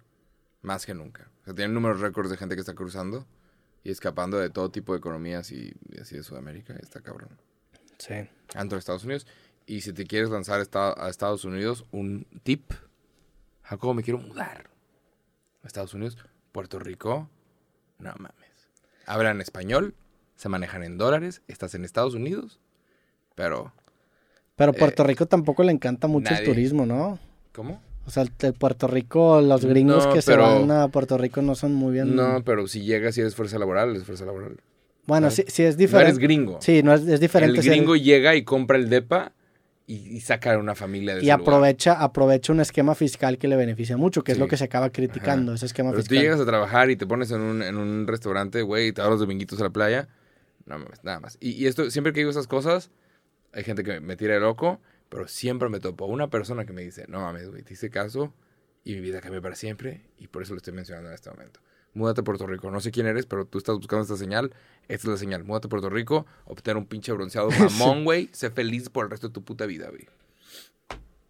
Más 0.61 0.85
que 0.85 0.93
nunca. 0.93 1.29
O 1.43 1.45
sea, 1.45 1.53
tienen 1.53 1.73
números 1.73 2.01
récords 2.01 2.29
de 2.29 2.35
gente 2.35 2.55
que 2.55 2.61
está 2.61 2.73
cruzando 2.73 3.25
y 3.85 3.91
escapando 3.91 4.37
de 4.37 4.49
todo 4.49 4.69
tipo 4.69 4.91
de 4.91 4.97
economías 4.99 5.49
y, 5.53 5.73
y 5.89 6.01
así 6.01 6.17
de 6.17 6.23
Sudamérica. 6.23 6.73
Está 6.81 6.99
cabrón. 6.99 7.29
Sí. 7.97 8.15
Dentro 8.53 8.75
de 8.75 8.79
Estados 8.79 9.05
Unidos. 9.05 9.25
Y 9.67 9.81
si 9.81 9.93
te 9.93 10.05
quieres 10.05 10.29
lanzar 10.29 10.59
a 10.97 11.09
Estados 11.09 11.43
Unidos, 11.45 11.85
un 11.91 12.25
tip. 12.43 12.71
Jacobo, 13.63 13.93
me 13.95 14.03
quiero 14.03 14.19
mudar. 14.19 14.69
A 15.63 15.67
Estados 15.67 15.93
Unidos, 15.95 16.17
Puerto 16.51 16.77
Rico, 16.77 17.29
no 17.97 18.11
mames. 18.19 18.69
Hablan 19.07 19.41
español, 19.41 19.95
se 20.35 20.49
manejan 20.49 20.83
en 20.83 20.97
dólares, 20.97 21.41
estás 21.47 21.73
en 21.73 21.83
Estados 21.85 22.13
Unidos, 22.13 22.59
pero... 23.33 23.73
Pero 24.55 24.71
Puerto 24.73 25.03
Rico 25.03 25.25
tampoco 25.25 25.63
le 25.63 25.71
encanta 25.71 26.07
mucho 26.07 26.31
nadie. 26.31 26.45
el 26.45 26.49
turismo, 26.53 26.85
¿no? 26.85 27.19
¿Cómo? 27.51 27.81
O 28.05 28.11
sea, 28.11 28.23
el, 28.23 28.53
Puerto 28.53 28.87
Rico, 28.87 29.41
los 29.41 29.65
gringos 29.65 30.05
No, 30.05 30.13
que 30.13 30.21
se 30.21 30.35
van 30.35 30.69
a 30.71 30.87
Puerto 30.89 31.17
Rico 31.17 31.41
no 31.41 31.55
son 31.55 31.73
muy 31.73 31.93
bien. 31.93 32.15
No, 32.15 32.43
pero 32.45 32.67
si 32.67 32.83
llegas 32.83 33.17
y 33.17 33.21
eres 33.21 33.35
fuerza 33.35 33.57
laboral, 33.57 33.95
es 33.95 34.03
fuerza 34.03 34.25
laboral. 34.25 34.57
bueno, 35.07 35.31
sí 35.31 35.41
es 35.63 35.73
No 35.73 35.79
diferente. 35.79 36.09
eres 36.11 36.19
gringo. 36.19 36.59
Sí, 36.61 36.83
no 36.83 36.93
es, 36.93 37.01
es 37.07 37.19
diferente. 37.19 37.59
El 37.59 37.65
gringo 37.65 37.95
llega 37.95 38.35
y 38.35 38.43
compra 38.43 38.77
el 38.77 38.89
DEPA 38.89 39.33
y, 39.87 39.95
y 40.17 40.21
saca 40.21 40.57
una 40.57 40.75
familia 40.75 41.15
de 41.15 41.23
y 41.23 41.29
ese 41.29 41.37
lugar. 41.37 41.59
aprovecha, 41.59 41.93
aprovecha 42.01 42.53
un 42.53 42.59
esquema 42.59 42.95
fiscal 42.95 43.37
que 43.37 43.47
le 43.47 43.55
beneficia 43.55 43.97
mucho, 43.97 44.23
que 44.23 44.31
es 44.31 44.39
lo 44.39 44.47
que 44.47 44.57
se 44.57 44.63
acaba 44.65 44.89
criticando, 44.91 45.53
ese 45.53 45.65
esquema 45.67 45.91
Pero 45.91 46.03
tú 46.03 46.09
fiscal. 46.09 46.19
llegas 46.19 46.39
a 46.39 46.45
trabajar 46.45 46.89
y 46.89 46.95
te 46.95 47.05
pones 47.07 47.31
en 47.31 47.41
un, 47.41 47.61
en 47.61 47.77
un 47.77 48.07
restaurante, 48.07 48.61
güey, 48.63 48.87
y 48.87 48.91
te 48.93 49.01
vas 49.01 49.09
los 49.11 49.19
dominguitos 49.19 49.59
a 49.61 49.63
la 49.65 49.69
playa. 49.69 50.07
No 50.65 50.79
mames, 50.79 51.03
nada 51.03 51.19
más. 51.19 51.37
Y, 51.39 51.51
y 51.51 51.67
esto, 51.67 51.89
siempre 51.91 52.13
que 52.13 52.21
digo 52.21 52.31
esas 52.31 52.47
cosas, 52.47 52.89
hay 53.53 53.63
gente 53.63 53.83
que 53.83 53.99
me 53.99 54.15
tira 54.17 54.33
de 54.33 54.39
loco, 54.39 54.81
pero 55.09 55.27
siempre 55.27 55.69
me 55.69 55.79
topo 55.79 56.05
una 56.05 56.29
persona 56.29 56.65
que 56.65 56.73
me 56.73 56.81
dice, 56.81 57.05
no 57.07 57.21
mames, 57.21 57.49
güey, 57.49 57.61
te 57.63 57.73
hice 57.73 57.89
caso 57.91 58.33
y 58.83 58.93
mi 58.95 59.01
vida 59.01 59.21
cambió 59.21 59.41
para 59.41 59.55
siempre 59.55 60.01
y 60.17 60.27
por 60.27 60.41
eso 60.41 60.53
lo 60.53 60.57
estoy 60.57 60.73
mencionando 60.73 61.09
en 61.09 61.15
este 61.15 61.29
momento. 61.29 61.59
Múdate 61.93 62.21
a 62.21 62.23
Puerto 62.25 62.45
Rico. 62.45 62.69
No 62.71 62.81
sé 62.81 62.91
quién 62.91 63.07
eres, 63.07 63.25
pero 63.25 63.45
tú 63.45 63.57
estás 63.57 63.75
buscando 63.77 64.03
esta 64.03 64.17
señal. 64.17 64.51
Esta 64.87 65.07
es 65.07 65.11
la 65.11 65.17
señal. 65.17 65.43
Múdate 65.43 65.67
a 65.67 65.69
Puerto 65.69 65.89
Rico, 65.89 66.25
obtener 66.45 66.77
un 66.77 66.85
pinche 66.85 67.11
bronceado 67.11 67.49
mamón, 67.59 68.03
güey. 68.03 68.29
Sé 68.33 68.49
feliz 68.51 68.89
por 68.89 69.05
el 69.05 69.11
resto 69.11 69.27
de 69.29 69.33
tu 69.33 69.43
puta 69.43 69.65
vida, 69.65 69.89
güey. 69.89 70.07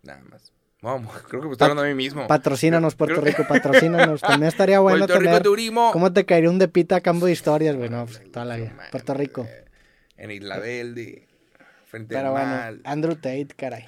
Nada 0.04 0.24
más. 0.30 0.52
Vamos, 0.82 1.12
creo 1.30 1.42
que 1.42 1.48
me 1.48 1.54
estoy 1.54 1.66
hablando 1.66 1.84
a 1.84 1.88
mí 1.88 1.96
mismo. 1.96 2.28
Patrocínanos, 2.28 2.96
Puerto 2.96 3.22
Creo- 3.22 3.26
Rico, 3.26 3.46
patrocínanos. 3.50 4.22
También 4.22 4.50
estaría 4.50 4.80
bueno 4.80 5.00
Puerto 5.00 5.20
Rico 5.20 5.30
tener... 5.32 5.44
turismo. 5.44 5.90
¿Cómo 5.92 6.14
te 6.14 6.26
caería 6.26 6.50
un 6.50 6.60
de 6.60 6.68
pita 6.68 6.98
a 6.98 7.02
cambio 7.02 7.26
de 7.28 7.32
historias, 7.32 7.76
güey? 7.76 7.90
No, 7.90 8.06
pues, 8.06 8.22
toda 8.32 8.46
la 8.46 8.58
vida. 8.58 8.76
Puerto 8.92 9.14
Rico. 9.14 9.48
En 10.18 10.32
Isla 10.32 10.60
Verde. 10.60 11.28
Frente 11.88 12.14
Pero 12.16 12.36
al 12.36 12.76
bueno. 12.76 12.82
Andrew 12.86 13.16
Tate, 13.16 13.48
caray. 13.56 13.86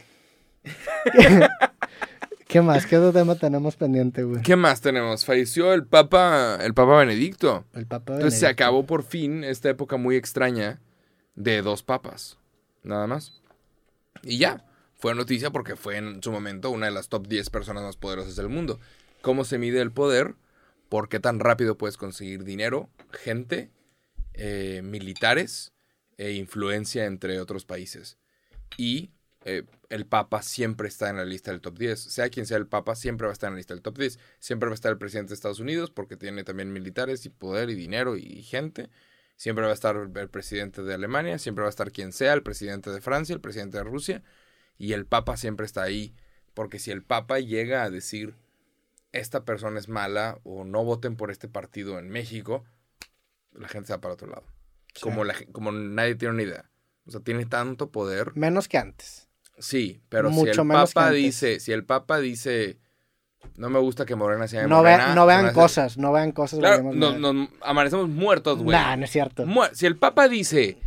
¿Qué 2.48 2.62
más? 2.62 2.86
¿Qué 2.86 2.98
otro 2.98 3.12
tema 3.12 3.36
tenemos 3.36 3.76
pendiente, 3.76 4.24
güey? 4.24 4.41
¿Qué 4.41 4.56
más 4.56 4.80
tenemos? 4.82 5.26
Falleció 5.26 5.74
el 5.74 5.86
Papa, 5.86 6.58
el 6.62 6.74
Papa 6.74 6.98
Benedicto. 6.98 7.66
El 7.74 7.86
Papa 7.88 8.14
Entonces 8.14 8.39
se 8.39 8.45
Benedicto. 8.45 8.64
acabó 8.64 8.86
por 8.86 9.04
fin 9.04 9.43
esta 9.43 9.70
época 9.70 9.98
muy 9.98 10.16
extraña 10.16 10.80
de 11.36 11.62
dos 11.62 11.84
papas. 11.84 12.38
Nada 12.84 13.06
más. 13.08 13.41
Y 14.24 14.38
ya. 14.38 14.64
Fue 14.95 15.14
noticia 15.14 15.52
porque 15.52 15.76
fue 15.76 15.98
en 15.98 16.24
su 16.24 16.32
momento 16.32 16.72
una 16.72 16.88
de 16.88 16.91
las 16.91 17.08
top 17.08 17.28
10 17.28 17.52
personas 17.52 17.84
más 17.84 17.98
poderosas 17.98 18.36
del 18.36 18.50
mundo. 18.50 18.80
¿Cómo 19.22 19.45
se 19.45 19.60
mide 19.60 19.80
el 19.82 19.91
poder? 19.91 20.34
¿Por 20.89 21.08
qué 21.08 21.20
tan 21.20 21.39
rápido 21.39 21.78
puedes 21.78 21.98
conseguir 21.98 22.43
dinero, 22.43 22.89
gente, 23.12 23.70
eh, 24.34 24.82
militares 24.84 25.74
e 26.18 26.32
influencia 26.32 27.06
entre 27.06 27.39
otros 27.39 27.64
países? 27.66 28.18
Y 28.76 29.12
eh, 29.45 29.64
el 29.90 30.06
Papa 30.06 30.42
siempre 30.42 30.88
está 30.88 31.10
en 31.10 31.18
la 31.18 31.26
lista 31.26 31.52
del 31.52 31.62
top 31.62 31.78
10. 31.78 32.00
Sea 32.00 32.30
quien 32.30 32.46
sea 32.46 32.58
el 32.58 32.68
Papa, 32.68 32.96
siempre 32.96 33.26
va 33.26 33.32
a 33.32 33.34
estar 33.34 33.48
en 33.48 33.54
la 33.54 33.58
lista 33.58 33.74
del 33.74 33.82
top 33.82 33.98
10. 33.98 34.20
Siempre 34.40 34.68
va 34.68 34.74
a 34.74 34.76
estar 34.76 34.92
el 34.92 34.98
presidente 34.98 35.30
de 35.30 35.36
Estados 35.36 35.60
Unidos 35.60 35.92
porque 35.92 36.18
tiene 36.18 36.44
también 36.44 36.74
militares 36.74 37.26
y 37.26 37.30
poder 37.30 37.70
y 37.70 37.76
dinero 37.76 38.18
y 38.18 38.44
gente. 38.44 38.90
Siempre 39.36 39.66
va 39.66 39.72
a 39.72 39.74
estar 39.74 39.96
el 39.96 40.30
presidente 40.30 40.82
de 40.82 40.94
Alemania, 40.94 41.38
siempre 41.38 41.62
va 41.62 41.68
a 41.68 41.70
estar 41.70 41.92
quien 41.92 42.12
sea, 42.12 42.34
el 42.34 42.42
presidente 42.42 42.90
de 42.90 43.02
Francia, 43.02 43.34
el 43.34 43.42
presidente 43.42 43.78
de 43.78 43.84
Rusia. 43.84 44.24
Y 44.78 44.94
el 44.94 45.06
Papa 45.06 45.38
siempre 45.38 45.66
está 45.66 45.84
ahí. 45.84 46.16
Porque 46.54 46.80
si 46.80 46.92
el 46.92 47.04
Papa 47.04 47.40
llega 47.40 47.84
a 47.84 47.90
decir, 47.90 48.36
esta 49.12 49.46
persona 49.46 49.80
es 49.80 49.90
mala 49.90 50.40
o 50.44 50.64
no 50.66 50.84
voten 50.84 51.16
por 51.16 51.32
este 51.32 51.48
partido 51.48 52.00
en 52.00 52.10
México, 52.10 52.66
la 53.54 53.68
gente 53.68 53.88
se 53.88 53.94
va 53.94 54.02
para 54.02 54.16
otro 54.16 54.28
lado. 54.28 54.44
Sí. 54.94 55.02
Como, 55.02 55.24
la, 55.24 55.36
como 55.52 55.72
nadie 55.72 56.16
tiene 56.16 56.34
una 56.34 56.44
idea. 56.44 56.72
O 57.06 57.12
sea, 57.12 57.22
tiene 57.22 57.46
tanto 57.46 57.92
poder. 57.92 58.36
Menos 58.36 58.68
que 58.68 58.80
antes. 58.80 59.27
Sí, 59.58 60.01
pero 60.10 60.30
si 60.30 60.36
Mucho 60.36 60.62
el 60.62 60.68
menos 60.68 60.89
que 60.89 60.93
Papa 60.95 61.12
dice, 61.12 61.60
si 61.60 61.72
el 61.72 61.84
Papa 61.84 62.20
dice, 62.20 62.78
no 63.55 63.70
me 63.70 63.80
gusta 63.80 64.05
que 64.05 64.16
Morena 64.16 64.47
sea 64.47 64.68
No, 64.68 64.78
Morena, 64.78 64.97
vean, 65.05 65.16
no 65.16 65.26
vean 65.26 65.53
cosas, 65.53 65.97
no 65.97 66.12
vean 66.12 66.32
cosas. 66.32 66.60
Claro, 66.60 66.84
nos, 66.93 67.18
nos 67.20 67.49
amanecemos 67.62 68.08
muertos, 68.08 68.60
güey. 68.62 68.78
Nah, 68.78 68.95
no 68.95 69.05
es 69.05 69.12
cierto. 69.12 69.45
Mu- 69.45 69.64
si 69.74 69.86
el 69.86 69.95
Papa 69.97 70.28
dice, 70.28 70.78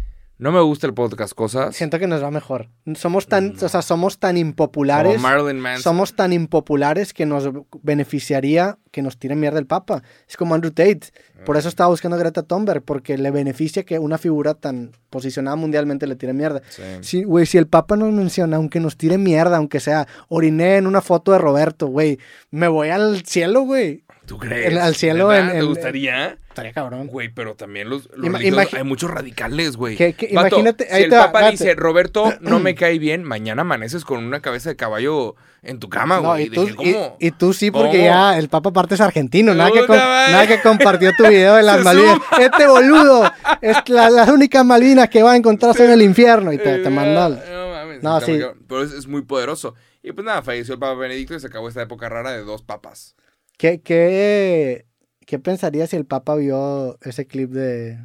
no 0.41 0.53
me 0.53 0.61
gusta 0.61 0.87
el 0.87 0.95
podcast 0.95 1.35
cosas, 1.35 1.77
Siento 1.77 1.99
que 1.99 2.07
nos 2.07 2.23
va 2.23 2.31
mejor. 2.31 2.69
Somos 2.95 3.27
tan, 3.27 3.55
No. 3.55 3.67
o 3.67 3.69
sea, 3.69 3.83
somos 3.83 4.19
tan 4.19 4.37
como 4.37 4.41
impopulares. 4.41 5.21
Marilyn 5.21 5.61
Manson, 5.61 5.83
Somos 5.83 6.15
tan 6.17 6.33
impopulares 6.33 7.13
que 7.13 7.27
nos 7.27 7.49
beneficiaría 7.83 8.79
que 8.91 9.03
nos 9.03 9.19
tire 9.19 9.37
mierda 9.37 9.59
el 9.59 9.67
Papa. 9.67 10.03
Es 10.29 10.37
como 10.37 10.55
Andrew 10.55 10.73
Tate. 10.73 11.01
Por 11.45 11.57
eso 11.57 11.69
estaba 11.69 11.91
buscando 11.91 12.17
a 12.17 12.21
Greta 12.21 12.43
Thunberg, 12.43 12.83
porque 12.83 13.17
le 13.19 13.31
beneficia 13.31 13.85
que 13.85 13.99
una 13.99 14.19
figura 14.19 14.55
tan 14.55 14.93
posicionada 15.11 15.57
mundialmente 15.57 16.07
le 16.07 16.17
tire 16.17 16.33
mierda. 16.33 16.61
Sí. 16.71 16.83
Sí, 17.03 17.23
güey, 17.25 17.47
si 17.47 17.59
el 17.59 17.67
Papa 17.67 17.97
nos 17.97 18.13
menciona, 18.13 18.57
aunque 18.57 18.81
nos 18.81 18.97
tire 18.97 19.19
mierda, 19.19 19.59
aunque 19.59 19.79
sea, 19.81 20.07
oriné 20.29 20.77
en 20.77 20.87
una 20.87 21.01
foto 21.03 21.33
de 21.33 21.39
Roberto, 21.39 21.87
güey, 21.87 22.19
me 22.51 22.69
voy 22.69 22.89
al 22.89 23.23
cielo, 23.25 23.63
güey. 23.63 24.05
¿Tú 24.31 24.39
crees? 24.39 24.79
Al 24.79 24.95
cielo 24.95 25.33
en- 25.35 25.51
¿Te 25.51 25.63
gustaría? 25.63 26.39
Estaría 26.51 26.73
cabrón. 26.73 27.09
Güey, 27.09 27.31
pero 27.31 27.57
también 27.57 27.91
los, 27.91 28.09
los 28.15 28.27
Ima- 28.29 28.39
religiosos- 28.39 28.71
imagi- 28.73 28.77
hay 28.79 28.85
muchos 28.85 29.11
radicales, 29.11 29.77
güey. 29.77 29.97
Que- 29.97 30.13
que- 30.13 30.33
Vato, 30.33 30.49
imagínate, 30.51 30.87
si 30.87 30.93
ahí 30.95 31.03
el 31.03 31.11
te 31.11 31.17
Papa 31.17 31.51
dice, 31.51 31.75
Roberto, 31.75 32.33
no 32.41 32.61
me 32.61 32.75
cae 32.77 33.01
bien, 33.01 33.25
mañana 33.25 33.63
amaneces 33.63 34.05
con 34.05 34.23
una 34.25 34.39
cabeza 34.39 34.69
de 34.71 34.77
caballo 34.77 35.35
en 35.63 35.81
tu 35.81 35.89
cama, 35.89 36.21
No, 36.21 36.29
güey. 36.29 36.45
y, 36.45 36.51
tú, 36.51 36.63
Dije, 36.63 36.75
¿cómo? 36.77 37.17
y- 37.19 37.27
y 37.27 37.31
tú 37.33 37.53
sí, 37.53 37.73
porque 37.73 37.97
¿Cómo? 37.99 38.05
ya 38.05 38.39
el 38.39 38.49
Papa 38.49 38.71
aparte 38.71 38.95
es 38.95 39.01
argentino, 39.01 39.53
nada 39.53 39.73
que, 39.73 39.85
nada 39.89 40.47
que 40.47 40.61
compartió 40.61 41.11
tu 41.17 41.27
video 41.27 41.57
de 41.57 41.63
las 41.65 41.83
Malvinas. 41.83 42.15
suma. 42.15 42.25
Este 42.45 42.69
boludo 42.69 43.33
es 43.61 43.77
la, 43.89 44.11
las 44.11 44.29
únicas 44.29 44.65
Malvinas 44.65 45.09
que 45.09 45.25
va 45.25 45.33
a 45.33 45.37
encontrarse 45.37 45.85
en 45.85 45.91
el 45.91 46.03
infierno 46.03 46.53
y 46.53 46.59
te, 46.59 46.79
te 46.79 46.89
manda 46.91 47.25
al- 47.27 47.43
No, 47.53 47.69
mames, 47.73 48.01
No, 48.05 48.21
sí. 48.21 48.39
Pero 48.69 48.85
es, 48.85 48.93
es 48.93 49.09
muy 49.09 49.23
poderoso. 49.23 49.75
Y 50.05 50.13
pues 50.13 50.25
nada, 50.25 50.41
falleció 50.43 50.75
el 50.75 50.81
Papa 50.81 50.95
Benedicto 50.95 51.35
y 51.35 51.41
se 51.41 51.49
acabó 51.49 51.69
esta 51.69 51.83
época 51.83 52.09
rara 52.09 52.31
de 52.31 52.45
dos 52.45 52.63
papas. 52.63 53.17
¿Qué, 53.61 53.83
qué, 53.83 54.87
¿Qué 55.27 55.39
pensaría 55.39 55.87
si 55.87 55.95
el 55.97 56.07
Papa 56.07 56.35
vio 56.35 56.99
ese 57.03 57.27
clip 57.27 57.51
de 57.51 57.99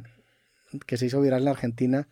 que 0.86 0.98
se 0.98 1.06
hizo 1.06 1.18
viral 1.22 1.40
en 1.42 1.48
Argentina? 1.48 2.08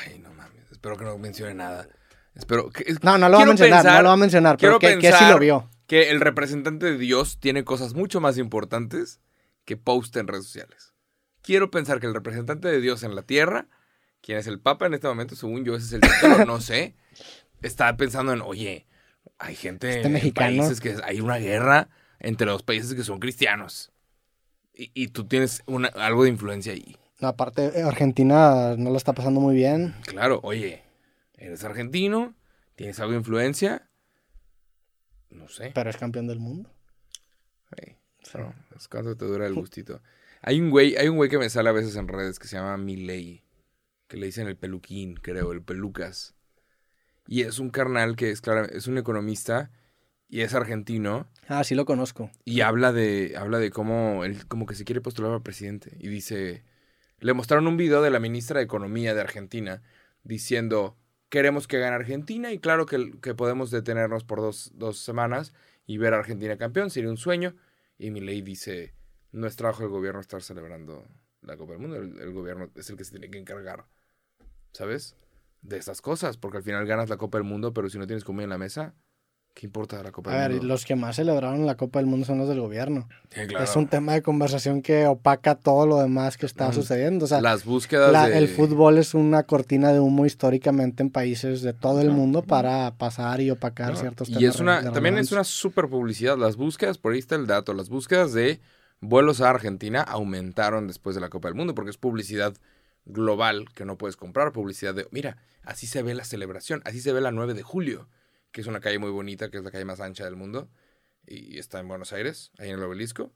Ay, 0.00 0.18
no 0.20 0.32
mames. 0.32 0.72
Espero 0.72 0.96
que 0.96 1.04
no 1.04 1.18
mencione 1.18 1.52
nada. 1.52 1.86
Espero 2.34 2.70
que. 2.70 2.94
No, 3.02 3.18
no 3.18 3.28
lo 3.28 3.36
va 3.36 3.42
a 3.42 3.46
mencionar, 3.46 3.82
pensar- 3.82 3.96
no 3.96 4.02
lo 4.02 4.08
va 4.08 4.14
a 4.14 4.16
mencionar, 4.16 4.56
pero 4.58 4.78
quiero 4.78 4.96
¿qué, 4.96 5.00
qué 5.02 5.08
si 5.08 5.12
pensar 5.12 5.32
lo 5.34 5.38
vio? 5.38 5.68
Que 5.86 6.08
el 6.08 6.20
representante 6.22 6.86
de 6.86 6.96
Dios 6.96 7.38
tiene 7.38 7.64
cosas 7.64 7.92
mucho 7.92 8.18
más 8.18 8.38
importantes 8.38 9.20
que 9.66 9.76
post 9.76 10.16
en 10.16 10.26
redes 10.26 10.44
sociales. 10.46 10.94
Quiero 11.42 11.70
pensar 11.70 12.00
que 12.00 12.06
el 12.06 12.14
representante 12.14 12.68
de 12.68 12.80
Dios 12.80 13.02
en 13.02 13.14
la 13.14 13.22
tierra, 13.24 13.68
quien 14.22 14.38
es 14.38 14.46
el 14.46 14.58
Papa 14.58 14.86
en 14.86 14.94
este 14.94 15.06
momento, 15.06 15.36
según 15.36 15.66
yo, 15.66 15.74
ese 15.76 15.84
es 15.84 15.92
el 15.92 16.00
título, 16.00 16.46
no 16.46 16.60
sé, 16.62 16.94
está 17.60 17.94
pensando 17.98 18.32
en, 18.32 18.40
oye, 18.40 18.86
hay 19.38 19.54
gente 19.54 19.90
Este 19.90 20.06
en 20.06 20.12
mexicano. 20.14 20.62
países 20.62 20.80
que 20.80 20.96
hay 21.04 21.20
una 21.20 21.36
guerra 21.36 21.90
entre 22.20 22.46
los 22.46 22.62
países 22.62 22.94
que 22.94 23.04
son 23.04 23.20
cristianos. 23.20 23.92
Y, 24.74 24.90
y 24.94 25.08
tú 25.08 25.26
tienes 25.26 25.62
una- 25.66 25.88
algo 25.88 26.24
de 26.24 26.30
influencia 26.30 26.72
ahí. 26.72 26.96
No, 27.20 27.28
aparte, 27.28 27.82
Argentina 27.82 28.76
no 28.76 28.90
lo 28.90 28.96
está 28.96 29.12
pasando 29.12 29.40
muy 29.40 29.56
bien. 29.56 29.94
Claro, 30.06 30.38
oye, 30.44 30.84
eres 31.34 31.64
argentino, 31.64 32.34
tienes 32.76 33.00
algo 33.00 33.12
de 33.12 33.18
influencia. 33.18 33.88
No 35.30 35.48
sé. 35.48 35.72
Pero 35.74 35.90
es 35.90 35.96
campeón 35.96 36.26
del 36.26 36.38
mundo. 36.38 36.70
Ey, 37.76 37.96
pero, 38.32 38.54
pues, 38.70 38.88
¿Cuánto 38.88 39.16
te 39.16 39.24
dura 39.24 39.46
el 39.46 39.54
gustito? 39.54 40.00
Hay 40.42 40.60
un 40.60 40.70
güey, 40.70 40.96
hay 40.96 41.08
un 41.08 41.16
güey 41.16 41.28
que 41.28 41.38
me 41.38 41.50
sale 41.50 41.68
a 41.68 41.72
veces 41.72 41.96
en 41.96 42.06
redes 42.08 42.38
que 42.38 42.46
se 42.48 42.56
llama 42.56 42.76
Milei, 42.76 43.42
que 44.06 44.16
le 44.16 44.26
dicen 44.26 44.46
el 44.46 44.56
peluquín, 44.56 45.14
creo, 45.16 45.52
el 45.52 45.62
pelucas. 45.62 46.34
Y 47.26 47.42
es 47.42 47.58
un 47.58 47.70
carnal 47.70 48.16
que 48.16 48.30
es 48.30 48.40
claro, 48.40 48.64
es 48.66 48.86
un 48.86 48.96
economista 48.96 49.70
y 50.28 50.42
es 50.42 50.54
argentino. 50.54 51.26
Ah, 51.48 51.64
sí 51.64 51.74
lo 51.74 51.84
conozco. 51.86 52.30
y 52.44 52.60
habla 52.60 52.92
de 52.92 53.34
habla 53.36 53.58
de 53.58 53.70
cómo 53.70 54.24
él 54.24 54.46
como 54.46 54.66
que 54.66 54.74
se 54.74 54.84
quiere 54.84 55.00
postular 55.00 55.32
a 55.32 55.40
presidente. 55.40 55.96
Y 55.98 56.08
dice 56.08 56.64
le 57.20 57.32
mostraron 57.32 57.66
un 57.66 57.76
video 57.76 58.02
de 58.02 58.10
la 58.10 58.20
ministra 58.20 58.58
de 58.58 58.64
economía 58.64 59.14
de 59.14 59.20
Argentina 59.20 59.82
diciendo 60.22 60.96
queremos 61.30 61.66
que 61.66 61.78
gane 61.78 61.96
Argentina 61.96 62.52
y 62.52 62.58
claro 62.58 62.86
que, 62.86 63.12
que 63.20 63.34
podemos 63.34 63.70
detenernos 63.70 64.24
por 64.24 64.40
dos, 64.40 64.70
dos 64.74 64.98
semanas 64.98 65.52
y 65.86 65.98
ver 65.98 66.14
a 66.14 66.18
Argentina 66.18 66.56
campeón. 66.56 66.90
Sería 66.90 67.10
un 67.10 67.16
sueño 67.16 67.56
y 67.98 68.10
Milei 68.10 68.42
dice 68.42 68.94
no 69.32 69.46
es 69.46 69.56
trabajo 69.56 69.82
del 69.82 69.90
gobierno 69.90 70.20
estar 70.20 70.42
celebrando 70.42 71.06
la 71.42 71.56
Copa 71.56 71.72
del 71.72 71.80
Mundo. 71.80 71.96
El, 71.96 72.18
el 72.20 72.32
gobierno 72.32 72.70
es 72.74 72.90
el 72.90 72.96
que 72.96 73.04
se 73.04 73.12
tiene 73.12 73.30
que 73.30 73.38
encargar 73.38 73.86
¿sabes? 74.72 75.16
de 75.62 75.78
esas 75.78 76.02
cosas 76.02 76.36
porque 76.36 76.58
al 76.58 76.62
final 76.62 76.86
ganas 76.86 77.08
la 77.08 77.16
Copa 77.16 77.38
del 77.38 77.46
Mundo 77.46 77.72
pero 77.72 77.88
si 77.88 77.98
no 77.98 78.06
tienes 78.06 78.24
comida 78.24 78.44
en 78.44 78.50
la 78.50 78.58
mesa 78.58 78.94
¿Qué 79.58 79.66
importa 79.66 80.00
la 80.04 80.12
Copa 80.12 80.30
A 80.30 80.34
del 80.34 80.42
ver, 80.42 80.50
y 80.52 80.54
Mundo? 80.58 80.68
los 80.68 80.84
que 80.84 80.94
más 80.94 81.16
celebraron 81.16 81.66
la 81.66 81.74
Copa 81.76 81.98
del 81.98 82.06
Mundo 82.06 82.24
son 82.24 82.38
los 82.38 82.48
del 82.48 82.60
gobierno. 82.60 83.08
Sí, 83.34 83.40
claro. 83.48 83.64
Es 83.64 83.74
un 83.74 83.88
tema 83.88 84.12
de 84.12 84.22
conversación 84.22 84.82
que 84.82 85.06
opaca 85.06 85.56
todo 85.56 85.84
lo 85.84 85.98
demás 85.98 86.36
que 86.36 86.46
está 86.46 86.72
sucediendo. 86.72 87.24
O 87.24 87.28
sea, 87.28 87.40
Las 87.40 87.64
búsquedas 87.64 88.12
la- 88.12 88.28
de... 88.28 88.38
el 88.38 88.46
fútbol 88.46 88.98
es 88.98 89.14
una 89.14 89.42
cortina 89.42 89.92
de 89.92 89.98
humo 89.98 90.26
históricamente 90.26 91.02
en 91.02 91.10
países 91.10 91.62
de 91.62 91.72
todo 91.72 92.00
el 92.00 92.12
mundo 92.12 92.42
para 92.42 92.94
pasar 92.98 93.40
y 93.40 93.50
opacar 93.50 93.94
No, 93.94 93.96
ciertos 93.98 94.28
Y 94.28 94.34
temas. 94.34 94.54
es 94.54 94.60
una, 94.60 94.80
de 94.80 94.90
también 94.92 95.18
es 95.18 95.32
una 95.32 95.42
super 95.42 95.88
publicidad. 95.88 96.38
Las 96.38 96.54
búsquedas, 96.54 96.96
por 96.98 97.12
ahí 97.14 97.18
está 97.18 97.34
el 97.34 97.48
dato, 97.48 97.74
las 97.74 97.88
búsquedas 97.88 98.32
de 98.32 98.60
vuelos 99.00 99.40
a 99.40 99.50
Argentina 99.50 100.02
aumentaron 100.02 100.86
después 100.86 101.16
de 101.16 101.20
la 101.20 101.30
Copa 101.30 101.48
del 101.48 101.56
Mundo 101.56 101.74
porque 101.74 101.90
es 101.90 101.96
publicidad 101.98 102.54
global 103.06 103.66
que 103.74 103.84
no 103.84 103.96
puedes 103.98 104.16
comprar, 104.16 104.52
publicidad 104.52 104.94
de, 104.94 105.08
mira, 105.10 105.36
así 105.64 105.86
se 105.88 106.02
ve 106.02 106.14
la 106.14 106.24
celebración, 106.24 106.80
así 106.84 107.00
se 107.00 107.12
ve 107.12 107.20
la 107.20 107.32
9 107.32 107.54
de 107.54 107.62
julio, 107.62 108.06
que 108.58 108.62
es 108.62 108.66
una 108.66 108.80
calle 108.80 108.98
muy 108.98 109.10
bonita, 109.12 109.52
que 109.52 109.58
es 109.58 109.62
la 109.62 109.70
calle 109.70 109.84
más 109.84 110.00
ancha 110.00 110.24
del 110.24 110.34
mundo 110.34 110.68
y 111.28 111.58
está 111.60 111.78
en 111.78 111.86
Buenos 111.86 112.12
Aires, 112.12 112.50
ahí 112.58 112.70
en 112.70 112.74
el 112.78 112.82
obelisco. 112.82 113.32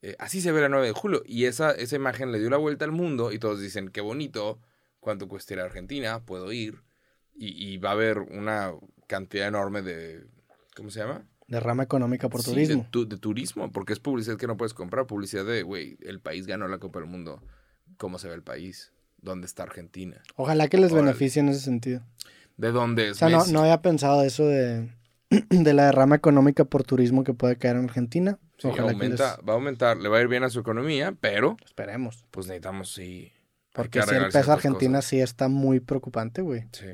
Eh, 0.00 0.16
así 0.18 0.40
se 0.40 0.50
ve 0.50 0.62
la 0.62 0.70
9 0.70 0.86
de 0.86 0.92
julio 0.94 1.22
y 1.26 1.44
esa, 1.44 1.72
esa 1.72 1.94
imagen 1.96 2.32
le 2.32 2.38
dio 2.38 2.48
la 2.48 2.56
vuelta 2.56 2.86
al 2.86 2.90
mundo 2.92 3.32
y 3.32 3.38
todos 3.38 3.60
dicen, 3.60 3.90
qué 3.90 4.00
bonito, 4.00 4.58
cuánto 4.98 5.28
cuesta 5.28 5.52
ir 5.52 5.60
a 5.60 5.64
Argentina, 5.64 6.24
puedo 6.24 6.52
ir 6.52 6.82
y, 7.34 7.48
y 7.70 7.76
va 7.76 7.90
a 7.90 7.92
haber 7.92 8.20
una 8.20 8.72
cantidad 9.08 9.46
enorme 9.46 9.82
de, 9.82 10.24
¿cómo 10.74 10.88
se 10.90 11.00
llama? 11.00 11.26
Derrama 11.48 11.82
económica 11.82 12.30
por 12.30 12.40
Sí, 12.40 12.52
turismo. 12.52 12.82
De, 12.84 12.88
tu- 12.88 13.06
de 13.06 13.18
turismo, 13.18 13.70
porque 13.72 13.92
es 13.92 14.00
publicidad 14.00 14.38
que 14.38 14.46
no 14.46 14.56
puedes 14.56 14.72
comprar, 14.72 15.06
publicidad 15.06 15.44
de, 15.44 15.64
güey, 15.64 15.98
el 16.00 16.18
país 16.18 16.46
ganó 16.46 16.66
la 16.66 16.78
Copa 16.78 16.98
del 17.00 17.10
Mundo, 17.10 17.42
¿cómo 17.98 18.18
se 18.18 18.26
ve 18.26 18.34
el 18.36 18.42
país? 18.42 18.90
¿Dónde 19.18 19.46
está 19.46 19.64
Argentina? 19.64 20.22
Ojalá 20.34 20.68
que 20.68 20.78
les 20.78 20.94
beneficie 20.94 21.40
en 21.40 21.50
ese 21.50 21.60
sentido. 21.60 22.02
¿De 22.62 22.70
dónde 22.70 23.08
es 23.08 23.12
O 23.12 23.14
sea, 23.16 23.28
no, 23.28 23.44
no 23.46 23.62
había 23.62 23.82
pensado 23.82 24.22
eso 24.22 24.46
de, 24.46 24.88
de 25.50 25.74
la 25.74 25.86
derrama 25.86 26.14
económica 26.14 26.64
por 26.64 26.84
turismo 26.84 27.24
que 27.24 27.34
puede 27.34 27.56
caer 27.56 27.74
en 27.74 27.84
Argentina. 27.84 28.38
Sí, 28.56 28.68
aumenta, 28.68 29.36
que 29.36 29.42
va 29.44 29.54
a 29.54 29.56
aumentar, 29.56 29.96
le 29.96 30.08
va 30.08 30.18
a 30.18 30.20
ir 30.20 30.28
bien 30.28 30.44
a 30.44 30.48
su 30.48 30.60
economía, 30.60 31.12
pero 31.20 31.56
les... 31.58 31.66
Esperemos. 31.66 32.24
pues 32.30 32.46
necesitamos 32.46 32.92
sí. 32.92 33.32
Porque 33.72 33.98
que 33.98 34.06
si 34.06 34.14
el 34.14 34.28
peso 34.28 34.52
argentina 34.52 34.98
cosas. 34.98 35.10
sí 35.10 35.20
está 35.20 35.48
muy 35.48 35.80
preocupante, 35.80 36.40
güey. 36.40 36.68
Sí, 36.70 36.86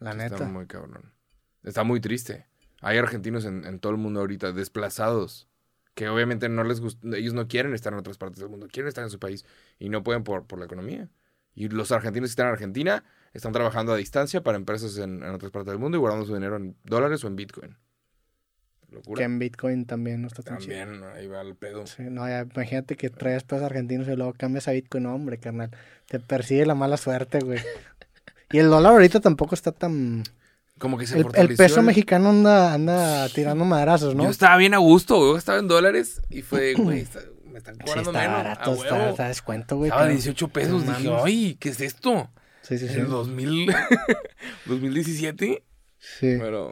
La 0.00 0.12
neta. 0.12 0.34
Está 0.34 0.48
muy 0.48 0.66
cabrón. 0.66 1.12
Está 1.62 1.84
muy 1.84 2.00
triste. 2.00 2.48
Hay 2.80 2.98
argentinos 2.98 3.44
en, 3.44 3.64
en 3.66 3.78
todo 3.78 3.92
el 3.92 3.98
mundo 3.98 4.18
ahorita 4.18 4.50
desplazados 4.50 5.46
que 5.94 6.08
obviamente 6.08 6.48
no 6.48 6.64
les 6.64 6.80
gusta, 6.80 7.16
ellos 7.16 7.34
no 7.34 7.46
quieren 7.46 7.74
estar 7.74 7.92
en 7.92 8.00
otras 8.00 8.18
partes 8.18 8.40
del 8.40 8.48
mundo, 8.48 8.66
quieren 8.68 8.88
estar 8.88 9.04
en 9.04 9.10
su 9.10 9.20
país 9.20 9.44
y 9.78 9.88
no 9.88 10.02
pueden 10.02 10.24
por, 10.24 10.46
por 10.46 10.58
la 10.58 10.64
economía. 10.64 11.08
Y 11.54 11.68
los 11.68 11.92
argentinos 11.92 12.30
que 12.30 12.32
están 12.32 12.46
en 12.46 12.52
Argentina 12.54 13.04
están 13.32 13.52
trabajando 13.52 13.92
a 13.92 13.96
distancia 13.96 14.42
para 14.42 14.56
empresas 14.56 14.96
en, 14.98 15.22
en 15.22 15.30
otras 15.30 15.50
partes 15.52 15.70
del 15.70 15.78
mundo 15.78 15.96
y 15.96 16.00
guardando 16.00 16.26
su 16.26 16.34
dinero 16.34 16.56
en 16.56 16.76
dólares 16.84 17.22
o 17.24 17.26
en 17.28 17.36
Bitcoin. 17.36 17.76
Que 18.88 18.96
Locura. 18.96 19.24
en 19.24 19.38
Bitcoin 19.38 19.86
también 19.86 20.20
no 20.22 20.26
está 20.26 20.42
tan 20.42 20.58
chido. 20.58 20.76
También 20.76 21.04
ahí 21.14 21.28
va 21.28 21.40
el 21.42 21.54
pedo. 21.54 21.86
Sí, 21.86 22.02
no, 22.02 22.26
ya, 22.28 22.44
imagínate 22.52 22.96
que 22.96 23.08
traes 23.08 23.44
pesos 23.44 23.64
argentinos 23.64 24.08
y 24.08 24.16
luego 24.16 24.32
cambias 24.36 24.66
a 24.66 24.72
Bitcoin. 24.72 25.04
No, 25.04 25.14
hombre, 25.14 25.38
carnal. 25.38 25.70
Te 26.08 26.18
persigue 26.18 26.66
la 26.66 26.74
mala 26.74 26.96
suerte, 26.96 27.38
güey. 27.38 27.60
Y 28.50 28.58
el 28.58 28.68
dólar 28.68 28.92
ahorita 28.94 29.20
tampoco 29.20 29.54
está 29.54 29.70
tan... 29.70 30.24
Como 30.78 30.98
que 30.98 31.06
se 31.06 31.18
El, 31.20 31.26
el 31.34 31.54
peso 31.56 31.80
el- 31.80 31.86
mexicano 31.86 32.30
anda, 32.30 32.72
anda 32.74 33.28
tirando 33.28 33.64
madrazos, 33.64 34.14
¿no? 34.16 34.24
Yo 34.24 34.30
estaba 34.30 34.56
bien 34.56 34.74
a 34.74 34.78
gusto, 34.78 35.18
güey. 35.24 35.38
Estaba 35.38 35.58
en 35.60 35.68
dólares 35.68 36.20
y 36.30 36.42
fue, 36.42 36.74
güey, 36.78 37.00
está- 37.02 37.20
me 37.44 37.58
están 37.58 37.74
Sí, 37.76 37.80
cobrando 37.84 38.10
está 38.10 38.20
menos. 38.22 38.36
barato, 38.38 38.70
a 38.72 39.08
está, 39.10 39.28
descuento, 39.28 39.76
güey. 39.76 39.88
Estaba 39.88 40.02
a 40.02 40.06
claro. 40.06 40.16
18 40.16 40.48
pesos. 40.48 40.84
No 40.84 40.96
Dije, 40.96 41.12
ay, 41.22 41.56
¿qué 41.60 41.68
es 41.68 41.80
esto? 41.80 42.28
Sí, 42.62 42.78
sí, 42.78 42.88
sí. 42.88 42.98
¿En 42.98 43.08
2000? 43.08 43.74
2017? 44.66 45.64
Sí. 46.02 46.36
Pero 46.38 46.70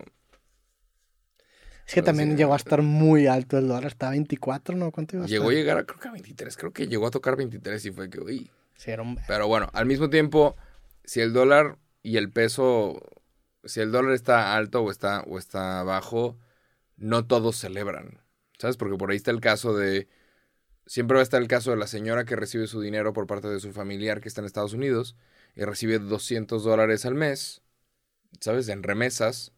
Es 1.85 1.93
que 1.93 1.97
pero 1.97 2.07
también 2.07 2.31
sí. 2.31 2.37
llegó 2.39 2.55
a 2.55 2.57
estar 2.57 2.81
muy 2.81 3.27
alto 3.27 3.59
el 3.59 3.69
dólar. 3.69 3.85
Estaba 3.85 4.13
a 4.13 4.15
24, 4.15 4.75
¿no? 4.75 4.91
¿Cuánto 4.91 5.17
iba 5.17 5.27
a 5.27 5.29
llegó 5.29 5.51
a 5.51 5.53
llegar 5.53 5.77
a, 5.77 5.85
creo 5.85 6.01
que 6.01 6.09
a 6.09 6.13
23. 6.13 6.57
Creo 6.57 6.73
que 6.73 6.87
llegó 6.87 7.07
a 7.07 7.11
tocar 7.11 7.37
23 7.37 7.85
y 7.85 7.91
fue 7.91 8.09
que, 8.09 8.21
uy. 8.21 8.51
Sí, 8.75 8.91
era 8.91 9.03
un... 9.03 9.19
Pero 9.27 9.47
bueno, 9.47 9.69
al 9.75 9.85
mismo 9.85 10.09
tiempo, 10.09 10.57
si 11.05 11.21
el 11.21 11.35
dólar 11.35 11.77
y 12.03 12.17
el 12.17 12.31
peso, 12.31 13.03
si 13.65 13.81
el 13.81 13.93
dólar 13.93 14.13
está 14.13 14.57
alto 14.57 14.83
o 14.83 14.91
está, 14.91 15.21
o 15.29 15.39
está 15.39 15.83
bajo, 15.83 16.39
no 16.97 17.27
todos 17.27 17.57
celebran. 17.57 18.23
¿Sabes? 18.59 18.79
Porque 18.79 18.97
por 18.97 19.11
ahí 19.11 19.19
está 19.19 19.31
el 19.31 19.41
caso 19.41 19.77
de. 19.77 20.09
Siempre 20.87 21.17
va 21.17 21.21
a 21.21 21.23
estar 21.23 21.43
el 21.43 21.49
caso 21.49 21.71
de 21.71 21.77
la 21.77 21.87
señora 21.87 22.25
que 22.25 22.35
recibe 22.35 22.67
su 22.67 22.81
dinero 22.81 23.13
por 23.13 23.27
parte 23.27 23.49
de 23.49 23.61
su 23.61 23.73
familiar 23.73 24.23
que 24.23 24.29
está 24.29 24.41
en 24.41 24.47
Estados 24.47 24.73
Unidos 24.73 25.17
y 25.55 25.65
recibe 25.65 25.99
200 25.99 26.65
dólares 26.65 27.05
al 27.07 27.15
mes, 27.15 27.63
¿sabes? 28.41 28.69
En 28.69 28.83
remesas. 28.83 29.53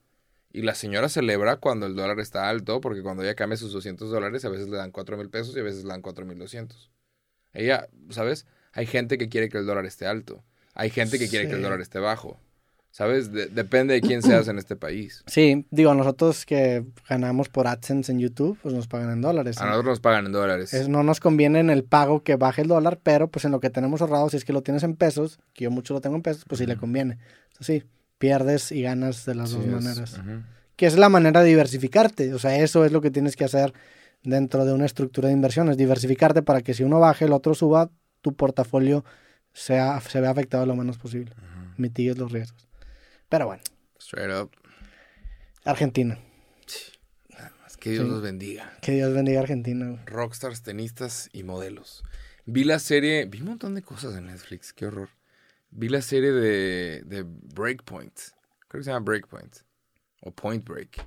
Y 0.52 0.62
la 0.62 0.74
señora 0.74 1.08
celebra 1.08 1.58
cuando 1.58 1.86
el 1.86 1.94
dólar 1.94 2.18
está 2.18 2.48
alto, 2.48 2.80
porque 2.80 3.02
cuando 3.02 3.22
ella 3.22 3.34
cambia 3.34 3.56
sus 3.56 3.72
200 3.72 4.10
dólares, 4.10 4.44
a 4.44 4.48
veces 4.48 4.68
le 4.68 4.76
dan 4.76 4.90
4 4.90 5.16
mil 5.16 5.30
pesos 5.30 5.56
y 5.56 5.60
a 5.60 5.62
veces 5.62 5.84
le 5.84 5.90
dan 5.90 6.02
4 6.02 6.26
mil 6.26 6.38
200. 6.38 6.90
Ella, 7.52 7.88
¿sabes? 8.10 8.46
Hay 8.72 8.86
gente 8.86 9.18
que 9.18 9.28
quiere 9.28 9.48
que 9.48 9.58
el 9.58 9.66
dólar 9.66 9.86
esté 9.86 10.06
alto. 10.06 10.44
Hay 10.74 10.90
gente 10.90 11.18
que 11.18 11.28
quiere 11.28 11.48
que 11.48 11.54
el 11.54 11.62
dólar 11.62 11.80
esté 11.80 11.98
bajo. 11.98 12.40
¿Sabes? 12.92 13.30
De- 13.32 13.46
depende 13.46 13.94
de 13.94 14.00
quién 14.00 14.20
seas 14.20 14.48
en 14.48 14.58
este 14.58 14.74
país. 14.76 15.22
Sí, 15.30 15.64
digo, 15.70 15.94
nosotros 15.94 16.44
que 16.44 16.84
ganamos 17.08 17.48
por 17.48 17.66
AdSense 17.68 18.10
en 18.10 18.18
YouTube, 18.18 18.58
pues 18.62 18.74
nos 18.74 18.88
pagan 18.88 19.10
en 19.12 19.20
dólares. 19.22 19.58
A 19.58 19.64
¿no? 19.64 19.70
nosotros 19.70 19.92
nos 19.92 20.00
pagan 20.00 20.26
en 20.26 20.32
dólares. 20.32 20.74
Es- 20.74 20.88
no 20.88 21.02
nos 21.02 21.20
conviene 21.20 21.60
en 21.60 21.70
el 21.70 21.84
pago 21.84 22.22
que 22.24 22.36
baje 22.36 22.62
el 22.62 22.68
dólar, 22.68 22.98
pero 23.02 23.28
pues 23.28 23.44
en 23.44 23.52
lo 23.52 23.60
que 23.60 23.70
tenemos 23.70 24.00
ahorrado, 24.00 24.28
si 24.28 24.36
es 24.38 24.44
que 24.44 24.52
lo 24.52 24.62
tienes 24.62 24.82
en 24.82 24.96
pesos, 24.96 25.38
que 25.52 25.64
yo 25.64 25.70
mucho 25.70 25.94
lo 25.94 26.00
tengo 26.00 26.16
en 26.16 26.22
pesos, 26.22 26.44
pues 26.48 26.58
sí 26.58 26.66
le 26.66 26.76
conviene. 26.76 27.18
Entonces, 27.52 27.82
sí, 27.82 27.88
pierdes 28.18 28.72
y 28.72 28.82
ganas 28.82 29.24
de 29.24 29.34
las 29.36 29.50
Sí, 29.50 29.56
dos 29.56 29.66
es- 29.66 29.70
maneras. 29.72 30.20
Que 30.76 30.86
es 30.86 30.96
la 30.98 31.08
manera 31.08 31.42
de 31.42 31.48
diversificarte. 31.50 32.34
O 32.34 32.38
sea, 32.38 32.56
eso 32.56 32.84
es 32.84 32.90
lo 32.92 33.00
que 33.00 33.10
tienes 33.10 33.36
que 33.36 33.44
hacer 33.44 33.72
dentro 34.24 34.64
de 34.64 34.72
una 34.72 34.86
estructura 34.86 35.28
de 35.28 35.34
inversiones. 35.34 35.76
Diversificarte 35.76 36.42
para 36.42 36.60
que 36.62 36.74
si 36.74 36.82
uno 36.84 36.98
baje, 36.98 37.26
el 37.26 37.32
otro 37.32 37.54
suba, 37.54 37.90
tu 38.22 38.34
portafolio 38.34 39.04
sea, 39.52 40.00
se 40.00 40.20
vea 40.20 40.30
afectado 40.30 40.64
lo 40.66 40.74
menos 40.74 40.96
posible. 40.98 41.32
Mitigues 41.76 42.18
los 42.18 42.32
riesgos. 42.32 42.66
Pero 43.30 43.46
bueno, 43.46 43.62
Straight 43.98 44.30
up. 44.34 44.50
Argentina. 45.64 46.18
Es 47.66 47.76
que 47.78 47.90
Dios 47.92 48.04
Sí. 48.04 48.10
los 48.10 48.20
bendiga. 48.22 48.76
Que 48.82 48.92
Dios 48.92 49.14
bendiga 49.14 49.38
a 49.40 49.42
Argentina. 49.42 49.86
güey. 49.88 50.00
Rockstars, 50.04 50.62
tenistas 50.62 51.30
y 51.32 51.42
modelos. 51.44 52.02
Vi 52.44 52.64
la 52.64 52.78
serie, 52.78 53.24
vi 53.26 53.40
un 53.40 53.46
montón 53.48 53.74
de 53.74 53.82
cosas 53.82 54.14
en 54.16 54.26
Netflix, 54.26 54.72
qué 54.74 54.86
horror. 54.86 55.08
Vi 55.70 55.88
la 55.88 56.02
serie 56.02 56.32
de, 56.32 57.02
de 57.06 57.24
Breakpoint. 57.26 58.12
Creo 58.68 58.80
que 58.80 58.84
se 58.84 58.90
llama 58.90 59.04
Breakpoint. 59.04 59.56
O 60.22 60.32
Point 60.32 60.64
Break. 60.68 61.00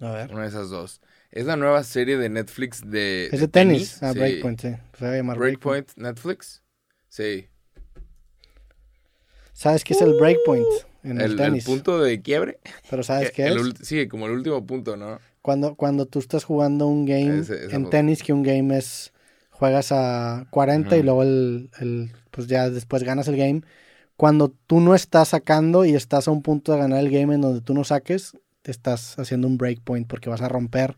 A 0.00 0.10
ver. 0.12 0.32
Una 0.32 0.42
de 0.42 0.48
esas 0.48 0.70
dos. 0.70 1.00
Es 1.30 1.44
la 1.44 1.56
nueva 1.56 1.84
serie 1.84 2.16
de 2.16 2.28
Netflix 2.30 2.80
de. 2.88 3.26
Es 3.30 3.40
de 3.40 3.48
tenis. 3.48 4.02
Ah, 4.02 4.12
Sí. 4.12 4.18
Breakpoint, 4.18 4.60
sí. 4.60 4.74
Se 4.98 5.04
va 5.04 5.12
a 5.12 5.16
llamar 5.16 5.36
Breakpoint. 5.38 5.84
Breakpoint, 5.86 5.98
Netflix. 5.98 6.62
Sí. 7.08 7.48
¿Sabes 9.52 9.84
qué 9.84 9.92
es 9.94 10.00
el 10.00 10.14
Breakpoint 10.14 10.66
en 11.10 11.18
el, 11.20 11.24
El, 11.26 11.30
el 11.32 11.36
tenis? 11.36 11.64
punto 11.64 12.00
de 12.00 12.20
quiebre. 12.22 12.58
Pero 12.90 13.02
¿sabes 13.02 13.30
qué 13.32 13.46
el 13.46 13.58
es? 13.58 13.86
Sí, 13.86 14.06
como 14.08 14.26
el 14.26 14.32
último 14.32 14.64
punto, 14.66 14.96
¿no? 14.96 15.18
Cuando, 15.42 15.74
cuando 15.76 16.06
tú 16.06 16.18
estás 16.18 16.44
jugando 16.44 16.86
un 16.86 17.06
game 17.06 17.40
Ese- 17.40 17.64
en 17.64 17.70
foto. 17.70 17.90
tenis, 17.90 18.22
que 18.22 18.32
un 18.32 18.42
game 18.42 18.76
es. 18.76 19.12
Juegas 19.50 19.90
a 19.90 20.46
40 20.50 20.96
y 20.96 21.02
luego 21.02 21.22
el, 21.24 21.70
el- 21.80 22.12
Pues 22.30 22.46
ya 22.46 22.70
después 22.70 23.02
ganas 23.02 23.26
el 23.28 23.36
game. 23.36 23.62
Cuando 24.16 24.52
tú 24.66 24.80
no 24.80 24.94
estás 24.94 25.28
sacando 25.28 25.84
y 25.84 25.94
estás 25.94 26.28
a 26.28 26.30
un 26.32 26.42
punto 26.42 26.72
de 26.72 26.78
ganar 26.78 27.00
el 27.00 27.10
game 27.10 27.34
en 27.34 27.40
donde 27.40 27.60
tú 27.60 27.72
no 27.74 27.82
saques, 27.84 28.36
te 28.62 28.70
estás 28.70 29.18
haciendo 29.18 29.46
un 29.48 29.56
breakpoint 29.58 30.06
porque 30.06 30.28
vas 30.30 30.42
a 30.42 30.48
romper. 30.48 30.96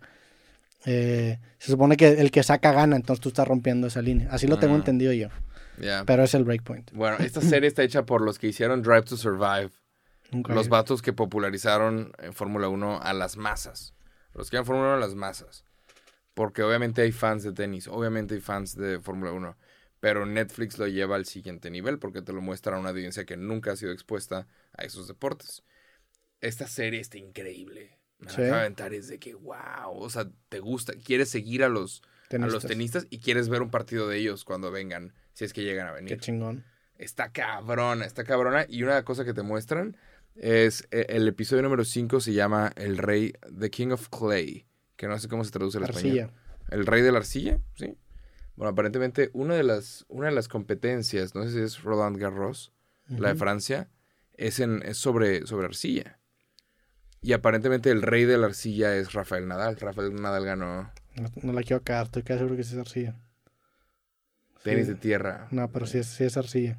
eh, 0.86 1.38
se 1.58 1.70
supone 1.72 1.96
que 1.96 2.08
el 2.08 2.30
que 2.30 2.42
saca 2.42 2.72
gana, 2.72 2.96
entonces 2.96 3.20
tú 3.22 3.28
estás 3.28 3.46
rompiendo 3.46 3.86
esa 3.86 4.00
línea. 4.02 4.28
Así 4.30 4.46
lo 4.46 4.58
tengo 4.58 4.74
Ah. 4.74 4.78
entendido 4.78 5.12
yo. 5.12 5.28
Pero 6.06 6.24
es 6.24 6.34
el 6.34 6.44
breakpoint. 6.44 6.90
Bueno, 6.92 7.16
esta 7.20 7.40
serie 7.62 7.68
está 7.68 7.82
hecha 7.82 8.04
por 8.04 8.20
los 8.22 8.38
que 8.38 8.48
hicieron 8.48 8.82
Drive 8.82 9.02
to 9.02 9.16
Survive. 9.16 9.70
Nunca 10.32 10.54
Los 10.54 10.68
vatos 10.68 11.02
que 11.02 11.12
popularizaron 11.12 12.12
en 12.18 12.32
Fórmula 12.32 12.68
1 12.68 13.00
a 13.02 13.12
las 13.12 13.36
masas. 13.36 13.94
Los 14.34 14.50
que 14.50 14.56
en 14.58 14.64
Fórmula 14.64 14.88
1 14.88 14.96
a 14.96 15.00
las 15.00 15.14
masas. 15.14 15.64
Porque 16.34 16.62
obviamente 16.62 17.02
hay 17.02 17.12
fans 17.12 17.42
de 17.42 17.52
tenis, 17.52 17.88
obviamente 17.88 18.34
hay 18.34 18.40
fans 18.40 18.76
de 18.76 19.00
Fórmula 19.00 19.32
1. 19.32 19.56
Pero 19.98 20.24
Netflix 20.24 20.78
lo 20.78 20.86
lleva 20.86 21.16
al 21.16 21.26
siguiente 21.26 21.70
nivel 21.70 21.98
porque 21.98 22.22
te 22.22 22.32
lo 22.32 22.40
muestra 22.40 22.76
a 22.76 22.80
una 22.80 22.90
audiencia 22.90 23.24
que 23.26 23.36
nunca 23.36 23.72
ha 23.72 23.76
sido 23.76 23.92
expuesta 23.92 24.46
a 24.76 24.84
esos 24.84 25.08
deportes. 25.08 25.62
Esta 26.40 26.66
serie 26.66 27.00
está 27.00 27.18
increíble. 27.18 27.98
Me 28.18 28.26
la 28.26 28.32
Sí. 28.32 28.42
de 28.42 28.50
aventar, 28.52 28.94
es 28.94 29.08
de 29.08 29.18
que, 29.18 29.34
wow, 29.34 29.92
o 29.94 30.08
sea, 30.10 30.26
te 30.48 30.60
gusta, 30.60 30.92
quieres 30.94 31.28
seguir 31.30 31.64
a 31.64 31.68
los, 31.68 32.02
a 32.30 32.36
los 32.38 32.64
Tenistas. 32.64 33.06
y 33.10 33.18
quieres 33.18 33.48
ver 33.48 33.60
un 33.62 33.70
partido 33.70 34.08
de 34.08 34.18
ellos 34.18 34.44
cuando 34.44 34.70
vengan, 34.70 35.12
si 35.34 35.44
es 35.44 35.52
que 35.52 35.64
llegan 35.64 35.88
a 35.88 35.90
Qué 35.90 35.96
venir. 35.96 36.20
chingón. 36.20 36.64
Está 36.96 37.32
cabrona, 37.32 38.04
está 38.04 38.24
cabrona. 38.24 38.66
Y 38.68 38.82
una 38.82 39.02
cosa 39.04 39.24
que 39.24 39.32
te 39.34 39.42
muestran 39.42 39.96
es 40.34 40.86
eh, 40.90 41.06
el 41.10 41.26
episodio 41.28 41.62
número 41.62 41.84
5 41.84 42.20
se 42.20 42.32
llama 42.32 42.72
El 42.76 42.98
Rey, 42.98 43.32
The 43.58 43.70
King 43.70 43.88
of 43.90 44.08
Clay, 44.08 44.66
que 44.96 45.06
no 45.08 45.18
sé 45.18 45.28
cómo 45.28 45.44
se 45.44 45.50
traduce 45.50 45.78
al 45.78 45.84
Arcilla. 45.84 46.24
español. 46.24 46.40
El 46.70 46.86
Rey 46.86 47.02
de 47.02 47.12
la 47.12 47.18
Arcilla, 47.18 47.58
¿sí? 47.74 47.96
Bueno, 48.56 48.70
aparentemente 48.72 49.30
una 49.32 49.54
de 49.54 49.62
las, 49.64 50.04
una 50.08 50.26
de 50.28 50.34
las 50.34 50.48
competencias, 50.48 51.34
no 51.34 51.44
sé 51.44 51.50
si 51.52 51.58
es 51.60 51.82
Roland 51.82 52.16
Garros, 52.18 52.72
la 53.08 53.30
de. 53.30 53.34
Francia, 53.34 53.88
es, 54.34 54.60
en, 54.60 54.82
es 54.84 54.98
sobre, 54.98 55.46
sobre 55.46 55.66
arcilla. 55.66 56.18
Y 57.22 57.32
aparentemente 57.32 57.90
el 57.90 58.02
rey 58.02 58.24
de 58.24 58.38
la 58.38 58.46
arcilla 58.46 58.94
es 58.96 59.12
Rafael 59.12 59.46
Nadal. 59.48 59.76
Rafael 59.76 60.14
Nadal 60.14 60.44
ganó 60.44 60.90
No, 61.16 61.30
no 61.42 61.52
la 61.52 61.62
quiero 61.62 61.82
cagar, 61.82 62.06
estoy 62.06 62.22
casi 62.22 62.38
seguro 62.38 62.56
que 62.56 62.64
sí 62.64 62.74
es 62.74 62.80
arcilla. 62.80 63.16
tenis 64.62 64.86
Sí. 64.86 64.92
de 64.92 64.98
tierra. 64.98 65.48
No, 65.50 65.68
pero 65.70 65.86
sí 65.86 65.98
es, 65.98 66.06
sí 66.06 66.24
es 66.24 66.36
arcilla. 66.36 66.78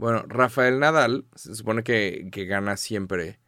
Bueno, 0.00 0.24
Rafael 0.26 0.78
Nadal 0.78 1.26
se 1.34 1.54
supone 1.54 1.82
que, 1.82 2.28
que 2.32 2.46
gana 2.46 2.76
siempre 2.78 3.38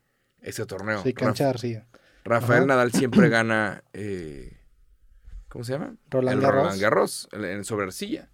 ese 0.40 0.66
torneo. 0.66 1.03
Sí, 1.03 1.14
cancha 1.14 1.44
Raf- 1.44 1.46
de 1.46 1.50
arcilla. 1.50 1.86
Rafael 2.24 2.59
Ajá. 2.61 2.66
Nadal 2.66 2.92
siempre 2.92 3.28
gana. 3.30 3.82
eh, 3.94 4.59
¿Cómo 5.48 5.64
se 5.64 5.72
llama? 5.72 5.96
Roland 6.11 6.36
el 6.36 6.42
Garros. 6.42 6.62
Roland 6.62 6.80
Garros, 6.82 7.28
el- 7.32 7.44
en 7.46 7.64
sobre 7.64 7.86
arcilla. 7.86 8.28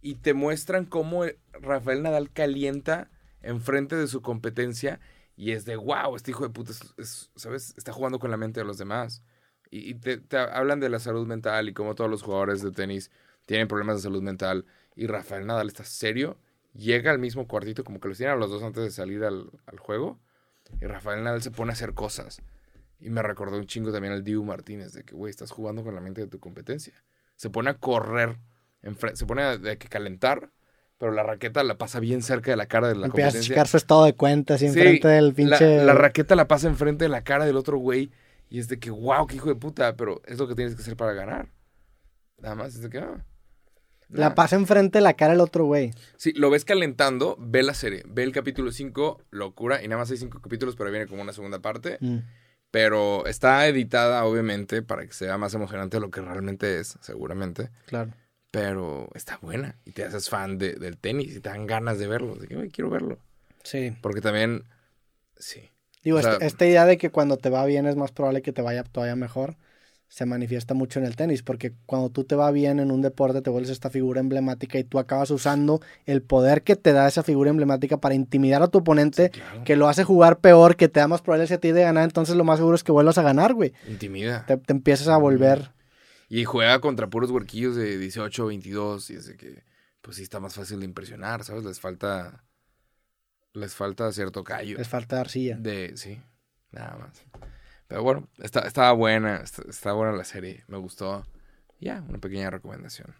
Y 0.00 0.14
te 0.16 0.32
muestran 0.34 0.86
cómo 0.86 1.24
el- 1.24 1.38
Rafael 1.52 2.02
Nadal 2.02 2.30
calienta 2.30 3.10
enfrente 3.42 3.96
de 3.96 4.06
su 4.06 4.22
competencia 4.22 4.98
y 5.36 5.52
es 5.52 5.64
de 5.66 5.76
wow, 5.76 6.16
este 6.16 6.30
hijo 6.30 6.44
de 6.44 6.50
puta, 6.54 6.72
es- 6.72 6.94
es- 6.96 7.30
¿sabes? 7.36 7.74
Está 7.76 7.92
jugando 7.92 8.18
con 8.18 8.30
la 8.30 8.38
mente 8.38 8.60
de 8.60 8.66
los 8.66 8.78
demás. 8.78 9.22
Y, 9.70 9.90
y 9.90 9.94
te, 9.94 10.16
te 10.16 10.38
hablan 10.38 10.80
de 10.80 10.88
la 10.88 11.00
salud 11.00 11.26
mental 11.26 11.68
y 11.68 11.74
cómo 11.74 11.94
todos 11.94 12.10
los 12.10 12.22
jugadores 12.22 12.62
de 12.62 12.70
tenis 12.72 13.10
tienen 13.44 13.68
problemas 13.68 13.96
de 13.96 14.02
salud 14.02 14.22
mental. 14.22 14.64
Y 14.96 15.06
Rafael 15.06 15.46
Nadal 15.46 15.68
está 15.68 15.84
serio, 15.84 16.38
llega 16.74 17.10
al 17.10 17.18
mismo 17.18 17.46
cuartito, 17.46 17.84
como 17.84 18.00
que 18.00 18.08
los 18.08 18.16
tienen 18.18 18.34
a 18.36 18.38
los 18.38 18.50
dos 18.50 18.62
antes 18.62 18.82
de 18.82 18.90
salir 18.90 19.24
al, 19.24 19.50
al 19.66 19.78
juego. 19.78 20.18
Y 20.80 20.86
Rafael 20.86 21.22
Nadal 21.22 21.42
se 21.42 21.50
pone 21.50 21.70
a 21.70 21.74
hacer 21.74 21.92
cosas. 21.94 22.40
Y 22.98 23.10
me 23.10 23.22
recordó 23.22 23.56
un 23.58 23.66
chingo 23.66 23.92
también 23.92 24.12
al 24.14 24.22
Dibu 24.24 24.44
Martínez, 24.44 24.92
de 24.92 25.04
que, 25.04 25.14
güey, 25.14 25.30
estás 25.30 25.50
jugando 25.50 25.82
con 25.84 25.94
la 25.94 26.00
mente 26.00 26.20
de 26.22 26.28
tu 26.28 26.38
competencia. 26.40 26.94
Se 27.36 27.50
pone 27.50 27.70
a 27.70 27.74
correr, 27.74 28.38
se 29.14 29.26
pone 29.26 29.42
a 29.42 29.58
de 29.58 29.76
que 29.76 29.88
calentar, 29.88 30.50
pero 30.98 31.10
la 31.10 31.24
raqueta 31.24 31.64
la 31.64 31.76
pasa 31.78 31.98
bien 31.98 32.22
cerca 32.22 32.52
de 32.52 32.56
la 32.56 32.66
cara 32.66 32.86
de 32.88 32.94
la 32.94 33.06
Empiezas 33.06 33.30
a 33.30 33.32
competencia. 33.32 33.54
checar 33.54 33.66
su 33.68 33.76
estado 33.76 34.04
de 34.04 34.14
cuenta 34.14 34.54
así 34.54 34.68
Sí, 34.68 34.78
enfrente 34.78 35.08
del 35.08 35.28
la- 35.28 35.34
pinche. 35.34 35.84
La, 35.84 35.94
raqueta 35.94 36.36
la 36.36 36.46
pasa 36.46 36.68
enfrente 36.68 37.04
de 37.04 37.08
la 37.08 37.24
cara 37.24 37.44
del 37.44 37.56
otro 37.56 37.76
güey. 37.78 38.12
Y 38.48 38.60
es 38.60 38.68
de 38.68 38.78
que, 38.78 38.90
wow, 38.90 39.26
qué 39.26 39.36
hijo 39.36 39.48
de 39.48 39.56
puta, 39.56 39.96
pero 39.96 40.22
es 40.26 40.38
lo 40.38 40.46
que 40.46 40.54
tienes 40.54 40.74
que 40.76 40.82
hacer 40.82 40.96
para 40.96 41.12
ganar. 41.12 41.48
Nada 42.38 42.54
más, 42.54 42.74
es 42.76 42.82
de 42.82 42.88
que, 42.90 42.98
ah. 42.98 43.24
La 44.12 44.28
Nah. 44.30 44.34
pasa 44.34 44.56
enfrente 44.56 44.98
de 44.98 45.02
la 45.02 45.14
cara 45.14 45.32
del 45.32 45.40
otro 45.40 45.64
güey. 45.64 45.90
Sí, 46.16 46.32
lo 46.34 46.50
ves 46.50 46.64
calentando, 46.64 47.36
ve 47.40 47.62
la 47.62 47.74
serie, 47.74 48.02
ve 48.06 48.22
el 48.24 48.32
capítulo 48.32 48.70
5, 48.70 49.20
locura, 49.30 49.82
y 49.82 49.88
nada 49.88 50.00
más 50.02 50.10
hay 50.10 50.18
5 50.18 50.40
capítulos, 50.40 50.76
pero 50.76 50.90
viene 50.90 51.06
como 51.06 51.22
una 51.22 51.32
segunda 51.32 51.60
parte. 51.60 51.96
Mm. 52.00 52.18
Pero 52.70 53.26
está 53.26 53.66
editada, 53.66 54.24
obviamente, 54.24 54.82
para 54.82 55.06
que 55.06 55.12
sea 55.12 55.36
más 55.38 55.52
emocionante 55.54 55.96
de 55.98 56.00
lo 56.00 56.10
que 56.10 56.20
realmente 56.22 56.78
es, 56.80 56.96
seguramente. 57.00 57.68
Claro. 57.86 58.12
Pero 58.50 59.08
está 59.14 59.38
buena 59.42 59.76
y 59.84 59.92
te 59.92 60.04
haces 60.04 60.28
fan 60.28 60.58
de- 60.58 60.74
del 60.74 60.96
tenis 60.98 61.36
y 61.36 61.40
te 61.40 61.48
dan 61.48 61.66
ganas 61.66 61.98
de 61.98 62.06
verlo. 62.06 62.34
De 62.34 62.48
que, 62.48 62.54
"Güey, 62.54 62.70
quiero 62.70 62.90
verlo. 62.90 63.18
Sí. 63.62 63.96
Porque 64.02 64.20
también, 64.20 64.64
sí. 65.36 65.70
Digo, 66.02 66.18
O 66.18 66.22
sea- 66.22 66.32
esta, 66.32 66.46
esta 66.46 66.66
idea 66.66 66.84
de 66.86 66.98
que 66.98 67.10
cuando 67.10 67.36
te 67.36 67.48
va 67.50 67.64
bien 67.66 67.86
es 67.86 67.96
más 67.96 68.10
probable 68.10 68.42
que 68.42 68.52
te 68.52 68.60
vaya 68.62 68.82
todavía 68.84 69.16
mejor, 69.16 69.56
se 70.12 70.26
manifiesta 70.26 70.74
mucho 70.74 70.98
en 70.98 71.06
el 71.06 71.16
tenis, 71.16 71.42
porque 71.42 71.72
cuando 71.86 72.10
tú 72.10 72.24
te 72.24 72.34
va 72.36 72.50
bien 72.50 72.80
en 72.80 72.90
un 72.90 73.00
deporte 73.00 73.40
te 73.40 73.48
vuelves 73.48 73.70
esta 73.70 73.88
figura 73.88 74.20
emblemática 74.20 74.78
y 74.78 74.84
tú 74.84 74.98
acabas 74.98 75.30
usando 75.30 75.80
el 76.04 76.20
poder 76.20 76.64
que 76.64 76.76
te 76.76 76.92
da 76.92 77.08
esa 77.08 77.22
figura 77.22 77.48
emblemática 77.48 77.96
para 77.96 78.14
intimidar 78.14 78.62
a 78.62 78.68
tu 78.68 78.80
oponente, 78.80 79.30
Claro. 79.30 79.64
que 79.64 79.74
lo 79.74 79.88
hace 79.88 80.04
jugar 80.04 80.40
peor, 80.40 80.76
que 80.76 80.90
te 80.90 81.00
da 81.00 81.08
más 81.08 81.22
probabilidades 81.22 81.56
a 81.56 81.60
ti 81.62 81.72
de 81.72 81.80
ganar, 81.80 82.04
entonces 82.04 82.36
lo 82.36 82.44
más 82.44 82.58
seguro 82.58 82.74
es 82.76 82.84
que 82.84 82.92
vuelvas 82.92 83.16
a 83.16 83.22
ganar, 83.22 83.54
güey. 83.54 83.72
Intimida. 83.88 84.44
Te, 84.44 84.58
te 84.58 84.74
empiezas 84.74 85.08
a 85.08 85.16
volver... 85.16 85.72
Y 86.28 86.44
juega 86.44 86.78
contra 86.82 87.08
puros 87.08 87.30
huerquillos 87.30 87.74
de 87.74 87.96
18, 87.96 88.44
22 88.44 89.08
y 89.08 89.14
es 89.14 89.26
de 89.28 89.38
que, 89.38 89.64
pues 90.02 90.18
sí 90.18 90.24
está 90.24 90.40
más 90.40 90.52
fácil 90.54 90.80
de 90.80 90.84
impresionar, 90.84 91.42
¿sabes? 91.42 91.64
Les 91.64 91.80
falta, 91.80 92.44
les 93.54 93.74
falta 93.74 94.12
cierto 94.12 94.44
callo. 94.44 94.76
Les 94.76 94.88
falta 94.88 95.18
arcilla. 95.22 95.56
De, 95.56 95.96
sí, 95.96 96.20
nada 96.70 96.98
más. 96.98 97.24
Pero 97.92 98.02
bueno, 98.04 98.26
está, 98.42 98.60
estaba 98.60 98.92
buena, 98.92 99.36
está, 99.44 99.62
está 99.68 99.92
buena 99.92 100.12
la 100.12 100.24
serie, 100.24 100.64
me 100.66 100.78
gustó. 100.78 101.26
Ya, 101.78 102.02
una 102.08 102.16
pequeña 102.16 102.48
recomendación. 102.48 103.14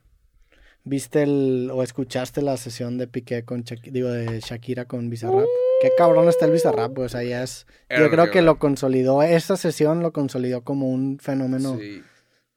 ¿Viste 0.84 1.24
el 1.24 1.68
o 1.70 1.82
escuchaste 1.82 2.40
la 2.40 2.56
sesión 2.56 2.96
de 2.96 3.06
Piqué 3.06 3.44
con 3.44 3.64
Shak- 3.64 3.90
digo 3.90 4.08
de 4.08 4.40
Shakira 4.40 4.86
con 4.86 5.10
Bizarrap? 5.10 5.44
Qué 5.82 5.90
cabrón 5.98 6.26
está 6.28 6.46
el 6.46 6.52
Bizarrap, 6.52 6.94
pues, 6.94 7.14
es 7.14 7.66
Era 7.90 8.00
yo 8.00 8.10
creo 8.10 8.30
que 8.30 8.40
lo 8.40 8.58
consolidó, 8.58 9.22
esa 9.22 9.58
sesión 9.58 10.00
lo 10.00 10.12
consolidó 10.12 10.62
como 10.62 10.88
un 10.88 11.18
fenómeno 11.18 11.76
Sí, 11.76 12.02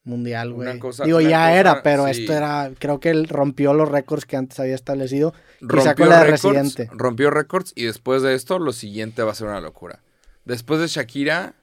mundial, 0.06 0.54
güey. 0.54 0.80
Digo, 1.04 1.20
ya 1.20 1.30
cosa- 1.50 1.60
era, 1.60 1.84
pero 1.84 2.06
sí. 2.06 2.22
esto 2.22 2.32
era, 2.32 2.72
creo 2.80 3.02
que 3.02 3.10
él 3.10 3.28
rompió 3.28 3.74
los 3.74 3.90
récords 3.90 4.26
que 4.26 4.38
antes 4.38 4.58
había 4.60 4.76
establecido. 4.76 5.34
Quizá 5.60 5.68
rompió 5.94 5.96
con 6.06 6.10
la 6.10 6.20
de 6.24 6.32
récords, 6.32 6.44
Residente. 6.56 6.90
rompió 6.94 7.30
récords 7.30 7.74
y 7.76 7.84
después 7.86 8.22
de 8.22 8.36
esto 8.36 8.58
lo 8.58 8.72
siguiente 8.72 9.22
va 9.22 9.34
a 9.34 9.36
ser 9.36 9.48
una 9.48 9.60
locura. 9.60 10.02
Después 10.46 10.80
de 10.80 10.88
Shakira, 10.88 11.56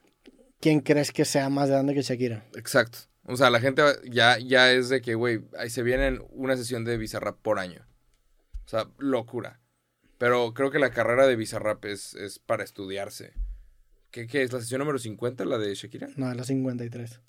¿Quién 0.63 0.81
crees 0.81 1.13
que 1.13 1.25
sea 1.25 1.49
más 1.51 1.69
grande 1.69 1.93
que 1.93 2.03
Shakira? 2.03 2.47
exacto. 2.55 2.99
O 3.25 3.37
sea, 3.37 3.51
la 3.51 3.61
gente 3.61 3.83
ya, 4.11 4.39
ya 4.39 4.73
es 4.73 4.89
de 4.89 5.01
que, 5.01 5.15
güey, 5.15 5.43
ahí 5.59 5.71
se 5.71 5.83
vienen 5.83 6.25
una 6.31 6.57
sesión 6.57 6.85
de 6.85 6.97
Bizarrap 6.97 7.37
por 7.41 7.59
año. 7.59 7.87
O 8.65 8.69
sea, 8.69 8.89
locura. 8.99 9.61
Pero 10.19 10.55
creo 10.55 10.71
que 10.71 10.79
la 10.81 10.91
carrera 10.91 11.27
de 11.27 11.37
Bizarrap 11.37 11.85
es, 11.85 12.15
es 12.15 12.39
para 12.41 12.65
estudiarse. 12.65 13.33
¿Qué, 14.11 14.27
¿Qué 14.27 14.43
es? 14.43 14.53
¿La 14.53 14.61
sesión 14.61 14.81
número 14.81 14.99
50, 14.99 15.45
la 15.45 15.59
de 15.59 15.75
Shakira? 15.75 16.09
No, 16.17 16.33
la 16.35 16.45
53. 16.45 17.21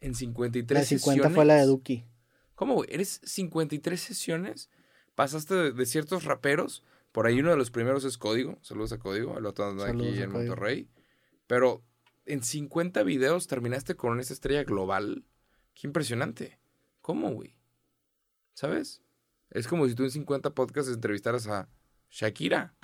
En 0.00 0.14
53 0.14 0.78
La 0.78 0.84
50 0.84 1.12
sesiones. 1.12 1.34
fue 1.34 1.44
la 1.44 1.56
de 1.56 1.66
Duki. 1.66 2.06
¿Cómo, 2.54 2.74
güey? 2.74 2.88
¿Eres 2.92 3.20
53 3.24 4.00
sesiones? 4.00 4.70
Pasaste 5.14 5.54
de, 5.54 5.72
de 5.72 5.86
ciertos 5.86 6.24
raperos. 6.24 6.82
Por 7.12 7.26
ahí 7.26 7.40
uno 7.40 7.50
de 7.50 7.56
los 7.56 7.70
primeros 7.70 8.04
es 8.04 8.16
Código. 8.16 8.58
Saludos 8.62 8.92
a 8.92 8.98
Código. 8.98 9.36
El 9.38 9.44
otro 9.46 9.66
anda 9.68 9.86
Saludos 9.86 10.12
aquí 10.12 10.22
en. 10.22 10.30
Monterrey. 10.32 10.88
Pero 11.46 11.82
en 12.26 12.42
50 12.42 13.02
videos 13.02 13.46
terminaste 13.46 13.94
con 13.96 14.20
esa 14.20 14.32
estrella 14.32 14.64
global. 14.64 15.24
Qué 15.74 15.86
impresionante. 15.86 16.58
¿Cómo, 17.00 17.30
güey? 17.32 17.56
¿Sabes? 18.54 19.02
Es 19.50 19.66
como 19.66 19.86
si 19.88 19.94
tú 19.94 20.04
en 20.04 20.10
50 20.10 20.50
podcasts 20.50 20.92
entrevistaras 20.92 21.46
a 21.48 21.68
Shakira. 22.10 22.74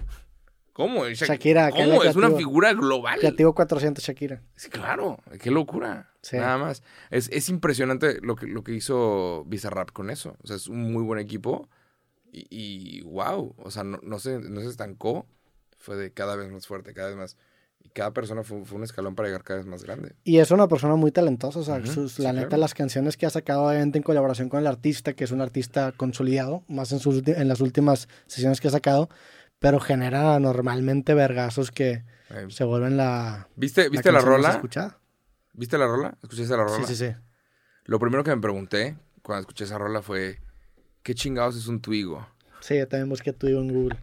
¿Cómo? 0.72 1.06
Shak- 1.06 1.28
Shakira, 1.28 1.70
¿Cómo? 1.70 2.02
es 2.02 2.16
una 2.16 2.30
figura 2.32 2.72
global. 2.74 3.18
Creativo 3.18 3.54
400 3.54 4.04
Shakira. 4.04 4.42
Sí, 4.56 4.68
claro, 4.68 5.18
qué 5.40 5.50
locura. 5.50 6.12
Sí. 6.22 6.36
Nada 6.36 6.58
más. 6.58 6.82
Es, 7.10 7.28
es 7.32 7.48
impresionante 7.48 8.20
lo 8.20 8.36
que, 8.36 8.46
lo 8.46 8.62
que 8.62 8.72
hizo 8.74 9.44
Bizarrap 9.46 9.90
con 9.92 10.10
eso. 10.10 10.36
O 10.42 10.46
sea, 10.46 10.56
es 10.56 10.68
un 10.68 10.92
muy 10.92 11.02
buen 11.02 11.18
equipo. 11.18 11.68
Y, 12.30 12.46
y 12.50 13.02
wow, 13.02 13.54
o 13.56 13.70
sea, 13.70 13.84
no, 13.84 13.98
no, 14.02 14.18
se, 14.18 14.38
no 14.40 14.60
se 14.60 14.68
estancó. 14.68 15.26
Fue 15.78 15.96
de 15.96 16.12
cada 16.12 16.36
vez 16.36 16.50
más 16.50 16.66
fuerte, 16.66 16.92
cada 16.92 17.08
vez 17.08 17.16
más. 17.16 17.36
Cada 17.96 18.10
persona 18.12 18.42
fue, 18.42 18.62
fue 18.66 18.76
un 18.76 18.84
escalón 18.84 19.14
para 19.14 19.28
llegar 19.28 19.42
cada 19.42 19.56
vez 19.60 19.66
más 19.66 19.82
grande. 19.82 20.14
Y 20.22 20.36
es 20.36 20.50
una 20.50 20.68
persona 20.68 20.96
muy 20.96 21.12
talentosa, 21.12 21.60
o 21.60 21.62
sea, 21.62 21.76
Ujú, 21.78 21.86
sus, 21.86 22.12
sí, 22.12 22.22
la 22.22 22.34
neta, 22.34 22.48
claro. 22.48 22.60
las 22.60 22.74
canciones 22.74 23.16
que 23.16 23.24
ha 23.24 23.30
sacado 23.30 23.62
obviamente 23.62 23.96
en 23.96 24.02
colaboración 24.02 24.50
con 24.50 24.60
el 24.60 24.66
artista, 24.66 25.14
que 25.14 25.24
es 25.24 25.30
un 25.30 25.40
artista 25.40 25.92
consolidado, 25.96 26.62
más 26.68 26.92
en, 26.92 26.98
sus, 26.98 27.26
en 27.26 27.48
las 27.48 27.62
últimas 27.62 28.06
sesiones 28.26 28.60
que 28.60 28.68
ha 28.68 28.70
sacado, 28.70 29.08
pero 29.60 29.80
genera 29.80 30.38
normalmente 30.40 31.14
vergazos 31.14 31.70
que 31.70 32.04
se 32.48 32.64
vuelven 32.64 32.98
la, 32.98 33.48
¿Viste, 33.56 33.88
¿viste 33.88 34.12
la, 34.12 34.18
canción 34.18 34.32
más 34.34 34.42
rola? 34.44 34.54
escuchada. 34.56 35.00
¿Viste 35.54 35.78
la 35.78 35.86
rola? 35.86 36.18
¿Escuchaste 36.22 36.54
la 36.54 36.68
Sí, 36.68 36.74
rola? 36.74 36.86
sí, 36.88 36.96
sí. 36.96 37.08
Lo 37.86 37.98
primero 37.98 38.22
que 38.24 38.30
me 38.36 38.42
pregunté 38.42 38.98
cuando 39.22 39.40
escuché 39.40 39.64
esa 39.64 39.78
rola 39.78 40.02
fue, 40.02 40.38
¿qué 41.02 41.14
chingados 41.14 41.56
es 41.56 41.66
un 41.66 41.80
Twigo? 41.80 42.28
Sí, 42.60 42.76
yo 42.76 42.86
también 42.88 43.08
busqué 43.08 43.32
Twigo 43.32 43.60
en 43.62 43.72
Google. 43.72 43.98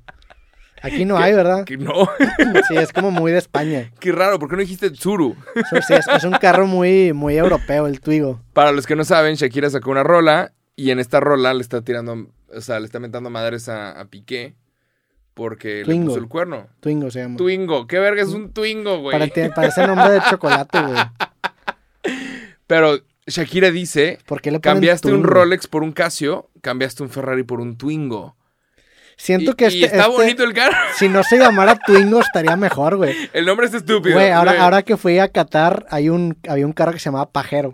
Aquí 0.83 1.05
no 1.05 1.17
hay, 1.17 1.33
¿verdad? 1.33 1.63
Que 1.63 1.77
no, 1.77 1.93
Sí, 2.67 2.75
es 2.75 2.91
como 2.93 3.09
muy 3.09 3.31
de 3.31 3.37
España. 3.39 3.89
qué 3.99 4.11
raro, 4.11 4.37
¿por 4.37 4.49
qué 4.49 4.55
no 4.57 4.61
dijiste 4.61 4.91
Tsuru? 4.91 5.35
Sí, 5.55 5.77
sí, 5.87 5.93
es, 5.93 6.07
es 6.07 6.23
un 6.25 6.33
carro 6.33 6.67
muy, 6.67 7.13
muy 7.13 7.37
europeo, 7.37 7.87
el 7.87 8.01
Twigo. 8.01 8.41
Para 8.53 8.71
los 8.71 8.85
que 8.85 8.95
no 8.95 9.05
saben, 9.05 9.35
Shakira 9.35 9.69
sacó 9.69 9.89
una 9.91 10.03
rola 10.03 10.51
y 10.75 10.91
en 10.91 10.99
esta 10.99 11.19
rola 11.19 11.53
le 11.53 11.61
está 11.61 11.81
tirando, 11.81 12.27
o 12.53 12.61
sea, 12.61 12.79
le 12.79 12.85
está 12.85 12.99
mentando 12.99 13.29
madres 13.29 13.69
a, 13.69 13.99
a 13.99 14.05
Piqué 14.05 14.55
porque 15.33 15.83
Twingo. 15.85 16.03
le 16.03 16.07
puso 16.09 16.19
el 16.19 16.27
cuerno. 16.27 16.67
Twingo 16.81 17.09
se 17.09 17.21
llama. 17.21 17.37
Twingo, 17.37 17.87
¿qué 17.87 17.99
verga 17.99 18.21
es 18.21 18.29
un 18.29 18.51
Twingo, 18.53 18.99
güey? 18.99 19.17
Para, 19.17 19.27
ti- 19.31 19.49
parece 19.55 19.87
nombre 19.87 20.11
de 20.11 20.21
chocolate, 20.29 20.81
güey. 20.81 20.99
Pero 22.67 22.99
Shakira 23.27 23.71
dice, 23.71 24.19
¿Por 24.25 24.41
qué 24.41 24.51
le 24.51 24.59
cambiaste 24.59 25.13
un? 25.13 25.23
Rolex 25.23 25.67
por 25.67 25.83
un 25.83 25.91
Casio, 25.91 26.49
cambiaste 26.61 27.03
un 27.03 27.09
Ferrari 27.09 27.43
por 27.43 27.61
un 27.61 27.77
Twingo. 27.77 28.35
Siento 29.23 29.51
y, 29.51 29.53
que 29.55 29.63
y 29.65 29.83
este, 29.83 29.85
está 29.85 30.07
este- 30.09 30.11
bonito 30.11 30.43
el 30.43 30.53
carro. 30.53 30.75
si 30.97 31.07
no 31.07 31.23
se 31.23 31.37
llamara 31.37 31.77
Twingo 31.77 32.19
estaría 32.19 32.57
mejor, 32.57 32.97
güey. 32.97 33.15
El 33.33 33.45
nombre 33.45 33.67
es 33.67 33.73
estúpido. 33.73 34.15
Güey, 34.15 34.31
ahora, 34.31 34.51
güey. 34.51 34.63
ahora 34.63 34.81
que 34.83 34.97
fui 34.97 35.17
a 35.19 35.29
Qatar, 35.29 35.85
hay 35.89 36.09
un, 36.09 36.37
había 36.49 36.65
un 36.65 36.73
carro 36.73 36.91
que 36.91 36.99
se 36.99 37.05
llamaba 37.05 37.31
Pajero. 37.31 37.73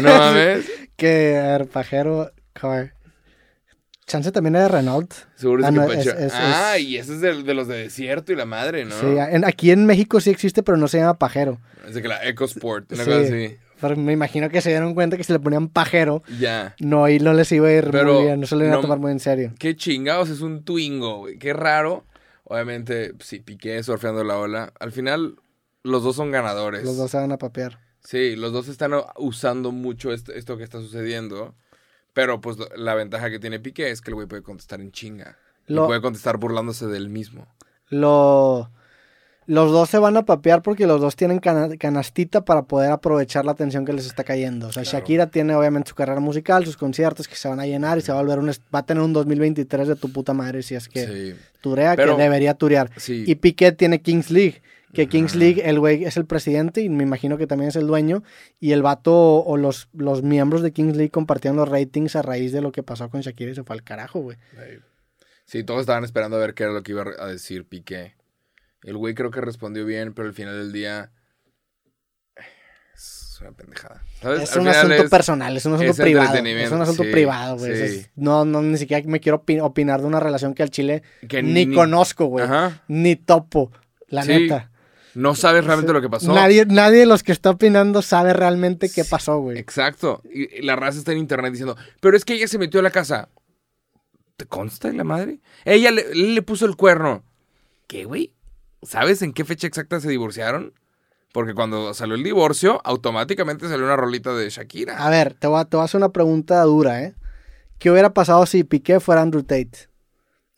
No 0.00 0.08
mames. 0.18 0.64
Que, 0.96 1.38
a 1.38 1.56
ver, 1.58 1.66
Pajero 1.68 2.30
Car. 2.52 2.92
Chance 4.06 4.32
también 4.32 4.54
era 4.56 4.64
de 4.64 4.70
Renault. 4.70 5.14
Seguro 5.36 5.62
es 5.62 5.68
Ah, 5.68 5.70
no, 5.70 5.86
Pacho- 5.86 5.98
es- 6.00 6.06
es- 6.06 6.32
Ah, 6.34 6.76
es- 6.76 6.82
y 6.82 6.96
ese 6.98 7.14
es 7.14 7.20
de, 7.20 7.42
de 7.42 7.54
los 7.54 7.68
de 7.68 7.76
desierto 7.78 8.32
y 8.32 8.36
la 8.36 8.44
madre, 8.44 8.84
¿no? 8.84 8.94
Sí, 8.98 9.06
en- 9.06 9.44
aquí 9.44 9.70
en 9.70 9.86
México 9.86 10.20
sí 10.20 10.30
existe, 10.30 10.62
pero 10.62 10.76
no 10.76 10.88
se 10.88 10.98
llama 10.98 11.14
Pajero. 11.18 11.58
Es 11.86 11.94
de 11.94 12.02
que 12.02 12.08
la 12.08 12.22
EcoSport, 12.26 12.90
una 12.92 13.04
Sí. 13.04 13.10
cosa 13.10 13.22
así. 13.22 13.56
Pero 13.80 13.96
me 13.96 14.12
imagino 14.12 14.48
que 14.50 14.60
se 14.60 14.70
dieron 14.70 14.94
cuenta 14.94 15.16
que 15.16 15.24
si 15.24 15.32
le 15.32 15.38
ponían 15.40 15.68
Pajero, 15.68 16.22
Ya. 16.38 16.74
no, 16.80 17.08
y 17.08 17.18
no 17.18 17.32
les 17.32 17.50
iba 17.52 17.68
a 17.68 17.72
ir 17.72 17.88
Pero 17.90 18.14
muy 18.14 18.24
bien, 18.24 18.40
no 18.40 18.46
se 18.46 18.54
lo 18.56 18.62
iban 18.62 18.72
no- 18.74 18.78
a 18.78 18.82
tomar 18.82 18.98
muy 18.98 19.12
en 19.12 19.20
serio. 19.20 19.52
Qué 19.58 19.74
chingados 19.76 20.28
es 20.28 20.40
un 20.40 20.64
Twingo, 20.64 21.18
güey. 21.18 21.38
Qué 21.38 21.52
raro. 21.52 22.04
Obviamente, 22.44 23.14
sí, 23.20 23.40
Piqué 23.40 23.82
surfeando 23.82 24.24
la 24.24 24.36
ola. 24.38 24.72
Al 24.80 24.92
final, 24.92 25.36
los 25.82 26.02
dos 26.02 26.16
son 26.16 26.30
ganadores. 26.30 26.84
Los 26.84 26.96
dos 26.96 27.10
se 27.10 27.16
van 27.16 27.32
a 27.32 27.38
papear. 27.38 27.78
Sí, 28.02 28.34
los 28.36 28.52
dos 28.52 28.68
están 28.68 28.92
usando 29.16 29.72
mucho 29.72 30.12
esto, 30.12 30.32
esto 30.32 30.56
que 30.56 30.64
está 30.64 30.80
sucediendo. 30.80 31.54
Pero 32.12 32.40
pues 32.40 32.56
la 32.76 32.94
ventaja 32.94 33.30
que 33.30 33.38
tiene 33.38 33.60
Piqué 33.60 33.90
es 33.90 34.00
que 34.00 34.10
el 34.10 34.16
güey 34.16 34.26
puede 34.26 34.42
contestar 34.42 34.80
en 34.80 34.90
chinga. 34.90 35.38
Lo- 35.66 35.84
Y 35.84 35.86
puede 35.86 36.00
contestar 36.00 36.38
burlándose 36.38 36.86
del 36.88 37.08
mismo. 37.08 37.46
Lo, 37.88 38.70
los 39.50 39.72
dos 39.72 39.90
se 39.90 39.98
van 39.98 40.16
a 40.16 40.24
papear 40.24 40.62
porque 40.62 40.86
los 40.86 41.00
dos 41.00 41.16
tienen 41.16 41.38
cana- 41.40 41.76
canastita 41.76 42.44
para 42.44 42.62
poder 42.62 42.92
aprovechar 42.92 43.44
la 43.44 43.52
atención 43.52 43.84
que 43.84 43.92
les 43.92 44.06
está 44.06 44.22
cayendo. 44.24 44.68
O 44.68 44.72
sea, 44.72 44.84
Claro. 44.84 44.98
Shakira 44.98 45.26
tiene 45.26 45.54
obviamente 45.54 45.88
su 45.88 45.94
carrera 45.94 46.20
musical, 46.20 46.64
sus 46.64 46.76
conciertos 46.76 47.26
que 47.26 47.34
se 47.34 47.48
van 47.48 47.58
a 47.60 47.66
llenar 47.66 47.98
y 47.98 48.00
se 48.00 48.12
va 48.12 48.18
a 48.18 48.22
volver 48.22 48.38
un... 48.38 48.50
Va 48.74 48.78
a 48.78 48.86
tener 48.86 49.02
un 49.02 49.12
2023 49.12 49.88
de 49.88 49.96
tu 49.96 50.12
puta 50.12 50.32
madre 50.34 50.62
si 50.62 50.74
es 50.76 50.88
que 50.88 51.06
Sí. 51.06 51.40
turea, 51.60 51.96
Pero- 51.96 52.16
que 52.16 52.22
debería 52.22 52.54
turear. 52.54 52.90
Sí. 52.96 53.24
Y 53.26 53.34
Piqué 53.34 53.72
tiene 53.72 54.00
Kings 54.00 54.30
League, 54.30 54.62
que 54.92 55.08
Kings. 55.08 55.34
League, 55.34 55.62
el 55.68 55.78
güey 55.80 56.04
es 56.04 56.16
el 56.16 56.26
presidente 56.26 56.80
y 56.82 56.88
me 56.88 57.02
imagino 57.02 57.36
que 57.38 57.46
también 57.46 57.68
es 57.70 57.76
el 57.76 57.86
dueño. 57.86 58.22
Y 58.60 58.72
el 58.72 58.82
vato 58.82 59.12
o 59.14 59.56
los, 59.56 59.88
los 59.92 60.22
miembros 60.22 60.62
de 60.62 60.72
Kings 60.72 60.96
League 60.96 61.10
compartieron 61.10 61.56
los 61.56 61.68
ratings 61.68 62.16
a 62.16 62.22
raíz 62.22 62.52
de 62.52 62.60
lo 62.60 62.72
que 62.72 62.82
pasó 62.82 63.08
con 63.08 63.20
Shakira 63.20 63.50
y 63.50 63.54
se 63.54 63.62
fue 63.64 63.74
al 63.74 63.82
carajo, 63.82 64.20
güey. 64.20 64.36
Sí, 65.44 65.64
todos 65.64 65.80
estaban 65.80 66.04
esperando 66.04 66.36
a 66.36 66.40
ver 66.40 66.54
qué 66.54 66.62
era 66.62 66.72
lo 66.72 66.82
que 66.82 66.92
iba 66.92 67.04
a 67.18 67.26
decir 67.26 67.64
Piqué. 67.64 68.14
El 68.82 68.96
güey 68.96 69.14
creo 69.14 69.30
que 69.30 69.40
respondió 69.40 69.84
bien, 69.84 70.14
pero 70.14 70.28
al 70.28 70.34
final 70.34 70.56
del 70.58 70.72
día. 70.72 71.10
Es 72.94 73.38
una 73.40 73.52
pendejada. 73.52 74.02
¿Sabes? 74.20 74.42
Es 74.50 74.56
un 74.56 74.68
asunto 74.68 74.94
es- 75.04 75.10
personal, 75.10 75.56
es 75.56 75.64
un 75.64 75.74
asunto 75.74 75.92
es 75.92 76.00
privado. 76.00 76.34
Es 76.34 76.72
un 76.72 76.82
asunto 76.82 77.04
sí, 77.04 77.10
privado, 77.10 77.56
güey. 77.56 77.76
sí. 77.76 77.82
Es- 77.98 78.10
No, 78.16 78.44
no, 78.44 78.60
ni 78.62 78.76
siquiera 78.76 79.06
me 79.08 79.20
quiero 79.20 79.44
opi- 79.44 79.62
opinar 79.62 80.00
de 80.00 80.06
una 80.06 80.20
relación 80.20 80.54
que 80.54 80.62
al 80.62 80.70
chile 80.70 81.02
que 81.28 81.42
ni, 81.42 81.72
conozco, 81.72 82.26
güey. 82.26 82.44
Ajá. 82.44 82.82
Ni 82.88 83.16
topo, 83.16 83.72
la 84.08 84.22
Sí, 84.24 84.28
neta. 84.28 84.70
No 85.14 85.34
sabes 85.34 85.64
realmente 85.64 85.92
lo 85.92 86.00
que 86.00 86.08
pasó. 86.08 86.32
Nadie, 86.32 86.66
nadie 86.66 87.00
de 87.00 87.06
los 87.06 87.22
que 87.22 87.32
está 87.32 87.50
opinando 87.50 88.00
sabe 88.00 88.32
realmente 88.32 88.88
qué 88.90 89.04
pasó, 89.04 89.38
güey. 89.40 89.58
Exacto. 89.58 90.22
Y 90.30 90.62
la 90.62 90.76
raza 90.76 90.98
está 90.98 91.10
en 91.12 91.18
internet 91.18 91.50
diciendo, 91.52 91.76
pero 92.00 92.16
es 92.16 92.24
que 92.24 92.34
ella 92.34 92.46
se 92.46 92.58
metió 92.58 92.78
a 92.80 92.82
la 92.82 92.90
casa. 92.92 93.28
¿Te 94.36 94.44
consta 94.46 94.88
de 94.88 94.94
la 94.94 95.04
madre? 95.04 95.40
Ella 95.64 95.90
le, 95.90 96.14
le 96.14 96.42
puso 96.42 96.64
el 96.66 96.76
cuerno. 96.76 97.24
¿Qué, 97.88 98.04
güey? 98.04 98.32
¿Sabes 98.82 99.22
en 99.22 99.32
qué 99.32 99.44
fecha 99.44 99.66
exacta 99.66 100.00
se 100.00 100.08
divorciaron? 100.08 100.72
Porque 101.32 101.54
cuando 101.54 101.94
salió 101.94 102.14
el 102.14 102.24
divorcio, 102.24 102.80
automáticamente 102.84 103.68
salió 103.68 103.84
una 103.84 103.96
rolita 103.96 104.34
de 104.34 104.50
Shakira. 104.50 105.04
A 105.04 105.10
ver, 105.10 105.34
te 105.34 105.46
voy 105.46 105.60
a, 105.60 105.64
te 105.64 105.76
a 105.76 105.82
hacer 105.82 105.98
una 105.98 106.08
pregunta 106.08 106.60
dura, 106.62 107.02
¿eh? 107.02 107.14
¿Qué 107.78 107.90
hubiera 107.90 108.12
pasado 108.12 108.44
si 108.46 108.64
Piqué 108.64 109.00
fuera 109.00 109.22
Andrew 109.22 109.42
Tate? 109.42 109.88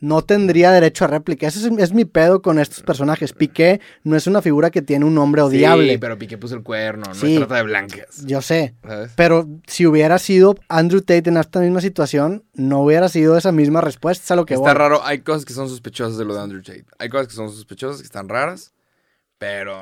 No 0.03 0.21
tendría 0.23 0.73
derecho 0.73 1.05
a 1.05 1.09
réplica. 1.09 1.47
Ese 1.47 1.61
es, 1.61 1.79
es 1.79 1.93
mi 1.93 2.05
pedo 2.05 2.43
con 2.43 2.59
estos 2.59 2.83
personajes. 2.83 3.33
Piqué 3.33 3.81
no 4.03 4.17
es 4.17 4.27
una 4.27 4.43
figura 4.43 4.71
que 4.73 4.83
tiene 4.83 5.05
un 5.05 5.15
nombre 5.15 5.43
odiable. 5.43 5.93
Sí, 5.93 5.99
pero 5.99 6.19
Piqué 6.19 6.37
puso 6.39 6.57
el 6.57 6.65
cuerno. 6.65 7.05
No 7.07 7.15
Sí. 7.15 7.35
se 7.35 7.39
trata 7.39 7.55
de 7.55 7.63
blancas. 7.63 8.27
Yo 8.27 8.43
sé. 8.43 8.75
¿Sabes? 8.83 9.13
Pero 9.15 9.49
si 9.69 9.87
hubiera 9.87 10.19
sido 10.19 10.57
Andrew 10.69 11.03
Tate 11.03 11.31
en 11.31 11.37
esta 11.37 11.61
misma 11.61 11.81
situación, 11.81 12.45
no 12.53 12.81
hubiera 12.83 13.09
sido 13.09 13.37
esa 13.37 13.53
misma 13.53 13.81
respuesta. 13.81 14.25
Es 14.25 14.31
a 14.33 14.37
lo 14.37 14.45
que 14.45 14.55
Está 14.55 14.65
voy. 14.71 14.75
raro. 14.75 15.05
Hay 15.05 15.21
cosas 15.21 15.45
que 15.45 15.53
son 15.53 15.69
sospechosas 15.69 16.19
de 16.19 16.25
lo 16.25 16.35
de 16.35 16.41
Andrew 16.41 16.63
Tate. 16.63 16.85
Hay 16.99 17.09
cosas 17.09 17.29
que 17.29 17.35
son 17.35 17.49
sospechosas, 17.51 18.01
que 18.01 18.07
están 18.07 18.29
raras. 18.29 18.75
Pero 19.39 19.77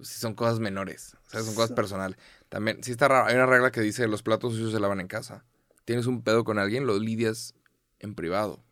sí 0.00 0.18
son 0.18 0.34
cosas 0.34 0.60
menores. 0.60 1.14
¿Sabes? 1.26 1.46
Son 1.46 1.54
cosas 1.54 1.72
personales. 1.72 2.18
También, 2.48 2.82
sí 2.82 2.90
está 2.90 3.08
raro. 3.08 3.26
Hay 3.26 3.34
una 3.34 3.46
regla 3.46 3.70
que 3.70 3.80
dice 3.82 4.06
los 4.08 4.22
platos 4.22 4.52
sucios 4.54 4.72
se 4.72 4.80
lavan 4.80 5.00
en 5.00 5.08
casa. 5.08 5.44
Tienes 5.84 6.06
un 6.06 6.22
pedo 6.22 6.44
con 6.44 6.58
alguien, 6.58 6.86
lo 6.86 6.98
lidias 6.98 7.54
en 7.98 8.14
privado. 8.14 8.62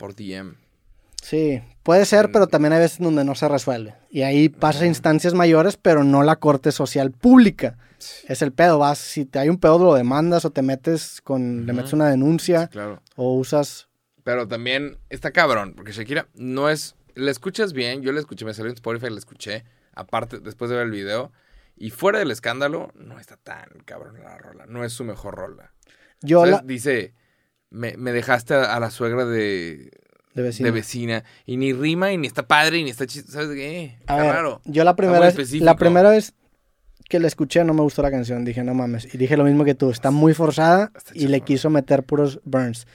Por 0.00 0.14
DM. 0.16 0.54
Sí, 1.22 1.62
puede 1.82 2.06
ser, 2.06 2.32
pero 2.32 2.46
también 2.46 2.72
hay 2.72 2.78
veces 2.78 2.98
donde 2.98 3.22
no 3.24 3.34
se 3.34 3.46
resuelve. 3.46 3.94
Y 4.08 4.22
ahí 4.22 4.48
pasa 4.48 4.84
a 4.84 4.86
instancias 4.86 5.34
mayores, 5.34 5.76
pero 5.76 6.02
no 6.02 6.22
la 6.22 6.36
corte 6.36 6.72
social 6.72 7.10
pública. 7.10 7.76
Es 8.26 8.40
el 8.40 8.52
pedo. 8.52 8.78
Vas, 8.78 8.96
si 8.98 9.26
te 9.26 9.38
hay 9.38 9.50
un 9.50 9.58
pedo, 9.58 9.78
lo 9.78 9.94
demandas 9.94 10.46
o 10.46 10.50
te 10.50 10.62
metes 10.62 11.20
con, 11.20 11.66
le 11.66 11.74
metes 11.74 11.92
una 11.92 12.08
denuncia 12.08 12.68
Claro. 12.68 13.02
o 13.16 13.34
usas. 13.34 13.88
Pero 14.24 14.48
también 14.48 14.96
está 15.10 15.30
cabrón, 15.30 15.74
porque 15.76 15.92
Shakira 15.92 16.26
no 16.34 16.70
es. 16.70 16.96
La 17.14 17.30
escuchas 17.30 17.74
bien, 17.74 18.00
yo 18.00 18.12
la 18.12 18.20
escuché, 18.20 18.46
me 18.46 18.54
salió 18.54 18.70
en 18.70 18.76
Spotify, 18.76 19.10
la 19.10 19.18
escuché, 19.18 19.64
aparte, 19.94 20.38
después 20.38 20.70
de 20.70 20.76
ver 20.78 20.86
el 20.86 20.92
video. 20.92 21.32
Y 21.76 21.90
fuera 21.90 22.18
del 22.18 22.30
escándalo, 22.30 22.90
no 22.94 23.18
está 23.20 23.36
tan 23.36 23.68
cabrón 23.84 24.18
la 24.22 24.38
rola. 24.38 24.64
No 24.66 24.84
es 24.84 24.94
su 24.94 25.04
mejor 25.04 25.34
rola. 25.34 25.74
Yo 26.22 26.40
¿Sabes? 26.40 26.52
la. 26.52 26.62
Dice, 26.62 27.12
me, 27.70 27.96
me 27.96 28.12
dejaste 28.12 28.54
a, 28.54 28.74
a 28.74 28.80
la 28.80 28.90
suegra 28.90 29.24
de, 29.24 29.90
De 30.34 30.70
vecina. 30.70 31.24
Y 31.44 31.56
ni 31.56 31.72
rima, 31.72 32.12
y 32.12 32.16
ni 32.16 32.26
está 32.26 32.46
padre, 32.46 32.78
y 32.78 32.84
ni 32.84 32.90
está 32.90 33.06
chistoso. 33.06 33.40
¿Sabes 33.40 33.56
qué? 33.56 33.96
A 34.06 34.16
ver, 34.16 34.32
raro. 34.32 34.60
yo 34.64 34.84
la 34.84 34.94
primera, 34.94 35.20
vez, 35.20 35.52
la 35.54 35.76
primera 35.76 36.10
vez 36.10 36.34
que 37.08 37.18
la 37.18 37.26
escuché 37.26 37.64
no 37.64 37.74
me 37.74 37.82
gustó 37.82 38.02
la 38.02 38.10
canción. 38.10 38.44
Dije, 38.44 38.62
no 38.62 38.74
mames. 38.74 39.12
Y 39.12 39.18
dije 39.18 39.36
lo 39.36 39.44
mismo 39.44 39.64
que 39.64 39.74
tú. 39.74 39.90
Está 39.90 40.10
muy 40.10 40.32
forzada 40.32 40.92
Está 40.96 41.12
y 41.14 41.26
le 41.26 41.40
quiso 41.40 41.68
meter 41.68 42.04
puros 42.04 42.40
burns. 42.44 42.86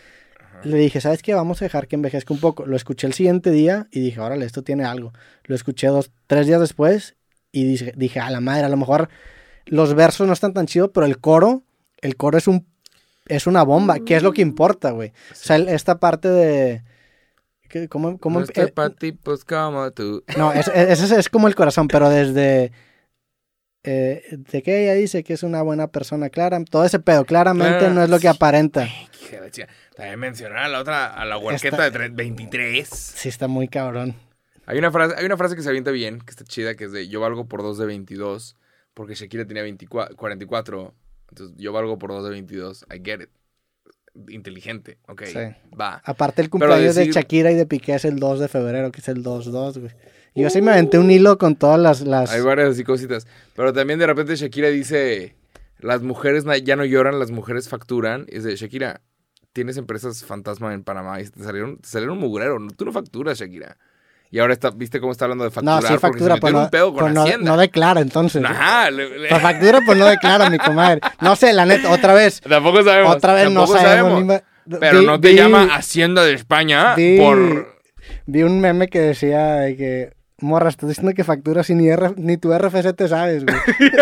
Le 0.63 0.77
dije, 0.77 1.01
¿sabes 1.01 1.21
qué? 1.21 1.33
Vamos 1.33 1.61
a 1.61 1.65
dejar 1.65 1.87
que 1.87 1.95
envejezca 1.95 2.33
un 2.33 2.39
poco. 2.39 2.65
Lo 2.65 2.77
escuché 2.77 3.05
el 3.05 3.13
siguiente 3.13 3.51
día 3.51 3.87
y 3.91 3.99
dije, 3.99 4.19
órale, 4.21 4.45
esto 4.45 4.63
tiene 4.63 4.85
algo. 4.85 5.11
Lo 5.43 5.55
escuché 5.55 5.87
dos, 5.87 6.11
tres 6.27 6.47
días 6.47 6.61
después 6.61 7.17
y 7.51 7.65
dije, 7.65 7.93
dije, 7.95 8.21
a 8.21 8.29
la 8.29 8.39
madre, 8.39 8.63
a 8.63 8.69
lo 8.69 8.77
mejor 8.77 9.09
los 9.65 9.93
versos 9.93 10.25
no 10.27 10.33
están 10.33 10.53
tan 10.53 10.65
chidos, 10.65 10.91
pero 10.93 11.05
el 11.05 11.19
coro, 11.19 11.63
el 12.01 12.15
coro 12.15 12.37
es 12.37 12.47
un 12.47 12.65
es 13.27 13.47
una 13.47 13.63
bomba, 13.63 13.99
que 13.99 14.15
es 14.15 14.23
lo 14.23 14.31
que 14.33 14.41
importa, 14.41 14.91
güey. 14.91 15.09
O 15.31 15.35
sea, 15.35 15.57
esta 15.57 15.99
parte 15.99 16.29
de... 16.29 16.83
¿qué- 17.69 17.87
¿Cómo, 17.89 18.17
cómo 18.19 18.39
no 18.39 18.45
eh, 18.45 18.73
tipos 18.97 19.43
como 19.45 19.91
tú. 19.91 20.23
no, 20.37 20.53
es- 20.53 20.67
es- 20.69 21.01
ese 21.01 21.19
es, 21.19 21.29
como 21.29 21.47
el 21.47 21.55
corazón, 21.55 21.87
pero 21.87 22.09
desde... 22.09 22.71
eh, 23.83 24.23
de 24.31 24.63
que 24.63 24.83
ella 24.83 24.93
dice 24.93 25.23
que 25.23 25.33
es 25.33 25.43
una 25.43 25.61
buena 25.61 25.87
persona, 25.87 26.29
clara, 26.29 26.63
todo 26.65 26.85
ese 26.85 26.99
pedo, 26.99 27.25
claramente 27.25 27.79
Claro. 27.79 27.93
no 27.93 28.03
es 28.03 28.09
lo 28.09 28.19
que 28.19 28.27
aparenta. 28.27 28.87
Chica. 29.51 29.67
También 29.95 30.19
mencionar 30.19 30.57
a 30.59 30.67
la 30.69 30.79
otra, 30.79 31.05
a 31.13 31.25
la 31.25 31.37
huerqueta 31.37 31.89
de 31.89 31.91
tre- 31.91 32.15
23. 32.15 32.87
Sí, 32.89 33.29
está 33.29 33.47
muy 33.47 33.67
cabrón. 33.67 34.15
Hay 34.67 34.77
una, 34.79 34.91
frase, 34.91 35.15
hay 35.17 35.25
una 35.25 35.37
frase 35.37 35.55
que 35.55 35.61
se 35.61 35.69
avienta 35.69 35.91
bien, 35.91 36.19
que 36.19 36.31
está 36.31 36.43
chida, 36.43 36.75
que 36.75 36.85
es 36.85 36.91
de 36.91 37.07
yo 37.07 37.21
valgo 37.21 37.45
por 37.45 37.61
2 37.61 37.77
de 37.77 37.85
22, 37.85 38.55
porque 38.95 39.13
Shakira 39.13 39.45
tenía 39.45 39.61
24, 39.63 40.15
44, 40.15 40.93
entonces 41.29 41.55
yo 41.57 41.73
valgo 41.73 41.97
por 41.97 42.11
2 42.11 42.23
de 42.23 42.29
22. 42.31 42.85
I 42.93 43.01
get 43.03 43.21
it. 43.21 43.29
Inteligente, 44.29 44.97
ok. 45.07 45.23
Sí. 45.25 45.39
Va. 45.79 46.01
Aparte 46.05 46.41
el 46.41 46.49
cumpleaños 46.49 46.95
decir- 46.95 47.13
de 47.13 47.19
Shakira 47.19 47.51
y 47.51 47.55
de 47.55 47.65
Piqué 47.65 47.95
es 47.95 48.05
el 48.05 48.17
2 48.17 48.39
de 48.39 48.47
febrero, 48.47 48.91
que 48.91 49.01
es 49.01 49.07
el 49.09 49.23
2-2, 49.23 49.77
güey. 49.79 49.91
Y 50.33 50.41
Yo 50.43 50.49
sí 50.49 50.61
me 50.61 50.71
aventé 50.71 50.99
un 50.99 51.09
hilo 51.11 51.37
con 51.37 51.55
todas 51.55 51.79
las... 51.79 52.01
las... 52.01 52.31
Hay 52.31 52.41
varias 52.41 52.69
así 52.71 52.83
cositas. 52.83 53.25
Pero 53.55 53.71
también 53.71 53.99
de 53.99 54.07
repente 54.07 54.35
Shakira 54.35 54.67
dice, 54.69 55.35
las 55.79 56.01
mujeres 56.01 56.43
ya 56.63 56.75
no 56.75 56.83
lloran, 56.83 57.19
las 57.19 57.31
mujeres 57.31 57.69
facturan. 57.69 58.25
Y 58.29 58.39
de, 58.39 58.55
Shakira, 58.55 59.01
tienes 59.53 59.77
empresas 59.77 60.25
fantasma 60.25 60.73
en 60.73 60.83
Panamá 60.83 61.21
y 61.21 61.29
te 61.29 61.41
salieron, 61.41 61.77
te 61.77 61.87
salieron 61.87 62.17
un 62.17 62.23
mugrero. 62.23 62.57
Tú 62.75 62.83
no 62.83 62.91
facturas, 62.91 63.39
Shakira. 63.39 63.77
Y 64.35 64.39
ahora 64.39 64.51
está, 64.51 64.69
¿viste 64.71 64.99
cómo 64.99 65.13
está 65.13 65.23
hablando 65.23 65.45
de 65.45 65.49
facturar? 65.49 65.81
no, 65.81 65.87
sí 65.87 65.97
factura, 65.97 66.35
pues 66.35 66.51
en 66.51 66.57
no, 66.57 66.63
un 66.65 66.69
pedo 66.69 66.93
con 66.93 67.13
pues 67.13 67.39
no, 67.39 67.55
declara 67.55 68.01
entonces. 68.01 68.43
Ajá. 68.43 68.91
le- 68.91 69.17
le- 69.17 69.29
Pues 69.29 69.41
factura, 69.41 69.79
pues 69.85 69.97
no 69.97 70.05
declara, 70.07 70.49
mi 70.49 70.57
comadre. 70.57 70.99
No 71.21 71.37
sé, 71.37 71.53
la 71.53 71.65
neta, 71.65 71.89
otra 71.89 72.13
vez. 72.13 72.41
Tampoco 72.41 72.83
sabemos. 72.83 73.15
Otra 73.15 73.33
vez 73.33 73.49
no 73.49 73.65
sabemos. 73.65 74.41
Pero 74.81 74.99
vi- 74.99 75.05
no 75.05 75.21
te 75.21 75.29
vi- 75.29 75.35
llama 75.35 75.69
Hacienda 75.73 76.21
de 76.25 76.33
España 76.33 76.95
vi- 76.95 77.17
por... 77.17 77.77
Vi 78.25 78.43
un 78.43 78.59
meme 78.59 78.89
que 78.89 78.99
decía 78.99 79.53
de 79.55 79.77
que... 79.77 80.13
Morra, 80.41 80.67
estás 80.67 80.89
diciendo 80.89 81.13
que 81.13 81.23
facturas 81.23 81.69
y 81.69 81.75
ni, 81.75 81.87
R- 81.87 82.15
ni 82.17 82.35
tu 82.35 82.51
RFC 82.53 82.91
te 82.93 83.07
sabes, 83.07 83.45
güey. 83.45 83.57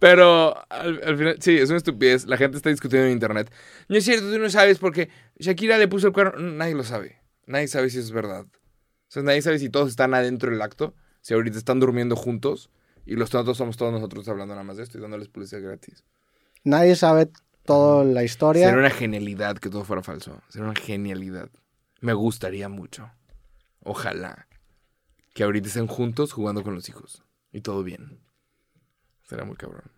Pero 0.00 0.56
al, 0.68 1.00
al 1.06 1.16
final, 1.16 1.36
sí, 1.38 1.56
es 1.56 1.68
una 1.68 1.76
estupidez. 1.78 2.26
La 2.26 2.36
gente 2.36 2.56
está 2.56 2.70
discutiendo 2.70 3.06
en 3.06 3.12
internet. 3.12 3.52
No 3.88 3.96
es 3.96 4.04
cierto, 4.04 4.28
tú 4.30 4.38
no 4.38 4.50
sabes 4.50 4.78
porque 4.80 5.08
Shakira 5.38 5.78
le 5.78 5.86
puso 5.86 6.08
el 6.08 6.12
cuerno. 6.12 6.40
Nadie 6.40 6.74
lo 6.74 6.82
sabe. 6.82 7.20
Nadie 7.46 7.68
sabe 7.68 7.90
si 7.90 7.98
eso 7.98 8.06
es 8.06 8.12
verdad. 8.12 8.46
O 8.46 9.08
sea, 9.08 9.22
nadie 9.22 9.42
sabe 9.42 9.58
si 9.58 9.68
todos 9.68 9.90
están 9.90 10.14
adentro 10.14 10.50
del 10.50 10.62
acto. 10.62 10.94
Si 11.20 11.34
ahorita 11.34 11.58
están 11.58 11.80
durmiendo 11.80 12.16
juntos. 12.16 12.70
Y 13.06 13.16
los 13.16 13.30
tontos 13.30 13.58
somos 13.58 13.76
todos 13.76 13.92
nosotros 13.92 14.26
hablando 14.28 14.54
nada 14.54 14.64
más 14.64 14.76
de 14.76 14.82
esto 14.82 14.98
y 14.98 15.00
dándoles 15.00 15.28
publicidad 15.28 15.62
gratis. 15.62 16.04
Nadie 16.64 16.96
sabe 16.96 17.30
toda 17.64 18.04
la 18.04 18.24
historia. 18.24 18.66
Sería 18.66 18.80
una 18.80 18.90
genialidad 18.90 19.58
que 19.58 19.68
todo 19.68 19.84
fuera 19.84 20.02
falso. 20.02 20.40
Sería 20.48 20.68
una 20.68 20.80
genialidad. 20.80 21.50
Me 22.00 22.14
gustaría 22.14 22.68
mucho. 22.68 23.10
Ojalá. 23.82 24.48
Que 25.34 25.44
ahorita 25.44 25.68
estén 25.68 25.86
juntos 25.86 26.32
jugando 26.32 26.62
con 26.62 26.74
los 26.74 26.88
hijos. 26.88 27.22
Y 27.52 27.60
todo 27.60 27.82
bien. 27.82 28.20
Será 29.28 29.44
muy 29.44 29.56
cabrón. 29.56 29.93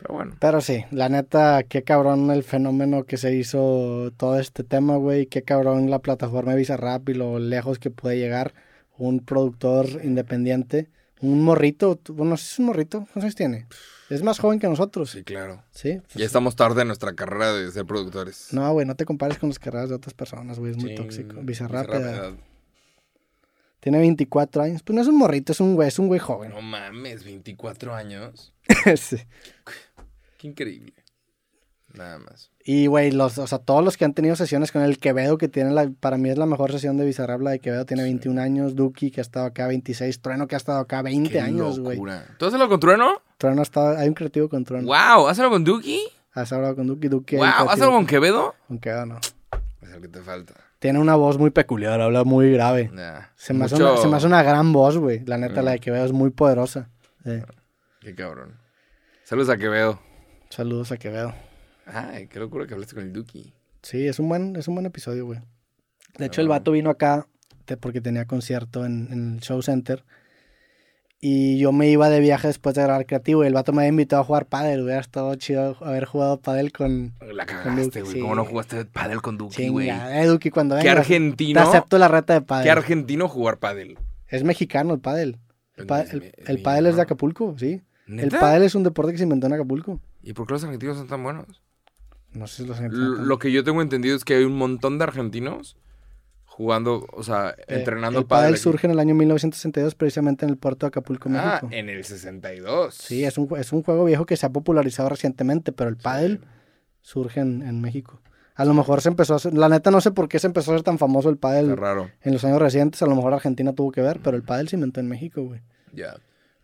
Pero 0.00 0.14
bueno. 0.14 0.36
Pero 0.38 0.60
sí, 0.60 0.84
la 0.90 1.08
neta, 1.08 1.62
qué 1.62 1.82
cabrón 1.82 2.30
el 2.30 2.42
fenómeno 2.42 3.04
que 3.04 3.16
se 3.16 3.34
hizo 3.34 4.10
todo 4.16 4.38
este 4.38 4.64
tema, 4.64 4.96
güey. 4.96 5.26
Qué 5.26 5.42
cabrón 5.42 5.88
la 5.90 6.00
plataforma 6.00 6.52
de 6.52 6.58
Bizarrap 6.58 7.08
y 7.08 7.14
lo 7.14 7.38
lejos 7.38 7.78
que 7.78 7.90
puede 7.90 8.18
llegar 8.18 8.54
un 8.98 9.20
productor 9.20 9.86
independiente. 10.04 10.90
Un 11.20 11.42
morrito, 11.42 11.98
bueno, 12.10 12.36
si 12.36 12.44
es 12.44 12.58
un 12.58 12.66
morrito, 12.66 12.98
¿cuántos 12.98 13.22
años 13.22 13.34
tiene? 13.34 13.66
Es 14.10 14.22
más 14.22 14.38
joven 14.38 14.58
que 14.58 14.68
nosotros, 14.68 15.10
Sí, 15.10 15.24
claro. 15.24 15.62
¿sí? 15.70 15.98
Pues, 16.02 16.14
Ya 16.16 16.26
estamos 16.26 16.54
tarde 16.56 16.82
en 16.82 16.88
nuestra 16.88 17.14
carrera 17.14 17.54
de 17.54 17.70
ser 17.70 17.86
productores. 17.86 18.48
No, 18.52 18.70
güey, 18.74 18.86
no 18.86 18.94
te 18.96 19.06
compares 19.06 19.38
con 19.38 19.48
las 19.48 19.58
carreras 19.58 19.88
de 19.88 19.94
otras 19.94 20.12
personas, 20.12 20.58
güey, 20.58 20.72
es 20.72 20.76
muy 20.76 20.90
Sí, 20.90 20.94
tóxico. 20.96 21.36
Bizarrap, 21.40 21.86
Bizarrap, 21.86 22.34
eh. 22.34 22.36
Tiene 23.84 23.98
24 23.98 24.62
años. 24.62 24.82
Pues 24.82 24.96
no 24.96 25.02
es 25.02 25.08
un 25.08 25.18
morrito, 25.18 25.52
es 25.52 25.60
un 25.60 25.74
güey, 25.74 25.88
es 25.88 25.98
un 25.98 26.06
güey 26.06 26.18
joven. 26.18 26.52
No 26.52 26.62
mames, 26.62 27.22
24 27.22 27.94
años. 27.94 28.54
Sí. 28.96 29.18
Qué 30.38 30.48
increíble. 30.48 30.94
Nada 31.92 32.18
más. 32.18 32.50
Y, 32.64 32.86
güey, 32.86 33.10
los, 33.10 33.36
o 33.36 33.46
sea, 33.46 33.58
todos 33.58 33.84
los 33.84 33.98
que 33.98 34.06
han 34.06 34.14
tenido 34.14 34.36
sesiones 34.36 34.72
con 34.72 34.80
el 34.80 34.98
Quevedo, 34.98 35.36
que 35.36 35.48
tiene 35.48 35.70
la, 35.70 35.90
para 36.00 36.16
mí 36.16 36.30
es 36.30 36.38
la 36.38 36.46
mejor 36.46 36.72
sesión 36.72 36.96
de 36.96 37.04
Bizarrap, 37.04 37.42
la 37.42 37.50
de 37.50 37.58
Quevedo, 37.58 37.84
tiene 37.84 38.04
21 38.04 38.40
años, 38.40 38.74
Duki, 38.74 39.10
que 39.10 39.20
ha 39.20 39.22
estado 39.22 39.44
acá 39.44 39.66
26, 39.66 40.18
Trueno, 40.22 40.46
que 40.46 40.54
ha 40.54 40.56
estado 40.56 40.78
acá 40.78 41.02
20 41.02 41.28
Qué 41.30 41.40
años, 41.40 41.78
güey. 41.78 41.96
locura. 41.96 42.24
¿Tú 42.38 42.46
has 42.46 42.54
hablado 42.54 42.70
con 42.70 42.80
Trueno? 42.80 43.20
Trueno 43.36 43.60
ha 43.60 43.64
estado, 43.64 43.98
hay 43.98 44.08
un 44.08 44.14
creativo 44.14 44.48
con 44.48 44.64
Trueno. 44.64 44.86
Wow, 44.86 45.28
¿has 45.28 45.38
hablado 45.38 45.50
con 45.56 45.64
Duki? 45.64 46.00
Has 46.32 46.50
hablado 46.54 46.74
con 46.74 46.86
Duki, 46.86 47.08
Duki. 47.08 47.36
Wow, 47.36 47.44
¿has 47.44 47.72
hablado 47.72 47.92
con 47.92 48.06
Quevedo? 48.06 48.54
con 48.66 48.78
Quevedo, 48.78 49.04
no. 49.04 49.18
Es 49.82 49.90
el 49.90 50.00
que 50.00 50.08
te 50.08 50.22
falta. 50.22 50.54
Tiene 50.84 50.98
una 50.98 51.14
voz 51.16 51.38
muy 51.38 51.48
peculiar, 51.48 51.98
habla 52.02 52.24
muy 52.24 52.52
grave. 52.52 52.90
Nah. 52.92 53.28
Se 53.36 53.54
me, 53.54 53.64
hace 53.64 53.76
una, 53.76 53.96
se 53.96 54.06
me 54.06 54.18
hace 54.18 54.26
una 54.26 54.42
gran 54.42 54.70
voz, 54.74 54.98
güey. 54.98 55.24
La 55.24 55.38
neta, 55.38 55.62
Mm. 55.62 55.64
la 55.64 55.70
de 55.70 55.78
Quevedo 55.80 56.04
es 56.04 56.12
muy 56.12 56.28
poderosa. 56.28 56.90
Sí. 57.24 57.40
Qué 58.02 58.14
cabrón. 58.14 58.58
Saludos 59.22 59.48
a 59.48 59.56
Quevedo. 59.56 59.98
Saludos 60.50 60.92
a 60.92 60.98
Quevedo. 60.98 61.34
Ay, 61.86 62.26
qué 62.28 62.38
locura 62.38 62.66
que 62.66 62.74
hablaste 62.74 62.94
con 62.94 63.02
el 63.04 63.14
Duki. 63.14 63.54
Sí, 63.80 64.06
es 64.06 64.18
un 64.18 64.28
buen, 64.28 64.56
es 64.56 64.68
un 64.68 64.74
buen 64.74 64.84
episodio, 64.84 65.24
güey. 65.24 65.40
De 66.18 66.26
hecho, 66.26 66.42
el 66.42 66.48
vato 66.48 66.72
vino 66.72 66.90
acá 66.90 67.26
porque 67.80 68.02
tenía 68.02 68.26
concierto 68.26 68.84
en, 68.84 69.08
en 69.10 69.34
el 69.36 69.40
Show 69.40 69.62
Center. 69.62 70.04
Y 71.26 71.56
yo 71.56 71.72
me 71.72 71.88
iba 71.88 72.10
de 72.10 72.20
viaje 72.20 72.48
después 72.48 72.74
de 72.74 72.82
grabar 72.82 73.06
creativo 73.06 73.44
y 73.44 73.46
el 73.46 73.54
vato 73.54 73.72
me 73.72 73.78
había 73.80 73.88
invitado 73.88 74.20
a 74.20 74.24
jugar 74.26 74.44
pádel. 74.44 74.82
Hubiera 74.82 75.00
estado 75.00 75.34
chido 75.36 75.74
haber 75.80 76.04
jugado 76.04 76.38
pádel 76.38 76.70
con 76.70 77.14
La 77.32 77.46
cagaste, 77.46 78.02
güey. 78.02 78.12
sí. 78.16 78.20
¿Cómo 78.20 78.34
no 78.34 78.44
jugaste 78.44 78.84
pádel 78.84 79.22
con 79.22 79.38
Duki, 79.38 79.68
güey? 79.68 79.88
Eh, 79.88 80.26
Duki, 80.26 80.50
cuando 80.50 80.74
¿Qué 80.76 80.80
vengas, 80.82 80.94
te 81.06 81.14
argentino? 81.14 81.60
acepto 81.62 81.96
la 81.96 82.08
reta 82.08 82.34
de 82.34 82.40
¿Qué 82.40 82.44
pádel. 82.46 82.68
argentino 82.70 83.26
jugar 83.26 83.56
pádel? 83.58 83.98
Es 84.28 84.44
mexicano 84.44 84.92
el 84.92 85.00
pádel. 85.00 85.38
El, 85.76 85.86
pa- 85.86 86.02
Es 86.02 86.12
el- 86.12 86.20
me- 86.20 86.32
es 86.36 86.48
el 86.50 86.60
pádel 86.60 86.86
es 86.88 86.96
de. 86.96 87.02
Acapulco, 87.02 87.54
sí. 87.58 87.80
El 88.06 88.16
¿Neta? 88.16 88.38
pádel 88.40 88.62
es 88.64 88.74
un 88.74 88.82
deporte 88.82 89.12
que 89.12 89.16
se 89.18 89.24
inventó 89.24 89.46
en 89.46 89.54
Acapulco. 89.54 90.00
¿Y 90.22 90.34
por 90.34 90.46
qué 90.46 90.52
los 90.52 90.64
argentinos 90.64 90.98
son 90.98 91.06
tan 91.08 91.22
buenos? 91.22 91.62
No 92.32 92.46
sé 92.46 92.64
si 92.64 92.68
los 92.68 92.78
L- 92.80 92.90
Lo 92.92 93.38
que 93.38 93.50
yo 93.50 93.64
tengo 93.64 93.80
entendido 93.80 94.14
es 94.14 94.24
que 94.26 94.34
hay 94.34 94.44
un 94.44 94.58
montón 94.58 94.98
de 94.98 95.04
argentinos 95.04 95.78
jugando, 96.56 97.04
o 97.12 97.22
sea, 97.24 97.50
Eh, 97.58 97.64
entrenando 97.78 98.20
El 98.20 98.26
pádel 98.26 98.52
aquí. 98.54 98.62
surge 98.62 98.86
en 98.86 98.92
el 98.92 99.00
año 99.00 99.14
1962 99.16 99.96
precisamente 99.96 100.44
en 100.44 100.50
el 100.50 100.56
puerto 100.56 100.86
de 100.86 100.88
Acapulco, 100.88 101.28
Ah, 101.32 101.58
México. 101.62 101.68
en 101.72 101.88
el 101.88 102.04
62. 102.04 102.94
Sí, 102.94 103.24
es 103.24 103.38
un, 103.38 103.48
es 103.58 103.72
un 103.72 103.82
juego 103.82 104.04
viejo 104.04 104.24
que 104.24 104.36
se 104.36 104.46
ha 104.46 104.50
popularizado 104.50 105.08
recientemente, 105.08 105.72
pero 105.72 105.90
el 105.90 105.96
pádel 105.96 106.40
surge 107.02 107.40
en, 107.40 107.62
en 107.62 107.80
México. 107.80 108.20
A 108.54 108.64
lo 108.64 108.72
mejor 108.72 109.00
se 109.00 109.08
empezó 109.08 109.32
a 109.32 109.36
hacer, 109.38 109.52
la 109.54 109.68
neta 109.68 109.90
no 109.90 110.00
sé 110.00 110.12
por 110.12 110.28
qué 110.28 110.38
se 110.38 110.46
empezó 110.46 110.70
a 110.70 110.74
hacer 110.76 110.84
tan 110.84 110.96
famoso 110.98 111.28
el 111.28 111.38
pádel 111.38 111.76
raro. 111.76 112.08
en 112.22 112.32
los 112.32 112.44
años 112.44 112.60
recientes, 112.62 113.02
a 113.02 113.06
lo 113.06 113.16
mejor 113.16 113.34
Argentina 113.34 113.72
tuvo 113.72 113.90
que 113.90 114.00
ver, 114.00 114.20
pero 114.22 114.36
el 114.36 114.44
pádel 114.44 114.68
se 114.68 114.76
inventó 114.76 115.00
en 115.00 115.08
México, 115.08 115.42
güey. 115.42 115.60
Ya. 115.92 116.14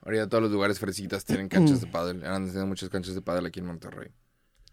Ahorita 0.03 0.29
todos 0.29 0.43
los 0.45 0.53
lugares 0.53 0.79
fresitas 0.79 1.25
tienen 1.25 1.49
canchas 1.49 1.81
de 1.81 1.89
pádel. 1.89 2.25
Han 2.25 2.47
tenido 2.47 2.67
muchas 2.67 2.89
canchas 2.91 3.17
de 3.17 3.23
pádel 3.23 3.45
aquí 3.47 3.59
en 3.59 3.67
Monterrey. 3.67 4.11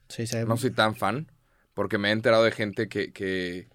Sí, 0.10 0.28
se 0.28 0.46
No 0.46 0.58
soy 0.58 0.70
tan 0.72 0.96
fan, 0.96 1.32
porque 1.74 1.98
me 1.98 2.10
he 2.10 2.12
enterado 2.12 2.44
de 2.44 2.52
gente 2.52 2.88
que, 2.88 3.12
que 3.12 3.68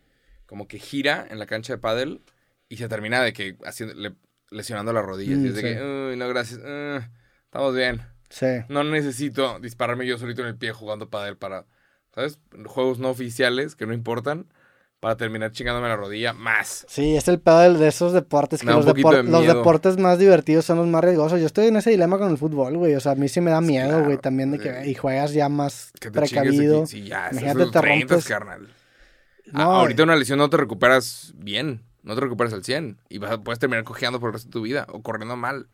como 0.53 0.69
que 0.69 0.79
gira 0.79 1.27
en 1.31 1.39
la 1.39 1.47
cancha 1.47 1.73
de 1.73 1.79
pádel 1.79 2.21
y 2.69 2.77
se 2.77 2.87
termina 2.87 3.23
de 3.23 3.33
que 3.33 3.57
haciendo, 3.65 3.95
le- 3.95 4.13
lesionando 4.51 4.93
las 4.93 5.03
rodillas. 5.03 5.39
Mm, 5.39 5.45
y 5.47 5.49
es 5.49 5.55
de 5.55 5.63
que, 5.63 6.11
uy, 6.11 6.17
no, 6.19 6.29
gracias. 6.29 6.61
eh, 6.63 7.01
estamos 7.47 7.75
bien. 7.75 8.03
Sí. 8.29 8.47
No 8.69 8.85
necesito 8.85 9.59
dispararme 9.61 10.07
yo 10.07 10.19
solito 10.19 10.43
en 10.43 10.49
el 10.49 10.57
pie 10.57 10.73
jugando 10.73 11.09
pádel 11.09 11.39
para, 11.39 11.65
¿sabes? 12.15 12.39
Juegos 12.67 12.99
no 12.99 13.09
oficiales 13.09 13.77
que 13.77 13.87
no 13.87 13.95
importan 13.95 14.45
para 15.01 15.17
terminar 15.17 15.53
chingándome 15.53 15.89
la 15.89 15.97
rodilla 15.97 16.35
más. 16.35 16.85
Sí, 16.87 17.17
es 17.17 17.29
el 17.29 17.41
pádel 17.41 17.79
de 17.79 17.89
esos 17.89 18.13
deportes 18.13 18.61
que 18.61 18.67
los, 18.67 18.85
depor- 18.87 19.23
de 19.25 19.31
los 19.31 19.47
deportes 19.47 19.97
más 19.97 20.19
divertidos 20.19 20.67
son 20.67 20.77
los 20.77 20.87
más 20.87 21.03
riesgosos. 21.03 21.41
Yo 21.41 21.47
estoy 21.47 21.69
en 21.69 21.77
ese 21.77 21.89
dilema 21.91 22.19
con 22.19 22.31
el 22.31 22.37
fútbol, 22.37 22.77
güey. 22.77 22.95
O 22.95 23.01
sea, 23.01 23.13
a 23.13 23.15
mí 23.15 23.27
sí 23.29 23.41
me 23.41 23.51
da 23.51 23.63
miedo, 23.63 23.89
claro. 23.89 24.05
güey, 24.05 24.19
también 24.19 24.51
de 24.53 24.59
que 24.59 24.69
Eh, 24.69 24.91
y 24.91 24.95
juegas 24.95 25.33
ya 25.33 25.49
más 25.49 25.93
Que 25.99 26.11
te 26.11 26.21
precavido. 26.21 26.85
Sí, 26.87 27.05
ya, 27.05 27.31
Imagínate, 27.33 27.65
te 27.71 27.81
30, 27.81 28.15
rompes- 28.17 28.29
carnal. 28.29 28.69
No, 29.47 29.61
Ah, 29.61 29.81
ahorita 29.81 30.03
una 30.05 30.17
lesión 30.17 30.39
no 30.39 30.51
te 30.51 30.57
recuperas 30.57 31.33
bien. 31.37 31.83
No 32.03 32.15
te 32.15 32.21
recuperas 32.21 32.53
al 32.53 32.65
100. 32.65 32.99
Y 33.09 33.19
vas 33.19 33.39
puedes 33.39 33.59
terminar 33.59 33.85
cojeando 33.85 34.21
por 34.21 34.31
el 34.31 34.35
resto 34.35 34.49
de 34.49 34.53
tu 34.53 34.63
vida. 34.63 34.87
O 34.89 35.03
corriendo 35.03 35.37
mal. 35.37 35.69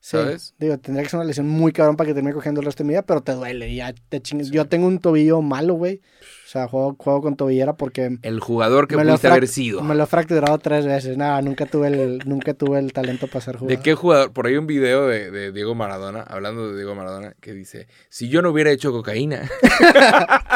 Sí, 0.00 0.16
¿sabes? 0.16 0.54
Digo, 0.58 0.78
tendría 0.78 1.02
que 1.02 1.10
ser 1.10 1.18
una 1.18 1.26
lesión 1.26 1.48
muy 1.48 1.72
cabrón 1.72 1.96
para 1.96 2.08
que 2.08 2.14
termine 2.14 2.32
cogiendo 2.32 2.60
el 2.60 2.66
resto 2.66 2.82
de 2.82 2.86
mi 2.86 2.92
vida, 2.92 3.02
pero 3.02 3.20
te 3.20 3.32
duele, 3.32 3.74
ya 3.74 3.92
te 4.08 4.20
chingues. 4.20 4.50
Yo 4.50 4.66
tengo 4.66 4.86
un 4.86 5.00
tobillo 5.00 5.42
malo, 5.42 5.74
güey. 5.74 6.00
O 6.46 6.50
sea, 6.50 6.66
juego, 6.68 6.96
juego 6.98 7.20
con 7.22 7.36
tobillera 7.36 7.76
porque 7.76 8.18
El 8.22 8.40
jugador 8.40 8.88
que 8.88 8.96
pudiste 8.96 9.28
haber 9.28 9.48
sido. 9.48 9.82
me 9.82 9.94
lo 9.94 10.04
he 10.04 10.06
fracturado 10.06 10.56
tres 10.58 10.86
veces. 10.86 11.16
Nada, 11.18 11.42
nunca 11.42 11.66
tuve 11.66 11.88
el, 11.88 12.22
nunca 12.26 12.54
tuve 12.54 12.78
el 12.78 12.92
talento 12.92 13.26
para 13.26 13.40
ser 13.44 13.56
jugador. 13.56 13.76
¿De 13.76 13.82
qué 13.82 13.94
jugador? 13.94 14.32
Por 14.32 14.46
ahí 14.46 14.56
un 14.56 14.66
video 14.66 15.06
de, 15.06 15.30
de 15.30 15.52
Diego 15.52 15.74
Maradona, 15.74 16.22
hablando 16.22 16.70
de 16.70 16.76
Diego 16.76 16.94
Maradona, 16.94 17.34
que 17.40 17.52
dice, 17.52 17.88
si 18.08 18.28
yo 18.28 18.40
no 18.40 18.50
hubiera 18.50 18.70
hecho 18.70 18.92
cocaína, 18.92 19.50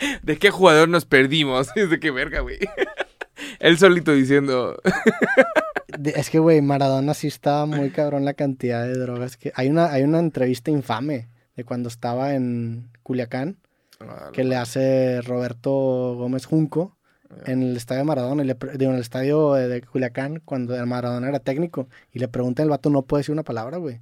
¿de 0.22 0.38
qué 0.38 0.50
jugador 0.50 0.88
nos 0.88 1.04
perdimos? 1.04 1.68
Es 1.76 1.90
de 1.90 1.98
qué 2.00 2.10
verga, 2.10 2.40
güey. 2.40 2.58
Él 3.58 3.78
solito 3.78 4.12
diciendo, 4.12 4.76
Es 6.04 6.30
que, 6.30 6.38
güey, 6.38 6.62
Maradona 6.62 7.14
sí 7.14 7.26
estaba 7.26 7.66
muy 7.66 7.90
cabrón 7.90 8.24
la 8.24 8.34
cantidad 8.34 8.84
de 8.84 8.94
drogas 8.94 9.36
que... 9.36 9.52
Hay 9.54 9.68
una, 9.68 9.92
hay 9.92 10.02
una 10.02 10.18
entrevista 10.18 10.70
infame 10.70 11.28
de 11.56 11.64
cuando 11.64 11.88
estaba 11.88 12.34
en 12.34 12.88
Culiacán 13.02 13.56
que 14.32 14.44
le 14.44 14.56
hace 14.56 15.20
Roberto 15.22 16.14
Gómez 16.16 16.46
Junco 16.46 16.96
en 17.44 17.62
el 17.62 17.76
estadio 17.76 18.00
de 18.00 18.04
Maradona, 18.06 18.42
y 18.42 18.46
le 18.46 18.54
pre- 18.54 18.76
digo, 18.78 18.90
en 18.90 18.96
el 18.96 19.02
estadio 19.02 19.52
de, 19.52 19.82
Culiacán, 19.82 20.40
cuando 20.44 20.74
Maradona 20.86 21.28
era 21.28 21.38
técnico, 21.38 21.86
y 22.12 22.18
le 22.18 22.28
pregunta 22.28 22.62
el 22.62 22.70
vato, 22.70 22.90
no 22.90 23.02
puede 23.02 23.20
decir 23.20 23.32
una 23.32 23.44
palabra, 23.44 23.76
güey. 23.76 24.00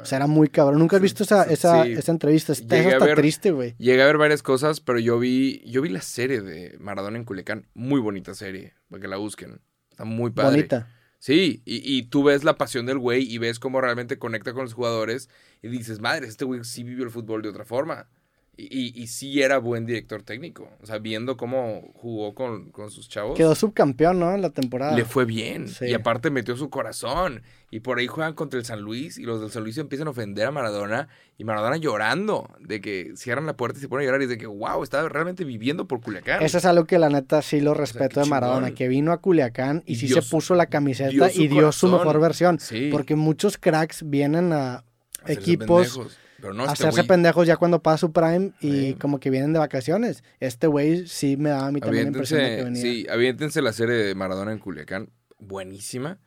O 0.00 0.04
sea, 0.04 0.16
era 0.16 0.26
muy 0.26 0.48
cabrón. 0.48 0.78
¿Nunca 0.78 0.96
has 0.96 1.02
visto 1.02 1.22
esa, 1.22 1.44
esa, 1.44 1.84
Sí. 1.84 1.92
esa 1.92 2.12
entrevista? 2.12 2.52
Está, 2.52 2.76
Llegué 2.76 2.98
ver- 2.98 3.16
triste, 3.16 3.50
güey. 3.50 3.74
Llegué 3.78 4.02
a 4.02 4.06
ver 4.06 4.18
varias 4.18 4.42
cosas, 4.42 4.80
pero 4.80 4.98
yo 4.98 5.18
vi, 5.18 5.62
yo 5.66 5.82
vi 5.82 5.88
la 5.88 6.02
serie 6.02 6.40
de 6.40 6.76
Maradona 6.78 7.18
en 7.18 7.24
Culiacán. 7.24 7.66
Muy 7.74 8.00
bonita 8.00 8.34
serie, 8.34 8.74
para 8.90 9.00
que 9.02 9.08
la 9.08 9.16
busquen. 9.16 9.60
Está 9.90 10.04
muy 10.04 10.30
padre. 10.30 10.56
Bonita. 10.56 10.88
Sí, 11.20 11.62
y, 11.64 11.82
y 11.96 12.04
tú 12.04 12.22
ves 12.22 12.44
la 12.44 12.56
pasión 12.56 12.86
del 12.86 12.98
güey 12.98 13.22
y 13.28 13.38
ves 13.38 13.58
cómo 13.58 13.80
realmente 13.80 14.18
conecta 14.18 14.52
con 14.52 14.62
los 14.64 14.74
jugadores 14.74 15.28
y 15.62 15.68
dices, 15.68 15.98
madre, 16.00 16.28
este 16.28 16.44
güey 16.44 16.62
sí 16.62 16.84
vivió 16.84 17.02
el 17.04 17.10
fútbol 17.10 17.42
de 17.42 17.48
otra 17.48 17.64
forma. 17.64 18.08
Y, 18.56 18.64
y, 18.76 18.92
y 19.02 19.06
sí 19.06 19.40
era 19.40 19.58
buen 19.58 19.86
director 19.86 20.22
técnico. 20.24 20.68
O 20.80 20.86
sea, 20.86 20.98
viendo 20.98 21.36
cómo 21.36 21.92
jugó 21.94 22.34
con, 22.34 22.70
con 22.72 22.90
sus 22.90 23.08
chavos. 23.08 23.36
Quedó 23.36 23.54
subcampeón, 23.54 24.18
¿no? 24.18 24.34
En 24.34 24.42
la 24.42 24.50
temporada. 24.50 24.96
Le 24.96 25.04
fue 25.04 25.24
bien. 25.24 25.68
Sí. 25.68 25.86
Y 25.86 25.94
aparte 25.94 26.30
metió 26.30 26.56
su 26.56 26.68
corazón. 26.68 27.42
Y 27.70 27.80
por 27.80 27.98
ahí 27.98 28.06
juegan 28.06 28.34
contra 28.34 28.58
el 28.58 28.64
San 28.64 28.80
Luis. 28.80 29.18
Y 29.18 29.24
los 29.24 29.40
del 29.40 29.50
San 29.50 29.62
Luis 29.62 29.76
empiezan 29.78 30.06
a 30.06 30.10
ofender 30.10 30.46
a 30.46 30.50
Maradona. 30.50 31.08
Y 31.36 31.44
Maradona 31.44 31.76
llorando. 31.76 32.48
De 32.60 32.80
que 32.80 33.12
cierran 33.16 33.46
la 33.46 33.56
puerta 33.56 33.78
y 33.78 33.82
se 33.82 33.88
ponen 33.88 34.04
a 34.04 34.06
llorar. 34.06 34.22
Y 34.22 34.26
de 34.26 34.38
que, 34.38 34.46
wow, 34.46 34.82
estaba 34.82 35.08
realmente 35.08 35.44
viviendo 35.44 35.86
por 35.86 36.00
Culiacán. 36.00 36.42
Eso 36.42 36.58
es 36.58 36.64
algo 36.64 36.86
que 36.86 36.98
la 36.98 37.10
neta 37.10 37.42
sí 37.42 37.60
lo 37.60 37.74
respeto 37.74 38.20
de 38.20 38.26
Maradona, 38.26 38.70
que 38.70 38.88
vino 38.88 39.12
a 39.12 39.18
Culiacán 39.18 39.82
y, 39.86 39.92
Y 39.92 39.96
sí 39.96 40.06
dio 40.06 40.22
se 40.22 40.30
puso 40.30 40.54
la 40.54 40.66
camiseta 40.66 41.10
dio 41.10 41.28
y 41.32 41.48
dio 41.48 41.72
su 41.72 41.88
mejor 41.88 42.20
versión. 42.20 42.58
Sí. 42.58 42.88
Porque 42.90 43.16
muchos 43.16 43.58
cracks 43.58 44.08
vienen 44.08 44.52
a 44.52 44.84
Hacerse 45.22 45.40
equipos 45.40 45.88
pendejos. 45.88 46.18
Pero 46.40 46.54
no, 46.54 46.62
este 46.66 46.72
hacerse 46.86 47.04
pendejos 47.04 47.46
ya 47.46 47.56
cuando 47.56 47.82
pasa 47.82 47.98
su 47.98 48.12
prime 48.12 48.52
y 48.60 48.94
como 48.94 49.18
que 49.18 49.28
vienen 49.28 49.52
de 49.52 49.58
vacaciones. 49.58 50.22
Este 50.38 50.68
güey 50.68 51.08
sí 51.08 51.36
me 51.36 51.50
daba 51.50 51.66
a 51.66 51.72
mí 51.72 51.80
también 51.80 52.04
la 52.04 52.08
impresión 52.08 52.40
de 52.40 52.56
que 52.56 52.64
venía. 52.64 52.82
sí, 52.82 53.06
aviéntense 53.10 53.60
la 53.60 53.72
serie 53.72 53.96
de 53.96 54.14
Maradona 54.14 54.52
en 54.52 54.60
Culiacán. 54.60 55.10
Buenísima. 55.38 56.20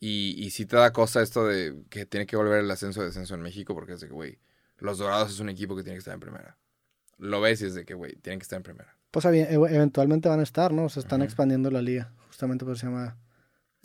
Y, 0.00 0.34
y 0.38 0.50
sí 0.50 0.64
te 0.66 0.76
da 0.76 0.92
cosa 0.92 1.22
esto 1.22 1.46
de 1.46 1.74
que 1.90 2.06
tiene 2.06 2.26
que 2.26 2.36
volver 2.36 2.60
el 2.60 2.70
ascenso 2.70 3.02
descenso 3.02 3.34
en 3.34 3.40
México 3.42 3.74
porque 3.74 3.94
es 3.94 4.00
de 4.00 4.06
que, 4.06 4.12
güey, 4.12 4.38
los 4.78 4.98
Dorados 4.98 5.30
es 5.32 5.40
un 5.40 5.48
equipo 5.48 5.74
que 5.74 5.82
tiene 5.82 5.96
que 5.96 6.00
estar 6.00 6.14
en 6.14 6.20
primera. 6.20 6.56
Lo 7.18 7.40
ves 7.40 7.60
y 7.62 7.66
es 7.66 7.74
de 7.74 7.84
que, 7.84 7.94
güey, 7.94 8.14
tienen 8.16 8.38
que 8.38 8.44
estar 8.44 8.58
en 8.58 8.62
primera. 8.62 8.96
Pues 9.10 9.24
eventualmente 9.24 10.28
van 10.28 10.38
a 10.40 10.44
estar, 10.44 10.72
¿no? 10.72 10.88
Se 10.88 11.00
están 11.00 11.20
Ujú. 11.20 11.24
expandiendo 11.26 11.70
la 11.70 11.82
liga. 11.82 12.12
Justamente 12.28 12.64
por 12.64 12.74
eso 12.74 12.80
se 12.82 12.86
llama, 12.86 13.16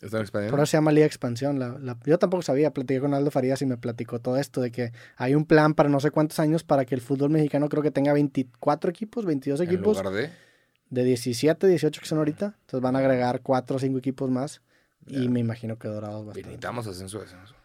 ¿Están 0.02 0.22
expandiendo? 0.22 0.52
por 0.56 0.60
eso 0.64 0.70
se 0.72 0.78
llama 0.78 0.92
Liga 0.92 1.06
Expansión. 1.08 1.58
La, 1.58 1.80
la- 1.80 1.98
yo 2.06 2.20
tampoco 2.20 2.44
sabía, 2.44 2.72
platiqué 2.72 3.00
con 3.00 3.14
Aldo 3.16 3.32
Farías 3.32 3.62
y 3.64 3.66
me 3.66 3.78
platicó 3.78 4.20
todo 4.20 4.38
esto 4.38 4.62
de 4.62 4.70
que 4.70 4.92
hay 5.16 5.34
un 5.34 5.46
plan 5.46 5.74
para 5.74 5.90
no 5.90 6.00
sé 6.00 6.12
cuántos 6.12 6.38
años 6.40 6.64
para 6.64 6.86
que 6.86 6.94
el 6.94 7.02
fútbol 7.02 7.32
mexicano 7.32 7.70
creo 7.70 7.82
que 7.82 7.90
tenga 7.90 8.14
24 8.14 8.92
equipos, 8.92 9.26
22 9.26 9.62
en 9.62 9.66
equipos. 9.68 9.98
lugar 9.98 10.14
de... 10.14 10.30
de 10.90 11.04
17, 11.04 11.66
18 11.66 12.02
que 12.02 12.08
son 12.08 12.20
ahorita. 12.20 12.56
Entonces 12.60 12.82
van 12.82 12.96
a 12.96 13.00
agregar 13.00 13.42
4 13.42 13.78
o 13.78 13.80
5 13.80 13.98
equipos 13.98 14.30
más. 14.30 14.62
Y 15.08 15.28
me 15.30 15.40
imagino 15.40 15.78
que 15.78 15.88
Dorados 15.88 16.24
va 16.26 16.30
a 16.30 16.32
estar. 16.32 16.44
Necesitamos 16.46 16.88
ascenso 16.88 17.20
descenso. 17.20 17.56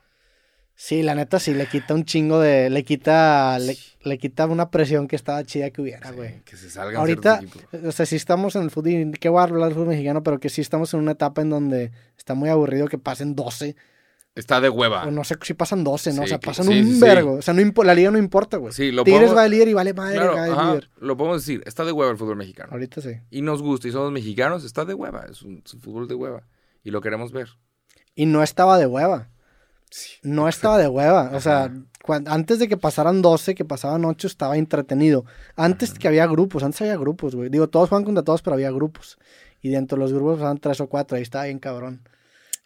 Sí, 0.81 1.03
la 1.03 1.17
neta 1.17 1.41
sí, 1.41 1.55
le 1.55 1.67
quita 1.67 1.93
un 1.95 2.05
chingo 2.05 2.39
de. 2.39 2.71
Le 2.71 2.85
quita. 2.85 3.59
Le, 3.59 3.77
le 4.05 4.17
quita 4.19 4.47
una 4.47 4.71
presión 4.71 5.09
que 5.09 5.17
estaba 5.17 5.43
chida 5.43 5.71
que 5.71 5.83
hubiera, 5.83 6.09
Sí, 6.11 6.15
güey. 6.15 6.41
que 6.45 6.57
se 6.57 6.71
salgan 6.71 7.01
Ahorita, 7.01 7.41
o 7.85 7.91
sea, 7.91 8.07
sí 8.07 8.15
estamos 8.15 8.55
en 8.55 8.63
el 8.63 8.71
fútbol, 8.71 8.93
y 8.93 9.11
qué 9.13 9.29
voy 9.29 9.41
a 9.41 9.43
hablar 9.43 9.65
del 9.71 9.75
fútbol 9.75 9.89
mexicano, 9.89 10.23
pero 10.23 10.39
que 10.39 10.49
sí 10.49 10.61
estamos 10.61 10.95
en 10.95 11.01
una 11.01 11.13
etapa 11.13 11.43
en 11.43 11.51
donde 11.51 11.91
está 12.17 12.35
muy 12.35 12.49
aburrido 12.49 12.87
que 12.87 12.97
pasen 12.97 13.35
12, 13.35 13.75
Está 14.37 14.61
de 14.61 14.69
hueva. 14.69 15.03
o 15.05 15.11
no 15.11 15.25
sé 15.25 15.35
si 15.43 15.53
pasan 15.55 15.83
12, 15.83 16.13
¿no? 16.13 16.23
o 16.23 16.27
sea, 16.29 16.39
que- 16.39 16.47
pasan 16.47 16.67
sí, 16.67 16.79
un 16.79 16.87
sí, 16.87 16.95
sí. 16.95 17.01
vergo. 17.01 17.33
O 17.35 17.43
sea, 17.43 17.55
no 17.55 17.73
la 17.83 17.95
liga 17.97 18.13
no 18.13 18.19
importa, 18.19 18.57
güey. 18.57 18.73
Sí, 18.73 18.93
lo 18.93 19.03
Tigres 19.03 19.23
podemos- 19.23 19.37
va 19.37 19.43
de 19.43 19.49
líder 19.49 19.69
y 19.69 19.73
vale 19.75 19.95
madre, 19.95 20.15
Claro, 20.15 20.35
cae 20.35 20.47
de 20.47 20.53
ajá, 20.53 20.69
líder. 20.75 20.91
lo 21.01 21.17
podemos 21.17 21.45
decir. 21.45 21.61
Está 21.67 21.85
de 21.85 21.91
hueva 21.91 22.13
el 22.13 22.19
fútbol 22.19 22.37
mexicano. 22.37 22.69
Ahorita 22.71 23.01
sí. 23.01 23.11
Y 23.31 23.43
nos 23.43 23.63
gusta 23.63 23.89
y 23.89 23.91
somos 23.91 24.13
mexicanos, 24.13 24.65
está 24.65 24.85
de 24.85 24.95
hueva. 24.95 25.27
Es 25.29 25.43
un, 25.43 25.61
es 25.67 25.75
un 25.75 25.81
fútbol 25.81 26.07
de 26.07 26.15
hueva. 26.15 26.45
Y 26.85 26.91
lo 26.91 27.01
queremos 27.01 27.33
ver. 27.33 27.49
Y 28.15 28.27
no 28.27 28.43
estaba 28.43 28.79
de 28.79 28.87
hueva. 28.87 29.29
Sí. 29.91 30.17
No 30.23 30.49
estaba 30.49 30.79
de 30.79 30.89
hueva. 30.89 31.31
O 31.35 31.41
sea, 31.41 31.65
Ajá. 31.65 31.75
cuan- 32.05 32.29
antes 32.29 32.59
de 32.59 32.69
que 32.69 32.77
pasaran 32.77 33.23
12, 33.23 33.55
que 33.55 33.65
pasaban 33.65 34.05
8, 34.05 34.27
estaba 34.27 34.57
entretenido. 34.57 35.25
Antes 35.57 35.95
que 35.95 36.09
había 36.09 36.27
grupos, 36.27 36.63
antes 36.63 36.81
había 36.83 36.97
grupos, 36.97 37.35
güey. 37.35 37.49
Digo, 37.49 37.69
todos 37.69 37.89
juegan 37.89 38.05
contra 38.05 38.23
todos, 38.25 38.43
pero 38.43 38.55
había 38.55 38.71
grupos. 38.71 39.19
Y 39.63 39.71
dentro 39.71 39.97
de 39.97 40.03
los 40.05 40.13
grupos 40.13 40.41
eran 40.41 40.59
3 40.59 40.81
o 40.81 40.89
4. 40.89 41.17
Ahí 41.17 41.23
estaba 41.23 41.45
bien 41.45 41.59
cabrón. 41.59 42.07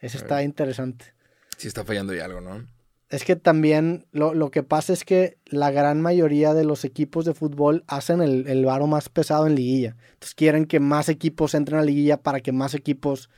Ese 0.01 0.17
está 0.17 0.43
interesante. 0.43 1.15
Sí 1.57 1.69
está 1.69 1.85
fallando 1.85 2.13
ya 2.13 2.25
algo, 2.25 2.41
¿no? 2.41 2.67
Es 3.09 3.25
que 3.25 3.37
también 3.37 4.07
lo, 4.11 4.35
lo 4.35 4.51
que 4.51 4.63
pasa 4.63 4.93
es 4.95 5.05
que 5.05 5.37
la 5.47 5.71
gran 5.71 6.01
mayoría 6.01 6.55
de 6.55 6.65
los 6.65 6.85
equipos 6.85 7.25
de 7.27 7.35
fútbol 7.35 7.85
hacen 7.87 8.21
el, 8.23 8.49
el 8.49 8.65
varo 8.65 8.87
más 8.87 9.11
pesado 9.11 9.47
en 9.47 9.55
liguilla. 9.55 9.97
Entonces 10.15 10.35
quieren 10.35 10.65
que 10.65 10.81
más 10.81 11.09
equipos 11.11 11.55
entren 11.55 11.79
a 11.79 11.85
liguilla 11.85 12.17
para 12.17 12.41
que 12.41 12.53
más 12.53 12.73
equipos 12.75 13.29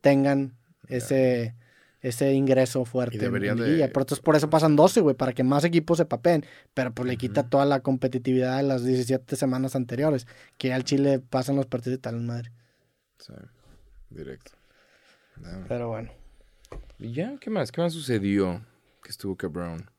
tengan 0.00 0.56
ese, 0.88 1.54
ese 2.00 2.32
ingreso 2.32 2.84
fuerte 2.84 3.16
Y 3.16 3.18
en 3.18 3.24
deberían 3.26 3.56
de- 3.58 3.82
entonces 3.84 4.20
por 4.20 4.36
eso 4.36 4.48
pasan 4.50 4.76
12, 4.76 5.00
güey, 5.02 5.14
para 5.16 5.32
que 5.32 5.44
más 5.44 5.64
equipos 5.64 5.98
se 5.98 6.04
papeen. 6.04 6.44
Pero 6.74 6.92
pues 6.94 7.08
le 7.08 7.16
quita 7.16 7.48
toda 7.48 7.64
la 7.64 7.80
competitividad 7.80 8.56
de 8.56 8.62
las 8.64 8.84
17 8.84 9.36
semanas 9.36 9.76
anteriores. 9.76 10.26
Que 10.58 10.72
al 10.72 10.84
Chile 10.84 11.20
pasan 11.20 11.56
los 11.56 11.66
partidos 11.66 11.98
de 11.98 12.02
tal 12.02 12.20
madre. 12.20 12.50
Sí. 13.18 13.32
Directo. 14.10 14.52
Pero 15.68 15.88
bueno. 15.88 16.10
¿Y 16.98 17.12
ya? 17.12 17.36
¿Qué 17.40 17.50
más? 17.50 17.70
¿Qué 17.72 17.80
más 17.80 17.92
sucedió 17.92 18.64
que 19.02 19.10
estuvo 19.10 19.36
cabrón? 19.36 19.90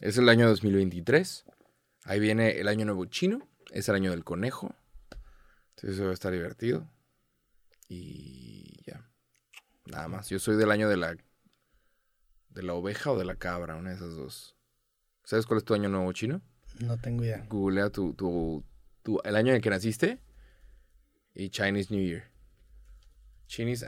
Es 0.00 0.18
el 0.18 0.28
año 0.28 0.48
2023. 0.48 1.44
Ahí 2.04 2.20
viene 2.20 2.58
el 2.58 2.68
año 2.68 2.84
nuevo 2.86 3.04
chino. 3.04 3.46
Es 3.70 3.88
el 3.88 3.94
año 3.94 4.10
del 4.10 4.24
conejo. 4.24 4.74
Entonces 5.70 5.96
eso 5.96 6.04
va 6.04 6.10
a 6.10 6.14
estar 6.14 6.32
divertido. 6.32 6.88
Y. 7.88 8.69
Nada 9.90 10.08
más. 10.08 10.28
Yo 10.28 10.38
soy 10.38 10.56
del 10.56 10.70
año 10.70 10.88
de 10.88 10.96
la... 10.96 11.16
De 12.50 12.62
la 12.62 12.74
oveja 12.74 13.12
o 13.12 13.18
de 13.18 13.24
la 13.24 13.36
cabra, 13.36 13.76
una 13.76 13.90
de 13.90 13.96
esas 13.96 14.16
dos. 14.16 14.56
¿Sabes 15.24 15.46
cuál 15.46 15.58
es 15.58 15.64
tu 15.64 15.74
año 15.74 15.88
nuevo 15.88 16.12
chino? 16.12 16.40
No 16.80 16.98
tengo 16.98 17.22
idea. 17.22 17.46
Googlea 17.48 17.90
tu, 17.90 18.12
tu, 18.14 18.64
tu- 19.02 19.20
el 19.22 19.36
año 19.36 19.50
en 19.50 19.56
el 19.56 19.62
que 19.62 19.70
naciste 19.70 20.18
y 21.34 21.50
Chinese 21.50 21.94
New 21.94 22.04
Year. 22.04 22.24
Chinese 23.46 23.86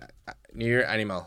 New 0.53 0.69
Year 0.69 0.85
Animal. 0.85 1.25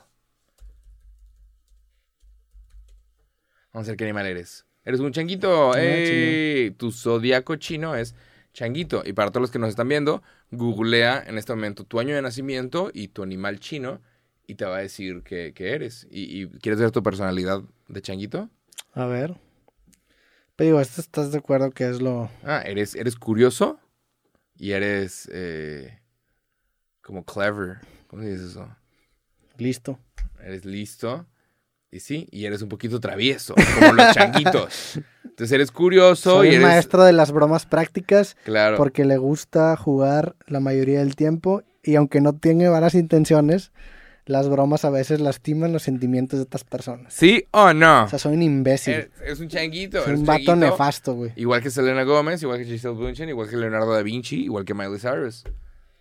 Vamos 3.74 3.88
a 3.88 3.92
ver 3.92 3.98
qué 3.98 4.06
animal 4.06 4.26
eres. 4.28 4.66
Eres 4.86 5.00
un 5.02 5.12
changuito. 5.12 5.74
Ah, 5.74 5.82
¡Ey! 5.82 6.72
Tu 6.72 6.92
zodiaco 6.92 7.58
chino 7.58 7.96
es 7.96 8.16
changuito. 8.54 9.04
Y 9.06 9.12
para 9.14 9.32
todos 9.32 9.42
los 9.42 9.52
que 9.52 9.60
nos 9.60 9.70
están 9.70 9.90
viendo, 9.90 10.24
googlea 10.52 11.22
en 11.28 11.38
este 11.38 11.54
momento 11.54 11.84
tu 11.84 12.00
año 12.00 12.16
de 12.16 12.22
nacimiento 12.22 12.92
y 12.94 13.10
tu 13.10 13.24
animal 13.24 13.60
chino 13.60 14.02
y 14.48 14.56
te 14.56 14.66
va 14.66 14.78
a 14.78 14.82
decir 14.82 15.22
qué, 15.24 15.54
qué 15.56 15.74
eres. 15.74 16.08
¿Y, 16.10 16.42
y 16.44 16.48
quieres 16.60 16.80
ver 16.80 16.92
tu 16.92 17.02
personalidad 17.04 17.62
de 17.88 18.02
changuito? 18.02 18.50
A 18.94 19.06
ver. 19.06 19.36
Pero 20.56 20.68
digo, 20.70 20.82
¿esto 20.82 21.02
estás 21.02 21.32
de 21.32 21.38
acuerdo 21.40 21.72
que 21.72 21.90
es 21.90 22.02
lo... 22.02 22.30
Ah, 22.44 22.62
eres, 22.66 22.96
eres 22.96 23.16
curioso 23.16 23.78
y 24.58 24.72
eres 24.72 25.30
eh, 25.34 26.00
como 27.02 27.26
clever. 27.26 27.80
¿Cómo 28.08 28.22
se 28.24 28.30
dice 28.32 28.46
eso? 28.46 28.76
listo? 29.58 30.00
Eres 30.44 30.66
listo. 30.66 31.26
Y 31.92 32.00
sí, 32.02 32.28
y 32.32 32.44
eres 32.46 32.62
un 32.62 32.68
poquito 32.68 33.00
travieso, 33.00 33.56
como 33.80 33.94
los 33.94 34.14
changuitos. 34.14 35.00
Entonces 35.24 35.52
eres 35.54 35.72
curioso 35.72 36.32
Soy 36.38 36.48
y 36.48 36.56
eres. 36.56 36.62
maestro 36.62 37.04
de 37.04 37.14
las 37.14 37.32
bromas 37.32 37.66
prácticas 37.66 38.36
Claro. 38.44 38.76
porque 38.78 39.06
le 39.06 39.18
gusta 39.18 39.76
jugar 39.78 40.36
la 40.48 40.60
mayoría 40.60 41.00
del 41.00 41.16
tiempo 41.16 41.64
y 41.84 41.96
aunque 41.96 42.20
no 42.22 42.34
tiene 42.38 42.70
malas 42.70 42.96
intenciones, 42.96 43.72
las 44.26 44.50
bromas 44.50 44.86
a 44.86 44.90
veces 44.90 45.20
lastiman 45.22 45.72
los 45.72 45.84
sentimientos 45.84 46.40
de 46.40 46.44
otras 46.44 46.64
personas. 46.64 47.14
¿Sí 47.14 47.46
o 47.52 47.74
no? 47.74 48.06
O 48.06 48.08
sea, 48.10 48.18
soy 48.20 48.34
un 48.34 48.42
imbécil. 48.42 49.10
Eres 49.22 49.40
un 49.40 49.48
changuito. 49.48 50.00
soy 50.02 50.10
eres 50.10 50.20
un 50.22 50.26
vato 50.26 50.56
nefasto, 50.56 51.14
güey. 51.14 51.32
Igual 51.36 51.62
que 51.62 51.70
Selena 51.70 52.04
Gómez, 52.04 52.42
igual 52.42 52.58
que 52.60 52.66
Giselle 52.66 52.96
Bündchen, 52.96 53.30
igual 53.30 53.50
que 53.50 53.58
Leonardo 53.58 53.94
da 53.94 54.02
Vinci, 54.02 54.44
igual 54.46 54.66
que 54.66 54.74
Miley 54.74 55.00
Cyrus. 55.00 55.44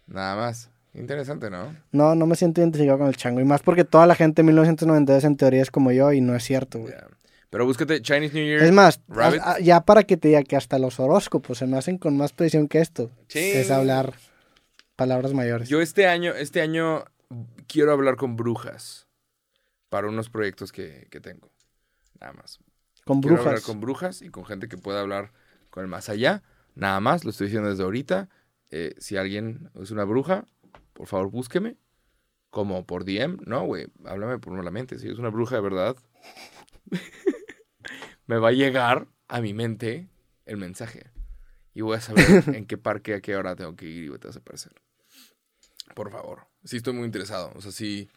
Nada 0.06 0.36
más. 0.36 0.70
Interesante, 0.94 1.50
¿no? 1.50 1.74
No, 1.90 2.14
no 2.14 2.24
me 2.26 2.36
siento 2.36 2.60
identificado 2.60 2.98
con 2.98 3.08
el 3.08 3.16
chango. 3.16 3.40
Y 3.40 3.44
más 3.44 3.62
porque 3.62 3.84
toda 3.84 4.06
la 4.06 4.14
gente 4.14 4.42
en 4.42 4.46
1992 4.46 5.24
en 5.24 5.36
teoría 5.36 5.60
es 5.62 5.70
como 5.70 5.90
yo 5.90 6.12
y 6.12 6.20
no 6.20 6.36
es 6.36 6.44
cierto, 6.44 6.78
güey. 6.78 6.94
Pero 7.50 7.66
búscate 7.66 8.00
Chinese 8.00 8.32
New 8.34 8.44
Year. 8.44 8.62
Es 8.62 8.72
más, 8.72 9.00
Rabbit. 9.08 9.40
a- 9.40 9.52
a- 9.54 9.58
ya 9.60 9.80
para 9.80 10.04
que 10.04 10.16
te 10.16 10.28
diga 10.28 10.42
que 10.44 10.56
hasta 10.56 10.78
los 10.78 10.98
horóscopos 11.00 11.58
se 11.58 11.66
me 11.66 11.76
hacen 11.78 11.98
con 11.98 12.16
más 12.16 12.32
precisión 12.32 12.68
que 12.68 12.78
esto. 12.80 13.10
Sí. 13.28 13.38
Es 13.40 13.70
hablar 13.70 14.14
palabras 14.96 15.32
mayores. 15.34 15.68
Yo 15.68 15.80
este 15.80 16.06
año, 16.06 16.32
este 16.32 16.60
año 16.60 17.04
quiero 17.66 17.92
hablar 17.92 18.16
con 18.16 18.36
brujas 18.36 19.08
para 19.88 20.08
unos 20.08 20.30
proyectos 20.30 20.72
que, 20.72 21.08
que 21.10 21.20
tengo. 21.20 21.50
Nada 22.20 22.32
más. 22.34 22.58
con 23.04 23.20
Quiero 23.20 23.36
brujas. 23.36 23.46
hablar 23.46 23.62
con 23.62 23.80
brujas 23.80 24.22
y 24.22 24.30
con 24.30 24.44
gente 24.44 24.68
que 24.68 24.78
pueda 24.78 25.00
hablar 25.00 25.32
con 25.70 25.82
el 25.84 25.88
más 25.88 26.08
allá. 26.08 26.42
Nada 26.74 27.00
más, 27.00 27.24
lo 27.24 27.30
estoy 27.30 27.46
diciendo 27.48 27.70
desde 27.70 27.84
ahorita. 27.84 28.28
Eh, 28.70 28.94
si 28.98 29.16
alguien 29.16 29.70
es 29.80 29.90
una 29.90 30.04
bruja, 30.04 30.46
por 30.92 31.06
favor 31.06 31.30
búsqueme. 31.30 31.76
Como 32.50 32.86
por 32.86 33.04
DM, 33.04 33.38
no, 33.46 33.64
güey, 33.64 33.88
háblame 34.04 34.38
por 34.38 34.62
la 34.62 34.70
mente. 34.70 34.98
Si 34.98 35.08
es 35.08 35.18
una 35.18 35.28
bruja 35.30 35.56
de 35.56 35.60
verdad, 35.62 35.96
me 38.26 38.38
va 38.38 38.48
a 38.48 38.52
llegar 38.52 39.08
a 39.28 39.40
mi 39.40 39.54
mente 39.54 40.08
el 40.46 40.56
mensaje. 40.56 41.10
Y 41.74 41.80
voy 41.80 41.96
a 41.96 42.00
saber 42.00 42.24
en 42.54 42.66
qué 42.66 42.78
parque, 42.78 43.14
a 43.14 43.20
qué 43.20 43.36
hora 43.36 43.56
tengo 43.56 43.74
que 43.74 43.86
ir 43.86 44.04
y 44.04 44.08
vas 44.08 44.36
a 44.36 44.38
aparecer. 44.38 44.72
Por 45.94 46.10
favor. 46.10 46.46
Sí, 46.64 46.76
estoy 46.78 46.92
muy 46.94 47.04
interesado. 47.04 47.52
O 47.56 47.60
sea, 47.60 47.72
sí, 47.72 48.08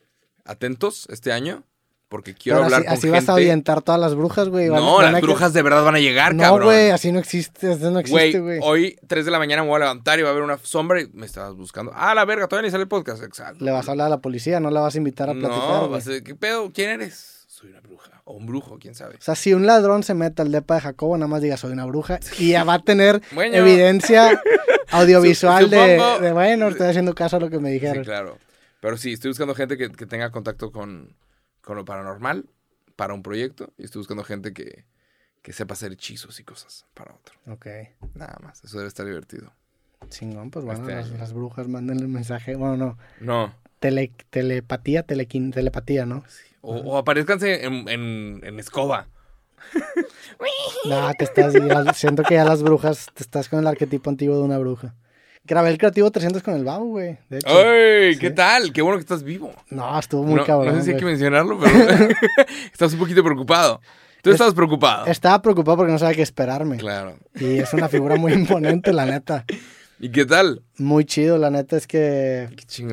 atentos 0.46 1.08
este 1.10 1.32
año, 1.34 1.64
porque 2.10 2.34
quiero 2.34 2.64
hablar 2.64 2.80
así, 2.82 2.86
con 2.86 2.94
así 2.94 3.02
gente. 3.02 3.18
vas 3.20 3.30
a 3.30 3.32
ahuyentar 3.34 3.82
todas 3.82 4.00
las 4.00 4.16
brujas, 4.16 4.48
güey. 4.48 4.70
No, 4.70 5.02
las 5.02 5.16
que- 5.16 5.22
brujas 5.22 5.52
de 5.52 5.62
verdad 5.62 5.84
van 5.84 5.96
a 5.96 6.00
llegar, 6.00 6.34
No, 6.34 6.44
cabrón. 6.44 6.68
güey, 6.68 6.92
así 6.92 7.12
no 7.12 7.20
existe. 7.20 7.74
Eso 7.74 7.92
no 7.92 8.00
existe, 8.00 8.40
Güey, 8.40 8.60
hoy, 8.64 8.98
3 9.08 9.26
de 9.26 9.32
la 9.32 9.40
mañana, 9.40 9.64
me 9.64 9.68
voy 9.70 9.76
a 9.76 9.80
levantar 9.80 10.18
y 10.18 10.22
va 10.22 10.30
a 10.30 10.32
haber 10.32 10.44
una 10.44 10.58
sombra 10.60 11.02
y 11.02 11.08
me 11.14 11.26
estabas 11.26 11.56
buscando. 11.56 11.92
Ah, 11.94 12.16
la 12.16 12.24
verga, 12.24 12.48
todavía 12.48 12.68
ni 12.68 12.72
sale 12.72 12.84
el 12.84 12.88
podcast. 12.88 13.22
Exacto. 13.24 13.64
Le 13.66 13.72
vas 13.72 13.88
a 13.88 13.92
hablar 13.92 14.08
a 14.08 14.10
la 14.12 14.20
policía, 14.20 14.60
no 14.62 14.72
la 14.72 14.80
vas 14.80 14.96
a 14.96 14.98
invitar 15.00 15.30
a 15.30 15.34
platicar, 15.34 15.58
No, 15.60 15.90
vas 15.90 16.08
a 16.08 16.10
decir, 16.12 16.24
¿qué 16.24 16.36
pedo? 16.36 16.72
¿Quién 16.74 16.92
eres? 16.92 17.37
Soy 17.60 17.72
una 17.72 17.80
bruja. 17.82 18.22
O 18.26 18.34
un 18.36 18.46
brujo, 18.46 18.78
quién 18.80 18.94
sabe. 18.94 19.16
O 19.16 19.22
sea, 19.22 19.34
si 19.34 19.52
un 19.56 19.66
ladrón 19.66 20.04
se 20.04 20.14
mete 20.14 20.44
al 20.44 20.52
depa 20.52 20.76
de 20.76 20.82
Jacobo, 20.82 21.18
nada 21.18 21.28
más 21.28 21.42
diga 21.42 21.58
soy 21.58 21.72
una 21.72 21.86
bruja 21.86 22.20
y 22.38 22.52
ya 22.52 22.64
va 22.64 22.76
a 22.76 22.80
tener 22.84 23.20
Bueno. 23.34 23.56
evidencia 23.56 24.40
audiovisual 24.92 25.64
Su- 25.66 25.70
de, 25.72 26.32
bueno, 26.34 26.68
estoy 26.68 26.88
haciendo 26.88 27.16
caso 27.16 27.38
a 27.38 27.40
lo 27.40 27.50
que 27.50 27.58
me 27.60 27.70
Sí, 27.70 27.74
dijeron. 27.76 28.04
claro. 28.04 28.38
Pero 28.80 28.96
sí, 28.98 29.14
estoy 29.14 29.32
buscando 29.32 29.56
gente 29.56 29.76
que, 29.76 29.92
que 29.92 30.06
tenga 30.06 30.30
contacto 30.30 30.72
con, 30.72 31.16
con 31.62 31.78
lo 31.78 31.84
paranormal 31.86 32.46
para 32.96 33.16
un 33.16 33.24
proyecto. 33.24 33.74
Y 33.80 33.86
estoy 33.86 34.02
buscando 34.02 34.24
gente 34.24 34.54
que, 34.54 34.86
que 35.42 35.52
sepa 35.52 35.74
hacer 35.74 35.92
hechizos 35.94 36.40
y 36.40 36.44
cosas 36.44 36.86
para 36.94 37.16
otro. 37.16 37.40
Ok, 37.52 37.66
Nada 38.14 38.38
más. 38.44 38.64
Eso 38.64 38.78
debe 38.78 38.88
estar 38.88 39.06
divertido. 39.08 39.52
chingón, 40.10 40.52
pues 40.52 40.64
bueno, 40.64 40.82
Este 40.82 40.94
las, 40.94 41.08
año. 41.08 41.18
las 41.18 41.34
brujas 41.34 41.68
manden 41.68 41.98
el 42.00 42.08
mensaje. 42.08 42.56
Bueno, 42.56 42.78
no, 42.78 42.98
No. 43.20 43.56
tele, 43.80 44.12
telepatía, 44.30 45.02
telequin, 45.02 45.50
telepatía, 45.52 46.06
¿no? 46.06 46.24
O, 46.68 46.76
o 46.76 46.98
aparezcanse 46.98 47.66
en, 47.66 47.88
en, 47.88 48.42
en 48.44 48.60
escoba. 48.60 49.08
No, 50.86 51.12
te 51.18 51.24
estás, 51.26 51.54
ya- 51.54 51.94
siento 51.94 52.24
que 52.24 52.36
ya 52.36 52.46
las 52.46 52.62
brujas, 52.64 53.08
te 53.14 53.24
estás 53.24 53.50
con 53.50 53.60
el 53.60 53.68
arquetipo 53.68 54.10
antiguo 54.10 54.38
de 54.38 54.44
una 54.44 54.58
bruja. 54.58 54.94
Grabé 55.44 55.70
el 55.70 55.78
creativo 55.78 56.12
300 56.12 56.44
con 56.44 56.54
el 56.56 56.64
babo, 56.64 56.86
güey. 56.86 57.18
De 57.30 57.38
hecho. 57.38 57.48
¡Ay! 57.50 58.14
Sí. 58.14 58.20
¿Qué 58.20 58.32
tal? 58.32 58.72
Qué 58.74 58.82
bueno 58.82 58.98
que 58.98 59.02
estás 59.02 59.24
vivo. 59.24 59.54
No, 59.70 59.98
estuvo 59.98 60.24
muy 60.24 60.36
no, 60.36 60.46
cabrón. 60.46 60.74
no 60.74 60.80
sé 60.80 60.86
si 60.86 60.92
hay 60.92 60.98
que 60.98 61.06
mencionarlo, 61.06 61.58
pero 61.60 61.74
estás 62.72 62.94
un 62.94 63.00
poquito 63.00 63.24
preocupado. 63.24 63.82
Tú 64.22 64.30
Es- 64.30 64.36
estabas 64.36 64.54
preocupado. 64.54 65.06
Estaba 65.08 65.42
preocupado 65.42 65.78
porque 65.78 65.92
no 65.94 66.00
sabía 66.00 66.16
qué 66.16 66.22
esperarme. 66.22 66.78
Claro. 66.78 67.16
Y 67.36 67.60
es 67.60 67.74
una 67.74 67.88
figura 67.90 68.16
muy 68.18 68.34
imponente, 68.34 68.92
la 68.94 69.06
neta. 69.06 69.46
¿Y 70.00 70.10
qué 70.10 70.26
tal? 70.26 70.62
Muy 70.78 71.06
chido, 71.06 71.38
la 71.40 71.50
neta 71.50 71.76
es 71.76 71.88
que 71.88 72.50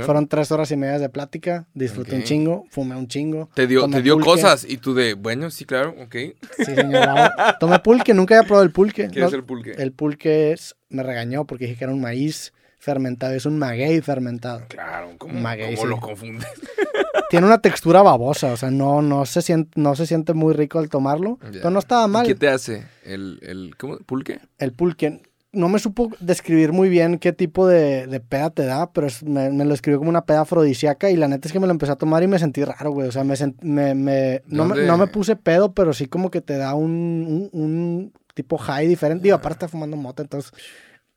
fueron 0.06 0.26
tres 0.26 0.50
horas 0.50 0.70
y 0.70 0.76
media 0.76 0.98
de 0.98 1.08
plática. 1.10 1.66
Disfruté 1.74 2.16
un 2.16 2.22
chingo, 2.22 2.64
fumé 2.70 2.96
un 2.96 3.08
chingo. 3.08 3.50
Te 3.54 3.66
dio, 3.66 3.86
te 3.90 4.00
dio 4.00 4.14
pulque. 4.14 4.30
cosas 4.30 4.64
y 4.66 4.78
tú 4.78 4.94
de, 4.94 5.12
bueno, 5.14 5.50
sí, 5.50 5.66
claro, 5.66 5.94
ok. 6.02 6.14
Sí, 6.56 6.64
señora. 6.74 7.56
Tomé 7.60 7.78
pulque, 7.80 8.14
nunca 8.14 8.36
había 8.36 8.46
probado 8.46 8.64
el 8.64 8.72
pulque. 8.72 9.08
¿Qué 9.12 9.20
No, 9.20 9.26
es 9.26 9.34
el 9.34 9.44
pulque? 9.44 9.72
el 9.72 9.92
pulque 9.92 10.52
es- 10.52 10.76
me 10.88 11.02
regañó 11.02 11.44
porque 11.44 11.64
dije 11.66 11.76
que 11.78 11.84
era 11.84 11.92
un 11.92 12.00
maíz 12.00 12.52
fermentado. 12.78 13.34
Es 13.34 13.44
un 13.44 13.58
maguey 13.58 14.00
fermentado. 14.00 14.62
Claro, 14.68 15.10
¿cómo, 15.18 15.38
Maguey, 15.40 15.74
cómo 15.74 15.82
sí. 15.86 15.88
lo 15.88 16.00
confundes? 16.00 16.46
Tiene 17.30 17.46
una 17.46 17.58
textura 17.58 18.00
babosa, 18.02 18.52
o 18.52 18.56
sea, 18.56 18.70
no, 18.70 19.02
no, 19.02 19.26
se 19.26 19.42
siente, 19.42 19.78
no 19.80 19.94
se 19.96 20.06
siente 20.06 20.32
muy 20.34 20.54
rico 20.54 20.78
al 20.78 20.88
tomarlo. 20.88 21.38
Ya. 21.42 21.50
Pero 21.52 21.70
no 21.70 21.78
estaba 21.80 22.06
¿Y 22.06 22.10
mal. 22.10 22.26
¿Qué 22.26 22.34
te 22.34 22.48
hace? 22.48 22.86
¿El, 23.04 23.40
el 23.42 23.74
¿cómo? 23.76 23.98
¿Pulque? 23.98 24.40
el 24.58 24.72
pulque. 24.72 25.20
No 25.54 25.68
me 25.68 25.78
supo 25.78 26.10
describir 26.20 26.72
muy 26.72 26.88
bien 26.88 27.18
qué 27.18 27.32
tipo 27.32 27.66
de, 27.66 28.06
de 28.06 28.20
peda 28.20 28.50
te 28.50 28.64
da, 28.64 28.92
pero 28.92 29.06
es- 29.06 29.22
me, 29.22 29.50
me 29.50 29.64
lo 29.64 29.74
escribió 29.74 29.98
como 29.98 30.10
una 30.10 30.24
peda 30.26 30.40
afrodisíaca 30.42 31.10
y 31.10 31.16
la 31.16 31.28
neta 31.28 31.48
es 31.48 31.52
que 31.52 31.60
me 31.60 31.66
lo 31.66 31.72
empecé 31.72 31.92
a 31.92 31.96
tomar 31.96 32.22
y 32.22 32.26
me 32.26 32.38
sentí 32.38 32.64
raro, 32.64 32.90
güey. 32.90 33.08
O 33.08 33.12
sea, 33.12 33.24
me, 33.24 33.34
sent- 33.34 33.60
me, 33.62 33.94
me- 33.94 34.42
no, 34.46 34.64
no 34.86 34.98
me 34.98 35.06
puse 35.06 35.36
pedo, 35.36 35.72
pero 35.72 35.92
sí 35.92 36.06
como 36.06 36.30
que 36.30 36.40
te 36.40 36.56
da 36.56 36.74
un, 36.74 37.50
un, 37.52 37.60
un 37.62 38.12
tipo 38.34 38.58
high 38.58 38.86
diferente. 38.88 39.22
Digo, 39.22 39.36
aparte 39.36 39.54
está 39.64 39.68
fumando 39.68 39.96
mota, 39.96 40.22
entonces... 40.22 40.52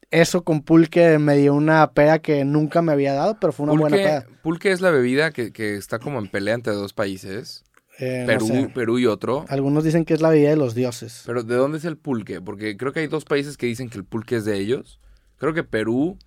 eso 0.09 0.43
con 0.43 0.61
pulque 0.61 1.19
me 1.19 1.35
dio 1.35 1.53
una 1.53 1.91
peda 1.91 2.19
que 2.19 2.45
nunca 2.45 2.81
me 2.81 2.93
había 2.93 3.13
dado, 3.13 3.37
pero 3.41 3.51
fue 3.51 3.65
una 3.65 3.73
buena 3.81 3.97
peda. 4.03 4.25
pulque 4.41 4.71
es 4.71 4.79
la 4.81 4.89
bebida 4.91 5.31
que, 5.31 5.51
que 5.51 5.75
está 5.75 5.99
como 5.99 6.19
en 6.19 6.27
pelea 6.27 6.53
entre 6.53 6.73
dos 6.73 6.93
países. 6.93 7.63
Eh, 7.99 8.21
no 8.21 8.27
Perú, 8.27 8.47
sé. 8.47 8.71
Perú 8.73 8.99
y 8.99 9.05
otro. 9.07 9.45
Algunos 9.49 9.83
dicen 9.83 10.05
que 10.05 10.13
es 10.13 10.21
la 10.21 10.29
bebida 10.29 10.49
de 10.51 10.55
los 10.57 10.75
dioses. 10.75 11.23
Pero 11.25 11.43
¿de 11.43 11.55
dónde 11.55 11.79
es 11.79 11.85
el 11.85 11.97
pulque? 11.97 12.41
Porque 12.41 12.77
creo 12.77 12.93
que 12.93 12.99
hay 13.01 13.07
dos 13.07 13.25
países 13.25 13.57
que 13.57 13.65
dicen 13.65 13.89
que 13.89 13.97
el 13.97 14.03
pulque 14.05 14.35
es 14.37 14.45
de 14.45 14.57
ellos. 14.57 14.99
Creo 15.37 15.53
que 15.53 15.63
Perú 15.63 16.17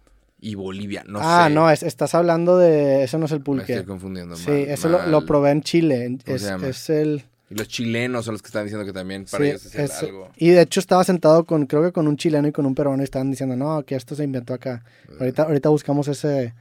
y 0.40 0.54
Bolivia. 0.54 1.04
No 1.06 1.20
ah, 1.22 1.46
sé. 1.48 1.54
no, 1.54 1.70
es- 1.70 1.82
estás 1.82 2.14
hablando 2.14 2.58
de... 2.58 3.04
Eso 3.04 3.18
no 3.18 3.26
es 3.26 3.32
el 3.32 3.38
Me 3.40 3.44
pulque. 3.44 3.72
estoy 3.74 3.86
confundiendo. 3.86 4.36
Sí, 4.36 4.50
mal- 4.50 4.58
eso 4.70 4.88
lo, 4.88 5.26
probé 5.26 5.50
en 5.50 5.62
Chile. 5.62 6.18
¿Cómo 6.24 6.66
Es, 6.66 6.90
el... 6.90 7.24
Y 7.50 7.54
los 7.56 7.66
chilenos 7.68 8.24
son 8.24 8.34
los 8.34 8.42
que 8.42 8.46
están 8.46 8.64
diciendo 8.64 8.86
que 8.86 8.92
también 8.92 9.24
para 9.30 9.44
sí, 9.44 9.50
ellos 9.50 9.66
es, 9.66 9.74
el 9.74 9.84
es- 9.84 10.02
algo. 10.04 10.30
Y 10.36 10.50
de 10.50 10.62
hecho 10.62 10.80
estaba 10.80 11.02
sentado 11.04 11.44
con, 11.44 11.66
creo 11.66 11.82
que 11.82 11.92
con 11.92 12.06
un 12.08 12.16
chileno 12.16 12.46
y 12.48 12.52
con 12.52 12.64
un 12.64 12.74
peruano 12.74 13.02
y 13.02 13.04
estaban 13.04 13.30
diciendo, 13.30 13.54
no, 13.56 13.82
que 13.84 13.96
esto 13.96 14.14
se 14.14 14.22
inventó 14.24 14.54
acá. 14.54 14.84
Ahorita, 15.18 15.42
ahorita 15.42 15.68
buscamos 15.68 16.06
ese, 16.08 16.54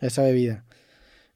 esa 0.00 0.22
bebida. 0.22 0.64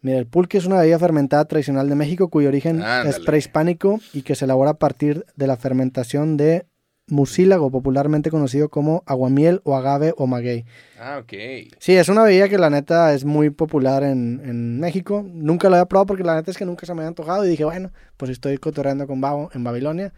Mira, 0.05 0.19
el 0.19 0.27
pulque 0.27 0.59
es 0.59 0.67
una 0.67 0.81
bebida 0.81 0.99
fermentada 0.99 1.47
tradicional 1.47 1.89
de 1.89 1.95
México 1.95 2.29
cuyo 2.29 2.49
origen 2.49 2.83
es 3.07 3.21
prehispánico 3.21 4.01
y 4.13 4.21
que 4.21 4.35
se 4.35 4.45
elabora 4.45 4.73
a 4.73 4.79
partir 4.79 5.25
de 5.35 5.47
la 5.47 5.57
fermentación 5.57 6.37
de 6.37 6.67
mucílago, 7.07 7.71
popularmente 7.71 8.31
conocido 8.31 8.69
como 8.69 9.03
aguamiel 9.07 9.63
o 9.65 9.75
agave 9.75 10.13
o 10.19 10.27
maguey. 10.27 10.67
Ah, 11.01 11.21
ok. 11.23 11.33
Sí, 11.79 11.97
es 11.97 12.11
una 12.11 12.23
bebida 12.23 12.51
que 12.51 12.59
la 12.59 12.69
neta 12.69 13.15
es 13.15 13.25
muy 13.25 13.49
popular 13.49 14.03
en, 14.03 14.43
en 14.45 14.79
México. 14.79 15.25
Nunca 15.27 15.71
la 15.71 15.79
había 15.79 15.87
probado 15.87 16.05
porque 16.05 16.23
la 16.23 16.35
neta 16.35 16.51
es 16.51 16.59
que 16.59 16.67
nunca 16.67 16.85
se 16.85 16.93
me 16.93 17.01
había 17.01 17.09
antojado 17.09 17.47
y 17.47 17.49
dije, 17.49 17.65
bueno, 17.65 17.91
pues 18.19 18.31
estoy 18.31 18.59
cotorreando 18.59 19.07
con 19.07 19.23
Babo 19.23 19.49
en 19.55 19.65
Babilonia, 19.65 20.13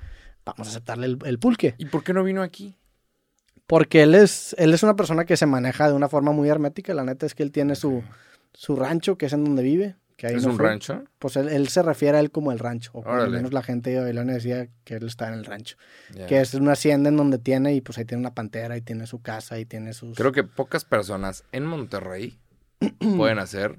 vamos 0.45 0.67
a 0.67 0.71
aceptarle 0.73 1.07
el, 1.07 1.19
el 1.25 1.39
pulque. 1.39 1.77
¿Y 1.79 1.87
por 1.87 2.03
qué 2.03 2.13
no 2.13 2.25
vino 2.25 2.43
aquí? 2.43 2.75
Porque 3.69 4.03
él 4.03 4.17
es, 4.17 4.57
él 4.59 4.75
es 4.75 4.83
una 4.83 4.97
persona 4.97 5.25
que 5.25 5.37
se 5.37 5.47
maneja 5.47 5.87
de 5.87 5.95
una 5.95 6.09
forma 6.09 6.33
muy 6.33 6.49
hermética. 6.49 6.93
La 6.93 7.05
neta 7.05 7.25
es 7.25 7.37
que 7.37 7.45
él 7.45 7.53
tiene 7.53 7.77
su, 7.77 8.03
su 8.53 8.77
rancho, 8.77 9.19
que 9.19 9.27
es 9.27 9.33
en 9.33 9.45
donde 9.45 9.63
vive. 9.63 9.97
Que 10.17 10.29
ahí 10.29 10.37
¿Es 10.37 10.45
no 10.45 10.53
un 10.53 10.57
fue. 10.57 10.67
rancho? 10.67 11.05
Pues 11.19 11.37
él, 11.37 11.49
él 11.49 11.69
se 11.69 11.83
refiere 11.83 12.17
a 12.17 12.21
él 12.21 12.31
como 12.31 12.51
el 12.51 12.59
rancho. 12.59 12.91
O 12.95 13.03
por 13.03 13.23
lo 13.23 13.31
menos 13.31 13.53
la 13.53 13.63
gente 13.63 13.91
de 13.91 14.01
Babilonia 14.01 14.35
decía 14.35 14.69
que 14.85 14.95
él 14.95 15.07
está 15.07 15.29
en 15.29 15.35
el 15.35 15.45
rancho. 15.45 15.77
Que 16.27 16.41
es 16.41 16.55
una 16.55 16.73
hacienda 16.73 17.11
en 17.11 17.17
donde 17.19 17.39
tiene, 17.39 17.75
y 17.75 17.83
pues 17.83 17.99
ahí 17.99 18.07
tiene 18.07 18.23
una 18.23 18.35
pantera, 18.35 18.77
y 18.79 18.81
tiene 18.81 19.07
su 19.07 19.21
casa, 19.21 19.59
y 19.59 19.67
tiene 19.67 19.93
sus... 19.93 20.17
Creo 20.17 20.33
que 20.33 20.43
pocas 20.43 20.87
personas 20.87 21.45
en 21.53 21.67
Monterrey 21.67 22.41
pueden 23.17 23.39
hacer 23.39 23.79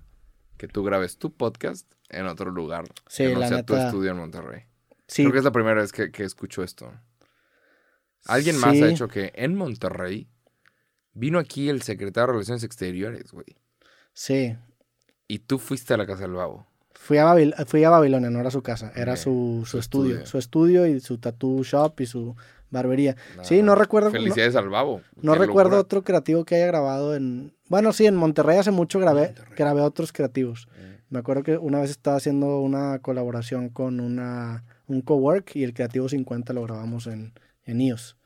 que 0.58 0.68
tú 0.68 0.84
grabes 0.84 1.18
tu 1.18 1.34
podcast 1.34 1.92
en 2.10 2.28
otro 2.28 2.52
lugar. 2.52 2.86
Sí, 3.08 3.24
que 3.24 3.34
no 3.34 3.40
la 3.40 3.48
sea 3.48 3.64
tu 3.64 3.76
estudio 3.76 4.12
en 4.12 4.18
Monterrey. 4.18 4.64
Sí, 5.08 5.24
Creo 5.24 5.32
que 5.32 5.38
es 5.40 5.46
la 5.46 5.52
primera 5.52 5.82
vez 5.82 5.92
que, 5.92 6.12
que 6.12 6.24
escucho 6.24 6.62
esto. 6.64 6.92
Alguien 8.26 8.58
más 8.60 8.74
ha 8.82 8.90
hecho 8.90 9.08
que 9.08 9.32
en 9.36 9.56
Monterrey 9.56 10.30
vino 11.14 11.40
aquí 11.40 11.70
el 11.70 11.82
secretario 11.82 12.28
de 12.28 12.34
Relaciones 12.34 12.64
Exteriores, 12.64 13.32
güey. 13.32 13.58
Sí. 14.18 14.56
Y 15.28 15.40
tú 15.40 15.60
fuiste 15.60 15.94
a 15.94 15.98
la 15.98 16.06
casa 16.08 16.22
del 16.22 16.32
babo. 16.32 16.66
Fui 16.94 17.18
a, 17.18 17.26
Babil- 17.26 17.54
fui 17.66 17.84
a 17.84 17.90
Babilonia, 17.90 18.30
no 18.30 18.40
era 18.40 18.50
su 18.50 18.62
casa, 18.64 18.92
era 18.96 19.16
su, 19.18 19.62
su 19.66 19.72
su 19.72 19.80
estudio. 19.80 20.12
estudio. 20.16 20.26
Su 20.26 20.38
estudio 20.38 20.86
y 20.88 21.00
su 21.02 21.18
tattoo 21.20 21.64
shop 21.64 22.00
y 22.02 22.06
su 22.06 22.36
barbería. 22.70 23.16
sí, 23.44 23.62
no 23.62 23.76
recuerdo... 23.76 24.10
no- 24.10 24.14
Felicidades 24.14 24.56
al 24.56 24.70
babo. 24.70 25.02
No 25.22 25.36
recuerdo 25.36 25.72
locura. 25.72 25.82
otro 25.82 26.04
creativo 26.04 26.44
que 26.46 26.56
haya 26.56 26.68
grabado 26.68 27.16
en... 27.16 27.54
Bueno, 27.70 27.92
sí, 27.94 28.06
en 28.06 28.16
Monterrey 28.16 28.58
hace 28.58 28.72
mucho 28.72 29.00
grabé, 29.00 29.28
Monterrey. 29.28 29.54
grabé 29.58 29.82
otros 29.82 30.12
creativos. 30.14 30.68
Me 31.10 31.20
acuerdo 31.20 31.44
que 31.44 31.58
una 31.58 31.80
vez 31.82 31.90
estaba 31.92 32.18
haciendo 32.18 32.60
una 32.60 33.00
colaboración 33.00 33.70
con 33.70 34.00
una, 34.00 34.66
un 34.88 35.02
cowork 35.02 35.56
y 35.56 35.64
el 35.64 35.74
Creativo 35.74 36.10
50 36.10 36.52
lo 36.54 36.64
grabamos 36.64 37.08
en, 37.08 37.34
en 37.64 37.80
iOS. 37.82 38.18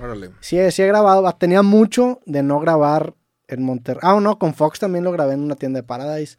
Órale. 0.00 0.30
Sí, 0.40 0.58
sí 0.72 0.82
he 0.82 0.86
grabado, 0.88 1.30
tenía 1.38 1.62
mucho 1.62 2.20
de 2.26 2.42
no 2.42 2.58
grabar 2.60 3.14
en 3.48 3.62
Monterrey. 3.62 4.00
Ah, 4.02 4.18
no, 4.20 4.38
con 4.38 4.54
Fox 4.54 4.78
también 4.78 5.04
lo 5.04 5.12
grabé 5.12 5.34
en 5.34 5.40
una 5.40 5.56
tienda 5.56 5.78
de 5.80 5.82
Paradise, 5.82 6.38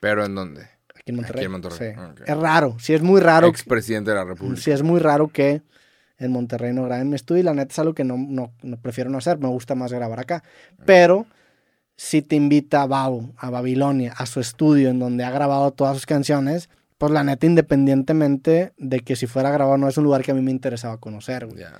¿Pero 0.00 0.24
en 0.24 0.34
dónde? 0.34 0.62
aquí 0.94 1.02
en 1.10 1.16
Monterrey. 1.16 1.44
en 1.44 1.50
Monterrey, 1.52 1.94
Sí. 1.94 2.00
ok. 2.00 2.20
Es 2.28 2.36
raro, 2.36 2.76
sí 2.78 2.94
es 2.94 3.02
muy 3.02 3.20
raro. 3.20 3.46
Expresidente 3.48 4.10
de 4.10 4.16
la 4.16 4.24
República. 4.24 4.60
Sí 4.60 4.70
es 4.70 4.82
muy 4.82 5.00
raro 5.00 5.28
que 5.28 5.62
en 6.18 6.32
Monterrey 6.32 6.72
no 6.72 6.84
graben 6.84 7.08
mi 7.10 7.16
estudio 7.16 7.40
y 7.40 7.44
la 7.44 7.52
neta 7.54 7.72
es 7.72 7.78
algo 7.78 7.94
que 7.94 8.04
no, 8.04 8.16
no, 8.16 8.52
no 8.62 8.76
prefiero 8.78 9.10
no 9.10 9.18
hacer, 9.18 9.38
me 9.38 9.48
gusta 9.48 9.74
más 9.74 9.92
grabar 9.92 10.18
acá. 10.20 10.42
Pero 10.86 11.26
si 11.96 12.22
te 12.22 12.36
invita 12.36 12.82
a 12.82 12.86
Babo, 12.86 13.32
a 13.36 13.50
Babilonia, 13.50 14.12
a 14.16 14.24
su 14.26 14.40
estudio 14.40 14.88
en 14.90 14.98
donde 14.98 15.24
ha 15.24 15.30
grabado 15.30 15.72
todas 15.72 15.94
sus 15.96 16.06
canciones, 16.06 16.68
pues 16.98 17.12
la 17.12 17.22
neta 17.22 17.44
independientemente 17.46 18.72
de 18.78 19.00
que 19.00 19.16
si 19.16 19.26
fuera 19.26 19.50
grabado 19.50 19.76
no 19.78 19.88
es 19.88 19.96
un 19.98 20.04
lugar 20.04 20.22
que 20.22 20.30
a 20.30 20.34
mí 20.34 20.40
me 20.42 20.50
interesaba 20.50 20.98
conocer, 20.98 21.46
güey. 21.46 21.58
Ya. 21.60 21.72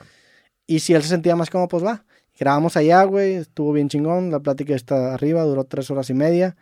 Y 0.66 0.80
si 0.80 0.94
él 0.94 1.02
se 1.02 1.08
sentía 1.08 1.36
más 1.36 1.48
cómodo, 1.50 1.68
pues 1.68 1.84
va. 1.84 2.04
Grabamos 2.38 2.76
allá, 2.76 3.02
güey, 3.04 3.34
estuvo 3.34 3.72
bien 3.72 3.88
chingón, 3.88 4.30
la 4.30 4.40
plática 4.40 4.74
está 4.74 5.14
arriba, 5.14 5.42
duró 5.44 5.64
tres 5.64 5.90
horas 5.90 6.10
y 6.10 6.14
media. 6.14 6.56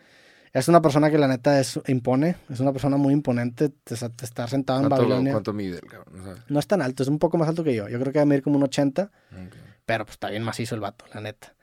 Es 0.52 0.68
una 0.68 0.80
persona 0.80 1.10
que 1.10 1.18
la 1.18 1.26
neta 1.26 1.59
es, 1.59 1.80
impone, 1.88 2.36
es 2.48 2.60
una 2.60 2.70
persona 2.72 2.96
muy 2.96 3.12
imponente, 3.12 3.70
te, 3.70 3.96
te 3.96 4.24
estar 4.24 4.48
sentado 4.48 4.78
en 4.80 4.88
¿Cuánto, 4.88 5.02
Babilonia. 5.02 5.32
cuánto 5.32 5.52
mide 5.52 5.80
el 5.82 5.86
cabrón? 5.90 6.14
No 6.16 6.24
sabes. 6.24 6.42
No 6.48 6.60
es 6.60 6.66
tan 6.68 6.80
alto, 6.80 7.02
es 7.02 7.09
un 7.09 7.18
poco 7.18 7.36
más 7.38 7.48
alto 7.48 7.64
que 7.64 7.74
yo. 7.74 7.88
Yo 7.88 7.98
creo 7.98 8.12
que 8.12 8.20
va 8.20 8.22
a 8.22 8.26
medir 8.26 8.42
como 8.44 8.56
un 8.59 8.62
80, 8.62 9.02
Ok. 9.32 9.56
pero 9.84 10.05
pues 10.05 10.14
está 10.14 10.30
bien 10.30 10.44
macizo 10.44 10.76
el 10.76 10.80
vato, 10.80 11.05
la 11.12 11.20
neta. 11.20 11.55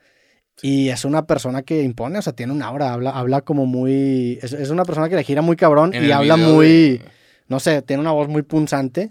Y 0.60 0.90
es 0.90 1.06
una 1.06 1.26
persona 1.26 1.62
que 1.62 1.82
impone, 1.82 2.18
o 2.18 2.22
sea, 2.22 2.34
tiene 2.34 2.52
una 2.52 2.66
aura, 2.66 2.92
habla, 2.92 3.10
habla 3.12 3.40
como 3.40 3.64
muy... 3.64 4.38
Es, 4.42 4.52
es 4.52 4.68
una 4.68 4.84
persona 4.84 5.08
que 5.08 5.16
le 5.16 5.24
gira 5.24 5.40
muy 5.40 5.56
cabrón 5.56 5.94
En 5.94 6.04
y 6.04 6.10
habla 6.12 6.36
muy... 6.36 6.98
de- 6.98 7.02
No 7.48 7.60
sé, 7.60 7.80
tiene 7.80 8.02
una 8.02 8.12
voz 8.12 8.28
muy 8.28 8.42
punzante, 8.42 9.10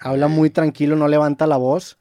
habla 0.00 0.28
muy 0.28 0.48
tranquilo, 0.48 0.96
no 0.96 1.06
levanta 1.06 1.46
la 1.46 1.58
voz. 1.58 1.97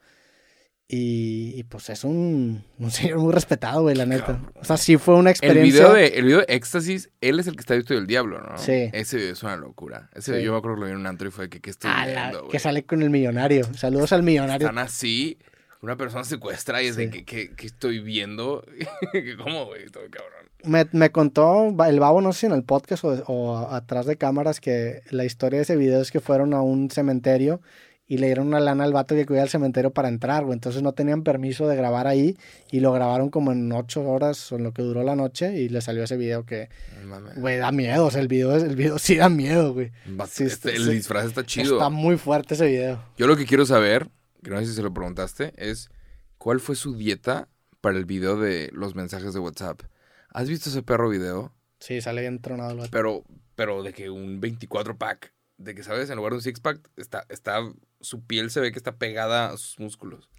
Y, 0.90 1.52
y, 1.58 1.64
pues 1.64 1.90
es 1.90 2.06
un, 2.06 2.64
un 2.80 2.92
señor 2.92 3.20
muy 3.20 3.34
respetado, 3.34 3.82
güey, 3.82 3.94
la 3.96 4.06
neta. 4.06 4.40
O 4.56 4.64
sea, 4.64 4.78
sí 4.78 4.96
fue 4.96 5.16
una 5.16 5.32
El 5.32 5.36
experiencia... 5.36 5.82
video, 5.90 5.94
de, 5.94 6.08
el 6.08 6.24
video 6.24 6.38
de 6.40 6.46
Éxtasis, 6.48 7.10
él 7.20 7.42
es 7.42 7.48
el 7.48 7.56
que 7.56 7.60
está 7.60 7.76
visto 7.76 7.94
del 7.94 8.08
diablo, 8.08 8.40
¿no? 8.40 8.58
Sí. 8.58 8.90
Ese 8.94 9.18
video 9.18 9.34
es 9.34 9.44
una 9.44 9.58
locura. 9.58 10.10
Ese 10.14 10.22
Sí. 10.22 10.32
video 10.32 10.46
yo 10.46 10.52
me 10.54 10.58
acuerdo 10.60 10.76
que 10.76 10.80
lo 10.82 10.86
vi 10.88 10.92
en 10.94 11.00
un 11.00 11.08
antro 11.08 11.28
y 11.28 11.32
fue 11.32 11.50
que, 11.50 11.60
¿qué 11.60 11.72
estoy 11.72 11.92
Ah, 11.94 12.06
la- 12.08 12.22
viendo, 12.22 12.40
güey? 12.40 12.52
que 12.52 12.60
sale 12.60 12.86
con 12.86 13.02
el 13.04 13.10
millonario. 13.10 13.66
Saludos 13.74 14.14
al 14.14 14.24
millonario. 14.24 14.66
Están 14.66 14.78
así, 14.82 15.38
una 15.82 15.98
persona 15.98 16.24
secuestra 16.24 16.82
y 16.82 16.88
es 16.88 16.96
Sí. 16.96 17.02
de 17.08 17.10
que, 17.10 17.26
que, 17.26 17.54
que 17.54 17.68
estoy 17.68 18.00
viendo. 18.00 18.64
¿Cómo, 19.44 19.66
güey? 19.66 19.84
Estoy 19.84 20.10
cabrón. 20.10 20.48
Me, 20.64 20.88
me 20.94 21.12
contó 21.12 21.68
el 21.86 22.00
babo, 22.00 22.22
no 22.22 22.32
sé 22.32 22.40
si 22.42 22.46
en 22.46 22.54
el 22.54 22.64
podcast 22.64 23.04
o, 23.06 23.68
atrás 23.72 24.06
de 24.06 24.16
cámaras, 24.16 24.62
que 24.62 25.02
la 25.12 25.26
historia 25.26 25.58
de 25.58 25.64
ese 25.64 25.76
video 25.76 26.02
es 26.02 26.12
que 26.12 26.22
fueron 26.22 26.54
a 26.54 26.62
un 26.62 26.90
cementerio 26.90 27.62
y 28.10 28.18
le 28.20 28.28
dieron 28.28 28.48
una 28.48 28.60
lana 28.62 28.86
al 28.86 28.94
vato 28.94 29.16
que 29.16 29.26
cuida 29.26 29.44
el 29.44 29.50
cementerio 29.50 29.92
para 29.92 30.08
entrar, 30.08 30.44
güey. 30.46 30.54
Entonces 30.54 30.82
no 30.82 30.94
tenían 30.94 31.24
permiso 31.24 31.68
de 31.68 31.76
grabar 31.76 32.08
ahí 32.08 32.38
y 32.72 32.80
lo 32.80 32.94
grabaron 32.94 33.30
como 33.30 33.52
en 33.52 33.70
ocho 33.74 34.02
horas 34.08 34.50
o 34.52 34.56
en 34.56 34.64
lo 34.64 34.72
que 34.74 34.82
duró 34.82 35.04
la 35.04 35.16
noche 35.16 35.54
y 35.60 35.68
le 35.70 35.82
salió 35.82 36.04
ese 36.04 36.16
video 36.16 36.46
que, 36.46 36.70
No 37.02 37.08
mames. 37.10 37.36
güey, 37.36 37.58
da 37.58 37.72
miedo. 37.74 38.06
O 38.06 38.12
sea, 38.12 38.22
el 38.22 38.28
video, 38.30 38.56
el 38.56 38.76
video 38.78 38.98
sí 38.98 39.18
da 39.18 39.28
miedo, 39.30 39.74
güey. 39.74 39.92
Sí, 40.30 40.46
este- 40.46 40.76
el 40.76 40.86
sí. 40.86 40.92
disfraz 40.92 41.26
está 41.26 41.46
chido. 41.46 41.74
Está 41.76 41.90
muy 41.90 42.18
fuerte 42.18 42.54
ese 42.54 42.66
video. 42.68 43.04
Yo 43.18 43.28
lo 43.28 43.36
que 43.36 43.46
quiero 43.46 43.66
saber, 43.66 44.08
que 44.42 44.50
no 44.52 44.60
sé 44.60 44.68
si 44.68 44.74
se 44.74 44.82
lo 44.84 44.94
preguntaste, 44.94 45.54
es 45.58 45.90
¿cuál 46.38 46.60
fue 46.62 46.76
su 46.76 46.96
dieta 46.96 47.50
para 47.82 47.98
el 47.98 48.06
video 48.06 48.40
de 48.40 48.70
los 48.74 48.96
mensajes 48.96 49.34
de 49.34 49.40
WhatsApp? 49.42 49.82
¿Has 50.30 50.48
visto 50.48 50.70
ese 50.70 50.82
perro 50.82 51.10
video? 51.10 51.52
Sí, 51.80 52.00
sale 52.02 52.22
bien 52.22 52.40
tronado 52.40 52.72
el 52.72 52.78
vato. 52.78 52.90
Pero, 52.92 53.24
pero 53.56 53.84
de 53.84 53.92
que 53.94 54.10
un 54.10 54.40
24 54.40 54.98
pack, 54.98 55.34
de 55.58 55.76
que, 55.76 55.84
¿sabes? 55.84 56.10
En 56.10 56.16
lugar 56.18 56.32
de 56.32 56.38
un 56.38 56.42
six 56.42 56.60
pack, 56.60 56.80
está, 56.98 57.26
está, 57.30 57.60
su 58.02 58.22
piel 58.24 58.50
se 58.52 58.60
ve 58.60 58.72
que 58.72 58.78
está 58.80 58.96
pegada 58.96 59.50
a 59.50 59.58
sus 59.58 59.80
músculos. 59.80 60.30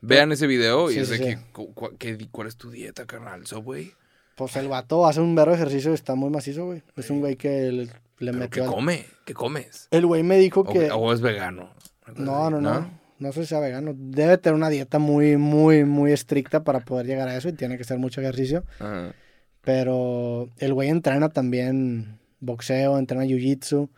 Vean 0.00 0.32
ese 0.32 0.46
video 0.46 0.90
y 0.90 0.94
Sí, 0.94 1.00
es 1.00 1.08
de 1.08 1.16
sí, 1.18 1.22
que, 1.24 1.38
cu- 1.52 1.72
cu- 1.74 1.96
¿qué 1.98 2.16
di- 2.16 2.28
¿cuál 2.30 2.46
es 2.48 2.56
tu 2.56 2.70
dieta, 2.70 3.06
carnal? 3.06 3.46
Subway. 3.46 3.92
Pues 4.36 4.56
el 4.56 4.68
vato 4.68 5.06
hace 5.06 5.20
un 5.20 5.34
verbo 5.34 5.52
de 5.52 5.56
ejercicio 5.58 5.92
y 5.92 5.94
está 5.94 6.14
muy 6.14 6.28
macizo, 6.30 6.66
güey. 6.66 6.82
Es 6.96 7.08
un 7.10 7.20
güey 7.20 7.36
que 7.36 7.70
le, 7.72 7.84
le 8.18 8.32
¿Pero 8.32 8.50
qué 8.50 8.60
al- 8.62 8.66
come? 8.66 9.06
¿Qué 9.24 9.32
comes? 9.32 9.88
El 9.90 10.06
güey 10.06 10.22
me 10.22 10.36
dijo 10.38 10.60
O, 10.60 10.64
que... 10.72 10.90
o 10.90 11.12
es 11.12 11.20
vegano. 11.20 11.70
No, 12.16 12.50
no, 12.50 12.60
no. 12.60 13.00
No 13.18 13.32
sé 13.32 13.42
si 13.42 13.46
sea 13.46 13.60
vegano. 13.60 13.92
Debe 13.96 14.36
tener 14.38 14.54
una 14.56 14.68
dieta 14.68 14.98
muy, 14.98 15.36
muy, 15.36 15.84
muy 15.84 16.12
estricta 16.12 16.64
para 16.64 16.80
poder 16.80 17.06
llegar 17.06 17.28
a 17.28 17.36
eso 17.36 17.48
y 17.48 17.52
tiene 17.52 17.76
que 17.76 17.82
hacer 17.84 17.98
mucho 17.98 18.20
ejercicio. 18.20 18.64
Ajá. 18.80 19.14
Pero 19.62 20.50
el 20.58 20.74
güey 20.74 20.90
entrena 20.90 21.30
también 21.30 22.18
boxeo, 22.40 22.98
entrena 22.98 23.24
jiu-jitsu 23.24 23.88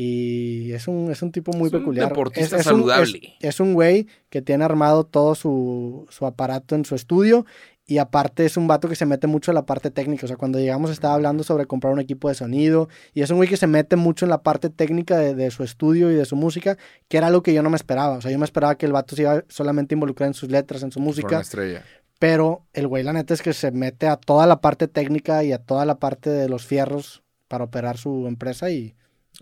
y 0.00 0.72
es 0.72 0.86
un, 0.86 1.10
es 1.10 1.22
un 1.22 1.32
tipo 1.32 1.50
muy 1.52 1.66
Es 1.68 1.72
un 1.74 1.80
peculiar. 1.80 2.08
deportista 2.08 2.56
un- 2.58 2.62
saludable. 2.62 3.20
es- 3.40 3.48
es 3.54 3.60
un 3.60 3.74
güey 3.74 4.06
que 4.30 4.42
tiene 4.42 4.64
armado 4.64 5.02
todo 5.04 5.34
su, 5.34 6.06
su 6.08 6.24
aparato 6.24 6.76
en 6.76 6.84
su 6.84 6.94
estudio 6.94 7.44
y 7.84 7.98
aparte 7.98 8.44
es 8.44 8.56
un 8.56 8.68
vato 8.68 8.88
que 8.88 8.94
se 8.94 9.06
mete 9.06 9.26
mucho 9.26 9.50
en 9.50 9.56
la 9.56 9.66
parte 9.66 9.90
técnica. 9.90 10.26
O 10.26 10.28
sea, 10.28 10.36
cuando 10.36 10.60
llegamos 10.60 10.90
estaba 10.92 11.14
hablando 11.14 11.42
sobre 11.42 11.66
comprar 11.66 11.92
un 11.92 11.98
equipo 11.98 12.28
de 12.28 12.34
sonido 12.36 12.88
y 13.12 13.22
es 13.22 13.30
un 13.30 13.38
güey 13.38 13.48
que 13.48 13.56
se 13.56 13.66
mete 13.66 13.96
mucho 13.96 14.24
en 14.24 14.30
la 14.30 14.42
parte 14.44 14.70
técnica 14.70 15.18
de, 15.18 15.34
de 15.34 15.50
su 15.50 15.64
estudio 15.64 16.12
y 16.12 16.14
de 16.14 16.26
su 16.26 16.36
música, 16.36 16.78
que 17.08 17.16
era 17.16 17.26
algo 17.26 17.42
que 17.42 17.52
yo 17.52 17.62
no 17.64 17.70
me 17.70 17.76
esperaba. 17.76 18.18
O 18.18 18.20
sea, 18.20 18.30
yo 18.30 18.38
me 18.38 18.44
esperaba 18.44 18.76
que 18.76 18.86
el 18.86 18.92
vato 18.92 19.16
se 19.16 19.22
iba 19.22 19.42
solamente 19.48 19.94
a 19.94 19.96
involucrar 19.96 20.28
en 20.28 20.34
sus 20.34 20.48
letras, 20.48 20.82
en 20.84 20.92
su 20.92 21.00
música. 21.00 21.28
una 21.28 21.40
estrella. 21.40 21.82
Pero 22.20 22.66
el 22.72 22.86
güey, 22.88 23.02
la 23.04 23.12
neta 23.14 23.32
es 23.34 23.42
que 23.42 23.52
se 23.52 23.70
mete 23.72 24.06
a 24.06 24.16
toda 24.16 24.46
la 24.46 24.60
parte 24.60 24.86
técnica 24.86 25.42
y 25.44 25.52
a 25.52 25.58
toda 25.58 25.84
la 25.86 25.98
parte 25.98 26.30
de 26.30 26.48
los 26.48 26.64
fierros 26.66 27.22
para 27.48 27.64
operar 27.64 27.96
su 27.96 28.26
empresa 28.28 28.70
y 28.70 28.94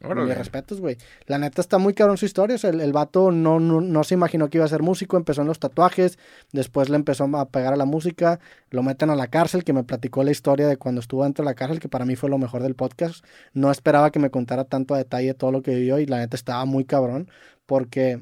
Órale. 0.02 0.28
Mis 0.28 0.36
respetos, 0.36 0.81
güey. 0.81 0.98
La 1.27 1.39
neta 1.39 1.62
está 1.62 1.78
muy 1.78 1.94
cabrón 1.94 2.18
su 2.18 2.27
historia. 2.27 2.56
El, 2.62 2.81
el 2.81 2.93
vato 2.93 3.31
no, 3.31 3.59
no, 3.60 3.81
no 3.81 4.05
se 4.05 4.14
imaginó 4.14 4.51
que 4.51 4.59
iba 4.59 4.64
a 4.64 4.68
ser 4.68 4.82
músico. 4.82 5.16
Empezó 5.16 5.40
en 5.40 5.48
los 5.48 5.59
tatuajes. 5.59 6.18
Después 6.52 6.90
le 6.90 6.97
empezó 6.97 7.24
a 7.24 7.48
pegar 7.48 7.73
a 7.73 7.77
la 7.77 7.86
música. 7.86 8.39
Lo 8.70 8.82
meten 8.82 9.09
a 9.09 9.16
la 9.16 9.28
cárcel, 9.28 9.64
que 9.64 9.73
me 9.73 9.85
platicó 9.85 10.23
la 10.23 10.31
historia 10.31 10.68
de 10.68 10.77
cuando 10.77 11.01
estuvo 11.01 11.24
dentro 11.24 11.44
de 11.44 11.51
la 11.51 11.55
cárcel, 11.55 11.81
que 11.81 11.89
para 11.89 12.05
mí 12.05 12.14
fue 12.14 12.28
lo 12.28 12.36
mejor 12.36 12.62
del 12.62 12.74
podcast. 12.74 13.24
No 13.55 13.70
esperaba 13.70 14.10
que 14.10 14.18
me 14.18 14.31
contara 14.31 14.64
tanto 14.64 14.94
a 14.94 14.98
detalle 14.98 15.32
todo 15.32 15.51
lo 15.51 15.62
que 15.62 15.74
vivió. 15.74 15.98
Y 15.98 16.06
la 16.06 16.18
neta 16.18 16.36
estaba 16.36 16.64
muy 16.66 16.85
cabrón. 16.85 17.31
Porque 17.64 18.20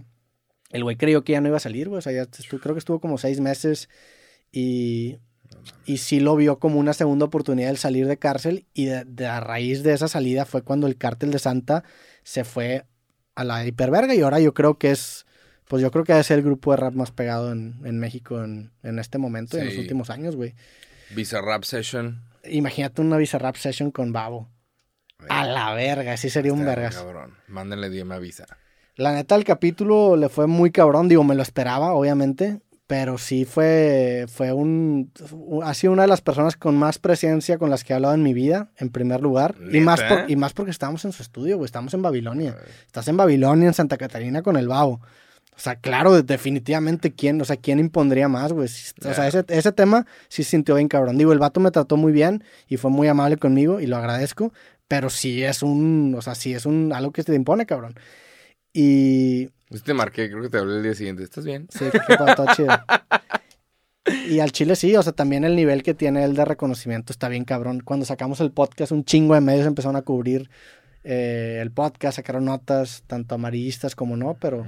el 0.71 0.85
güey 0.85 0.97
creyó 0.97 1.25
que 1.25 1.33
ya 1.33 1.41
no 1.41 1.49
iba 1.49 1.57
a 1.57 1.61
salir, 1.61 1.89
güey. 1.89 1.99
O 1.99 2.03
sea, 2.03 2.13
ya 2.13 2.27
creo 2.27 2.75
que 2.75 2.79
estuvo 2.79 3.01
como 3.01 3.19
seis 3.19 3.41
meses. 3.41 3.89
Y 4.53 5.19
y 5.85 5.99
sí 5.99 6.21
lo 6.21 6.37
vio 6.37 6.59
como 6.59 6.79
una 6.79 6.93
segunda 6.93 7.27
oportunidad 7.27 7.71
el 7.71 7.77
salir 7.77 8.07
de 8.07 8.17
cárcel 8.17 8.67
y 8.75 8.87
de, 8.87 9.05
de 9.05 9.27
a 9.27 9.41
raíz 9.41 9.83
de 9.83 9.93
esa 9.93 10.09
salida 10.09 10.45
fue 10.45 10.63
cuando 10.63 10.87
el 10.87 10.97
cártel 10.97 11.31
de 11.31 11.39
Santa 11.39 11.85
se 12.23 12.45
fue 12.45 12.87
a 13.35 13.45
la 13.45 13.67
hiperverga 13.67 14.15
y 14.15 14.21
ahora 14.21 14.41
yo 14.41 14.55
creo 14.55 14.79
que 14.79 14.91
es, 14.91 15.27
pues 15.69 15.83
yo 15.83 15.91
creo 15.91 16.05
que 16.05 16.23
ser 16.23 16.39
el 16.39 16.45
grupo 16.45 16.71
de 16.71 16.79
rap 16.79 16.95
más 16.95 17.11
pegado 17.11 17.53
en, 17.53 17.81
en 17.85 17.99
México 17.99 18.43
en, 18.43 18.73
en 18.83 18.99
este 18.99 19.19
momento 19.19 19.57
y 19.57 19.61
en 19.61 19.67
los 19.67 19.79
últimos 19.79 20.11
años, 20.11 20.37
güey. 20.37 20.55
Visa 21.15 21.41
Rap 21.41 21.65
Session. 21.65 22.23
Imagínate 22.45 23.01
una 23.01 23.17
Visa 23.17 23.39
Rap 23.39 23.57
Session 23.57 23.91
con 23.91 24.13
Babo. 24.13 24.49
A 25.29 25.47
la 25.47 25.73
verga, 25.75 26.17
sí 26.17 26.29
sería 26.29 26.53
un 26.53 26.65
vergas. 26.65 26.97
Cabrón. 26.97 27.35
Mándenle 27.49 27.89
DM 27.89 28.13
a 28.13 28.19
Visa. 28.19 28.47
La 28.97 29.13
neta, 29.13 29.35
el 29.35 29.45
capítulo 29.45 30.17
le 30.17 30.29
fue 30.29 30.47
muy 30.47 30.71
cabrón, 30.71 31.09
digo, 31.09 31.25
me 31.25 31.35
lo 31.35 31.43
esperaba, 31.43 31.93
obviamente, 31.95 32.61
pero 32.87 33.17
sí 33.17 33.45
fue, 33.45 34.27
fue 34.29 34.53
un, 34.53 35.11
ha 35.63 35.73
sido 35.75 35.93
una 35.93 36.03
de 36.03 36.09
las 36.09 36.21
personas 36.21 36.57
con 36.57 36.77
más 36.77 36.99
presencia 36.99 37.57
con 37.57 37.71
las 37.71 37.83
que 37.83 37.93
he 37.93 37.97
hablado 37.97 38.15
en 38.15 38.23
mi 38.23 38.35
vida, 38.35 38.71
en 38.77 38.91
primer 38.91 39.23
lugar, 39.23 39.55
y 39.73 39.81
más, 39.81 40.01
y 40.29 40.37
más 40.37 40.53
porque 40.53 40.71
estábamos 40.71 41.05
en 41.05 41.13
su 41.13 41.23
estudio, 41.23 41.57
güey, 41.57 41.67
estamos 41.67 41.95
en 41.95 42.03
Babilonia, 42.03 42.57
estás 42.87 43.09
en 43.09 43.17
Babilonia, 43.17 43.69
en 43.69 43.75
Santa 43.75 43.97
Catarina 43.97 44.43
con 44.43 44.57
el 44.57 44.69
Babo. 44.69 45.01
O 45.57 45.59
sea, 45.59 45.77
claro, 45.77 46.21
definitivamente, 46.21 47.13
¿quién, 47.13 47.41
o 47.41 47.45
sea, 47.45 47.57
quién 47.57 47.79
impondría 47.79 48.29
más, 48.29 48.53
güey? 48.53 48.67
O 48.67 49.15
sea, 49.15 49.29
ese, 49.29 49.45
ese 49.49 49.71
tema 49.71 50.05
sí 50.29 50.43
sintió 50.43 50.75
bien 50.75 50.89
cabrón. 50.89 51.17
Digo, 51.17 51.33
el 51.33 51.39
vato 51.39 51.61
me 51.61 51.71
trató 51.71 51.97
muy 51.97 52.13
bien 52.13 52.43
y 52.67 52.77
fue 52.77 52.91
muy 52.91 53.07
amable 53.07 53.37
conmigo 53.37 53.81
y 53.81 53.87
lo 53.87 53.97
agradezco, 53.97 54.53
pero 54.89 55.11
sí 55.11 55.45
es 55.45 55.63
un, 55.63 56.15
o 56.19 56.23
sea, 56.23 56.35
sí 56.35 56.55
es 56.55 56.67
un, 56.67 56.93
algo 56.93 57.13
que 57.13 57.23
se 57.23 57.27
te 57.27 57.37
impone, 57.37 57.67
cabrón. 57.67 57.95
Y, 58.73 59.51
Pues 59.69 59.83
te 59.83 59.95
marqué, 59.95 60.31
creo 60.31 60.43
que 60.43 60.49
te 60.51 60.59
hablé 60.59 60.77
el 60.77 60.83
día 60.83 60.95
siguiente. 60.95 61.23
¿Estás 61.23 61.45
bien? 61.45 61.67
Sí, 61.71 61.87
que 61.91 62.55
chido. 62.57 62.69
Y 64.29 64.41
al 64.41 64.53
Chile 64.53 64.77
sí, 64.77 64.95
o 64.97 65.03
sea, 65.03 65.13
también 65.15 65.45
el 65.45 65.57
nivel 65.57 65.83
que 65.83 65.95
tiene 65.95 66.25
él 66.25 66.35
de 66.35 66.45
reconocimiento 66.45 67.13
está 67.13 67.29
bien 67.29 67.45
cabrón. 67.45 67.81
Cuando 67.81 68.05
sacamos 68.05 68.41
el 68.41 68.51
podcast, 68.51 68.93
un 68.93 69.05
chingo 69.05 69.35
de 69.35 69.41
medios 69.41 69.67
empezaron 69.67 69.97
a 69.97 70.03
cubrir 70.03 70.51
eh, 71.05 71.59
el 71.63 71.71
podcast, 71.71 72.17
sacaron 72.17 72.45
notas, 72.45 73.03
tanto 73.07 73.35
amarillistas 73.35 73.97
como 73.97 74.17
no, 74.17 74.35
pero 74.39 74.67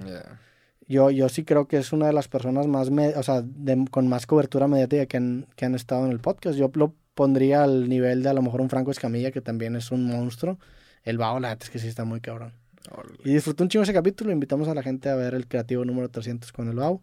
yo, 0.88 1.10
yo 1.10 1.28
sí 1.28 1.44
creo 1.44 1.68
que 1.68 1.76
es 1.76 1.92
una 1.92 2.06
de 2.06 2.12
las 2.14 2.28
personas 2.28 2.66
más, 2.66 2.90
me- 2.90 3.14
o 3.14 3.22
sea, 3.22 3.42
de- 3.42 3.86
con 3.90 4.08
más 4.08 4.26
cobertura 4.26 4.68
mediática 4.68 5.04
que 5.06 5.16
han, 5.18 5.46
que 5.54 5.66
han 5.66 5.74
estado 5.74 6.06
en 6.06 6.12
el 6.12 6.20
podcast. 6.20 6.56
Yo 6.58 6.70
lo 6.74 6.94
pondría 7.14 7.62
al 7.64 7.88
nivel 7.90 8.22
de 8.22 8.30
a 8.30 8.32
lo 8.34 8.40
mejor 8.42 8.62
un 8.62 8.70
Franco 8.70 8.90
Escamilla, 8.90 9.32
que 9.32 9.42
también 9.42 9.76
es 9.76 9.90
un 9.90 10.06
monstruo. 10.06 10.58
El 11.04 11.18
Bao, 11.18 11.40
la 11.40 11.50
neta 11.50 11.64
es 11.64 11.70
que 11.70 11.78
sí 11.78 11.88
está 11.88 12.04
muy 12.04 12.20
cabrón. 12.20 12.52
Y 13.24 13.34
disfruté 13.34 13.62
un 13.62 13.68
chingo 13.68 13.82
ese 13.82 13.92
capítulo. 13.92 14.30
Invitamos 14.32 14.68
a 14.68 14.74
la 14.74 14.82
gente 14.82 15.08
a 15.08 15.14
ver 15.16 15.34
el 15.34 15.46
creativo 15.46 15.84
número 15.84 16.08
300 16.08 16.52
con 16.52 16.68
el 16.68 16.76
Bao. 16.76 17.02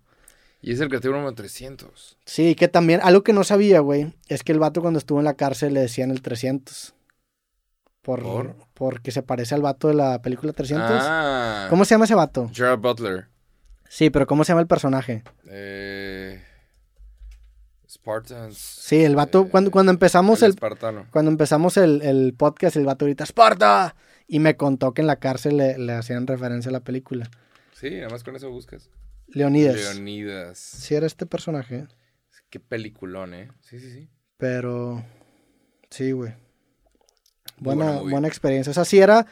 Y 0.62 0.72
es 0.72 0.80
el 0.80 0.88
creativo 0.88 1.14
número 1.14 1.34
300. 1.34 2.18
Sí, 2.26 2.56
que 2.56 2.68
también, 2.70 3.02
algo 3.04 3.22
que 3.24 3.34
no 3.34 3.44
sabía, 3.44 3.82
güey, 3.82 4.14
es 4.30 4.44
que 4.44 4.54
el 4.54 4.60
vato 4.60 4.82
cuando 4.82 4.98
estuvo 4.98 5.20
en 5.20 5.26
la 5.26 5.34
cárcel 5.34 5.74
le 5.74 5.82
decían 5.82 6.10
el 6.12 6.22
300. 6.22 6.94
Por, 8.02 8.22
¿Por? 8.22 8.56
Porque 8.74 9.12
se 9.12 9.24
parece 9.24 9.56
al 9.56 9.62
vato 9.62 9.88
de 9.90 9.94
la 9.94 10.22
película 10.22 10.54
300. 10.54 10.90
Ah. 10.92 11.68
¿Cómo 11.70 11.84
se 11.86 11.96
llama 11.96 12.06
ese 12.06 12.16
vato? 12.16 12.50
Gerard 12.54 12.80
Butler. 12.80 13.28
Sí, 13.90 14.10
pero 14.10 14.26
¿cómo 14.26 14.44
se 14.44 14.52
llama 14.52 14.62
el 14.62 14.68
personaje? 14.68 15.24
Eh, 15.50 16.42
Spartans. 17.90 18.58
Sí, 18.58 19.04
el 19.04 19.16
vato, 19.16 19.44
Eh, 19.44 19.48
cuando, 19.52 19.70
cuando 19.72 19.92
empezamos 19.92 20.40
el 20.42 20.48
el, 20.48 20.52
espartano. 20.52 21.06
cuando 21.12 21.30
empezamos 21.32 21.78
el, 21.78 22.02
el 22.02 22.34
podcast, 22.34 22.76
el 22.76 22.86
vato 22.86 23.06
grita 23.06 23.24
¡Esparta! 23.24 23.96
Y 24.28 24.40
me 24.40 24.56
contó 24.56 24.94
que 24.94 25.02
en 25.02 25.08
la 25.08 25.18
cárcel 25.18 25.58
le, 25.58 25.78
le 25.78 25.94
hacían 25.94 26.28
referencia 26.28 26.70
a 26.70 26.74
la 26.74 26.80
película. 26.80 27.30
Sí, 27.74 27.90
nada 27.92 28.10
más 28.10 28.24
con 28.24 28.36
eso 28.36 28.50
buscas. 28.50 28.90
Leonidas. 29.28 29.76
Leonidas. 29.76 30.58
Sí 30.58 30.96
era 30.96 31.06
este 31.06 31.26
personaje, 31.26 31.88
Qué 32.50 32.60
peliculón, 32.60 33.34
¿eh? 33.34 33.50
Sí, 33.62 33.80
sí, 33.80 33.92
sí. 33.92 34.10
pero... 34.38 35.04
Sí, 35.90 36.12
güey. 36.12 36.34
Buena, 37.58 38.02
buena 38.02 38.28
experiencia. 38.28 38.70
O 38.70 38.74
sea, 38.74 38.86
sí 38.86 39.00
era, 39.00 39.26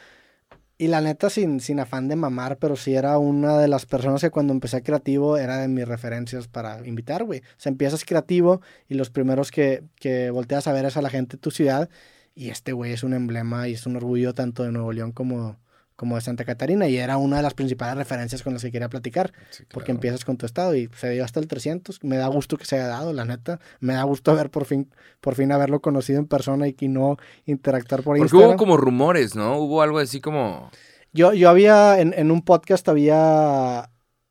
y 0.82 0.88
la 0.88 1.00
neta 1.00 1.30
sin, 1.30 1.60
sin 1.60 1.78
afán 1.78 2.08
de 2.08 2.16
mamar, 2.16 2.58
pero 2.58 2.74
sí 2.74 2.96
era 2.96 3.16
una 3.18 3.58
de 3.58 3.68
las 3.68 3.86
personas 3.86 4.20
que 4.20 4.30
cuando 4.30 4.52
empecé 4.52 4.82
creativo 4.82 5.36
era 5.36 5.58
de 5.58 5.68
mis 5.68 5.86
referencias 5.86 6.48
para 6.48 6.84
invitar, 6.84 7.22
güey. 7.22 7.38
O 7.40 7.58
sea, 7.58 7.70
empiezas 7.70 8.04
creativo 8.04 8.60
y 8.88 8.94
los 8.94 9.08
primeros 9.08 9.52
que, 9.52 9.84
que 9.94 10.30
volteas 10.30 10.66
a 10.66 10.72
ver 10.72 10.84
es 10.84 10.96
a 10.96 11.02
la 11.02 11.10
gente 11.10 11.36
de 11.36 11.40
tu 11.40 11.52
ciudad. 11.52 11.88
Y 12.34 12.50
este 12.50 12.72
güey 12.72 12.92
es 12.92 13.02
un 13.02 13.12
emblema 13.14 13.68
y 13.68 13.74
es 13.74 13.86
un 13.86 13.96
orgullo 13.96 14.34
tanto 14.34 14.62
de 14.64 14.72
Nuevo 14.72 14.92
León 14.92 15.12
como, 15.12 15.58
como 15.96 16.14
de 16.16 16.22
Santa 16.22 16.44
Catarina. 16.44 16.88
Y 16.88 16.96
era 16.96 17.18
una 17.18 17.36
de 17.36 17.42
las 17.42 17.54
principales 17.54 17.96
referencias 17.96 18.42
con 18.42 18.54
las 18.54 18.62
que 18.62 18.72
quería 18.72 18.88
platicar. 18.88 19.32
Sí, 19.50 19.64
Porque 19.70 19.92
empiezas 19.92 20.24
con 20.24 20.36
tu 20.38 20.46
estado 20.46 20.74
y 20.74 20.88
se 20.96 21.10
dio 21.10 21.24
hasta 21.24 21.40
el 21.40 21.46
300. 21.46 22.02
Me 22.04 22.16
da 22.16 22.26
gusto 22.28 22.56
que 22.56 22.64
se 22.64 22.76
haya 22.76 22.86
dado, 22.88 23.12
la 23.12 23.24
neta. 23.24 23.60
Me 23.80 23.92
da 23.94 24.02
gusto 24.04 24.30
haber 24.30 24.50
por 24.50 24.64
fin, 24.64 24.90
por 25.20 25.34
fin 25.34 25.52
haberlo 25.52 25.80
conocido 25.80 26.18
en 26.18 26.26
persona 26.26 26.66
y 26.68 26.72
que 26.72 26.88
no 26.88 27.16
interactuar 27.44 28.02
por 28.02 28.16
Porque 28.16 28.22
Instagram. 28.22 28.50
hubo 28.50 28.56
como 28.56 28.76
rumores, 28.78 29.36
¿no? 29.36 29.58
Hubo 29.58 29.82
algo 29.82 29.98
así 29.98 30.20
como. 30.20 30.70
Yo, 31.12 31.34
yo 31.34 31.50
había, 31.50 32.00
en, 32.00 32.14
en 32.16 32.30
un 32.30 32.40
podcast 32.40 32.88
había, 32.88 33.90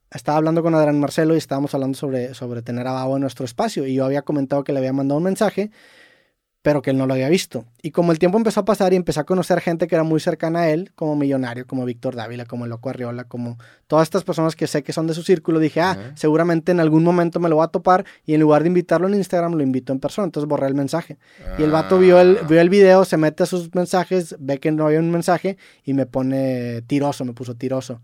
estaba 0.09 0.39
hablando 0.39 0.63
con 0.63 0.73
Adrián 0.73 0.99
Marcelo 0.99 1.35
y 1.35 1.37
estábamos 1.37 1.75
hablando 1.75 1.95
sobre, 1.95 2.33
sobre 2.33 2.63
tener 2.63 2.87
a 2.87 2.91
Babo 2.93 3.17
en 3.17 3.21
nuestro 3.21 3.45
espacio 3.45 3.85
y 3.85 3.93
yo 3.93 4.03
había 4.05 4.23
comentado 4.23 4.63
que 4.63 4.73
le 4.73 4.79
había 4.79 4.91
mandado 4.91 5.19
un 5.19 5.23
mensaje, 5.25 5.69
pero 6.61 6.81
que 6.81 6.91
él 6.91 6.97
no 6.97 7.07
lo 7.07 7.13
había 7.13 7.27
visto. 7.29 7.65
Y 7.81 7.89
como 7.91 8.11
el 8.11 8.19
tiempo 8.19 8.37
empezó 8.37 8.59
a 8.59 8.65
pasar 8.65 8.93
y 8.93 8.95
empecé 8.95 9.19
a 9.19 9.23
conocer 9.23 9.61
gente 9.61 9.87
que 9.87 9.95
era 9.95 10.03
muy 10.03 10.19
cercana 10.19 10.61
a 10.61 10.69
él, 10.69 10.91
como 10.95 11.15
Millonario, 11.15 11.65
como 11.65 11.85
Víctor 11.85 12.15
Dávila, 12.15 12.45
como 12.45 12.67
Loco 12.67 12.89
Arriola, 12.89 13.23
como 13.23 13.57
todas 13.87 14.03
estas 14.03 14.23
personas 14.23 14.55
que 14.55 14.67
sé 14.67 14.83
que 14.83 14.93
son 14.93 15.07
de 15.07 15.13
su 15.15 15.23
círculo, 15.23 15.59
dije, 15.59 15.81
ah, 15.81 16.11
seguramente 16.15 16.71
en 16.71 16.79
algún 16.79 17.03
momento 17.03 17.39
me 17.39 17.49
lo 17.49 17.55
voy 17.55 17.65
a 17.65 17.69
topar 17.69 18.05
y 18.25 18.35
en 18.35 18.41
lugar 18.41 18.61
de 18.61 18.67
invitarlo 18.67 19.07
en 19.07 19.15
Instagram, 19.15 19.53
lo 19.53 19.63
invito 19.63 19.91
en 19.91 19.99
persona. 19.99 20.25
Entonces 20.25 20.47
borré 20.47 20.67
el 20.67 20.75
mensaje. 20.75 21.17
Y 21.57 21.63
el 21.63 21.71
vato 21.71 21.97
vio 21.97 22.19
el, 22.19 22.37
Ah. 22.41 22.45
vio 22.47 22.61
el 22.61 22.69
video, 22.69 23.05
se 23.05 23.17
mete 23.17 23.43
a 23.43 23.45
sus 23.47 23.73
mensajes, 23.73 24.35
ve 24.39 24.59
que 24.59 24.71
no 24.71 24.85
había 24.85 24.99
un 24.99 25.09
mensaje 25.11 25.57
y 25.83 25.93
me 25.93 26.05
pone 26.05 26.83
tiroso, 26.83 27.25
me 27.25 27.33
puso 27.33 27.55
tiroso. 27.55 28.01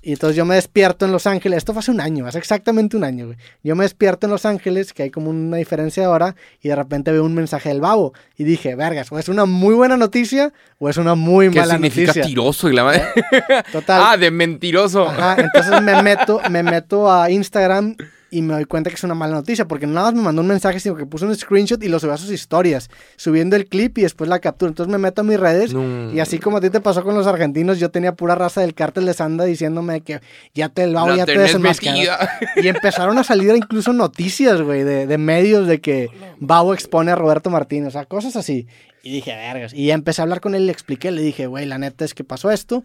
Y 0.00 0.12
entonces 0.12 0.36
yo 0.36 0.44
me 0.44 0.54
despierto 0.54 1.04
en 1.04 1.12
Los 1.12 1.26
Ángeles, 1.26 1.58
esto 1.58 1.72
fue 1.72 1.80
hace 1.80 1.90
un 1.90 2.00
año, 2.00 2.26
hace 2.26 2.38
exactamente 2.38 2.96
un 2.96 3.04
año, 3.04 3.26
güey. 3.26 3.38
Yo 3.62 3.76
me 3.76 3.84
despierto 3.84 4.26
en 4.26 4.32
Los 4.32 4.46
Ángeles, 4.46 4.92
que 4.92 5.04
hay 5.04 5.10
como 5.10 5.30
una 5.30 5.56
diferencia 5.58 6.02
de 6.02 6.08
hora, 6.08 6.34
y 6.60 6.68
de 6.68 6.76
repente 6.76 7.12
veo 7.12 7.24
un 7.24 7.34
mensaje 7.34 7.68
del 7.68 7.80
babo. 7.80 8.12
Y 8.36 8.44
dije, 8.44 8.74
vergas, 8.74 9.12
o 9.12 9.18
es 9.18 9.28
una 9.28 9.44
muy 9.44 9.74
buena 9.74 9.96
noticia 9.96 10.52
o 10.78 10.88
es 10.88 10.96
una 10.96 11.14
muy 11.14 11.50
¿Qué 11.50 11.60
mala 11.60 11.74
significa 11.74 12.08
noticia. 12.08 12.24
tiroso 12.24 12.68
y 12.68 12.74
la 12.74 12.84
madre? 12.84 13.04
Total. 13.70 14.02
ah, 14.06 14.16
de 14.16 14.30
mentiroso. 14.30 15.08
Ajá, 15.08 15.36
entonces 15.38 15.80
me 15.82 16.02
meto, 16.02 16.40
me 16.50 16.62
meto 16.62 17.12
a 17.12 17.30
Instagram 17.30 17.96
y 18.32 18.40
me 18.42 18.54
doy 18.54 18.64
cuenta 18.64 18.88
que 18.90 18.96
es 18.96 19.04
una 19.04 19.14
mala 19.14 19.34
noticia, 19.34 19.68
porque 19.68 19.86
nada 19.86 20.06
más 20.06 20.14
me 20.14 20.22
mandó 20.22 20.40
un 20.40 20.48
mensaje, 20.48 20.80
sino 20.80 20.96
que 20.96 21.04
puso 21.04 21.26
un 21.26 21.36
screenshot 21.36 21.80
y 21.84 21.88
lo 21.88 22.00
subió 22.00 22.14
a 22.14 22.16
sus 22.16 22.30
historias, 22.30 22.88
subiendo 23.16 23.56
el 23.56 23.66
clip 23.66 23.98
y 23.98 24.02
después 24.02 24.28
la 24.28 24.38
captura. 24.40 24.70
Entonces 24.70 24.90
me 24.90 24.96
meto 24.98 25.20
a 25.20 25.24
mis 25.24 25.38
redes 25.38 25.74
No. 25.74 26.10
y 26.12 26.18
así 26.18 26.38
como 26.38 26.56
a 26.56 26.60
ti 26.62 26.70
te 26.70 26.80
pasó 26.80 27.04
con 27.04 27.14
los 27.14 27.26
argentinos, 27.26 27.78
yo 27.78 27.90
tenía 27.90 28.14
pura 28.14 28.34
raza 28.34 28.62
del 28.62 28.72
cártel 28.74 29.04
de 29.04 29.12
Sanda 29.12 29.44
diciéndome 29.44 30.00
que 30.00 30.20
ya 30.54 30.70
te 30.70 30.86
La 30.86 31.14
ya 31.14 31.26
te 31.26 31.38
desenmascaras. 31.38 32.28
Y 32.56 32.68
empezaron 32.68 33.18
a 33.18 33.24
salir 33.24 33.54
incluso 33.54 33.92
noticias, 33.92 34.62
güey, 34.62 34.82
de, 34.82 35.06
de 35.06 35.18
medios 35.18 35.66
de 35.66 35.82
que 35.82 36.08
Babo 36.40 36.72
expone 36.72 37.10
a 37.10 37.16
Roberto 37.16 37.50
Martínez, 37.50 37.88
o 37.88 37.90
sea, 37.90 38.06
cosas 38.06 38.34
así. 38.36 38.66
Y 39.02 39.12
dije, 39.12 39.34
vergas. 39.34 39.74
Y 39.74 39.86
ya 39.86 39.94
empecé 39.94 40.22
a 40.22 40.24
hablar 40.24 40.40
con 40.40 40.54
él 40.54 40.66
le 40.66 40.72
expliqué, 40.72 41.10
le 41.10 41.20
dije, 41.22 41.46
güey, 41.46 41.66
la 41.66 41.76
neta 41.76 42.04
es 42.04 42.14
que 42.14 42.24
pasó 42.24 42.50
esto. 42.50 42.82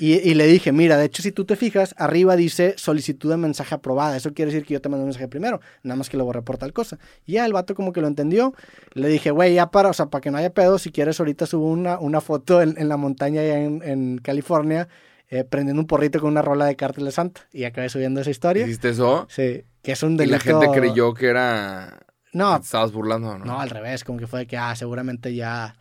Y, 0.00 0.14
y 0.14 0.32
le 0.34 0.46
dije, 0.46 0.72
mira, 0.72 0.96
de 0.96 1.04
hecho, 1.04 1.22
si 1.22 1.30
tú 1.30 1.44
te 1.44 1.56
fijas, 1.56 1.94
arriba 1.98 2.34
dice 2.34 2.74
solicitud 2.78 3.28
de 3.30 3.36
mensaje 3.36 3.74
aprobada. 3.74 4.16
Eso 4.16 4.32
quiere 4.32 4.50
decir 4.50 4.66
que 4.66 4.72
yo 4.72 4.80
te 4.80 4.88
mandé 4.88 5.02
un 5.02 5.08
mensaje 5.08 5.28
primero, 5.28 5.60
nada 5.82 5.96
más 5.96 6.08
que 6.08 6.16
lo 6.16 6.24
borré 6.24 6.40
por 6.40 6.56
tal 6.56 6.72
cosa. 6.72 6.98
Y 7.26 7.32
ya 7.32 7.44
el 7.44 7.52
vato 7.52 7.74
como 7.74 7.92
que 7.92 8.00
lo 8.00 8.06
entendió. 8.06 8.54
Le 8.94 9.08
dije, 9.08 9.30
güey, 9.30 9.52
ya 9.54 9.70
para, 9.70 9.90
o 9.90 9.92
sea, 9.92 10.06
para 10.06 10.22
que 10.22 10.30
no 10.30 10.38
haya 10.38 10.54
pedo, 10.54 10.78
si 10.78 10.90
quieres 10.90 11.20
ahorita 11.20 11.44
subo 11.44 11.66
una, 11.70 11.98
una 11.98 12.22
foto 12.22 12.62
en, 12.62 12.76
en 12.78 12.88
la 12.88 12.96
montaña 12.96 13.42
allá 13.42 13.58
en, 13.58 13.82
en 13.84 14.18
California, 14.18 14.88
eh, 15.28 15.44
prendiendo 15.44 15.80
un 15.82 15.86
porrito 15.86 16.18
con 16.18 16.30
una 16.30 16.40
rola 16.40 16.64
de 16.64 16.76
Cártel 16.76 17.04
de 17.04 17.12
Santa. 17.12 17.42
Y 17.52 17.64
acabé 17.64 17.90
subiendo 17.90 18.22
esa 18.22 18.30
historia. 18.30 18.64
¿Hiciste 18.64 18.88
eso? 18.88 19.26
Sí, 19.28 19.64
que 19.82 19.92
es 19.92 20.02
un 20.02 20.14
Y 20.14 20.16
delito. 20.16 20.36
la 20.38 20.40
gente 20.40 20.80
creyó 20.80 21.12
que 21.12 21.26
era. 21.26 21.98
No, 22.32 22.56
estabas 22.56 22.92
burlando, 22.92 23.38
¿no? 23.38 23.44
no, 23.44 23.60
al 23.60 23.68
revés, 23.68 24.02
como 24.04 24.18
que 24.18 24.26
fue 24.26 24.40
de 24.40 24.46
que, 24.46 24.56
ah, 24.56 24.74
seguramente 24.76 25.34
ya. 25.34 25.76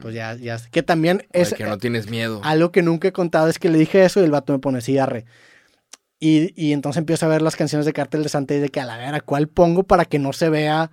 Pues 0.00 0.14
ya, 0.14 0.34
ya. 0.34 0.58
Que 0.70 0.82
también 0.82 1.22
Ay, 1.32 1.42
es 1.42 1.54
que 1.54 1.64
no 1.64 1.78
tienes 1.78 2.08
miedo. 2.10 2.40
algo 2.44 2.72
que 2.72 2.82
nunca 2.82 3.08
he 3.08 3.12
contado, 3.12 3.48
es 3.48 3.58
que 3.58 3.68
le 3.68 3.78
dije 3.78 4.04
eso 4.04 4.20
y 4.20 4.24
el 4.24 4.30
vato 4.30 4.52
me 4.52 4.58
pone 4.58 4.80
sí, 4.80 4.98
arre. 4.98 5.24
Y, 6.20 6.52
y 6.56 6.72
entonces 6.72 6.98
empiezo 6.98 7.26
a 7.26 7.28
ver 7.28 7.42
las 7.42 7.54
canciones 7.56 7.86
de 7.86 7.92
Cártel 7.92 8.22
de 8.24 8.28
Santa 8.28 8.54
y 8.54 8.58
de 8.58 8.70
que 8.70 8.80
a 8.80 8.84
la 8.86 8.96
vera, 8.96 9.20
¿cuál 9.20 9.46
pongo 9.48 9.84
para 9.84 10.04
que 10.04 10.18
no 10.18 10.32
se 10.32 10.48
vea 10.50 10.90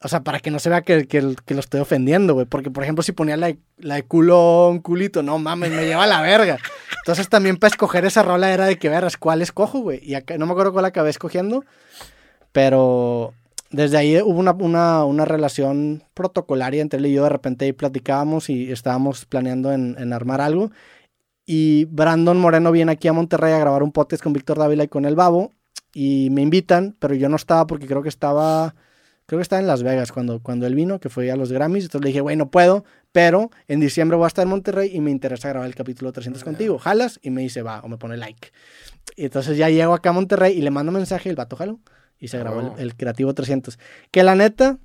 O 0.00 0.08
sea, 0.08 0.20
para 0.22 0.40
que 0.40 0.50
no 0.50 0.58
se 0.58 0.68
vea 0.68 0.82
que, 0.82 1.06
que, 1.06 1.36
que 1.44 1.54
lo 1.54 1.60
estoy 1.60 1.80
ofendiendo, 1.80 2.34
güey. 2.34 2.46
Porque, 2.46 2.70
por 2.70 2.82
ejemplo, 2.82 3.02
si 3.02 3.12
ponía 3.12 3.36
la, 3.36 3.54
la 3.78 3.94
de 3.96 4.02
culón, 4.04 4.80
culito, 4.80 5.22
no 5.22 5.38
mames, 5.38 5.70
me 5.70 5.86
lleva 5.86 6.04
a 6.04 6.06
la 6.08 6.22
verga. 6.22 6.58
Entonces 6.98 7.28
también 7.28 7.56
para 7.56 7.70
escoger 7.70 8.04
esa 8.04 8.22
rola 8.24 8.52
era 8.52 8.66
de 8.66 8.78
que 8.78 8.88
veras 8.88 9.16
cuál 9.16 9.42
escojo, 9.42 9.78
güey. 9.80 10.00
Y 10.02 10.14
acá, 10.14 10.38
no 10.38 10.46
me 10.46 10.52
acuerdo 10.52 10.72
cuál 10.72 10.84
acabé 10.86 11.10
escogiendo. 11.10 11.64
Pero 12.52 13.34
desde 13.70 13.98
ahí 13.98 14.20
hubo 14.22 14.38
una, 14.38 14.52
una, 14.52 15.04
una 15.04 15.24
relación 15.24 16.02
protocolaria 16.14 16.82
entre 16.82 16.98
él 16.98 17.06
y 17.06 17.12
yo. 17.12 17.24
De 17.24 17.28
repente 17.28 17.64
ahí 17.64 17.72
platicábamos 17.72 18.48
y 18.48 18.72
estábamos 18.72 19.26
planeando 19.26 19.72
en, 19.72 19.96
en 19.98 20.12
armar 20.12 20.40
algo. 20.40 20.70
Y 21.44 21.86
Brandon 21.86 22.38
Moreno 22.38 22.72
viene 22.72 22.92
aquí 22.92 23.08
a 23.08 23.12
Monterrey 23.12 23.52
a 23.52 23.58
grabar 23.58 23.82
un 23.82 23.92
podcast 23.92 24.22
con 24.22 24.32
Víctor 24.32 24.58
Dávila 24.58 24.84
y 24.84 24.88
con 24.88 25.04
el 25.04 25.16
Babo. 25.16 25.52
Y 25.94 26.28
me 26.30 26.42
invitan, 26.42 26.96
pero 26.98 27.14
yo 27.14 27.28
no 27.28 27.36
estaba 27.36 27.66
porque 27.66 27.86
creo 27.86 28.02
que 28.02 28.08
estaba. 28.08 28.74
Creo 29.26 29.38
que 29.38 29.42
estaba 29.42 29.60
en 29.60 29.66
Las 29.66 29.82
Vegas 29.82 30.10
cuando, 30.10 30.42
cuando 30.42 30.66
él 30.66 30.74
vino, 30.74 31.00
que 31.00 31.10
fue 31.10 31.30
a 31.30 31.36
los 31.36 31.52
Grammys. 31.52 31.84
Entonces 31.84 32.02
le 32.02 32.08
dije, 32.08 32.22
güey, 32.22 32.36
no 32.36 32.50
puedo, 32.50 32.84
pero 33.12 33.50
en 33.66 33.78
diciembre 33.78 34.16
voy 34.16 34.24
a 34.24 34.28
estar 34.28 34.44
en 34.44 34.48
Monterrey 34.48 34.90
y 34.94 35.00
me 35.00 35.10
interesa 35.10 35.50
grabar 35.50 35.68
el 35.68 35.74
capítulo 35.74 36.12
300 36.12 36.44
contigo. 36.44 36.78
¿Jalas? 36.78 37.20
Y 37.22 37.28
me 37.28 37.42
dice, 37.42 37.60
va, 37.60 37.80
o 37.80 37.88
me 37.88 37.98
pone 37.98 38.16
like. 38.16 38.52
Y 39.16 39.24
entonces 39.24 39.58
ya 39.58 39.68
llego 39.68 39.92
acá 39.92 40.10
a 40.10 40.12
Monterrey 40.12 40.56
y 40.56 40.62
le 40.62 40.70
mando 40.70 40.92
mensaje, 40.92 41.28
el 41.28 41.36
vato 41.36 41.56
jalo. 41.56 41.78
Y 42.18 42.28
se 42.28 42.38
grabó 42.38 42.60
el- 42.60 42.66
Oh. 42.66 42.74
el, 42.78 42.94
Creativo 42.96 43.32
300. 43.34 43.78
Que 44.10 44.22
la 44.22 44.34
neta, 44.34 44.78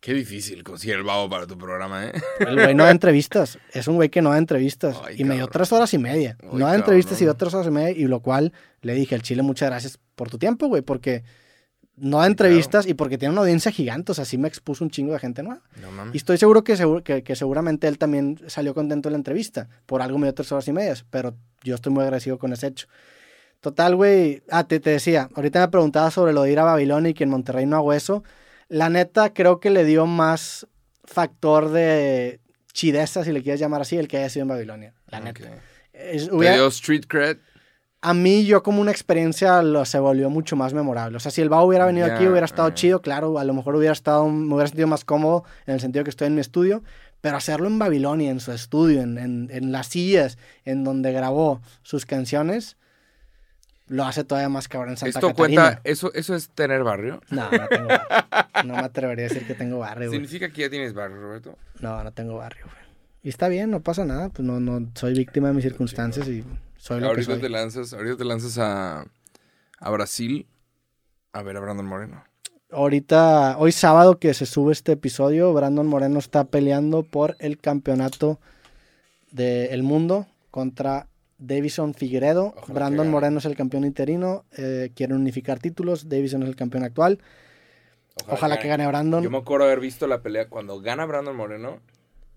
Qué 0.00 0.12
difícil 0.12 0.62
conseguir 0.64 0.96
el 0.96 1.02
babo 1.02 1.30
para 1.30 1.46
tu 1.46 1.56
programa, 1.56 2.04
¿eh? 2.04 2.12
el 2.40 2.56
güey 2.56 2.74
no 2.74 2.84
da 2.84 2.90
entrevistas. 2.98 3.58
Es 3.72 3.88
un 3.88 3.94
güey 3.96 4.10
que 4.10 4.20
no 4.20 4.30
da 4.32 4.36
entrevistas. 4.38 4.98
Ay, 5.02 5.14
y 5.18 5.24
me 5.24 5.34
dio 5.34 5.44
cabrón. 5.46 5.52
tres 5.52 5.72
horas 5.72 5.94
y 5.94 5.98
media. 5.98 6.36
Ay, 6.42 6.48
no 6.58 6.66
da 6.66 6.74
entrevistas 6.74 7.16
y 7.22 7.24
dio 7.24 7.32
cabrón. 7.32 7.38
tres 7.38 7.54
horas 7.54 7.66
y 7.68 7.70
media. 7.70 7.90
Y 7.92 8.04
lo 8.06 8.20
cual 8.20 8.52
le 8.82 8.92
dije 8.92 9.14
al 9.14 9.22
Chile, 9.22 9.40
muchas 9.42 9.70
gracias 9.70 9.98
por 10.14 10.28
tu 10.28 10.36
tiempo, 10.36 10.66
güey, 10.66 10.82
porque 10.82 11.24
no 11.96 12.18
da 12.18 12.26
entrevistas 12.26 12.86
y 12.86 12.92
porque 12.92 13.16
tiene 13.16 13.32
una 13.32 13.40
audiencia 13.40 13.70
gigante. 13.72 14.12
O 14.12 14.14
sea, 14.14 14.26
sí 14.26 14.36
me 14.36 14.46
expuso 14.46 14.84
un 14.84 14.90
chingo 14.90 15.14
de 15.14 15.20
gente 15.20 15.42
nueva. 15.42 15.62
No 15.80 15.90
mames. 15.90 16.12
Y 16.14 16.18
estoy 16.18 16.36
seguro 16.36 16.64
que, 16.64 16.76
seguro 16.76 17.02
que, 17.02 17.22
que 17.22 17.34
seguramente 17.34 17.88
él 17.88 17.96
también 17.96 18.38
salió 18.46 18.74
contento 18.74 19.08
de 19.08 19.12
la 19.12 19.16
entrevista. 19.16 19.70
Por 19.86 20.02
algo 20.02 20.18
me 20.18 20.26
dio 20.26 20.34
tres 20.34 20.52
horas 20.52 20.68
y 20.68 20.72
media. 20.74 20.94
Pero 21.08 21.34
yo 21.62 21.76
estoy 21.76 21.94
muy 21.94 22.02
agradecido 22.02 22.36
con 22.38 22.52
ese 22.52 22.66
hecho. 22.66 22.88
Total, 23.64 23.96
güey. 23.96 24.42
Ah, 24.50 24.64
te, 24.64 24.78
te 24.78 24.90
decía. 24.90 25.30
Ahorita 25.34 25.58
me 25.58 25.68
preguntaba 25.68 26.10
sobre 26.10 26.34
lo 26.34 26.42
de 26.42 26.52
ir 26.52 26.58
a 26.58 26.64
Babilonia 26.64 27.12
y 27.12 27.14
que 27.14 27.24
en 27.24 27.30
Monterrey 27.30 27.64
no 27.64 27.76
hago 27.76 27.94
eso. 27.94 28.22
La 28.68 28.90
neta, 28.90 29.32
creo 29.32 29.58
que 29.58 29.70
le 29.70 29.86
dio 29.86 30.04
más 30.04 30.66
factor 31.02 31.70
de 31.70 32.40
chideza, 32.74 33.24
si 33.24 33.32
le 33.32 33.42
quieres 33.42 33.60
llamar 33.60 33.80
así, 33.80 33.96
el 33.96 34.06
que 34.06 34.18
haya 34.18 34.28
sido 34.28 34.42
en 34.42 34.48
Babilonia. 34.48 34.92
La 35.06 35.20
neta. 35.20 35.48
Es- 35.94 36.28
¿Te 36.28 36.52
dio 36.52 36.66
street 36.66 37.04
cred? 37.08 37.38
a 38.02 38.12
mí, 38.12 38.44
yo 38.44 38.62
como 38.62 38.82
una 38.82 38.90
experiencia, 38.90 39.62
lo, 39.62 39.86
se 39.86 39.98
volvió 39.98 40.28
mucho 40.28 40.56
más 40.56 40.74
memorable. 40.74 41.16
O 41.16 41.20
sea, 41.20 41.30
si 41.30 41.40
el 41.40 41.48
Bao 41.48 41.64
hubiera 41.64 41.86
venido 41.86 42.04
aquí, 42.04 42.26
hubiera 42.26 42.44
estado 42.44 42.68
ah. 42.68 42.74
chido, 42.74 43.00
claro, 43.00 43.38
a 43.38 43.44
lo 43.44 43.54
mejor 43.54 43.76
hubiera 43.76 43.94
estado, 43.94 44.28
me 44.28 44.52
hubiera 44.52 44.66
sentido 44.68 44.88
más 44.88 45.06
cómodo 45.06 45.44
en 45.64 45.72
el 45.72 45.80
sentido 45.80 46.04
que 46.04 46.10
estoy 46.10 46.26
en 46.26 46.34
mi 46.34 46.42
estudio, 46.42 46.82
pero 47.22 47.38
hacerlo 47.38 47.66
en 47.66 47.78
Babilonia, 47.78 48.30
en 48.30 48.40
su 48.40 48.52
estudio, 48.52 49.00
en, 49.00 49.16
en, 49.16 49.48
en 49.50 49.72
las 49.72 49.86
sillas, 49.86 50.36
en 50.66 50.84
donde 50.84 51.12
grabó 51.12 51.62
sus 51.82 52.04
canciones, 52.04 52.76
lo 53.88 54.04
hace 54.04 54.24
todavía 54.24 54.48
más 54.48 54.68
cabrón 54.68 54.90
en 54.90 54.96
Santa 54.96 55.18
¿Esto 55.18 55.28
Catarina. 55.28 55.62
cuenta? 55.62 55.80
¿eso, 55.84 56.12
¿Eso 56.14 56.34
es 56.34 56.48
tener 56.50 56.82
barrio? 56.84 57.20
No, 57.30 57.50
no 57.50 57.68
tengo 57.68 57.88
barrio. 57.88 58.08
No 58.64 58.74
me 58.74 58.80
atrevería 58.80 59.26
a 59.26 59.28
decir 59.28 59.46
que 59.46 59.54
tengo 59.54 59.78
barrio, 59.80 60.08
güey. 60.08 60.20
¿Significa 60.20 60.48
que 60.48 60.62
ya 60.62 60.70
tienes 60.70 60.94
barrio, 60.94 61.20
Roberto? 61.20 61.58
No, 61.80 62.02
no 62.02 62.12
tengo 62.12 62.36
barrio, 62.36 62.64
güey. 62.64 62.84
Y 63.22 63.28
está 63.28 63.48
bien, 63.48 63.70
no 63.70 63.80
pasa 63.80 64.04
nada, 64.06 64.30
pues 64.30 64.46
no, 64.46 64.58
no, 64.60 64.90
soy 64.94 65.12
víctima 65.12 65.48
de 65.48 65.54
mis 65.54 65.64
circunstancias 65.64 66.26
y 66.28 66.44
soy 66.78 67.00
lo 67.00 67.14
que 67.14 67.24
soy. 67.24 67.40
te 67.40 67.48
lanzas, 67.50 67.92
ahorita 67.92 68.16
te 68.16 68.24
lanzas 68.24 68.56
a, 68.58 69.04
a 69.80 69.90
Brasil 69.90 70.46
a 71.32 71.42
ver 71.42 71.56
a 71.56 71.60
Brandon 71.60 71.84
Moreno. 71.86 72.24
Ahorita, 72.70 73.56
hoy 73.58 73.72
sábado 73.72 74.18
que 74.18 74.32
se 74.34 74.46
sube 74.46 74.72
este 74.72 74.92
episodio, 74.92 75.52
Brandon 75.52 75.86
Moreno 75.86 76.18
está 76.18 76.44
peleando 76.44 77.02
por 77.02 77.36
el 77.38 77.58
campeonato 77.58 78.40
del 79.30 79.82
mundo 79.82 80.26
contra 80.50 81.08
Davison 81.38 81.94
Figueredo. 81.94 82.54
Ojalá 82.56 82.74
Brandon. 82.74 83.10
Moreno 83.10 83.38
es 83.38 83.44
el 83.44 83.56
campeón 83.56 83.84
interino, 83.84 84.44
eh, 84.56 84.90
quieren 84.94 85.16
unificar 85.16 85.58
títulos, 85.58 86.08
Davison 86.08 86.42
es 86.42 86.48
el 86.48 86.56
campeón 86.56 86.84
actual. 86.84 87.20
Ojalá, 88.28 88.58
que 88.60 88.68
gane 88.68 88.86
Brandon. 88.86 89.22
Yo 89.24 89.30
me 89.30 89.38
acuerdo 89.38 89.66
haber 89.66 89.80
visto 89.80 90.06
la 90.06 90.22
pelea 90.22 90.48
cuando 90.48 90.80
gana 90.80 91.04
Brandon 91.04 91.34
Moreno, 91.36 91.80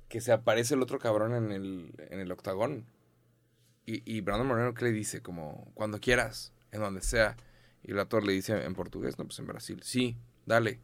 que 0.09 0.21
se 0.21 0.31
aparece 0.31 0.73
el 0.73 0.81
otro 0.81 0.97
cabrón 0.99 1.35
en 1.35 1.51
el, 1.51 1.91
en 2.09 2.19
el 2.19 2.31
octagón. 2.31 2.85
Y, 3.85 4.01
y 4.11 4.21
Brandon 4.21 4.47
Moreno, 4.47 4.73
¿qué 4.73 4.85
le 4.85 4.91
dice? 4.91 5.21
Como, 5.21 5.69
cuando 5.75 5.99
quieras, 5.99 6.51
en 6.71 6.81
donde 6.81 7.01
sea. 7.01 7.37
Y 7.83 7.91
el 7.91 7.99
actor 7.99 8.25
le 8.25 8.33
dice 8.33 8.65
en 8.65 8.73
portugués, 8.73 9.17
no, 9.19 9.25
pues 9.25 9.37
en 9.39 9.45
Brasil. 9.47 9.79
Sí, 9.83 10.17
dale. 10.45 10.79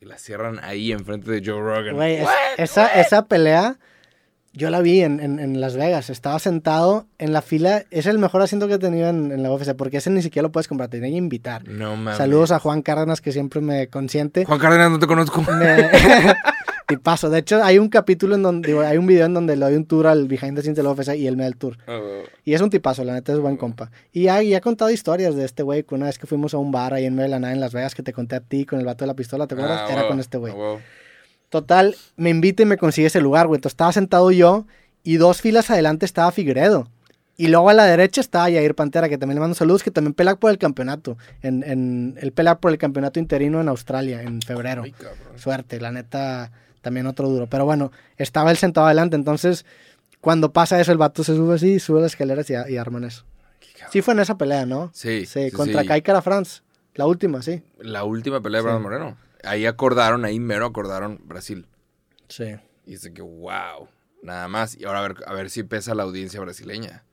Y 0.00 0.04
la 0.06 0.16
cierran 0.16 0.60
ahí 0.62 0.92
enfrente 0.92 1.30
de 1.30 1.42
Joe 1.44 1.60
Rogan. 1.60 1.96
Güey, 1.96 2.16
es- 2.16 2.28
esa, 2.56 2.86
esa 3.00 3.26
pelea 3.26 3.78
yo 4.58 4.70
la 4.70 4.80
vi 4.80 5.00
en, 5.00 5.20
en- 5.20 5.38
en 5.38 5.60
Las 5.60 5.76
Vegas. 5.76 6.10
Estaba 6.10 6.38
sentado 6.38 7.06
en 7.18 7.32
la 7.32 7.40
fila. 7.40 7.84
Es 7.90 8.06
el 8.06 8.18
mejor 8.18 8.42
asiento 8.42 8.68
que 8.68 8.74
he 8.74 8.78
tenido 8.78 9.08
en, 9.08 9.32
en 9.32 9.42
la 9.42 9.50
UFC 9.52 9.74
porque 9.74 9.98
ese 9.98 10.10
ni 10.10 10.20
siquiera 10.20 10.42
lo 10.48 10.52
puedes 10.52 10.68
comprar, 10.68 10.90
te 10.90 11.00
que 11.00 11.08
invitar. 11.08 11.66
No 11.68 11.96
mames. 11.96 12.18
Saludos 12.18 12.50
a 12.52 12.58
Juan 12.58 12.82
Cárdenas 12.82 13.20
que 13.20 13.32
siempre 13.32 13.60
me 13.60 13.88
consiente. 13.88 14.44
Juan 14.44 14.58
Cárdenas, 14.58 14.90
no 14.90 14.98
te 14.98 15.06
conozco. 15.06 15.42
Me- 15.42 15.88
y 16.90 16.96
paso. 16.96 17.28
De 17.30 17.38
hecho, 17.38 17.62
hay 17.62 17.78
un 17.78 17.88
capítulo 17.88 18.34
en 18.34 18.42
donde, 18.42 18.66
digo, 18.68 18.80
hay 18.80 18.96
un 18.96 19.06
video 19.06 19.26
en 19.26 19.34
donde 19.34 19.56
le 19.56 19.64
doy 19.64 19.74
un 19.76 19.84
tour 19.84 20.06
al 20.06 20.26
behind 20.26 20.54
the 20.56 20.62
scenes 20.62 20.76
de 20.76 20.82
la 20.82 20.90
UFC 20.90 21.14
y 21.16 21.26
él 21.26 21.36
me 21.36 21.42
da 21.44 21.48
el 21.48 21.56
tour. 21.56 21.76
Oh, 21.86 22.22
Y 22.44 22.54
es 22.54 22.60
un 22.60 22.70
tipazo, 22.70 23.04
la 23.04 23.12
neta 23.12 23.32
es 23.32 23.38
buen 23.38 23.56
compa. 23.56 23.90
Y 24.12 24.28
ha, 24.28 24.42
y 24.42 24.54
ha 24.54 24.60
contado 24.60 24.90
historias 24.90 25.34
de 25.36 25.44
este 25.44 25.62
güey, 25.62 25.82
que 25.84 25.94
una 25.94 26.06
vez 26.06 26.18
que 26.18 26.26
fuimos 26.26 26.54
a 26.54 26.58
un 26.58 26.72
bar 26.72 26.94
ahí 26.94 27.04
en 27.04 27.14
medio 27.14 27.24
de 27.24 27.30
la 27.30 27.38
nada 27.40 27.52
en 27.52 27.60
Las 27.60 27.72
Vegas 27.74 27.94
que 27.94 28.02
te 28.02 28.12
conté 28.12 28.36
a 28.36 28.40
ti 28.40 28.64
con 28.64 28.78
el 28.80 28.86
vato 28.86 29.04
de 29.04 29.06
la 29.08 29.14
pistola, 29.14 29.46
¿te 29.46 29.54
acuerdas? 29.54 29.82
ah, 29.82 29.86
Era 29.88 29.96
huevo, 29.96 30.08
con 30.08 30.20
este 30.20 30.38
güey. 30.38 30.52
ah, 30.52 30.56
huevo. 30.56 30.80
Total, 31.50 31.96
me 32.16 32.30
invita 32.30 32.62
y 32.62 32.66
me 32.66 32.76
consigue 32.76 33.06
ese 33.06 33.20
lugar, 33.20 33.46
güey. 33.46 33.56
Entonces 33.58 33.74
estaba 33.74 33.92
sentado 33.92 34.30
yo 34.30 34.66
y 35.02 35.16
dos 35.16 35.40
filas 35.40 35.70
adelante 35.70 36.04
estaba 36.06 36.30
Figueredo. 36.32 36.88
Y 37.36 37.46
luego 37.48 37.70
a 37.70 37.74
la 37.74 37.84
derecha 37.84 38.20
estaba 38.20 38.50
Yair 38.50 38.74
Pantera, 38.74 39.08
que 39.08 39.16
también 39.16 39.36
le 39.36 39.40
mando 39.40 39.54
saludos, 39.54 39.84
que 39.84 39.92
también 39.92 40.12
pelea 40.12 40.34
por 40.36 40.50
el 40.50 40.58
campeonato. 40.58 41.16
En, 41.40 41.62
en, 41.62 42.18
él 42.20 42.32
pelea 42.32 42.58
por 42.58 42.72
el 42.72 42.78
campeonato 42.78 43.20
interino 43.20 43.60
en 43.60 43.68
Australia 43.68 44.22
en 44.22 44.42
febrero. 44.42 44.82
Ay. 44.82 44.92
Suerte, 45.36 45.80
la 45.80 45.92
neta, 45.92 46.50
también 46.82 47.06
otro 47.06 47.28
duro. 47.28 47.46
Pero 47.46 47.64
bueno, 47.64 47.92
estaba 48.16 48.50
él 48.50 48.56
sentado 48.56 48.86
adelante, 48.86 49.14
entonces 49.14 49.64
cuando 50.20 50.52
pasa 50.52 50.80
eso, 50.80 50.90
el 50.90 50.98
vato 50.98 51.22
se 51.22 51.36
sube 51.36 51.54
así, 51.54 51.78
sube 51.78 52.00
las 52.00 52.12
escaleras 52.12 52.50
y, 52.50 52.54
y 52.72 52.76
arman 52.76 53.04
eso. 53.04 53.24
Sí 53.92 54.02
fue 54.02 54.14
en 54.14 54.20
esa 54.20 54.36
pelea, 54.36 54.66
¿no? 54.66 54.90
Sí, 54.92 55.24
Sí, 55.24 55.44
sí, 55.48 55.50
contra 55.52 55.82
sí. 55.82 55.86
Kai 55.86 56.02
Kara 56.02 56.20
France, 56.20 56.62
la 56.96 57.06
última, 57.06 57.40
sí. 57.42 57.62
La 57.78 58.02
última 58.02 58.40
pelea 58.40 58.58
de 58.58 58.62
Sí. 58.62 58.66
Brandon 58.66 58.82
Moreno. 58.82 59.16
Ahí 59.44 59.66
acordaron, 59.66 60.24
ahí 60.24 60.40
mero 60.40 60.66
acordaron 60.66 61.20
Brasil. 61.24 61.66
Sí. 62.28 62.56
Y 62.86 62.92
dice 62.92 63.12
que, 63.12 63.22
wow, 63.22 63.88
nada 64.22 64.48
más. 64.48 64.76
Y 64.76 64.84
ahora 64.84 64.98
a 65.00 65.02
ver, 65.02 65.16
a 65.26 65.32
ver 65.34 65.50
si 65.50 65.62
pesa 65.62 65.94
la 65.94 66.02
audiencia 66.02 66.40
brasileña. 66.40 67.04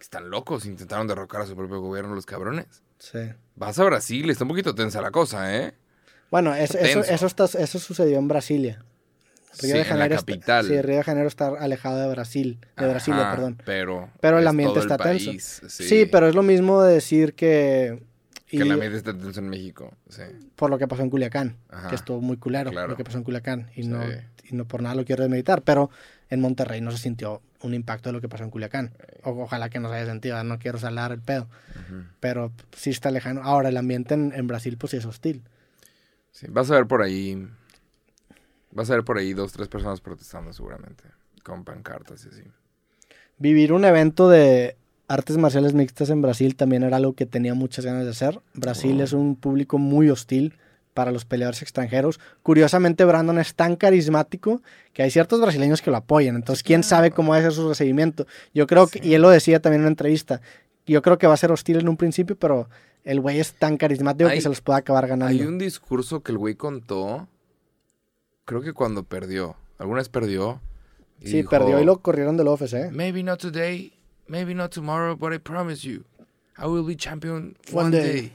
Están 0.00 0.30
locos, 0.30 0.64
intentaron 0.66 1.06
derrocar 1.08 1.40
a 1.42 1.46
su 1.46 1.56
propio 1.56 1.80
gobierno 1.80 2.14
los 2.14 2.26
cabrones. 2.26 2.66
Sí. 2.98 3.18
Vas 3.56 3.78
a 3.78 3.84
Brasil, 3.84 4.28
está 4.30 4.44
un 4.44 4.48
poquito 4.48 4.74
tensa 4.74 5.00
la 5.00 5.10
cosa, 5.10 5.54
¿eh? 5.56 5.74
Bueno, 6.30 6.54
es- 6.54 6.74
Está 6.74 6.86
eso, 6.86 7.00
eso, 7.02 7.26
está- 7.26 7.44
eso 7.44 7.78
sucedió 7.78 8.18
en 8.18 8.28
Brasilia. 8.28 8.84
Sí, 9.52 9.70
en 9.72 9.98
la 9.98 10.04
está- 10.04 10.16
capital. 10.18 10.66
sí, 10.66 10.80
Río 10.82 10.98
de 10.98 11.02
Janeiro 11.02 11.26
está 11.26 11.48
alejado 11.48 11.98
de 12.00 12.08
Brasil, 12.10 12.60
de 12.76 12.86
Brasilia, 12.88 13.22
Ajá, 13.22 13.34
perdón. 13.34 13.62
Pero, 13.64 14.10
Pero 14.20 14.36
el 14.38 14.44
es 14.44 14.48
ambiente 14.50 14.78
el 14.78 14.82
está 14.82 14.98
tenso. 14.98 15.30
país, 15.30 15.62
Sí. 15.68 16.06
pero 16.12 16.28
es 16.28 16.34
lo 16.36 16.42
mismo 16.44 16.82
de 16.82 16.94
decir 16.94 17.34
que... 17.34 18.04
Que 18.48 18.56
y 18.56 18.60
el 18.60 18.72
ambiente 18.72 18.96
está 18.98 19.12
tenso 19.12 19.40
en 19.40 19.48
México. 19.48 19.92
Sí. 20.08 20.22
por 20.56 20.70
lo 20.70 20.78
que 20.78 20.88
pasó 20.88 21.02
en 21.02 21.10
Culiacán, 21.10 21.56
Ajá. 21.68 21.88
que 21.90 21.94
estuvo 21.94 22.20
muy 22.20 22.36
culero 22.38 22.70
Claro. 22.70 22.88
lo 22.88 22.96
que 22.96 23.04
pasó 23.04 23.18
en 23.18 23.24
Culiacán. 23.24 23.70
Y, 23.76 23.86
no, 23.86 24.00
y 24.44 24.54
no 24.56 24.64
por 24.66 24.82
nada 24.82 24.94
lo 24.94 25.04
quiero 25.04 25.22
demeditar, 25.22 25.62
pero 25.62 25.90
en 26.30 26.40
Monterrey 26.40 26.80
no 26.80 26.90
se 26.90 26.98
sintió 26.98 27.42
un 27.60 27.74
impacto 27.74 28.08
de 28.08 28.14
lo 28.14 28.20
que 28.20 28.28
pasó 28.28 28.44
en 28.44 28.50
Culiacán. 28.50 28.92
O, 29.22 29.30
ojalá 29.42 29.68
que 29.68 29.80
no 29.80 29.88
se 29.90 29.96
haya 29.96 30.06
sentido, 30.06 30.42
no 30.44 30.58
quiero 30.58 30.78
salar 30.78 31.12
el 31.12 31.20
pedo. 31.20 31.48
Pero 32.20 32.52
sí 32.76 32.90
está 32.90 33.10
lejano. 33.10 33.42
Ahora, 33.42 33.68
el 33.68 33.76
ambiente 33.76 34.14
en, 34.14 34.32
en 34.34 34.46
Brasil 34.46 34.76
pues 34.78 34.92
sí 34.92 34.96
es 34.96 35.04
hostil. 35.04 35.42
Sí, 36.30 36.46
Vas 36.48 36.70
a 36.70 36.74
ver 36.74 36.86
por 36.86 37.02
ahí. 37.02 37.46
Vas 38.70 38.90
a 38.90 38.94
ver 38.94 39.04
por 39.04 39.18
ahí 39.18 39.32
dos, 39.34 39.52
tres 39.52 39.68
personas 39.68 40.00
protestando 40.00 40.52
seguramente. 40.52 41.04
Con 41.42 41.64
pancartas 41.64 42.24
y 42.24 42.28
así. 42.28 42.42
Vivir 43.38 43.72
un 43.72 43.84
evento 43.84 44.28
de 44.28 44.76
artes 45.08 45.36
marciales 45.38 45.72
mixtas 45.74 46.10
en 46.10 46.22
Brasil 46.22 46.54
también 46.54 46.82
era 46.84 46.98
algo 46.98 47.14
que 47.14 47.26
tenía 47.26 47.54
muchas 47.54 47.84
ganas 47.84 48.04
de 48.04 48.10
hacer. 48.10 48.40
Brasil 48.54 49.00
es 49.00 49.12
un 49.12 49.36
público 49.36 49.78
muy 49.78 50.10
hostil 50.10 50.54
para 50.94 51.12
los 51.12 51.24
peleadores 51.24 51.62
extranjeros. 51.62 52.18
Curiosamente, 52.42 53.04
Brandon 53.04 53.38
es 53.38 53.54
tan 53.54 53.76
carismático 53.76 54.62
que 54.92 55.02
hay 55.02 55.10
ciertos 55.10 55.40
brasileños 55.40 55.80
que 55.80 55.90
lo 55.90 55.96
apoyan. 55.96 56.34
Entonces, 56.36 56.62
quién 56.62 56.82
sabe 56.82 57.10
cómo 57.10 57.30
va 57.32 57.38
a 57.38 57.42
ser 57.42 57.52
su 57.52 57.68
recibimiento. 57.68 58.26
Yo 58.52 58.66
creo 58.66 58.86
que, 58.88 59.00
y 59.06 59.14
él 59.14 59.22
lo 59.22 59.30
decía 59.30 59.60
también 59.60 59.80
en 59.80 59.84
una 59.86 59.90
entrevista, 59.92 60.40
yo 60.86 61.00
creo 61.02 61.16
que 61.18 61.26
va 61.26 61.34
a 61.34 61.36
ser 61.38 61.52
hostil 61.52 61.78
en 61.78 61.88
un 61.88 61.96
principio, 61.96 62.36
pero 62.36 62.68
el 63.04 63.20
güey 63.20 63.38
es 63.38 63.54
tan 63.54 63.76
carismático 63.76 64.28
Hay- 64.28 64.38
que 64.38 64.42
se 64.42 64.48
los 64.48 64.60
puede 64.60 64.78
acabar 64.80 65.06
ganando. 65.06 65.40
Hay 65.40 65.46
un 65.48 65.58
discurso 65.58 66.22
que 66.22 66.32
el 66.32 66.38
güey 66.38 66.54
contó. 66.56 67.28
Creo 68.44 68.60
que 68.60 68.72
cuando 68.72 69.04
perdió. 69.04 69.56
Alguna 69.78 69.98
vez 69.98 70.08
perdió. 70.08 70.60
y 71.20 71.28
sí, 71.28 71.36
dijo, 71.38 71.50
perdió 71.50 71.80
y 71.80 71.84
lo 71.84 71.98
corrieron 72.00 72.36
del 72.36 72.48
UFC. 72.48 72.90
Maybe 72.90 73.22
not 73.22 73.40
today, 73.40 73.92
maybe 74.28 74.54
not 74.54 74.70
tomorrow, 74.72 75.16
but 75.16 75.32
I 75.32 75.38
promise 75.38 75.86
you, 75.86 76.04
I 76.56 76.66
will 76.66 76.84
be 76.86 76.96
champion 76.96 77.56
One 77.72 77.86
one, 77.86 77.90
day." 77.90 78.12
day. 78.12 78.32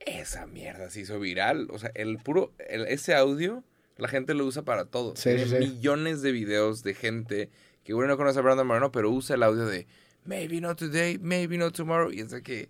Esa 0.00 0.46
mierda 0.46 0.90
se 0.90 1.00
hizo 1.00 1.18
viral. 1.18 1.68
O 1.70 1.78
sea, 1.78 1.90
el 1.94 2.18
puro, 2.18 2.52
el- 2.68 2.86
ese 2.88 3.14
audio, 3.14 3.64
la 3.96 4.08
gente 4.08 4.34
lo 4.34 4.44
usa 4.44 4.62
para 4.62 4.84
todo. 4.84 5.16
Sí, 5.16 5.30
Tiene 5.30 5.46
sí, 5.46 5.56
millones 5.56 6.20
de 6.20 6.32
videos 6.32 6.82
de 6.82 6.94
gente 6.94 7.50
que 7.84 7.92
igual 7.92 8.08
no 8.08 8.16
conoce 8.16 8.38
a 8.38 8.42
Brandon 8.42 8.66
Moreno, 8.66 8.92
pero 8.92 9.10
usa 9.10 9.36
el 9.36 9.42
audio 9.42 9.64
de 9.66 9.86
maybe 10.24 10.60
not 10.60 10.78
today, 10.78 11.18
maybe 11.18 11.56
not 11.56 11.74
tomorrow. 11.74 12.10
Y 12.12 12.20
es 12.20 12.30
de 12.30 12.42
que, 12.42 12.68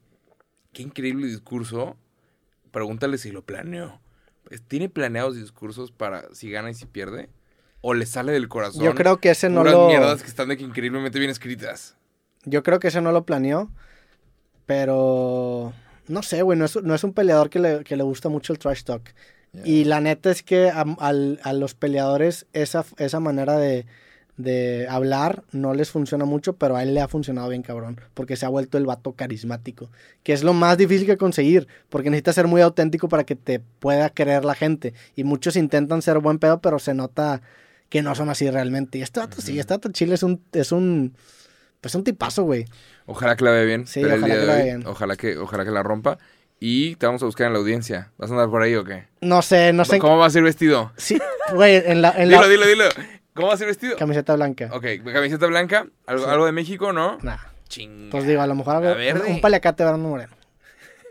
qué 0.73 0.82
increíble 0.82 1.27
discurso. 1.27 1.97
Pregúntale 2.70 3.19
si 3.19 3.31
lo 3.32 3.43
planeó. 3.43 4.01
Pues, 4.44 4.62
¿Tiene 4.62 4.89
planeados 4.89 5.36
discursos 5.36 5.90
para 5.93 6.32
si 6.35 6.51
gana 6.51 6.70
y 6.70 6.74
si 6.74 6.86
pierde? 6.86 7.31
¿O 7.81 7.94
le 7.94 8.06
sale 8.06 8.32
del 8.32 8.48
corazón? 8.48 8.85
Yo 8.85 8.94
creo 8.94 9.19
que 9.19 9.31
ese 9.31 9.51
no 9.51 9.62
lo. 9.65 9.86
mierdas 9.89 10.23
que 10.23 10.28
están 10.28 10.48
de 10.48 10.56
que 10.56 10.62
increíblemente 10.65 11.19
bien 11.19 11.31
escritas. 11.31 11.97
Yo 12.45 12.62
creo 12.62 12.81
que 12.81 12.89
ese 12.89 13.01
no 13.01 13.12
lo 13.12 13.25
planeó. 13.25 13.71
Pero. 14.66 15.73
No 16.09 16.23
sé, 16.23 16.43
güey. 16.43 16.59
No 16.59 16.65
es, 16.65 16.83
no 16.83 16.95
es 16.95 17.05
un 17.05 17.12
peleador 17.12 17.51
que 17.51 17.59
le, 17.59 17.85
que 17.85 17.97
le 17.97 18.03
gusta 18.03 18.29
mucho 18.29 18.53
el 18.53 18.59
trash 18.59 18.85
talk. 18.85 19.15
Y 19.65 19.85
la 19.85 20.01
neta 20.01 20.33
es 20.33 20.43
que 20.43 20.69
a, 20.69 20.85
a 20.99 21.53
los 21.53 21.75
peleadores 21.75 22.47
esa, 22.53 22.85
esa 22.99 23.21
manera 23.21 23.57
de, 23.57 23.87
de 24.37 24.87
hablar 24.89 25.45
no 25.53 25.75
les 25.75 25.91
funciona 25.91 26.25
mucho, 26.25 26.55
pero 26.55 26.77
a 26.77 26.83
él 26.83 26.95
le 26.95 27.01
ha 27.01 27.09
funcionado 27.09 27.49
bien 27.49 27.62
cabrón, 27.62 28.01
porque 28.15 28.37
se 28.37 28.47
ha 28.47 28.49
vuelto 28.49 28.79
el 28.79 28.87
vato 28.87 29.12
carismático, 29.12 29.91
que 30.23 30.33
es 30.33 30.43
lo 30.43 30.55
más 30.55 30.77
difícil 30.77 31.07
que 31.07 31.16
conseguir, 31.16 31.69
porque 31.89 32.11
necesitas 32.11 32.35
ser 32.35 32.49
muy 32.49 32.61
auténtico 32.61 33.09
para 33.09 33.25
que 33.25 33.37
te 33.37 33.61
pueda 33.61 34.11
creer 34.11 34.45
la 34.45 34.55
gente. 34.55 34.95
Y 35.15 35.25
muchos 35.25 35.57
intentan 35.57 36.03
ser 36.03 36.19
buen 36.19 36.39
pedo, 36.39 36.61
pero 36.61 36.79
se 36.79 36.95
nota 36.95 37.43
que 37.89 38.03
no 38.03 38.15
son 38.15 38.29
así 38.29 38.51
realmente. 38.51 38.99
Y 38.99 39.03
este 39.03 39.21
vato 39.21 39.41
sí, 39.41 39.59
este 39.59 39.75
vato 39.75 39.93
chile 39.93 40.15
es 40.15 40.23
un, 40.23 40.43
es 40.53 40.73
un, 40.73 41.15
pues 41.85 41.94
un 41.94 42.02
tipazo, 42.02 42.44
güey. 42.44 42.65
Ojalá 43.05 43.36
que 43.36 43.44
la 43.44 43.51
vea 43.51 43.65
bien. 43.65 43.86
Sí, 43.86 44.01
pero 44.01 44.15
el 44.15 44.20
ojalá 44.23 44.27
día 44.27 44.35
que 44.36 44.40
de 44.40 44.47
la 44.47 44.52
hoy, 44.55 44.59
vea 44.65 44.74
bien. 44.77 44.86
Ojalá 44.86 45.16
que, 45.16 45.36
ojalá 45.36 45.65
que 45.66 45.70
la 45.70 45.82
rompa. 45.82 46.16
Y 46.59 46.97
te 46.97 47.05
vamos 47.05 47.20
a 47.23 47.27
buscar 47.27 47.47
en 47.48 47.52
la 47.52 47.59
audiencia. 47.59 48.11
¿Vas 48.16 48.31
a 48.31 48.32
andar 48.32 48.48
por 48.48 48.62
ahí 48.62 48.74
o 48.74 48.85
qué? 48.85 49.05
No 49.20 49.43
sé, 49.43 49.74
no 49.74 49.85
sé. 49.85 49.98
¿Cómo 49.98 50.16
vas 50.16 50.35
a 50.35 50.39
ir 50.39 50.44
vestido? 50.44 50.93
Sí, 50.97 51.19
güey, 51.52 51.77
en 51.85 52.01
la, 52.01 52.12
en 52.16 52.31
Dilo, 52.31 52.40
la 52.40 52.48
dilo, 52.48 52.66
dilo. 52.66 52.85
¿Cómo 53.35 53.48
vas 53.48 53.61
a 53.61 53.65
ir 53.65 53.69
vestido? 53.69 53.97
camiseta 53.98 54.35
blanca. 54.35 54.70
Ok, 54.73 54.86
camiseta 55.12 55.47
blanca. 55.47 55.86
¿Algo, 56.06 56.24
Sí. 56.24 56.31
algo 56.31 56.47
de 56.47 56.52
México, 56.52 56.93
no? 56.94 57.19
Nah. 57.23 57.36
Ching. 57.69 58.09
Pues 58.11 58.27
digo, 58.27 58.40
a 58.40 58.47
lo 58.47 58.55
mejor 58.55 58.77
algo- 58.77 58.89
La 58.90 58.94
verde. 58.94 59.31
un 59.31 59.40
paliacate 59.40 59.82
Brandon 59.85 60.09
Moreno. 60.11 60.34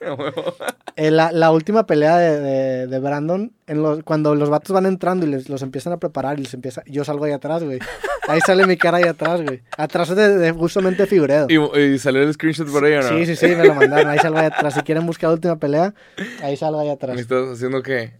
Eh, 0.95 1.09
la, 1.09 1.31
la 1.31 1.49
última 1.51 1.87
pelea 1.87 2.17
de, 2.17 2.39
de- 2.39 2.87
de 2.87 2.99
Brandon, 2.99 3.51
en 3.65 3.81
los, 3.81 4.03
cuando 4.03 4.35
los 4.35 4.51
vatos 4.51 4.73
van 4.75 4.85
entrando 4.85 5.25
y 5.25 5.29
les, 5.29 5.49
los 5.49 5.63
empiezan 5.63 5.91
a 5.93 5.97
preparar 5.97 6.37
y 6.37 6.43
les 6.43 6.53
empieza, 6.53 6.83
yo 6.85 7.03
salgo 7.03 7.25
ahí 7.25 7.31
atrás, 7.31 7.63
güey. 7.63 7.79
Ahí 8.27 8.39
sale 8.45 8.67
mi 8.67 8.77
cara 8.77 8.99
ahí 8.99 9.05
atrás, 9.05 9.41
güey. 9.41 9.63
Atrás 9.75 10.15
de, 10.15 10.37
de 10.37 10.51
justamente 10.51 11.07
Figueredo. 11.07 11.47
¿Y, 11.49 11.79
y 11.79 11.97
salió 11.97 12.21
el 12.21 12.31
screenshot 12.31 12.71
por 12.71 12.85
ahí 12.85 12.93
o 12.93 13.01
no? 13.01 13.09
Sí, 13.09 13.25
sí, 13.25 13.35
sí, 13.35 13.47
me 13.55 13.65
lo 13.65 13.73
mandaron. 13.73 14.07
Ahí 14.07 14.19
salgo 14.19 14.37
ahí 14.37 14.45
atrás. 14.45 14.75
Si 14.75 14.81
quieren 14.81 15.05
buscar 15.07 15.29
la 15.29 15.33
última 15.33 15.55
pelea, 15.55 15.95
ahí 16.43 16.55
salgo 16.57 16.79
ahí 16.79 16.87
¿Me 16.87 16.93
atrás. 16.93 17.19
estás 17.19 17.49
haciendo 17.49 17.81
qué? 17.81 18.13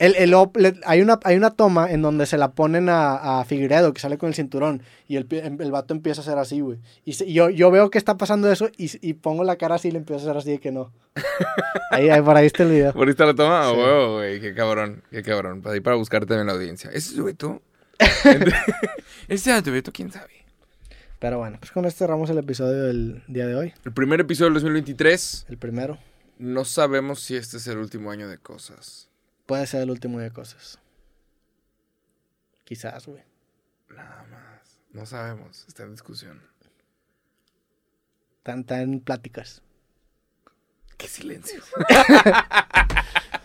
El, 0.00 0.16
el 0.16 0.32
op- 0.34 0.56
le- 0.56 0.80
hay, 0.86 1.02
una, 1.02 1.20
hay 1.24 1.36
una 1.36 1.50
toma 1.50 1.90
en 1.92 2.00
donde 2.02 2.24
se 2.26 2.38
la 2.38 2.52
ponen 2.52 2.88
a, 2.88 3.38
a 3.40 3.44
Figueredo, 3.44 3.92
que 3.92 4.00
sale 4.00 4.16
con 4.18 4.28
el 4.30 4.34
cinturón, 4.34 4.82
y 5.06 5.16
el, 5.16 5.28
pie- 5.28 5.44
el 5.44 5.70
vato 5.70 5.92
empieza 5.94 6.22
a 6.22 6.24
hacer 6.24 6.38
así, 6.38 6.60
güey. 6.60 6.78
Y, 7.04 7.12
se- 7.12 7.26
y 7.26 7.34
yo, 7.34 7.50
yo 7.50 7.70
veo 7.70 7.90
que 7.90 7.98
está 7.98 8.16
pasando 8.16 8.50
eso 8.50 8.68
y, 8.78 8.90
y 9.06 9.12
pongo 9.12 9.44
la 9.44 9.56
cara 9.56 9.74
así 9.76 9.88
y 9.88 9.90
le 9.92 9.98
empiezo 9.98 10.20
a 10.26 10.30
hacer 10.30 10.38
así 10.38 10.50
de 10.52 10.58
que 10.58 10.72
no. 10.72 10.90
Ahí, 11.92 12.08
ahí 12.08 12.22
por 12.22 12.36
ahí 12.36 12.46
está 12.46 12.62
el 12.62 12.70
video. 12.70 12.92
¿Por 12.92 13.08
ahí 13.08 13.10
está 13.10 13.26
la 13.26 13.34
toma? 13.34 13.64
Sí. 13.68 13.76
Oh, 13.76 14.14
güey. 14.14 14.40
Qué 14.40 14.54
cabrón. 14.54 15.02
Qué 15.10 15.22
cabrón. 15.24 15.60
Para, 15.60 15.74
ahí 15.74 15.80
para 15.80 15.96
buscarte 15.96 16.34
en 16.34 16.46
la 16.46 16.52
audiencia. 16.52 16.88
¿Ese 16.90 16.98
es 17.10 17.14
tu 17.16 17.24
Beto? 17.24 17.60
¿Ese 19.28 19.56
es 19.56 19.62
tu 19.64 19.70
Beto? 19.72 19.92
¿Quién 19.92 20.10
sabe? 20.12 20.30
Pero 21.18 21.38
bueno, 21.38 21.58
pues 21.60 21.70
con 21.72 21.84
esto 21.84 21.98
cerramos 22.04 22.30
el 22.30 22.38
episodio 22.38 22.84
del 22.84 23.22
día 23.28 23.46
de 23.46 23.54
hoy. 23.54 23.74
El 23.84 23.92
primer 23.92 24.20
episodio 24.20 24.46
del 24.46 24.54
2023. 24.54 25.46
El 25.50 25.58
primero. 25.58 25.98
No 26.38 26.64
sabemos 26.64 27.20
si 27.20 27.36
este 27.36 27.58
es 27.58 27.66
el 27.66 27.76
último 27.78 28.10
año 28.10 28.28
de 28.28 28.38
cosas. 28.38 29.09
Puede 29.50 29.66
ser 29.66 29.82
el 29.82 29.90
último 29.90 30.20
de 30.20 30.30
cosas. 30.30 30.78
Quizás, 32.62 33.04
güey. 33.04 33.20
Nada 33.88 34.24
más. 34.30 34.78
No 34.92 35.04
sabemos. 35.04 35.64
Está 35.66 35.82
en 35.82 35.90
discusión. 35.90 36.40
Tan, 38.44 38.62
tan 38.62 39.00
pláticas. 39.00 39.60
¡Qué 40.96 41.08
silencio! 41.08 41.60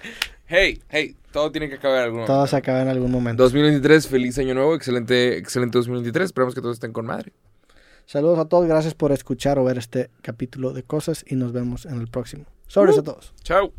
hey, 0.46 0.80
hey. 0.90 1.18
Todo 1.32 1.52
tiene 1.52 1.70
que 1.70 1.78
acabar 1.78 1.98
en 1.98 2.04
algún 2.04 2.26
Todo 2.28 2.36
momento. 2.36 2.52
se 2.52 2.56
acaba 2.56 2.84
en 2.84 2.90
algún 2.90 3.10
momento. 3.10 3.42
2023, 3.42 4.08
feliz 4.08 4.38
año 4.38 4.54
nuevo, 4.54 4.76
excelente, 4.76 5.40
excelente 5.40 5.80
2023. 5.80 6.26
Esperamos 6.26 6.54
que 6.54 6.62
todos 6.62 6.76
estén 6.76 6.94
con 6.94 7.08
madre. 7.08 7.34
Saludos 8.06 8.38
a 8.38 8.46
todos. 8.46 8.68
Gracias 8.68 8.94
por 8.94 9.12
escuchar 9.12 9.58
o 9.58 9.64
ver 9.64 9.80
este 9.80 10.12
capítulo 10.22 10.72
de 10.72 10.84
cosas 10.84 11.26
y 11.28 11.34
nos 11.34 11.52
vemos 11.52 11.88
en 11.88 12.00
el 12.00 12.10
próximo. 12.10 12.46
Sobres 12.68 12.96
a 13.00 13.02
todos. 13.02 13.34
Chao. 13.42 13.74